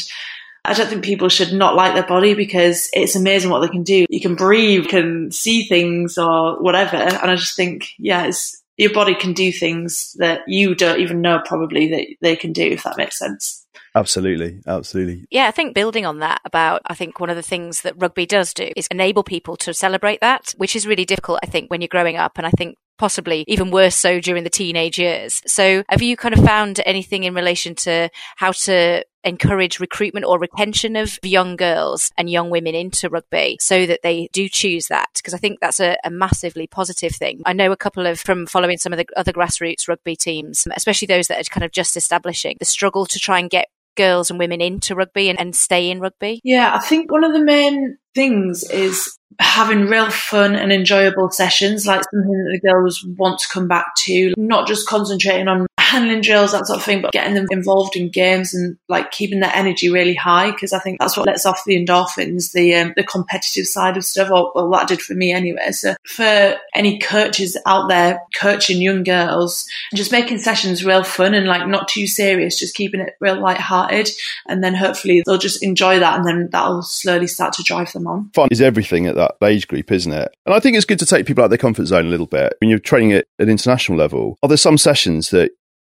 I 0.63 0.73
don't 0.73 0.87
think 0.87 1.03
people 1.03 1.29
should 1.29 1.53
not 1.53 1.75
like 1.75 1.93
their 1.93 2.05
body 2.05 2.33
because 2.33 2.89
it's 2.93 3.15
amazing 3.15 3.49
what 3.49 3.59
they 3.59 3.67
can 3.67 3.83
do. 3.83 4.05
You 4.09 4.21
can 4.21 4.35
breathe, 4.35 4.87
can 4.87 5.31
see 5.31 5.67
things 5.67 6.17
or 6.17 6.61
whatever. 6.61 6.97
And 6.97 7.31
I 7.31 7.35
just 7.35 7.55
think, 7.55 7.89
yeah, 7.97 8.31
your 8.77 8.93
body 8.93 9.15
can 9.15 9.33
do 9.33 9.51
things 9.51 10.15
that 10.19 10.41
you 10.47 10.75
don't 10.75 10.99
even 10.99 11.21
know 11.21 11.41
probably 11.45 11.89
that 11.89 12.07
they 12.21 12.35
can 12.35 12.53
do, 12.53 12.63
if 12.63 12.83
that 12.83 12.97
makes 12.97 13.17
sense. 13.17 13.60
Absolutely, 13.93 14.61
absolutely. 14.65 15.25
Yeah, 15.29 15.47
I 15.47 15.51
think 15.51 15.75
building 15.75 16.05
on 16.05 16.19
that 16.19 16.41
about 16.45 16.81
I 16.85 16.95
think 16.95 17.19
one 17.19 17.29
of 17.29 17.35
the 17.35 17.41
things 17.41 17.81
that 17.81 17.95
rugby 17.97 18.25
does 18.25 18.53
do 18.53 18.69
is 18.75 18.87
enable 18.87 19.23
people 19.23 19.57
to 19.57 19.73
celebrate 19.73 20.21
that, 20.21 20.53
which 20.57 20.75
is 20.75 20.87
really 20.87 21.05
difficult 21.05 21.39
I 21.43 21.47
think 21.47 21.69
when 21.69 21.81
you're 21.81 21.87
growing 21.89 22.15
up 22.15 22.37
and 22.37 22.47
I 22.47 22.51
think 22.51 22.77
possibly 22.97 23.43
even 23.47 23.71
worse 23.71 23.95
so 23.95 24.19
during 24.19 24.43
the 24.43 24.49
teenage 24.49 24.99
years. 24.99 25.41
So 25.47 25.83
have 25.89 26.03
you 26.03 26.15
kind 26.15 26.37
of 26.37 26.45
found 26.45 26.79
anything 26.85 27.23
in 27.23 27.33
relation 27.33 27.73
to 27.75 28.09
how 28.37 28.51
to 28.51 29.03
encourage 29.23 29.79
recruitment 29.79 30.25
or 30.25 30.39
retention 30.39 30.95
of 30.95 31.19
young 31.23 31.55
girls 31.55 32.11
and 32.17 32.29
young 32.29 32.49
women 32.49 32.75
into 32.75 33.09
rugby 33.09 33.57
so 33.59 33.85
that 33.87 34.01
they 34.03 34.29
do 34.33 34.47
choose 34.47 34.87
that 34.87 35.09
because 35.15 35.33
I 35.33 35.37
think 35.37 35.59
that's 35.59 35.79
a, 35.79 35.97
a, 36.03 36.09
massively 36.09 36.67
positive 36.67 37.13
thing. 37.13 37.41
I 37.45 37.53
know 37.53 37.71
a 37.71 37.77
couple 37.77 38.05
of 38.05 38.19
from 38.19 38.45
following 38.45 38.77
some 38.77 38.93
of 38.93 38.97
the 38.97 39.07
other 39.17 39.33
grassroots 39.33 39.87
rugby 39.87 40.15
teams, 40.15 40.67
especially 40.75 41.07
those 41.07 41.27
that 41.27 41.39
are 41.39 41.49
kind 41.49 41.63
of 41.63 41.71
just 41.71 41.97
establishing 41.97 42.57
the 42.59 42.65
struggle 42.65 43.05
to 43.07 43.19
try 43.19 43.39
and 43.39 43.49
get 43.49 43.67
girls 43.95 44.29
and 44.29 44.39
women 44.39 44.61
into 44.61 44.95
rugby 44.95 45.29
and, 45.29 45.39
and 45.39 45.55
stay 45.55 45.89
in 45.89 45.99
rugby? 45.99 46.41
Yeah, 46.43 46.75
I 46.75 46.79
think 46.79 47.11
one 47.11 47.23
of 47.23 47.33
the 47.33 47.43
main 47.43 47.97
things 48.13 48.63
is 48.63 49.17
having 49.39 49.87
real 49.87 50.09
fun 50.11 50.55
and 50.55 50.71
enjoyable 50.71 51.31
sessions, 51.31 51.87
like 51.87 52.03
something 52.03 52.43
that 52.43 52.59
the 52.61 52.69
girls 52.69 53.03
want 53.17 53.39
to 53.39 53.47
come 53.49 53.67
back 53.67 53.95
to, 53.95 54.33
not 54.37 54.67
just 54.67 54.87
concentrating 54.87 55.47
on 55.47 55.65
handling 55.79 56.21
drills, 56.21 56.53
that 56.53 56.65
sort 56.65 56.77
of 56.77 56.85
thing, 56.85 57.01
but 57.01 57.11
getting 57.11 57.33
them 57.33 57.47
involved 57.49 57.97
in 57.97 58.09
games 58.09 58.53
and 58.53 58.77
like 58.87 59.11
keeping 59.11 59.39
their 59.41 59.53
energy 59.53 59.89
really 59.89 60.13
high. 60.13 60.51
Because 60.51 60.71
I 60.73 60.79
think 60.79 60.99
that's 60.99 61.17
what 61.17 61.25
lets 61.27 61.45
off 61.45 61.65
the 61.65 61.75
endorphins, 61.83 62.51
the 62.53 62.75
um, 62.75 62.93
the 62.95 63.03
competitive 63.03 63.65
side 63.65 63.97
of 63.97 64.05
stuff, 64.05 64.29
or 64.29 64.51
well, 64.53 64.69
that 64.71 64.87
did 64.87 65.01
for 65.01 65.15
me 65.15 65.31
anyway. 65.31 65.71
So 65.71 65.95
for 66.05 66.55
any 66.73 66.99
coaches 66.99 67.57
out 67.65 67.89
there 67.89 68.21
coaching 68.35 68.81
young 68.81 69.03
girls, 69.03 69.65
just 69.95 70.11
making 70.11 70.37
sessions 70.37 70.85
real 70.85 71.03
fun 71.03 71.33
and 71.33 71.47
like 71.47 71.67
not 71.67 71.87
too 71.87 72.07
serious, 72.07 72.59
just 72.59 72.75
keeping 72.75 73.01
it 73.01 73.15
real 73.19 73.41
light-hearted, 73.41 74.09
and 74.47 74.63
then 74.63 74.75
hopefully 74.75 75.23
they'll 75.25 75.37
just 75.37 75.63
enjoy 75.63 75.99
that, 75.99 76.17
and 76.17 76.27
then 76.27 76.49
that'll 76.51 76.83
slowly 76.83 77.27
start 77.27 77.53
to 77.53 77.63
drive 77.63 77.91
them 77.91 78.00
on. 78.07 78.29
Fun 78.33 78.47
is 78.51 78.61
everything 78.61 79.07
at 79.07 79.15
that 79.15 79.35
age 79.43 79.67
group, 79.67 79.91
isn't 79.91 80.11
it? 80.11 80.35
And 80.45 80.55
I 80.55 80.59
think 80.59 80.75
it's 80.75 80.85
good 80.85 80.99
to 80.99 81.05
take 81.05 81.25
people 81.25 81.43
out 81.43 81.45
of 81.45 81.51
their 81.51 81.57
comfort 81.57 81.85
zone 81.85 82.05
a 82.05 82.09
little 82.09 82.25
bit 82.25 82.53
when 82.59 82.69
you're 82.69 82.79
training 82.79 83.13
at 83.13 83.27
an 83.39 83.49
international 83.49 83.97
level. 83.97 84.37
Are 84.43 84.49
there 84.49 84.57
some 84.57 84.77
sessions 84.77 85.29
that 85.31 85.51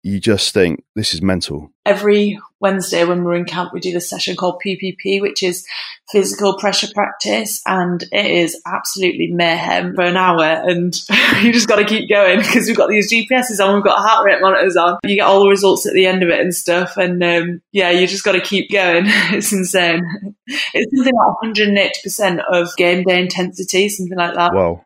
you 0.05 0.21
just 0.21 0.53
think 0.53 0.85
this 0.95 1.15
is 1.15 1.23
mental. 1.23 1.73
Every 1.87 2.39
Wednesday 2.61 3.07
when 3.07 3.25
we're 3.25 3.37
in 3.37 3.47
camp, 3.47 3.73
we 3.73 3.81
do 3.81 3.91
this 3.91 4.09
session 4.09 4.37
called 4.37 4.61
PPP, 4.65 5.19
which 5.23 5.43
is 5.43 5.67
physical 6.13 6.59
pressure 6.59 6.89
practice, 6.95 7.63
and 7.65 8.03
it 8.13 8.27
is 8.27 8.61
absolutely 8.67 9.29
mayhem 9.29 9.95
for 9.95 10.03
an 10.03 10.19
hour. 10.19 10.45
And 10.45 10.95
you 11.43 11.55
just 11.55 11.69
got 11.69 11.77
to 11.77 11.87
keep 11.87 12.11
going 12.11 12.41
because 12.41 12.67
we've 12.67 12.77
got 12.77 12.91
these 12.91 13.11
GPSs 13.11 13.67
on, 13.67 13.77
we've 13.77 13.83
got 13.83 13.99
heart 13.99 14.27
rate 14.27 14.43
monitors 14.43 14.77
on. 14.77 14.99
You 15.05 15.17
get 15.17 15.27
all 15.27 15.43
the 15.43 15.49
results 15.49 15.87
at 15.87 15.95
the 15.95 16.07
end 16.07 16.23
of 16.23 16.29
it 16.29 16.41
and 16.41 16.55
stuff. 16.55 16.99
And 16.99 17.25
um, 17.25 17.63
yeah, 17.73 17.91
you 17.91 18.07
just 18.07 18.25
got 18.25 18.33
to 18.33 18.43
keep 18.43 18.71
going. 18.71 19.05
it's 19.09 19.55
insane. 19.55 20.03
It's 20.47 20.95
something 20.95 21.15
like 21.15 21.57
180% 21.57 22.43
of 22.53 22.77
game 22.77 23.05
day 23.05 23.23
intensity, 23.23 23.89
something 23.89 24.19
like 24.19 24.35
that. 24.35 24.53
Wow. 24.53 24.85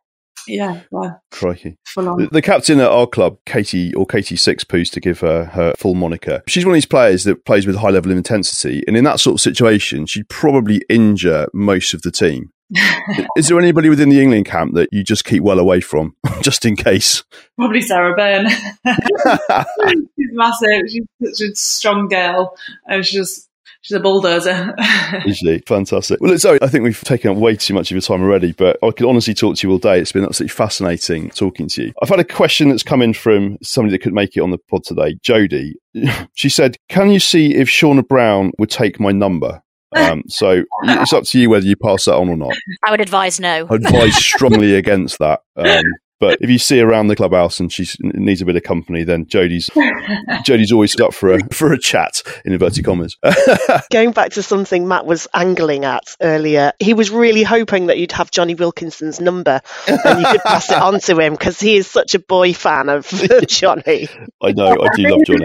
Yeah, 0.48 0.82
wow. 0.90 1.20
Crikey. 1.30 1.76
The, 1.94 2.28
the, 2.32 2.42
captain 2.42 2.80
at 2.80 2.90
our 2.90 3.06
club, 3.06 3.38
Katie, 3.46 3.94
or 3.94 4.06
Katie 4.06 4.36
Sixpoos 4.36 4.90
to 4.92 5.00
give 5.00 5.20
her 5.20 5.44
her 5.46 5.74
full 5.76 5.94
moniker, 5.94 6.42
she's 6.46 6.64
one 6.64 6.72
of 6.72 6.76
these 6.76 6.86
players 6.86 7.24
that 7.24 7.44
plays 7.44 7.66
with 7.66 7.76
a 7.76 7.80
high 7.80 7.90
level 7.90 8.10
of 8.10 8.16
intensity. 8.16 8.82
And 8.86 8.96
in 8.96 9.04
that 9.04 9.20
sort 9.20 9.34
of 9.34 9.40
situation, 9.40 10.06
she'd 10.06 10.28
probably 10.28 10.82
injure 10.88 11.48
most 11.52 11.94
of 11.94 12.02
the 12.02 12.10
team. 12.10 12.52
Is 13.36 13.48
there 13.48 13.58
anybody 13.58 13.88
within 13.88 14.10
the 14.10 14.20
England 14.20 14.46
camp 14.46 14.74
that 14.74 14.90
you 14.92 15.02
just 15.02 15.24
keep 15.24 15.42
well 15.42 15.58
away 15.58 15.80
from, 15.80 16.14
just 16.42 16.64
in 16.66 16.76
case? 16.76 17.24
Probably 17.56 17.80
Sarah 17.80 18.14
Bern. 18.14 18.48
she's 20.16 20.30
massive. 20.32 20.82
She's 20.88 21.04
such 21.22 21.48
a 21.48 21.54
strong 21.54 22.08
girl. 22.08 22.56
And 22.86 23.04
she's 23.04 23.26
just 23.26 23.47
she's 23.80 23.96
a 23.96 24.00
bulldozer. 24.00 24.74
Usually, 25.26 25.58
fantastic. 25.60 26.20
Well, 26.20 26.36
Zoe, 26.38 26.58
I 26.62 26.68
think 26.68 26.84
we've 26.84 27.00
taken 27.00 27.30
up 27.30 27.36
way 27.36 27.56
too 27.56 27.74
much 27.74 27.90
of 27.90 27.94
your 27.94 28.02
time 28.02 28.22
already, 28.22 28.52
but 28.52 28.78
I 28.82 28.90
could 28.90 29.06
honestly 29.06 29.34
talk 29.34 29.56
to 29.56 29.66
you 29.66 29.72
all 29.72 29.78
day. 29.78 29.98
It's 30.00 30.12
been 30.12 30.24
absolutely 30.24 30.54
fascinating 30.54 31.30
talking 31.30 31.68
to 31.68 31.84
you. 31.84 31.92
I've 32.02 32.08
had 32.08 32.20
a 32.20 32.24
question 32.24 32.68
that's 32.68 32.82
come 32.82 33.02
in 33.02 33.14
from 33.14 33.58
somebody 33.62 33.92
that 33.92 34.02
could 34.02 34.14
make 34.14 34.36
it 34.36 34.40
on 34.40 34.50
the 34.50 34.58
pod 34.58 34.84
today, 34.84 35.16
Jodie. 35.24 35.74
She 36.34 36.48
said, 36.48 36.76
"Can 36.88 37.10
you 37.10 37.18
see 37.18 37.56
if 37.56 37.68
Shaunagh 37.68 38.06
Brown 38.06 38.52
would 38.58 38.70
take 38.70 39.00
my 39.00 39.10
number?" 39.10 39.62
Um, 39.96 40.22
so 40.28 40.62
it's 40.84 41.12
up 41.12 41.24
to 41.24 41.40
you 41.40 41.50
whether 41.50 41.66
you 41.66 41.74
pass 41.76 42.04
that 42.04 42.14
on 42.14 42.28
or 42.28 42.36
not. 42.36 42.54
I 42.84 42.90
would 42.90 43.00
advise 43.00 43.40
no. 43.40 43.66
I 43.68 43.74
advise 43.74 44.16
strongly 44.24 44.74
against 44.74 45.18
that. 45.18 45.40
Um, 45.56 45.82
but 46.20 46.38
if 46.40 46.50
you 46.50 46.58
see 46.58 46.80
around 46.80 47.08
the 47.08 47.16
clubhouse 47.16 47.60
and 47.60 47.72
she 47.72 47.86
needs 48.00 48.42
a 48.42 48.46
bit 48.46 48.56
of 48.56 48.62
company, 48.62 49.04
then 49.04 49.24
Jodie's 49.26 49.70
Jodie's 50.44 50.72
always 50.72 50.98
up 51.00 51.14
for 51.14 51.34
a 51.34 51.40
for 51.52 51.72
a 51.72 51.78
chat 51.78 52.22
in 52.44 52.52
inverted 52.52 52.84
commas. 52.84 53.16
Going 53.92 54.12
back 54.12 54.32
to 54.32 54.42
something 54.42 54.88
Matt 54.88 55.06
was 55.06 55.28
angling 55.34 55.84
at 55.84 56.16
earlier, 56.20 56.72
he 56.80 56.94
was 56.94 57.10
really 57.10 57.42
hoping 57.42 57.86
that 57.86 57.98
you'd 57.98 58.12
have 58.12 58.30
Jonny 58.30 58.54
Wilkinson's 58.54 59.20
number 59.20 59.60
and 59.86 60.20
you 60.20 60.26
could 60.26 60.42
pass 60.42 60.70
it 60.70 60.78
on 60.78 61.00
to 61.00 61.18
him 61.18 61.34
because 61.34 61.60
he 61.60 61.76
is 61.76 61.86
such 61.86 62.14
a 62.14 62.18
boy 62.18 62.52
fan 62.52 62.88
of 62.88 63.06
Jonny. 63.48 64.08
I 64.42 64.52
know, 64.52 64.76
I 64.80 64.88
do 64.94 65.08
love 65.08 65.20
Jonny. 65.24 65.44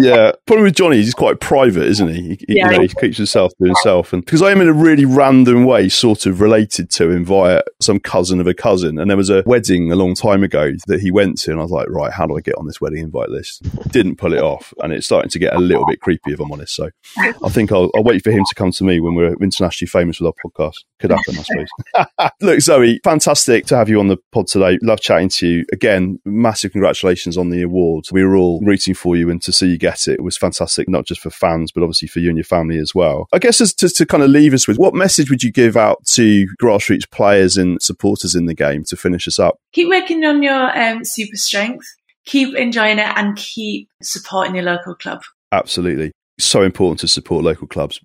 yeah, 0.00 0.32
problem 0.46 0.64
with 0.64 0.74
Jonny, 0.74 0.96
he's 0.96 1.14
quite 1.14 1.40
private, 1.40 1.84
isn't 1.84 2.08
he? 2.08 2.38
he 2.46 2.56
yeah. 2.56 2.70
You 2.70 2.76
know, 2.76 2.82
he 2.82 2.88
keeps 2.88 3.18
himself 3.18 3.52
to 3.58 3.66
himself, 3.66 4.12
and 4.12 4.24
because 4.24 4.42
I 4.42 4.50
am 4.50 4.60
in 4.60 4.68
a 4.68 4.72
really 4.72 5.04
random 5.04 5.64
way 5.64 5.88
sort 5.88 6.26
of 6.26 6.40
related 6.40 6.90
to 6.92 7.10
him 7.10 7.24
via 7.24 7.62
some 7.80 8.00
cousin 8.00 8.40
of 8.40 8.46
a 8.46 8.54
cousin, 8.54 8.98
and 8.98 9.10
there 9.10 9.16
was 9.16 9.30
a 9.30 9.33
a 9.38 9.42
wedding 9.46 9.90
a 9.90 9.96
long 9.96 10.14
time 10.14 10.42
ago 10.42 10.72
that 10.86 11.00
he 11.00 11.10
went 11.10 11.38
to, 11.38 11.50
and 11.50 11.60
I 11.60 11.62
was 11.62 11.72
like, 11.72 11.88
right, 11.88 12.12
how 12.12 12.26
do 12.26 12.36
I 12.36 12.40
get 12.40 12.56
on 12.56 12.66
this 12.66 12.80
wedding 12.80 13.00
invite 13.00 13.30
list? 13.30 13.62
Didn't 13.90 14.16
pull 14.16 14.32
it 14.32 14.42
off, 14.42 14.72
and 14.82 14.92
it's 14.92 15.06
starting 15.06 15.30
to 15.30 15.38
get 15.38 15.54
a 15.54 15.58
little 15.58 15.86
bit 15.86 16.00
creepy, 16.00 16.32
if 16.32 16.40
I'm 16.40 16.52
honest. 16.52 16.74
So 16.74 16.90
I 17.18 17.48
think 17.48 17.72
I'll, 17.72 17.90
I'll 17.94 18.04
wait 18.04 18.22
for 18.22 18.30
him 18.30 18.44
to 18.48 18.54
come 18.54 18.70
to 18.72 18.84
me 18.84 19.00
when 19.00 19.14
we're 19.14 19.34
internationally 19.40 19.88
famous 19.88 20.20
with 20.20 20.28
our 20.28 20.50
podcast. 20.50 20.84
Could 21.00 21.10
happen, 21.10 21.38
I 21.38 21.42
suppose. 21.42 22.30
Look, 22.40 22.60
Zoe, 22.60 23.00
fantastic 23.04 23.66
to 23.66 23.76
have 23.76 23.88
you 23.88 24.00
on 24.00 24.08
the 24.08 24.18
pod 24.32 24.46
today. 24.46 24.78
Love 24.82 25.00
chatting 25.00 25.28
to 25.30 25.46
you 25.46 25.64
again. 25.72 26.20
Massive 26.24 26.72
congratulations 26.72 27.36
on 27.36 27.50
the 27.50 27.62
award. 27.62 28.06
We 28.12 28.24
were 28.24 28.36
all 28.36 28.60
rooting 28.60 28.94
for 28.94 29.16
you, 29.16 29.30
and 29.30 29.40
to 29.42 29.52
see 29.52 29.66
you 29.66 29.78
get 29.78 30.08
it 30.08 30.22
was 30.22 30.36
fantastic, 30.36 30.88
not 30.88 31.06
just 31.06 31.20
for 31.20 31.30
fans, 31.30 31.72
but 31.72 31.82
obviously 31.82 32.08
for 32.08 32.20
you 32.20 32.28
and 32.28 32.38
your 32.38 32.44
family 32.44 32.78
as 32.78 32.94
well. 32.94 33.28
I 33.32 33.38
guess 33.38 33.60
as 33.60 33.74
to, 33.74 33.88
to 33.88 34.06
kind 34.06 34.22
of 34.22 34.30
leave 34.30 34.54
us 34.54 34.66
with, 34.66 34.78
what 34.78 34.94
message 34.94 35.30
would 35.30 35.42
you 35.42 35.52
give 35.52 35.76
out 35.76 36.04
to 36.06 36.46
grassroots 36.60 37.10
players 37.10 37.56
and 37.56 37.80
supporters 37.80 38.34
in 38.34 38.46
the 38.46 38.54
game 38.54 38.84
to 38.84 38.96
finish 38.96 39.23
us 39.28 39.38
up? 39.38 39.56
Keep 39.72 39.88
working 39.88 40.24
on 40.24 40.42
your 40.42 40.78
um, 40.78 41.04
super 41.04 41.36
strength, 41.36 41.86
keep 42.24 42.54
enjoying 42.56 42.98
it, 42.98 43.12
and 43.16 43.36
keep 43.36 43.88
supporting 44.02 44.54
your 44.54 44.64
local 44.64 44.94
club. 44.94 45.22
Absolutely. 45.52 46.12
So 46.38 46.62
important 46.62 47.00
to 47.00 47.08
support 47.08 47.44
local 47.44 47.66
clubs. 47.66 48.00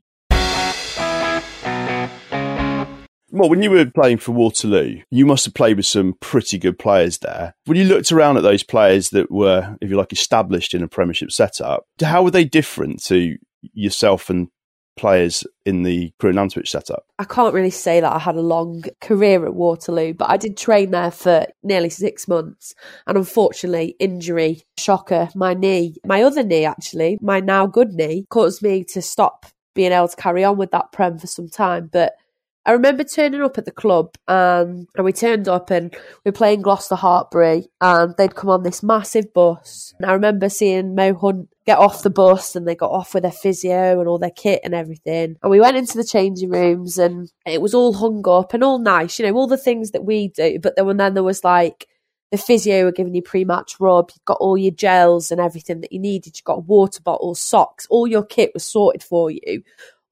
Well, 3.32 3.48
when 3.50 3.62
you 3.62 3.70
were 3.70 3.86
playing 3.86 4.18
for 4.18 4.32
Waterloo, 4.32 5.02
you 5.12 5.26
must 5.26 5.46
have 5.46 5.54
played 5.54 5.78
with 5.78 5.86
some 5.86 6.16
pretty 6.20 6.58
good 6.58 6.80
players 6.80 7.20
there. 7.20 7.54
When 7.66 7.78
you 7.78 7.84
looked 7.84 8.12
around 8.12 8.38
at 8.38 8.44
those 8.44 8.64
players 8.64 9.12
that 9.12 9.30
were, 9.30 9.78
if 9.82 9.90
you 9.90 9.98
like, 9.98 10.12
established 10.12 10.74
in 10.74 10.82
a 10.82 10.88
Premiership 10.88 11.32
setup, 11.32 11.86
how 12.02 12.24
were 12.24 12.32
they 12.32 12.44
different 12.44 13.04
to 13.04 13.38
yourself 13.74 14.30
and 14.32 14.50
players 15.00 15.45
in 15.66 15.84
the 15.84 16.12
Crewe 16.20 16.30
and 16.30 16.38
Nantwich 16.38 16.70
setup? 16.70 17.06
I 17.18 17.24
can't 17.24 17.54
really 17.54 17.70
say 17.70 18.00
that 18.00 18.12
I 18.12 18.20
had 18.20 18.36
a 18.36 18.41
long 18.41 18.84
career 19.02 19.45
at 19.45 19.56
Waterloo, 19.56 20.14
but 20.14 20.30
I 20.30 20.38
did 20.38 20.58
train 20.58 20.91
there 20.91 21.12
for 21.12 21.47
nearly 21.64 21.89
six 21.89 22.28
months. 22.28 22.76
And 23.08 23.18
unfortunately, 23.18 23.95
injury, 24.00 24.64
shocker, 24.78 25.30
my 25.36 25.54
knee, 25.54 25.95
my 26.06 26.22
other 26.22 26.43
knee 26.43 26.66
actually, 26.66 27.18
my 27.22 27.39
now 27.39 27.66
good 27.66 27.93
knee, 27.93 28.26
caused 28.30 28.62
me 28.62 28.84
to 28.86 29.02
stop 29.02 29.45
being 29.74 29.91
able 29.91 30.10
to 30.10 30.16
carry 30.16 30.43
on 30.43 30.58
with 30.58 30.72
that 30.72 30.91
Prem 30.91 31.18
for 31.18 31.28
some 31.28 31.47
time. 31.47 31.89
But 31.91 32.14
I 32.66 32.74
remember 32.74 33.03
turning 33.03 33.41
up 33.41 33.57
at 33.57 33.66
the 33.66 33.72
club 33.72 34.16
and, 34.28 34.88
and 34.95 35.05
we 35.05 35.14
turned 35.14 35.47
up 35.47 35.72
and 35.72 35.91
we 35.93 36.30
were 36.30 36.34
playing 36.34 36.62
Gloucester 36.62 36.95
Hartpury 36.95 37.66
and 37.80 38.14
they'd 38.18 38.36
come 38.36 38.49
on 38.49 38.64
this 38.64 38.84
massive 38.84 39.34
bus. 39.34 39.93
And 39.97 40.10
I 40.10 40.14
remember 40.14 40.49
seeing 40.49 40.93
Mo 40.93 41.14
Hunt 41.16 41.49
get 41.66 41.78
off 41.78 42.03
the 42.03 42.10
bus 42.10 42.55
and 42.55 42.68
they 42.68 42.76
got 42.76 42.91
off 42.91 43.14
with 43.14 43.24
their 43.24 43.32
physio 43.32 43.99
and 43.99 44.07
all 44.07 44.20
their 44.20 44.30
kit 44.30 44.62
and 44.64 44.76
everything. 44.76 45.38
And 45.41 45.49
we 45.49 45.60
went 45.60 45.78
into 45.78 45.97
the 45.97 46.03
changing 46.03 46.49
rooms 46.49 46.97
and 46.97 47.32
it 47.45 47.62
was 47.62 47.74
all 47.74 47.93
hung 47.93 48.24
up 48.28 48.53
and 48.53 48.64
all 48.64 48.78
nice, 48.78 49.18
you 49.18 49.26
know, 49.26 49.34
all 49.36 49.47
the 49.47 49.57
things 49.57 49.91
that 49.91 50.03
we 50.03 50.28
do. 50.28 50.60
But 50.60 50.76
then, 50.76 50.97
then 50.97 51.14
there 51.14 51.24
was 51.24 51.43
like 51.43 51.88
the 52.32 52.38
physio 52.38 52.84
were 52.84 52.91
giving 52.91 53.16
you 53.16 53.24
pre-match 53.24 53.78
rub, 53.80 54.12
you've 54.14 54.26
got 54.26 54.38
all 54.39 54.57
your 54.57 54.72
gels 54.72 55.32
and 55.32 55.41
everything 55.41 55.82
that 55.82 55.91
you 55.91 55.99
needed, 55.99 56.38
you've 56.38 56.43
got 56.43 56.66
water 56.66 57.01
bottles, 57.01 57.39
socks, 57.39 57.88
all 57.89 58.05
your 58.05 58.24
kit 58.24 58.51
was 58.53 58.64
sorted 58.64 59.01
for 59.01 59.32
you 59.32 59.64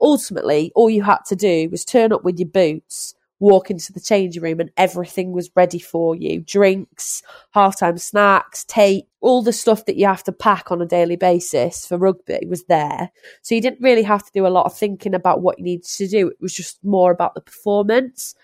ultimately, 0.01 0.71
all 0.75 0.89
you 0.89 1.03
had 1.03 1.19
to 1.27 1.35
do 1.35 1.69
was 1.69 1.85
turn 1.85 2.11
up 2.11 2.23
with 2.23 2.39
your 2.39 2.49
boots, 2.49 3.15
walk 3.39 3.69
into 3.69 3.93
the 3.93 3.99
changing 3.99 4.41
room, 4.41 4.59
and 4.59 4.71
everything 4.77 5.31
was 5.31 5.51
ready 5.55 5.79
for 5.79 6.15
you 6.15 6.41
drinks, 6.41 7.21
halftime 7.55 7.99
snacks, 7.99 8.63
tape, 8.65 9.07
all 9.21 9.41
the 9.41 9.53
stuff 9.53 9.85
that 9.85 9.97
you 9.97 10.05
have 10.05 10.23
to 10.23 10.31
pack 10.31 10.71
on 10.71 10.81
a 10.81 10.85
daily 10.85 11.15
basis 11.15 11.85
for 11.85 11.97
rugby 11.97 12.45
was 12.47 12.65
there. 12.65 13.11
So 13.41 13.55
you 13.55 13.61
didn't 13.61 13.81
really 13.81 14.03
have 14.03 14.25
to 14.25 14.31
do 14.31 14.47
a 14.47 14.49
lot 14.49 14.65
of 14.65 14.77
thinking 14.77 15.13
about 15.13 15.41
what 15.41 15.59
you 15.59 15.65
needed 15.65 15.85
to 15.85 16.07
do. 16.07 16.29
It 16.29 16.41
was 16.41 16.53
just 16.53 16.83
more 16.83 17.11
about 17.11 17.35
the 17.35 17.41
performance. 17.41 18.35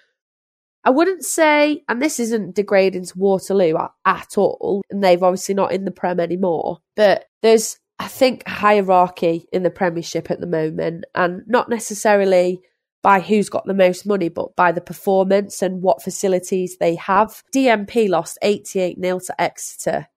I 0.86 0.90
wouldn't 0.90 1.24
say, 1.24 1.84
and 1.88 2.02
this 2.02 2.20
isn't 2.20 2.56
degrading 2.56 3.06
to 3.06 3.18
Waterloo 3.18 3.78
at, 3.78 3.92
at 4.06 4.38
all, 4.38 4.84
and 4.90 5.02
they've 5.02 5.24
obviously 5.24 5.56
not 5.56 5.72
in 5.72 5.86
the 5.86 5.92
Prem 5.92 6.20
anymore, 6.20 6.80
but 6.96 7.26
there's 7.42 7.80
I 8.00 8.08
think, 8.08 8.48
hierarchy 8.48 9.48
in 9.54 9.64
the 9.64 9.70
Premiership 9.70 10.32
at 10.32 10.40
the 10.40 10.48
moment, 10.48 11.06
and 11.16 11.44
not 11.48 11.70
necessarily 11.70 12.62
by 13.04 13.20
who's 13.20 13.50
got 13.50 13.66
the 13.66 13.74
most 13.74 14.06
money, 14.06 14.30
but 14.30 14.56
by 14.56 14.72
the 14.72 14.82
performance 14.82 15.62
and 15.62 15.82
what 15.82 16.02
facilities 16.02 16.78
they 16.78 16.96
have. 16.96 17.44
DMP 17.54 18.10
lost 18.10 18.40
88 18.42 18.98
0 19.00 19.20
to 19.20 19.42
Exeter. 19.42 20.08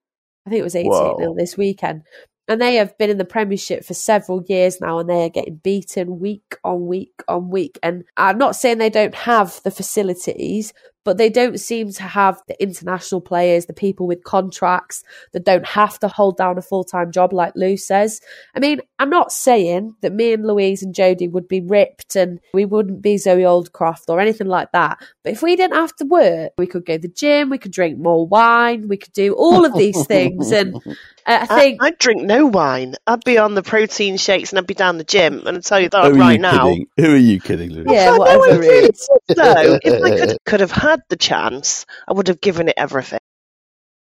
I 0.46 0.50
think 0.50 0.60
it 0.60 0.64
was 0.64 0.76
88 0.76 0.90
0 1.18 1.34
this 1.36 1.56
weekend. 1.56 2.02
And 2.48 2.60
they 2.60 2.76
have 2.76 2.96
been 2.96 3.10
in 3.10 3.18
the 3.18 3.24
Premiership 3.24 3.84
for 3.84 3.94
several 3.94 4.42
years 4.44 4.80
now 4.80 4.98
and 4.98 5.08
they 5.08 5.24
are 5.24 5.30
getting 5.30 5.56
beaten 5.56 6.20
week 6.20 6.56
on 6.62 6.86
week 6.86 7.22
on 7.26 7.50
week. 7.50 7.78
And 7.82 8.04
I'm 8.16 8.38
not 8.38 8.56
saying 8.56 8.78
they 8.78 8.90
don't 8.90 9.14
have 9.14 9.60
the 9.64 9.70
facilities, 9.70 10.72
but 11.06 11.18
they 11.18 11.30
don't 11.30 11.60
seem 11.60 11.92
to 11.92 12.02
have 12.02 12.42
the 12.48 12.60
international 12.60 13.20
players, 13.20 13.66
the 13.66 13.72
people 13.72 14.08
with 14.08 14.24
contracts 14.24 15.04
that 15.32 15.44
don't 15.44 15.64
have 15.64 16.00
to 16.00 16.08
hold 16.08 16.36
down 16.36 16.58
a 16.58 16.62
full 16.62 16.82
time 16.82 17.12
job, 17.12 17.32
like 17.32 17.52
Lou 17.54 17.76
says. 17.76 18.20
I 18.56 18.60
mean, 18.60 18.80
I'm 18.98 19.08
not 19.10 19.30
saying 19.30 19.94
that 20.02 20.12
me 20.12 20.32
and 20.32 20.44
Louise 20.44 20.82
and 20.82 20.92
Jodie 20.92 21.30
would 21.30 21.46
be 21.46 21.60
ripped 21.60 22.16
and 22.16 22.40
we 22.52 22.64
wouldn't 22.64 23.02
be 23.02 23.18
Zoe 23.18 23.42
Aldcroft 23.42 24.08
or 24.08 24.18
anything 24.18 24.48
like 24.48 24.72
that. 24.72 24.98
But 25.22 25.32
if 25.32 25.42
we 25.42 25.54
didn't 25.54 25.76
have 25.76 25.94
to 25.96 26.04
work, 26.06 26.52
we 26.58 26.66
could 26.66 26.84
go 26.84 26.96
to 26.96 27.02
the 27.02 27.08
gym, 27.08 27.50
we 27.50 27.58
could 27.58 27.72
drink 27.72 27.98
more 27.98 28.26
wine, 28.26 28.88
we 28.88 28.96
could 28.96 29.12
do 29.12 29.32
all 29.34 29.64
of 29.64 29.74
these 29.74 30.06
things. 30.06 30.50
And 30.50 30.80
uh, 31.26 31.46
I 31.48 31.60
think. 31.60 31.82
I, 31.82 31.86
would 31.86 31.98
drink 31.98 32.22
no 32.22 32.46
wine. 32.46 32.94
I'd 33.06 33.24
be 33.24 33.38
on 33.38 33.54
the 33.54 33.62
protein 33.62 34.16
shakes 34.16 34.50
and 34.50 34.58
I'd 34.58 34.66
be 34.66 34.74
down 34.74 34.98
the 34.98 35.04
gym. 35.04 35.46
And 35.46 35.56
I'll 35.56 35.62
tell 35.62 35.80
you 35.80 35.88
that 35.88 36.12
Who 36.12 36.18
right 36.18 36.40
now. 36.40 36.68
kidding? 36.68 36.86
Who 36.96 37.14
are 37.14 37.16
you 37.16 37.40
kidding, 37.40 37.70
Lou? 37.70 37.84
Yeah, 37.92 38.16
whatever 38.16 38.62
it 38.62 38.90
is. 38.90 39.00
So, 39.00 39.18
if 39.82 40.02
I 40.02 40.10
could, 40.18 40.38
could 40.44 40.60
have 40.60 40.70
had 40.70 41.02
the 41.08 41.16
chance, 41.16 41.84
I 42.06 42.12
would 42.12 42.28
have 42.28 42.40
given 42.40 42.68
it 42.68 42.74
everything. 42.76 43.18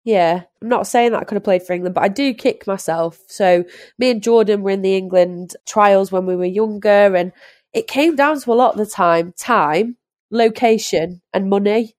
Yeah, 0.05 0.43
I'm 0.61 0.69
not 0.69 0.87
saying 0.87 1.11
that 1.11 1.21
I 1.21 1.23
could 1.25 1.35
have 1.35 1.43
played 1.43 1.63
for 1.63 1.73
England, 1.73 1.93
but 1.93 2.03
I 2.03 2.07
do 2.07 2.33
kick 2.33 2.65
myself. 2.65 3.19
So 3.27 3.65
me 3.97 4.11
and 4.11 4.23
Jordan 4.23 4.63
were 4.63 4.71
in 4.71 4.81
the 4.81 4.95
England 4.95 5.55
trials 5.67 6.11
when 6.11 6.25
we 6.25 6.35
were 6.35 6.45
younger, 6.45 7.15
and 7.15 7.31
it 7.73 7.87
came 7.87 8.15
down 8.15 8.39
to 8.39 8.51
a 8.51 8.55
lot 8.55 8.71
of 8.71 8.77
the 8.77 8.85
time 8.85 9.33
time, 9.37 9.97
location, 10.31 11.21
and 11.33 11.49
money. 11.49 11.95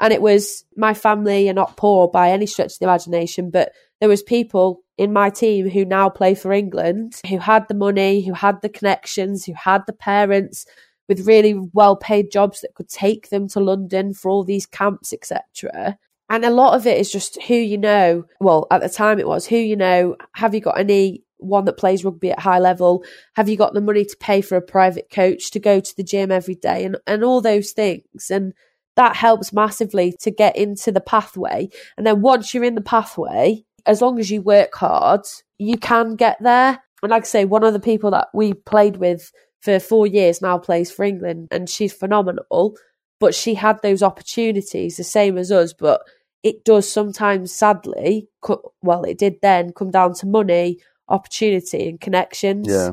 And 0.00 0.12
it 0.12 0.22
was 0.22 0.64
my 0.76 0.92
family 0.92 1.48
are 1.48 1.54
not 1.54 1.76
poor 1.76 2.08
by 2.08 2.30
any 2.30 2.46
stretch 2.46 2.72
of 2.72 2.78
the 2.80 2.86
imagination, 2.86 3.50
but 3.50 3.72
there 4.00 4.08
was 4.08 4.22
people 4.22 4.82
in 4.98 5.12
my 5.12 5.30
team 5.30 5.68
who 5.68 5.84
now 5.84 6.08
play 6.08 6.34
for 6.34 6.52
England 6.52 7.20
who 7.28 7.38
had 7.38 7.68
the 7.68 7.74
money, 7.74 8.24
who 8.24 8.32
had 8.32 8.60
the 8.62 8.68
connections, 8.68 9.44
who 9.44 9.52
had 9.54 9.82
the 9.86 9.92
parents 9.92 10.66
with 11.08 11.26
really 11.26 11.54
well 11.72 11.96
paid 11.96 12.30
jobs 12.30 12.60
that 12.60 12.74
could 12.74 12.88
take 12.88 13.30
them 13.30 13.48
to 13.48 13.60
London 13.60 14.14
for 14.14 14.30
all 14.30 14.44
these 14.44 14.66
camps, 14.66 15.12
etc. 15.12 15.98
And 16.28 16.44
a 16.44 16.50
lot 16.50 16.74
of 16.74 16.86
it 16.86 16.98
is 16.98 17.10
just 17.10 17.42
who 17.42 17.54
you 17.54 17.76
know. 17.76 18.24
Well, 18.40 18.66
at 18.70 18.80
the 18.80 18.88
time 18.88 19.18
it 19.18 19.26
was 19.26 19.46
who 19.46 19.56
you 19.56 19.76
know. 19.76 20.16
Have 20.34 20.54
you 20.54 20.60
got 20.60 20.78
any 20.78 21.24
one 21.38 21.64
that 21.64 21.76
plays 21.78 22.04
rugby 22.04 22.30
at 22.30 22.38
high 22.38 22.60
level? 22.60 23.04
Have 23.34 23.48
you 23.48 23.56
got 23.56 23.74
the 23.74 23.80
money 23.80 24.04
to 24.04 24.16
pay 24.18 24.40
for 24.40 24.56
a 24.56 24.62
private 24.62 25.10
coach 25.10 25.50
to 25.50 25.58
go 25.58 25.80
to 25.80 25.96
the 25.96 26.04
gym 26.04 26.30
every 26.30 26.54
day 26.54 26.84
and, 26.84 26.96
and 27.06 27.24
all 27.24 27.40
those 27.40 27.72
things? 27.72 28.30
And 28.30 28.54
that 28.96 29.16
helps 29.16 29.52
massively 29.52 30.14
to 30.20 30.30
get 30.30 30.56
into 30.56 30.92
the 30.92 31.00
pathway. 31.00 31.68
And 31.96 32.06
then 32.06 32.20
once 32.20 32.52
you're 32.52 32.64
in 32.64 32.74
the 32.74 32.80
pathway, 32.80 33.64
as 33.86 34.02
long 34.02 34.18
as 34.18 34.30
you 34.30 34.42
work 34.42 34.74
hard, 34.74 35.22
you 35.58 35.76
can 35.76 36.16
get 36.16 36.36
there. 36.40 36.82
And 37.02 37.10
like 37.10 37.22
I 37.22 37.26
say, 37.26 37.44
one 37.44 37.64
of 37.64 37.72
the 37.72 37.80
people 37.80 38.10
that 38.10 38.28
we 38.34 38.54
played 38.54 38.96
with 38.96 39.32
for 39.60 39.78
four 39.78 40.06
years 40.06 40.42
now 40.42 40.58
plays 40.58 40.90
for 40.90 41.04
England 41.04 41.48
and 41.50 41.68
she's 41.68 41.92
phenomenal. 41.92 42.76
But 43.18 43.34
she 43.34 43.54
had 43.54 43.80
those 43.82 44.02
opportunities 44.02 44.96
the 44.96 45.04
same 45.04 45.36
as 45.36 45.52
us, 45.52 45.74
but 45.74 46.02
it 46.42 46.64
does 46.64 46.90
sometimes 46.90 47.52
sadly 47.52 48.28
well 48.82 49.04
it 49.04 49.18
did 49.18 49.36
then 49.42 49.72
come 49.72 49.90
down 49.90 50.14
to 50.14 50.26
money 50.26 50.78
opportunity 51.08 51.88
and 51.88 52.00
connections 52.00 52.66
Yeah. 52.68 52.92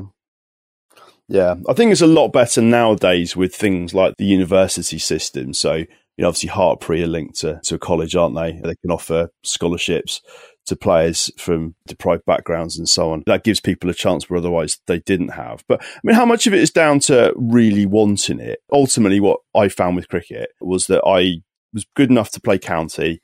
Yeah. 1.28 1.54
I 1.68 1.72
think 1.74 1.92
it's 1.92 2.00
a 2.00 2.06
lot 2.06 2.28
better 2.28 2.60
nowadays 2.60 3.36
with 3.36 3.54
things 3.54 3.94
like 3.94 4.14
the 4.16 4.24
university 4.24 4.98
system. 4.98 5.52
So, 5.52 5.74
you 5.74 5.86
know, 6.18 6.28
obviously 6.28 6.48
Hartpury 6.50 7.02
are 7.02 7.06
linked 7.06 7.40
to, 7.40 7.60
to 7.64 7.74
a 7.74 7.78
college, 7.78 8.16
aren't 8.16 8.34
they? 8.34 8.52
They 8.52 8.76
can 8.76 8.90
offer 8.90 9.28
scholarships 9.44 10.22
to 10.68 10.76
players 10.76 11.30
from 11.36 11.74
deprived 11.86 12.24
backgrounds 12.24 12.78
and 12.78 12.88
so 12.88 13.12
on. 13.12 13.22
That 13.26 13.44
gives 13.44 13.60
people 13.60 13.90
a 13.90 13.94
chance 13.94 14.28
where 14.30 14.38
otherwise 14.38 14.78
they 14.86 15.00
didn't 15.00 15.30
have. 15.30 15.64
But 15.68 15.82
I 15.82 16.00
mean, 16.04 16.16
how 16.16 16.24
much 16.24 16.46
of 16.46 16.54
it 16.54 16.60
is 16.60 16.70
down 16.70 17.00
to 17.00 17.32
really 17.36 17.84
wanting 17.86 18.40
it? 18.40 18.60
Ultimately, 18.72 19.20
what 19.20 19.40
I 19.54 19.68
found 19.68 19.96
with 19.96 20.08
cricket 20.08 20.50
was 20.60 20.86
that 20.86 21.02
I 21.06 21.42
was 21.74 21.86
good 21.96 22.10
enough 22.10 22.30
to 22.32 22.40
play 22.40 22.58
county. 22.58 23.20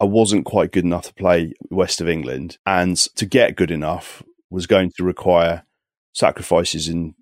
I 0.00 0.04
wasn't 0.04 0.44
quite 0.44 0.72
good 0.72 0.84
enough 0.84 1.04
to 1.06 1.14
play 1.14 1.52
west 1.70 2.00
of 2.00 2.08
England. 2.08 2.58
And 2.66 2.96
to 3.16 3.26
get 3.26 3.56
good 3.56 3.70
enough 3.70 4.22
was 4.50 4.66
going 4.66 4.92
to 4.96 5.04
require 5.04 5.64
sacrifices 6.14 6.88
and, 6.88 7.14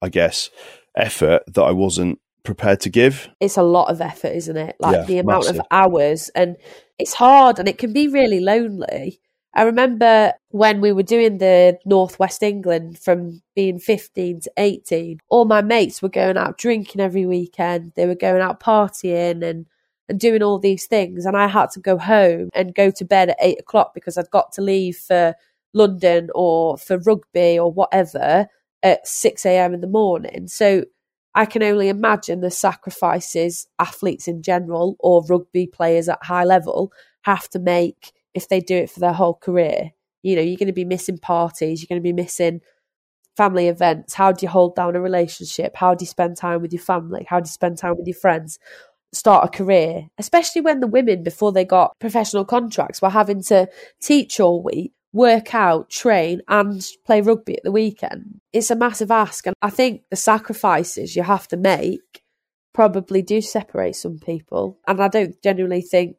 I 0.00 0.08
guess, 0.08 0.50
effort 0.96 1.42
that 1.46 1.62
I 1.62 1.70
wasn't 1.72 2.18
prepared 2.44 2.80
to 2.80 2.90
give. 2.90 3.28
it's 3.40 3.56
a 3.56 3.62
lot 3.62 3.88
of 3.88 4.00
effort 4.00 4.32
isn't 4.34 4.56
it 4.56 4.74
like 4.80 4.96
Yeah, 4.96 5.02
the 5.04 5.18
amount 5.18 5.44
massive. 5.44 5.60
of 5.60 5.66
hours 5.70 6.28
and 6.34 6.56
it's 7.02 7.14
hard 7.14 7.58
and 7.58 7.68
it 7.68 7.78
can 7.78 7.92
be 7.92 8.08
really 8.08 8.40
lonely. 8.40 9.20
I 9.54 9.64
remember 9.64 10.32
when 10.48 10.80
we 10.80 10.92
were 10.92 11.02
doing 11.02 11.38
the 11.38 11.78
northwest 11.84 12.42
england 12.42 12.98
from 12.98 13.42
being 13.54 13.78
15 13.78 14.40
to 14.40 14.52
18 14.56 15.18
all 15.28 15.44
my 15.44 15.60
mates 15.60 16.00
were 16.00 16.08
going 16.08 16.38
out 16.38 16.56
drinking 16.56 17.02
every 17.02 17.26
weekend. 17.26 17.92
They 17.94 18.06
were 18.06 18.14
going 18.14 18.40
out 18.40 18.60
partying 18.60 19.44
and 19.44 19.66
and 20.08 20.18
doing 20.18 20.42
all 20.42 20.58
these 20.58 20.86
things. 20.86 21.26
And 21.26 21.36
i 21.36 21.46
had 21.46 21.70
to 21.72 21.80
go 21.80 21.98
home 21.98 22.48
and 22.54 22.74
go 22.74 22.90
to 22.90 23.04
bed 23.04 23.30
at 23.30 23.36
8 23.40 23.60
o'clock 23.60 23.94
because 23.94 24.16
i'd 24.16 24.30
got 24.30 24.52
to 24.52 24.62
leave 24.62 24.96
for 24.96 25.34
london 25.74 26.30
or 26.34 26.78
for 26.78 26.98
rugby 26.98 27.58
or 27.58 27.70
whatever 27.72 28.46
at 28.82 29.06
6 29.06 29.46
a.m 29.46 29.74
in 29.74 29.80
the 29.80 29.86
morning. 29.86 30.48
So 30.48 30.84
I 31.34 31.46
can 31.46 31.62
only 31.62 31.88
imagine 31.88 32.40
the 32.40 32.50
sacrifices 32.50 33.66
athletes 33.78 34.28
in 34.28 34.42
general 34.42 34.96
or 34.98 35.24
rugby 35.24 35.66
players 35.66 36.08
at 36.08 36.22
high 36.22 36.44
level 36.44 36.92
have 37.22 37.48
to 37.50 37.58
make 37.58 38.12
if 38.34 38.48
they 38.48 38.60
do 38.60 38.76
it 38.76 38.90
for 38.90 39.00
their 39.00 39.12
whole 39.12 39.34
career. 39.34 39.92
You 40.22 40.36
know, 40.36 40.42
you're 40.42 40.58
going 40.58 40.66
to 40.66 40.72
be 40.72 40.84
missing 40.84 41.18
parties, 41.18 41.80
you're 41.80 41.88
going 41.88 42.00
to 42.00 42.08
be 42.08 42.12
missing 42.12 42.60
family 43.36 43.68
events. 43.68 44.14
How 44.14 44.32
do 44.32 44.44
you 44.44 44.48
hold 44.48 44.76
down 44.76 44.96
a 44.96 45.00
relationship? 45.00 45.76
How 45.76 45.94
do 45.94 46.02
you 46.02 46.08
spend 46.08 46.36
time 46.36 46.60
with 46.60 46.72
your 46.72 46.82
family? 46.82 47.26
How 47.28 47.40
do 47.40 47.48
you 47.48 47.52
spend 47.52 47.78
time 47.78 47.96
with 47.96 48.06
your 48.06 48.16
friends? 48.16 48.58
Start 49.14 49.44
a 49.44 49.48
career, 49.48 50.08
especially 50.18 50.62
when 50.62 50.80
the 50.80 50.86
women, 50.86 51.22
before 51.22 51.52
they 51.52 51.64
got 51.64 51.98
professional 51.98 52.44
contracts, 52.44 53.02
were 53.02 53.10
having 53.10 53.42
to 53.44 53.68
teach 54.00 54.40
all 54.40 54.62
week, 54.62 54.92
work 55.12 55.54
out, 55.54 55.90
train, 55.90 56.40
and 56.48 56.86
play 57.04 57.20
rugby 57.20 57.56
at 57.56 57.64
the 57.64 57.72
weekend. 57.72 58.40
It's 58.52 58.70
a 58.70 58.76
massive 58.76 59.10
ask. 59.10 59.46
And 59.46 59.54
I 59.60 59.70
think 59.70 60.02
the 60.10 60.16
sacrifices 60.16 61.14
you 61.14 61.22
have 61.22 61.48
to 61.48 61.56
make 61.56 62.22
probably 62.72 63.22
do 63.22 63.40
separate 63.40 63.96
some 63.96 64.18
people. 64.18 64.78
And 64.86 65.00
I 65.00 65.08
don't 65.08 65.40
genuinely 65.42 65.82
think 65.82 66.16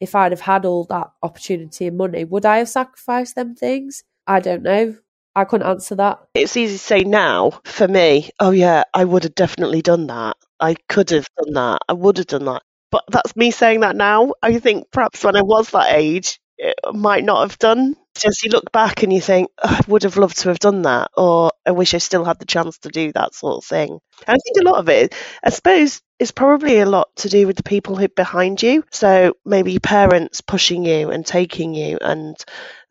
if 0.00 0.14
I'd 0.14 0.32
have 0.32 0.40
had 0.40 0.64
all 0.64 0.84
that 0.84 1.08
opportunity 1.22 1.86
and 1.86 1.96
money, 1.96 2.24
would 2.24 2.44
I 2.44 2.58
have 2.58 2.68
sacrificed 2.68 3.34
them 3.34 3.54
things? 3.54 4.02
I 4.26 4.40
don't 4.40 4.62
know. 4.62 4.96
I 5.34 5.44
couldn't 5.44 5.68
answer 5.68 5.94
that. 5.96 6.18
It's 6.34 6.56
easy 6.56 6.74
to 6.74 6.78
say 6.78 7.00
now 7.00 7.60
for 7.64 7.86
me, 7.86 8.30
oh 8.40 8.50
yeah, 8.50 8.84
I 8.94 9.04
would 9.04 9.24
have 9.24 9.34
definitely 9.34 9.82
done 9.82 10.06
that. 10.06 10.36
I 10.58 10.76
could 10.88 11.10
have 11.10 11.28
done 11.38 11.52
that. 11.54 11.80
I 11.88 11.92
would 11.92 12.16
have 12.16 12.26
done 12.26 12.46
that. 12.46 12.62
But 12.90 13.04
that's 13.10 13.36
me 13.36 13.50
saying 13.50 13.80
that 13.80 13.96
now. 13.96 14.32
I 14.42 14.58
think 14.58 14.90
perhaps 14.90 15.22
when 15.22 15.36
I 15.36 15.42
was 15.42 15.70
that 15.70 15.92
age, 15.92 16.40
it 16.56 16.74
might 16.94 17.24
not 17.24 17.42
have 17.42 17.58
done. 17.58 17.96
Just 18.18 18.42
you 18.42 18.50
look 18.50 18.72
back 18.72 19.02
and 19.02 19.12
you 19.12 19.20
think, 19.20 19.50
oh, 19.62 19.68
I 19.68 19.90
would 19.90 20.02
have 20.04 20.16
loved 20.16 20.38
to 20.38 20.48
have 20.48 20.58
done 20.58 20.82
that, 20.82 21.10
or 21.16 21.50
I 21.66 21.72
wish 21.72 21.94
I 21.94 21.98
still 21.98 22.24
had 22.24 22.38
the 22.38 22.46
chance 22.46 22.78
to 22.78 22.88
do 22.88 23.12
that 23.12 23.34
sort 23.34 23.58
of 23.58 23.64
thing. 23.64 23.98
And 24.26 24.36
I 24.36 24.38
think 24.38 24.56
a 24.60 24.70
lot 24.70 24.78
of 24.78 24.88
it, 24.88 25.14
I 25.44 25.50
suppose, 25.50 26.00
is 26.18 26.30
probably 26.30 26.78
a 26.80 26.86
lot 26.86 27.08
to 27.16 27.28
do 27.28 27.46
with 27.46 27.56
the 27.56 27.62
people 27.62 27.96
who 27.96 28.08
behind 28.08 28.62
you. 28.62 28.84
So 28.90 29.34
maybe 29.44 29.72
your 29.72 29.80
parents 29.80 30.40
pushing 30.40 30.84
you 30.84 31.10
and 31.10 31.26
taking 31.26 31.74
you 31.74 31.98
and 32.00 32.36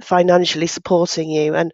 financially 0.02 0.68
supporting 0.68 1.30
you, 1.32 1.56
and 1.56 1.72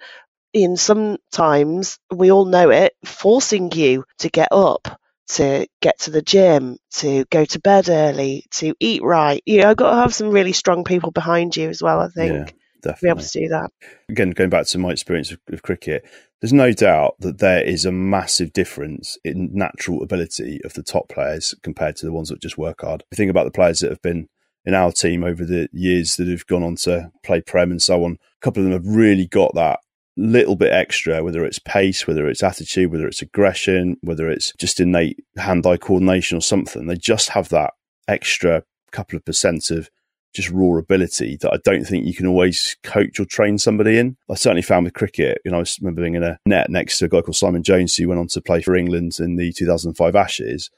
in 0.54 0.78
sometimes 0.78 2.00
we 2.12 2.32
all 2.32 2.46
know 2.46 2.70
it, 2.72 2.94
forcing 3.06 3.72
you 3.72 4.04
to 4.20 4.30
get 4.30 4.50
up 4.52 5.00
to 5.28 5.66
get 5.82 5.98
to 6.00 6.12
the 6.12 6.22
gym, 6.22 6.78
to 6.92 7.26
go 7.32 7.46
to 7.46 7.60
bed 7.60 7.88
early, 7.90 8.46
to 8.52 8.74
eat 8.80 9.02
right. 9.02 9.42
You 9.46 9.62
know, 9.62 9.70
I've 9.70 9.78
got 9.78 9.92
to 9.92 9.96
have 9.98 10.14
some 10.14 10.30
really 10.30 10.52
strong 10.52 10.84
people 10.84 11.12
behind 11.12 11.56
you 11.56 11.70
as 11.70 11.82
well, 11.82 12.00
I 12.02 12.10
think, 12.10 12.54
Yeah, 12.54 12.61
to 12.84 12.96
be 13.02 13.10
able 13.10 13.22
to 13.22 13.40
do 13.40 13.48
that. 13.50 13.72
Again, 14.10 14.32
going 14.32 14.50
back 14.50 14.66
to 14.68 14.78
my 14.78 14.92
experience 14.92 15.32
of, 15.32 15.40
of 15.52 15.62
cricket, 15.62 16.06
there's 16.42 16.54
no 16.54 16.72
doubt 16.72 17.16
that 17.20 17.40
there 17.40 17.64
is 17.64 17.86
a 17.86 17.92
massive 17.92 18.52
difference 18.54 19.18
in 19.24 19.50
natural 19.54 20.02
ability 20.04 20.60
of 20.64 20.74
the 20.74 20.84
top 20.84 21.10
players 21.10 21.54
compared 21.64 21.96
to 21.98 22.06
the 22.06 22.12
ones 22.12 22.30
that 22.30 22.42
just 22.42 22.58
work 22.58 22.82
hard. 22.82 23.04
If 23.12 23.18
you 23.18 23.24
think 23.24 23.32
about 23.32 23.46
the 23.46 23.52
players 23.52 23.80
that 23.80 23.92
have 23.92 24.02
been 24.02 24.28
in 24.66 24.74
our 24.74 24.92
team 24.92 25.24
over 25.24 25.46
the 25.46 25.70
years 25.72 26.16
that 26.18 26.28
have 26.28 26.46
gone 26.48 26.64
on 26.64 26.76
to 26.78 27.12
play 27.24 27.42
Prem 27.42 27.72
and 27.72 27.82
so 27.82 28.04
on, 28.04 28.14
a 28.14 28.18
couple 28.42 28.62
of 28.62 28.66
them 28.66 28.74
have 28.74 28.96
really 28.96 29.28
got 29.28 29.54
that 29.56 29.80
little 30.18 30.56
bit 30.56 30.74
extra, 30.74 31.24
whether 31.24 31.46
it's 31.46 31.60
pace, 31.60 32.06
whether 32.06 32.28
it's 32.28 32.44
attitude, 32.44 32.92
whether 32.92 33.08
it's 33.08 33.22
aggression, 33.22 33.98
whether 34.02 34.30
it's 34.30 34.54
just 34.58 34.80
innate 34.80 35.24
hand 35.38 35.66
eye 35.66 35.78
coordination 35.78 36.38
or 36.38 36.42
something. 36.42 36.88
They 36.88 36.98
just 36.98 37.30
have 37.30 37.50
that 37.50 37.74
extra 38.08 38.64
couple 38.92 39.18
of 39.18 39.26
percent 39.26 39.72
of 39.72 39.90
just 40.34 40.50
raw 40.50 40.78
ability 40.78 41.38
that 41.42 41.54
I 41.54 41.58
don't 41.64 41.86
think 41.86 42.06
you 42.06 42.14
can 42.14 42.28
always 42.28 42.76
coach 42.84 43.20
or 43.20 43.26
train 43.26 43.58
somebody 43.58 43.98
in. 43.98 44.18
I 44.30 44.36
certainly 44.36 44.62
found 44.62 44.86
with 44.86 44.94
cricket, 44.94 45.42
you 45.44 45.52
know, 45.52 45.60
I 45.60 45.66
remember 45.80 46.02
being 46.02 46.16
in 46.16 46.24
a 46.24 46.40
net 46.46 46.70
next 46.70 47.00
to 47.00 47.06
a 47.06 47.10
guy 47.10 47.22
called 47.22 47.36
Simon 47.36 47.64
Jones 47.64 47.96
who 47.96 48.08
went 48.08 48.20
on 48.20 48.28
to 48.28 48.42
play 48.42 48.62
for 48.62 48.76
England 48.76 49.18
in 49.20 49.36
the 49.36 49.52
2005 49.52 50.16
Ashes. 50.16 50.70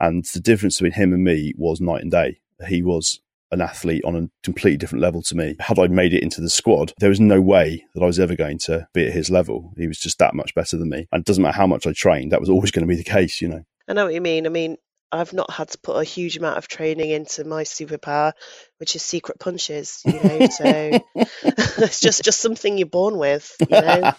And 0.00 0.24
the 0.24 0.40
difference 0.40 0.78
between 0.78 0.92
him 0.92 1.12
and 1.12 1.22
me 1.22 1.52
was 1.56 1.80
night 1.80 2.02
and 2.02 2.10
day. 2.10 2.40
He 2.66 2.82
was 2.82 3.20
an 3.52 3.60
athlete 3.60 4.04
on 4.04 4.16
a 4.16 4.28
completely 4.42 4.78
different 4.78 5.02
level 5.02 5.22
to 5.22 5.36
me. 5.36 5.54
Had 5.60 5.78
I 5.78 5.86
made 5.86 6.14
it 6.14 6.22
into 6.22 6.40
the 6.40 6.48
squad, 6.50 6.92
there 6.98 7.10
was 7.10 7.20
no 7.20 7.40
way 7.40 7.84
that 7.94 8.02
I 8.02 8.06
was 8.06 8.18
ever 8.18 8.34
going 8.34 8.58
to 8.60 8.88
be 8.94 9.06
at 9.06 9.12
his 9.12 9.30
level. 9.30 9.72
He 9.76 9.86
was 9.86 9.98
just 9.98 10.18
that 10.18 10.34
much 10.34 10.54
better 10.54 10.76
than 10.76 10.88
me. 10.88 11.06
And 11.12 11.20
it 11.20 11.26
doesn't 11.26 11.42
matter 11.42 11.56
how 11.56 11.66
much 11.66 11.86
I 11.86 11.92
trained, 11.92 12.32
that 12.32 12.40
was 12.40 12.48
always 12.48 12.70
going 12.70 12.86
to 12.86 12.88
be 12.88 12.96
the 12.96 13.04
case, 13.04 13.40
you 13.40 13.48
know. 13.48 13.62
I 13.86 13.92
know 13.92 14.06
what 14.06 14.14
you 14.14 14.20
mean. 14.22 14.46
I 14.46 14.48
mean, 14.48 14.78
I've 15.12 15.34
not 15.34 15.50
had 15.50 15.68
to 15.68 15.78
put 15.78 15.96
a 15.96 16.04
huge 16.04 16.38
amount 16.38 16.56
of 16.56 16.68
training 16.68 17.10
into 17.10 17.44
my 17.44 17.64
superpower, 17.64 18.32
which 18.78 18.96
is 18.96 19.02
secret 19.02 19.38
punches. 19.38 20.00
You 20.06 20.14
know, 20.14 20.46
so 20.46 21.00
it's 21.44 22.00
just 22.00 22.24
just 22.24 22.40
something 22.40 22.78
you're 22.78 22.86
born 22.86 23.18
with. 23.18 23.54
You 23.60 23.66
know. 23.82 24.12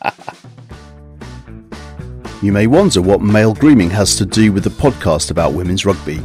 You 2.44 2.52
may 2.52 2.68
wonder 2.68 3.02
what 3.02 3.22
male 3.22 3.56
grooming 3.56 3.90
has 3.90 4.16
to 4.18 4.26
do 4.26 4.52
with 4.52 4.64
the 4.64 4.70
podcast 4.70 5.32
about 5.32 5.54
women's 5.54 5.84
rugby. 5.84 6.22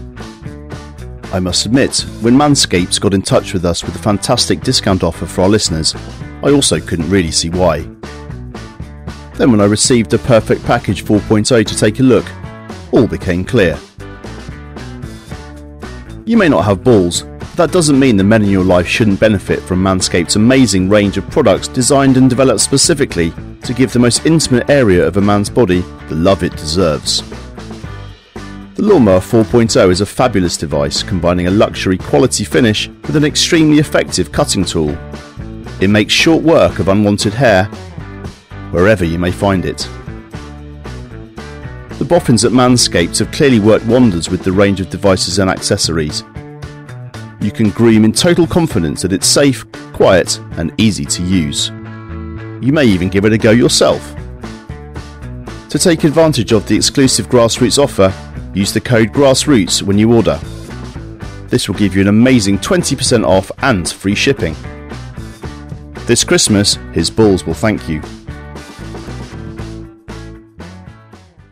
I 1.33 1.41
must 1.41 1.64
admit, 1.64 2.01
when 2.21 2.35
Manscaped 2.35 3.01
got 3.01 3.14
in 3.14 3.23
touch 3.23 3.55
with 3.55 3.64
us 3.64 3.85
with 3.85 3.95
a 3.97 3.99
fantastic 3.99 4.61
discount 4.61 5.03
offer 5.03 5.25
for 5.27 5.43
our 5.43 5.49
listeners, 5.49 5.95
I 6.43 6.51
also 6.51 6.79
couldn't 6.81 7.09
really 7.09 7.31
see 7.31 7.49
why. 7.49 7.81
Then, 9.35 9.51
when 9.51 9.61
I 9.61 9.66
received 9.66 10.12
a 10.12 10.19
perfect 10.19 10.64
package 10.64 11.05
4.0 11.05 11.66
to 11.66 11.77
take 11.77 12.01
a 12.01 12.03
look, 12.03 12.27
all 12.93 13.07
became 13.07 13.45
clear. 13.45 13.79
You 16.29 16.37
may 16.37 16.51
not 16.51 16.66
have 16.66 16.85
balls, 16.85 17.22
but 17.22 17.53
that 17.55 17.72
doesn't 17.72 17.99
mean 17.99 18.18
the 18.18 18.22
men 18.22 18.43
in 18.43 18.51
your 18.51 18.62
life 18.62 18.87
shouldn't 18.87 19.18
benefit 19.18 19.62
from 19.62 19.83
Manscaped's 19.83 20.37
amazing 20.37 20.91
range 20.91 21.16
of 21.16 21.31
products 21.31 21.68
designed 21.68 22.18
and 22.18 22.29
developed 22.29 22.61
specifically 22.61 23.33
to 23.62 23.72
give 23.72 23.95
the 23.95 23.99
most 23.99 24.26
intimate 24.26 24.68
area 24.68 25.07
of 25.07 25.16
a 25.16 25.22
man's 25.22 25.49
body 25.49 25.81
the 26.11 26.14
love 26.14 26.43
it 26.43 26.53
deserves. 26.53 27.22
The 28.74 28.83
Lawnmower 28.83 29.20
4.0 29.20 29.91
is 29.91 30.03
a 30.03 30.07
fabulous 30.07 30.59
device 30.59 31.03
combining 31.03 31.47
a 31.47 31.51
luxury 31.51 31.97
quality 31.97 32.45
finish 32.45 32.89
with 32.89 33.16
an 33.16 33.24
extremely 33.24 33.79
effective 33.79 34.31
cutting 34.31 34.66
tool. 34.66 34.91
It 35.81 35.89
makes 35.89 36.12
short 36.12 36.43
work 36.43 36.79
of 36.79 36.89
unwanted 36.89 37.33
hair 37.33 37.64
wherever 38.70 39.03
you 39.03 39.18
may 39.18 39.33
find 39.33 39.64
it. 39.64 39.89
The 41.99 42.05
boffins 42.05 42.44
at 42.44 42.53
Manscaped 42.53 43.18
have 43.18 43.32
clearly 43.32 43.59
worked 43.59 43.84
wonders 43.86 44.30
with 44.30 44.44
the 44.44 44.53
range 44.53 44.80
of 44.80 44.88
devices 44.88 45.40
and 45.40 45.51
accessories. 45.51 46.22
You 47.40 47.51
can 47.51 47.70
groom 47.70 48.05
in 48.05 48.12
total 48.12 48.46
confidence 48.46 49.03
that 49.03 49.12
it's 49.12 49.26
safe, 49.26 49.66
quiet, 49.92 50.38
and 50.53 50.72
easy 50.78 51.05
to 51.05 51.24
use. 51.24 51.70
You 52.61 52.72
may 52.72 52.84
even 52.84 53.09
give 53.09 53.24
it 53.24 53.32
a 53.32 53.38
go 53.38 53.51
yourself. 53.51 54.14
To 55.70 55.78
take 55.78 56.05
advantage 56.05 56.53
of 56.53 56.68
the 56.68 56.76
exclusive 56.76 57.28
Grassroots 57.28 57.82
offer, 57.82 58.14
use 58.55 58.72
the 58.72 58.80
code 58.80 59.12
GRASSROOTS 59.12 59.82
when 59.82 59.99
you 59.99 60.14
order. 60.14 60.40
This 61.49 61.68
will 61.68 61.76
give 61.76 61.96
you 61.96 62.01
an 62.03 62.09
amazing 62.09 62.59
20% 62.59 63.26
off 63.26 63.51
and 63.59 63.88
free 63.88 64.14
shipping. 64.14 64.55
This 66.07 66.22
Christmas, 66.22 66.76
his 66.92 67.11
balls 67.11 67.44
will 67.44 67.55
thank 67.55 67.88
you. 67.88 68.01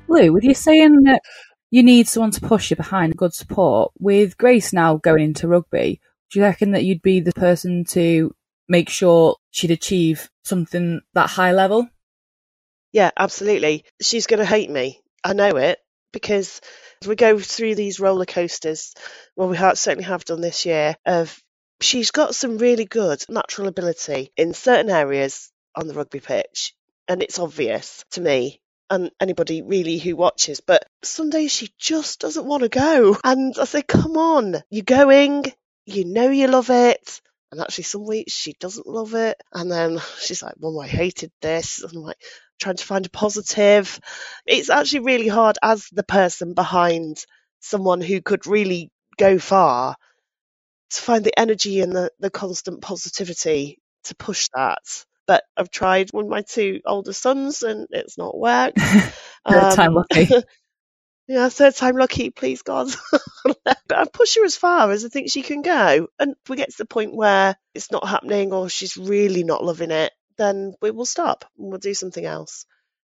Lou, 0.08 0.32
with 0.32 0.44
you 0.44 0.54
saying 0.54 1.02
that 1.04 1.22
you 1.70 1.82
need 1.82 2.08
someone 2.08 2.30
to 2.32 2.40
push 2.40 2.70
you 2.70 2.76
behind 2.76 3.16
good 3.16 3.34
support, 3.34 3.92
with 3.98 4.38
Grace 4.38 4.72
now 4.72 4.96
going 4.96 5.24
into 5.24 5.48
rugby, 5.48 6.00
do 6.30 6.38
you 6.38 6.44
reckon 6.44 6.72
that 6.72 6.84
you'd 6.84 7.02
be 7.02 7.20
the 7.20 7.32
person 7.32 7.84
to 7.84 8.34
make 8.68 8.88
sure 8.88 9.36
she'd 9.50 9.70
achieve 9.70 10.30
something 10.44 11.00
that 11.14 11.30
high 11.30 11.52
level? 11.52 11.88
Yeah, 12.92 13.10
absolutely. 13.16 13.84
She's 14.00 14.26
going 14.26 14.38
to 14.38 14.46
hate 14.46 14.70
me. 14.70 15.00
I 15.22 15.32
know 15.32 15.56
it 15.56 15.78
because 16.12 16.60
we 17.06 17.14
go 17.14 17.38
through 17.38 17.74
these 17.74 18.00
roller 18.00 18.24
coasters. 18.24 18.94
Well, 19.36 19.48
we 19.48 19.56
certainly 19.56 20.04
have 20.04 20.24
done 20.24 20.40
this 20.40 20.64
year. 20.64 20.96
Of 21.04 21.38
she's 21.80 22.10
got 22.10 22.34
some 22.34 22.58
really 22.58 22.86
good 22.86 23.22
natural 23.28 23.68
ability 23.68 24.32
in 24.36 24.54
certain 24.54 24.90
areas 24.90 25.50
on 25.74 25.88
the 25.88 25.94
rugby 25.94 26.20
pitch, 26.20 26.74
and 27.06 27.22
it's 27.22 27.38
obvious 27.38 28.04
to 28.12 28.20
me 28.20 28.60
and 28.90 29.10
anybody 29.20 29.62
really 29.62 29.98
who 29.98 30.16
watches. 30.16 30.60
But 30.60 30.86
some 31.02 31.30
days 31.30 31.52
she 31.52 31.70
just 31.78 32.20
doesn't 32.20 32.46
want 32.46 32.62
to 32.62 32.68
go, 32.68 33.16
and 33.24 33.54
I 33.58 33.64
say, 33.64 33.82
"Come 33.82 34.16
on, 34.16 34.56
you're 34.70 34.82
going. 34.84 35.44
You 35.86 36.04
know 36.04 36.30
you 36.30 36.48
love 36.48 36.70
it." 36.70 37.20
And 37.52 37.60
actually, 37.60 37.84
some 37.84 38.04
weeks 38.06 38.32
she 38.32 38.54
doesn't 38.54 38.86
love 38.86 39.14
it. 39.14 39.40
And 39.52 39.70
then 39.70 40.00
she's 40.18 40.42
like, 40.42 40.60
Mum, 40.60 40.78
I 40.78 40.86
hated 40.86 41.30
this. 41.40 41.80
And 41.82 41.92
I'm 41.92 42.02
like, 42.02 42.18
trying 42.60 42.76
to 42.76 42.84
find 42.84 43.06
a 43.06 43.10
positive. 43.10 44.00
It's 44.46 44.70
actually 44.70 45.00
really 45.00 45.28
hard 45.28 45.56
as 45.62 45.88
the 45.92 46.02
person 46.02 46.54
behind 46.54 47.24
someone 47.60 48.00
who 48.00 48.20
could 48.20 48.46
really 48.46 48.90
go 49.16 49.38
far 49.38 49.96
to 50.90 51.02
find 51.02 51.24
the 51.24 51.38
energy 51.38 51.80
and 51.80 51.92
the, 51.92 52.10
the 52.20 52.30
constant 52.30 52.80
positivity 52.80 53.78
to 54.04 54.14
push 54.16 54.48
that. 54.54 54.78
But 55.26 55.44
I've 55.56 55.70
tried 55.70 56.10
with 56.12 56.26
my 56.26 56.42
two 56.42 56.80
older 56.86 57.12
sons 57.12 57.62
and 57.62 57.86
it's 57.90 58.16
not 58.16 58.38
worked. 58.38 58.78
Third 59.48 59.74
time 59.74 59.94
lucky. 59.94 60.28
Yeah, 61.28 61.48
third 61.48 61.74
time 61.74 61.96
lucky, 61.96 62.30
please 62.30 62.62
God. 62.62 62.88
but 63.64 63.78
I 63.90 64.04
push 64.12 64.36
her 64.36 64.44
as 64.44 64.56
far 64.56 64.90
as 64.92 65.04
I 65.04 65.08
think 65.08 65.28
she 65.28 65.42
can 65.42 65.62
go. 65.62 66.06
And 66.20 66.36
if 66.40 66.48
we 66.48 66.56
get 66.56 66.70
to 66.70 66.78
the 66.78 66.86
point 66.86 67.16
where 67.16 67.56
it's 67.74 67.90
not 67.90 68.06
happening 68.08 68.52
or 68.52 68.68
she's 68.68 68.96
really 68.96 69.42
not 69.42 69.64
loving 69.64 69.90
it, 69.90 70.12
then 70.38 70.74
we 70.80 70.92
will 70.92 71.04
stop 71.04 71.44
and 71.58 71.68
we'll 71.68 71.78
do 71.78 71.94
something 71.94 72.24
else. 72.24 72.64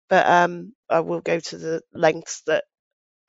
But 0.09 0.27
um, 0.27 0.73
I 0.89 0.99
will 0.99 1.21
go 1.21 1.39
to 1.39 1.57
the 1.57 1.81
lengths 1.93 2.41
that 2.47 2.65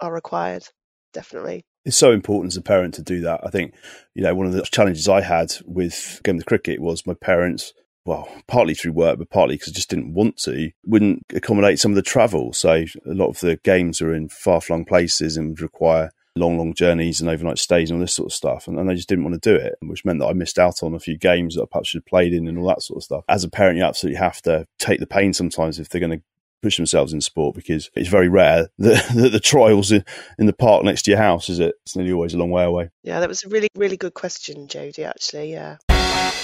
are 0.01 0.13
required, 0.13 0.67
definitely. 1.13 1.65
It's 1.85 1.97
so 1.97 2.11
important 2.11 2.53
as 2.53 2.57
a 2.57 2.63
parent 2.63 2.95
to 2.95 3.03
do 3.03 3.21
that. 3.23 3.43
I 3.45 3.51
think, 3.51 3.75
you 4.15 4.23
know, 4.23 4.35
one 4.35 4.47
of 4.47 4.53
the 4.53 4.63
challenges 4.63 5.09
I 5.09 5.21
had 5.21 5.53
with 5.65 6.21
game 6.25 6.39
of 6.39 6.47
cricket 6.47 6.81
was 6.81 7.07
my 7.07 7.15
parents 7.15 7.73
well, 8.11 8.29
partly 8.49 8.75
through 8.75 8.91
work, 8.91 9.19
but 9.19 9.31
partly 9.31 9.55
because 9.55 9.69
I 9.69 9.73
just 9.73 9.89
didn't 9.89 10.15
want 10.15 10.37
to, 10.39 10.73
wouldn't 10.85 11.25
accommodate 11.33 11.79
some 11.79 11.93
of 11.93 11.95
the 11.95 12.03
travel. 12.03 12.53
So 12.53 12.73
a 12.73 13.15
lot 13.15 13.29
of 13.29 13.39
the 13.39 13.55
games 13.63 14.03
are 14.03 14.13
in 14.13 14.29
far 14.29 14.61
flung 14.61 14.85
places 14.85 15.37
and 15.37 15.51
would 15.51 15.61
require 15.61 16.11
long, 16.35 16.59
long 16.59 16.75
journeys 16.75 17.21
and 17.21 17.31
overnight 17.31 17.59
stays 17.59 17.89
and 17.89 17.99
all 17.99 18.01
this 18.01 18.13
sort 18.13 18.27
of 18.27 18.35
stuff. 18.35 18.67
And, 18.67 18.81
and 18.81 18.91
they 18.91 18.97
just 18.97 19.09
didn't 19.09 19.23
want 19.23 19.41
to 19.41 19.49
do 19.49 19.55
it, 19.55 19.77
which 19.83 20.05
meant 20.05 20.19
that 20.19 20.27
I 20.27 20.33
missed 20.33 20.59
out 20.59 20.83
on 20.83 20.93
a 20.93 20.99
few 20.99 21.17
games 21.17 21.55
that 21.55 21.63
I 21.63 21.67
perhaps 21.71 21.91
should 21.91 22.01
have 22.01 22.07
played 22.07 22.35
in 22.35 22.49
and 22.49 22.59
all 22.59 22.67
that 22.67 22.83
sort 22.83 22.97
of 22.97 23.05
stuff. 23.05 23.25
As 23.29 23.45
a 23.45 23.49
parent, 23.49 23.79
you 23.79 23.85
absolutely 23.85 24.19
have 24.19 24.43
to 24.43 24.67
take 24.81 24.99
the 24.99 25.07
pain 25.07 25.33
sometimes 25.33 25.79
if 25.79 25.89
they're 25.89 26.01
going 26.01 26.19
to 26.19 26.25
push 26.63 26.79
themselves 26.79 27.13
in 27.13 27.21
sport 27.21 27.55
because 27.55 27.91
it's 27.95 28.09
very 28.09 28.29
rare 28.29 28.71
that, 28.79 29.09
that 29.15 29.31
the 29.31 29.39
trials 29.39 29.93
in, 29.93 30.05
in 30.37 30.47
the 30.47 30.53
park 30.53 30.83
next 30.83 31.03
to 31.03 31.13
your 31.13 31.19
house, 31.19 31.49
is 31.49 31.61
it? 31.61 31.77
It's 31.85 31.95
nearly 31.95 32.13
always 32.13 32.35
a 32.35 32.39
long 32.39 32.51
way 32.51 32.65
away. 32.65 32.91
Yeah, 33.05 33.21
that 33.21 33.29
was 33.29 33.45
a 33.45 33.49
really, 33.49 33.69
really 33.77 33.97
good 33.97 34.15
question, 34.15 34.67
Jodie, 34.67 35.07
actually. 35.07 35.53
Yeah. 35.53 35.77
Thank 36.13 36.35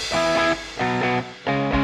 you. 1.70 1.75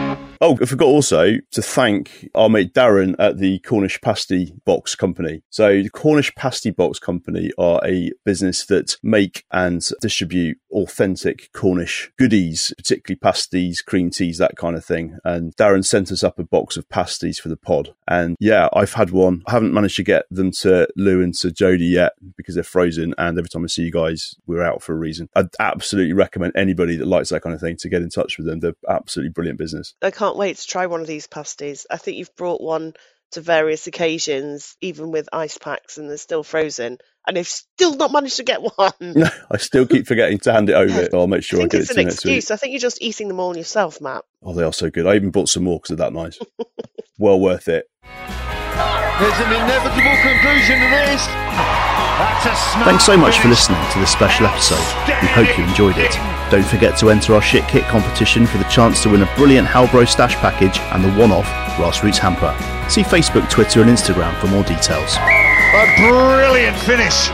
Oh, 0.45 0.59
I 0.61 0.65
forgot 0.65 0.87
also 0.87 1.37
to 1.53 1.63
thank 1.63 2.29
our 2.35 2.49
mate 2.49 2.75
Darren 2.75 3.15
at 3.21 3.39
the 3.39 3.61
Cornish 3.61 4.01
Pasty 4.01 4.53
Box 4.65 4.97
Company. 4.97 5.45
So 5.51 5.69
the 5.81 5.89
Cornish 5.89 6.35
Pasty 6.35 6.73
Box 6.73 6.99
Company 6.99 7.53
are 7.59 7.81
a 7.85 8.11
business 8.25 8.67
that 8.67 8.97
make 9.05 9.45
and 9.53 9.89
distribute 10.01 10.59
authentic 10.73 11.53
Cornish 11.53 12.11
goodies, 12.19 12.75
particularly 12.77 13.21
pasties, 13.21 13.83
cream 13.83 14.11
teas, 14.11 14.39
that 14.39 14.57
kind 14.57 14.75
of 14.75 14.85
thing. 14.85 15.17
And 15.25 15.55
Darren 15.55 15.85
sent 15.85 16.11
us 16.11 16.25
up 16.25 16.41
a 16.41 16.45
box 16.45 16.77
of 16.77 16.89
pasties 16.89 17.39
for 17.39 17.49
the 17.49 17.57
pod. 17.57 17.95
And 18.09 18.37
yeah, 18.41 18.69
I've 18.73 18.95
had 18.95 19.11
one. 19.11 19.45
I 19.47 19.53
haven't 19.53 19.73
managed 19.73 19.95
to 19.97 20.03
get 20.03 20.25
them 20.29 20.51
to 20.63 20.89
Lou 20.97 21.23
and 21.23 21.35
to 21.35 21.51
Jodie 21.51 21.93
yet 21.93 22.15
because 22.37 22.57
they're 22.57 22.65
frozen. 22.65 23.15
And 23.17 23.39
every 23.39 23.49
time 23.49 23.63
I 23.63 23.69
see 23.69 23.83
you 23.83 23.93
guys, 23.93 24.35
we're 24.49 24.65
out 24.65 24.83
for 24.83 24.93
a 24.93 24.99
reason. 24.99 25.29
I'd 25.37 25.51
absolutely 25.61 26.15
recommend 26.15 26.55
anybody 26.57 26.97
that 26.97 27.07
likes 27.07 27.29
that 27.29 27.43
kind 27.43 27.55
of 27.55 27.61
thing 27.61 27.77
to 27.77 27.89
get 27.89 28.03
in 28.03 28.11
touch 28.11 28.39
with 28.39 28.49
them. 28.49 28.59
They're 28.59 28.75
absolutely 28.89 29.31
brilliant 29.31 29.61
business. 29.61 29.95
I 30.03 30.11
can't 30.11 30.32
wait 30.37 30.57
to 30.57 30.67
try 30.67 30.87
one 30.87 31.01
of 31.01 31.07
these 31.07 31.27
pasties. 31.27 31.87
I 31.91 31.97
think 31.97 32.17
you've 32.17 32.35
brought 32.37 32.61
one 32.61 32.95
to 33.33 33.41
various 33.41 33.87
occasions, 33.87 34.77
even 34.81 35.11
with 35.11 35.29
ice 35.33 35.59
packs, 35.59 35.99
and 35.99 36.09
they're 36.09 36.17
still 36.19 36.43
frozen. 36.43 36.99
And 37.27 37.37
they've 37.37 37.47
still 37.47 37.97
not 37.97 38.13
managed 38.13 38.37
to 38.37 38.43
get 38.43 38.61
one. 38.77 38.93
No, 39.01 39.29
I 39.51 39.57
still 39.59 39.87
keep 39.87 40.07
forgetting 40.07 40.39
to 40.41 40.53
hand 40.53 40.69
it 40.71 40.75
over. 40.75 41.09
So 41.11 41.21
I'll 41.21 41.27
make 41.27 41.45
sure 41.45 41.61
I, 41.61 41.65
I, 41.65 41.69
think 41.69 41.73
get 41.73 41.81
it's 41.83 41.91
it 41.91 41.95
to 41.95 42.01
an 42.01 42.03
you 42.03 42.07
next 42.11 42.25
week. 42.25 42.37
excuse. 42.37 42.51
I 42.51 42.57
think 42.57 42.73
you're 42.73 42.81
just 42.81 43.03
eating 43.03 43.29
them 43.29 43.41
all 43.41 43.57
yourself, 43.57 44.01
Matt. 44.01 44.25
Oh, 44.43 44.55
they 44.55 44.65
are 44.65 44.73
so 44.73 44.91
good. 44.91 45.07
I 45.07 45.15
even 45.15 45.31
bought 45.31 45.49
some 45.49 45.65
more 45.65 45.79
because 45.79 45.97
they're 45.97 46.11
that 46.11 46.13
nice. 46.13 46.39
well 47.19 47.39
worth 47.41 47.69
it. 47.69 47.87
There's 48.03 49.39
an 49.39 49.53
inevitable 49.53 50.17
conclusion 50.23 50.81
to 50.81 50.89
this. 50.91 52.02
That's 52.23 52.47
a 52.47 52.55
smart 52.73 52.87
Thanks 52.87 53.05
so 53.05 53.17
much 53.17 53.41
for 53.41 53.49
listening 53.49 53.83
to 53.93 53.99
this 53.99 54.13
special 54.13 54.47
episode. 54.47 54.79
We 55.23 55.29
hope 55.29 55.59
you 55.59 55.65
enjoyed 55.65 55.99
it. 55.99 56.13
Don't 56.51 56.65
forget 56.65 56.97
to 56.99 57.11
enter 57.11 57.35
our 57.35 57.43
shit 57.43 57.67
kit 57.67 57.83
competition 57.85 58.47
for 58.47 58.59
the 58.59 58.65
chance 58.65 59.03
to 59.03 59.11
win 59.11 59.23
a 59.23 59.35
brilliant 59.35 59.67
Halbro 59.67 60.07
stash 60.07 60.37
package 60.37 60.79
and 60.93 61.03
the 61.03 61.11
one-off 61.19 61.47
Grassroots 61.77 62.19
hamper. 62.19 62.55
See 62.89 63.03
Facebook, 63.03 63.51
Twitter 63.51 63.83
and 63.83 63.91
Instagram 63.91 64.39
for 64.41 64.47
more 64.49 64.63
details. 64.63 65.17
A 65.17 65.97
brilliant 65.97 66.77
finish. 66.79 67.29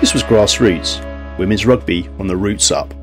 This 0.00 0.12
was 0.14 0.22
Grassroots, 0.22 1.00
women's 1.38 1.66
rugby 1.66 2.08
on 2.18 2.26
the 2.26 2.36
roots 2.36 2.70
up. 2.70 2.94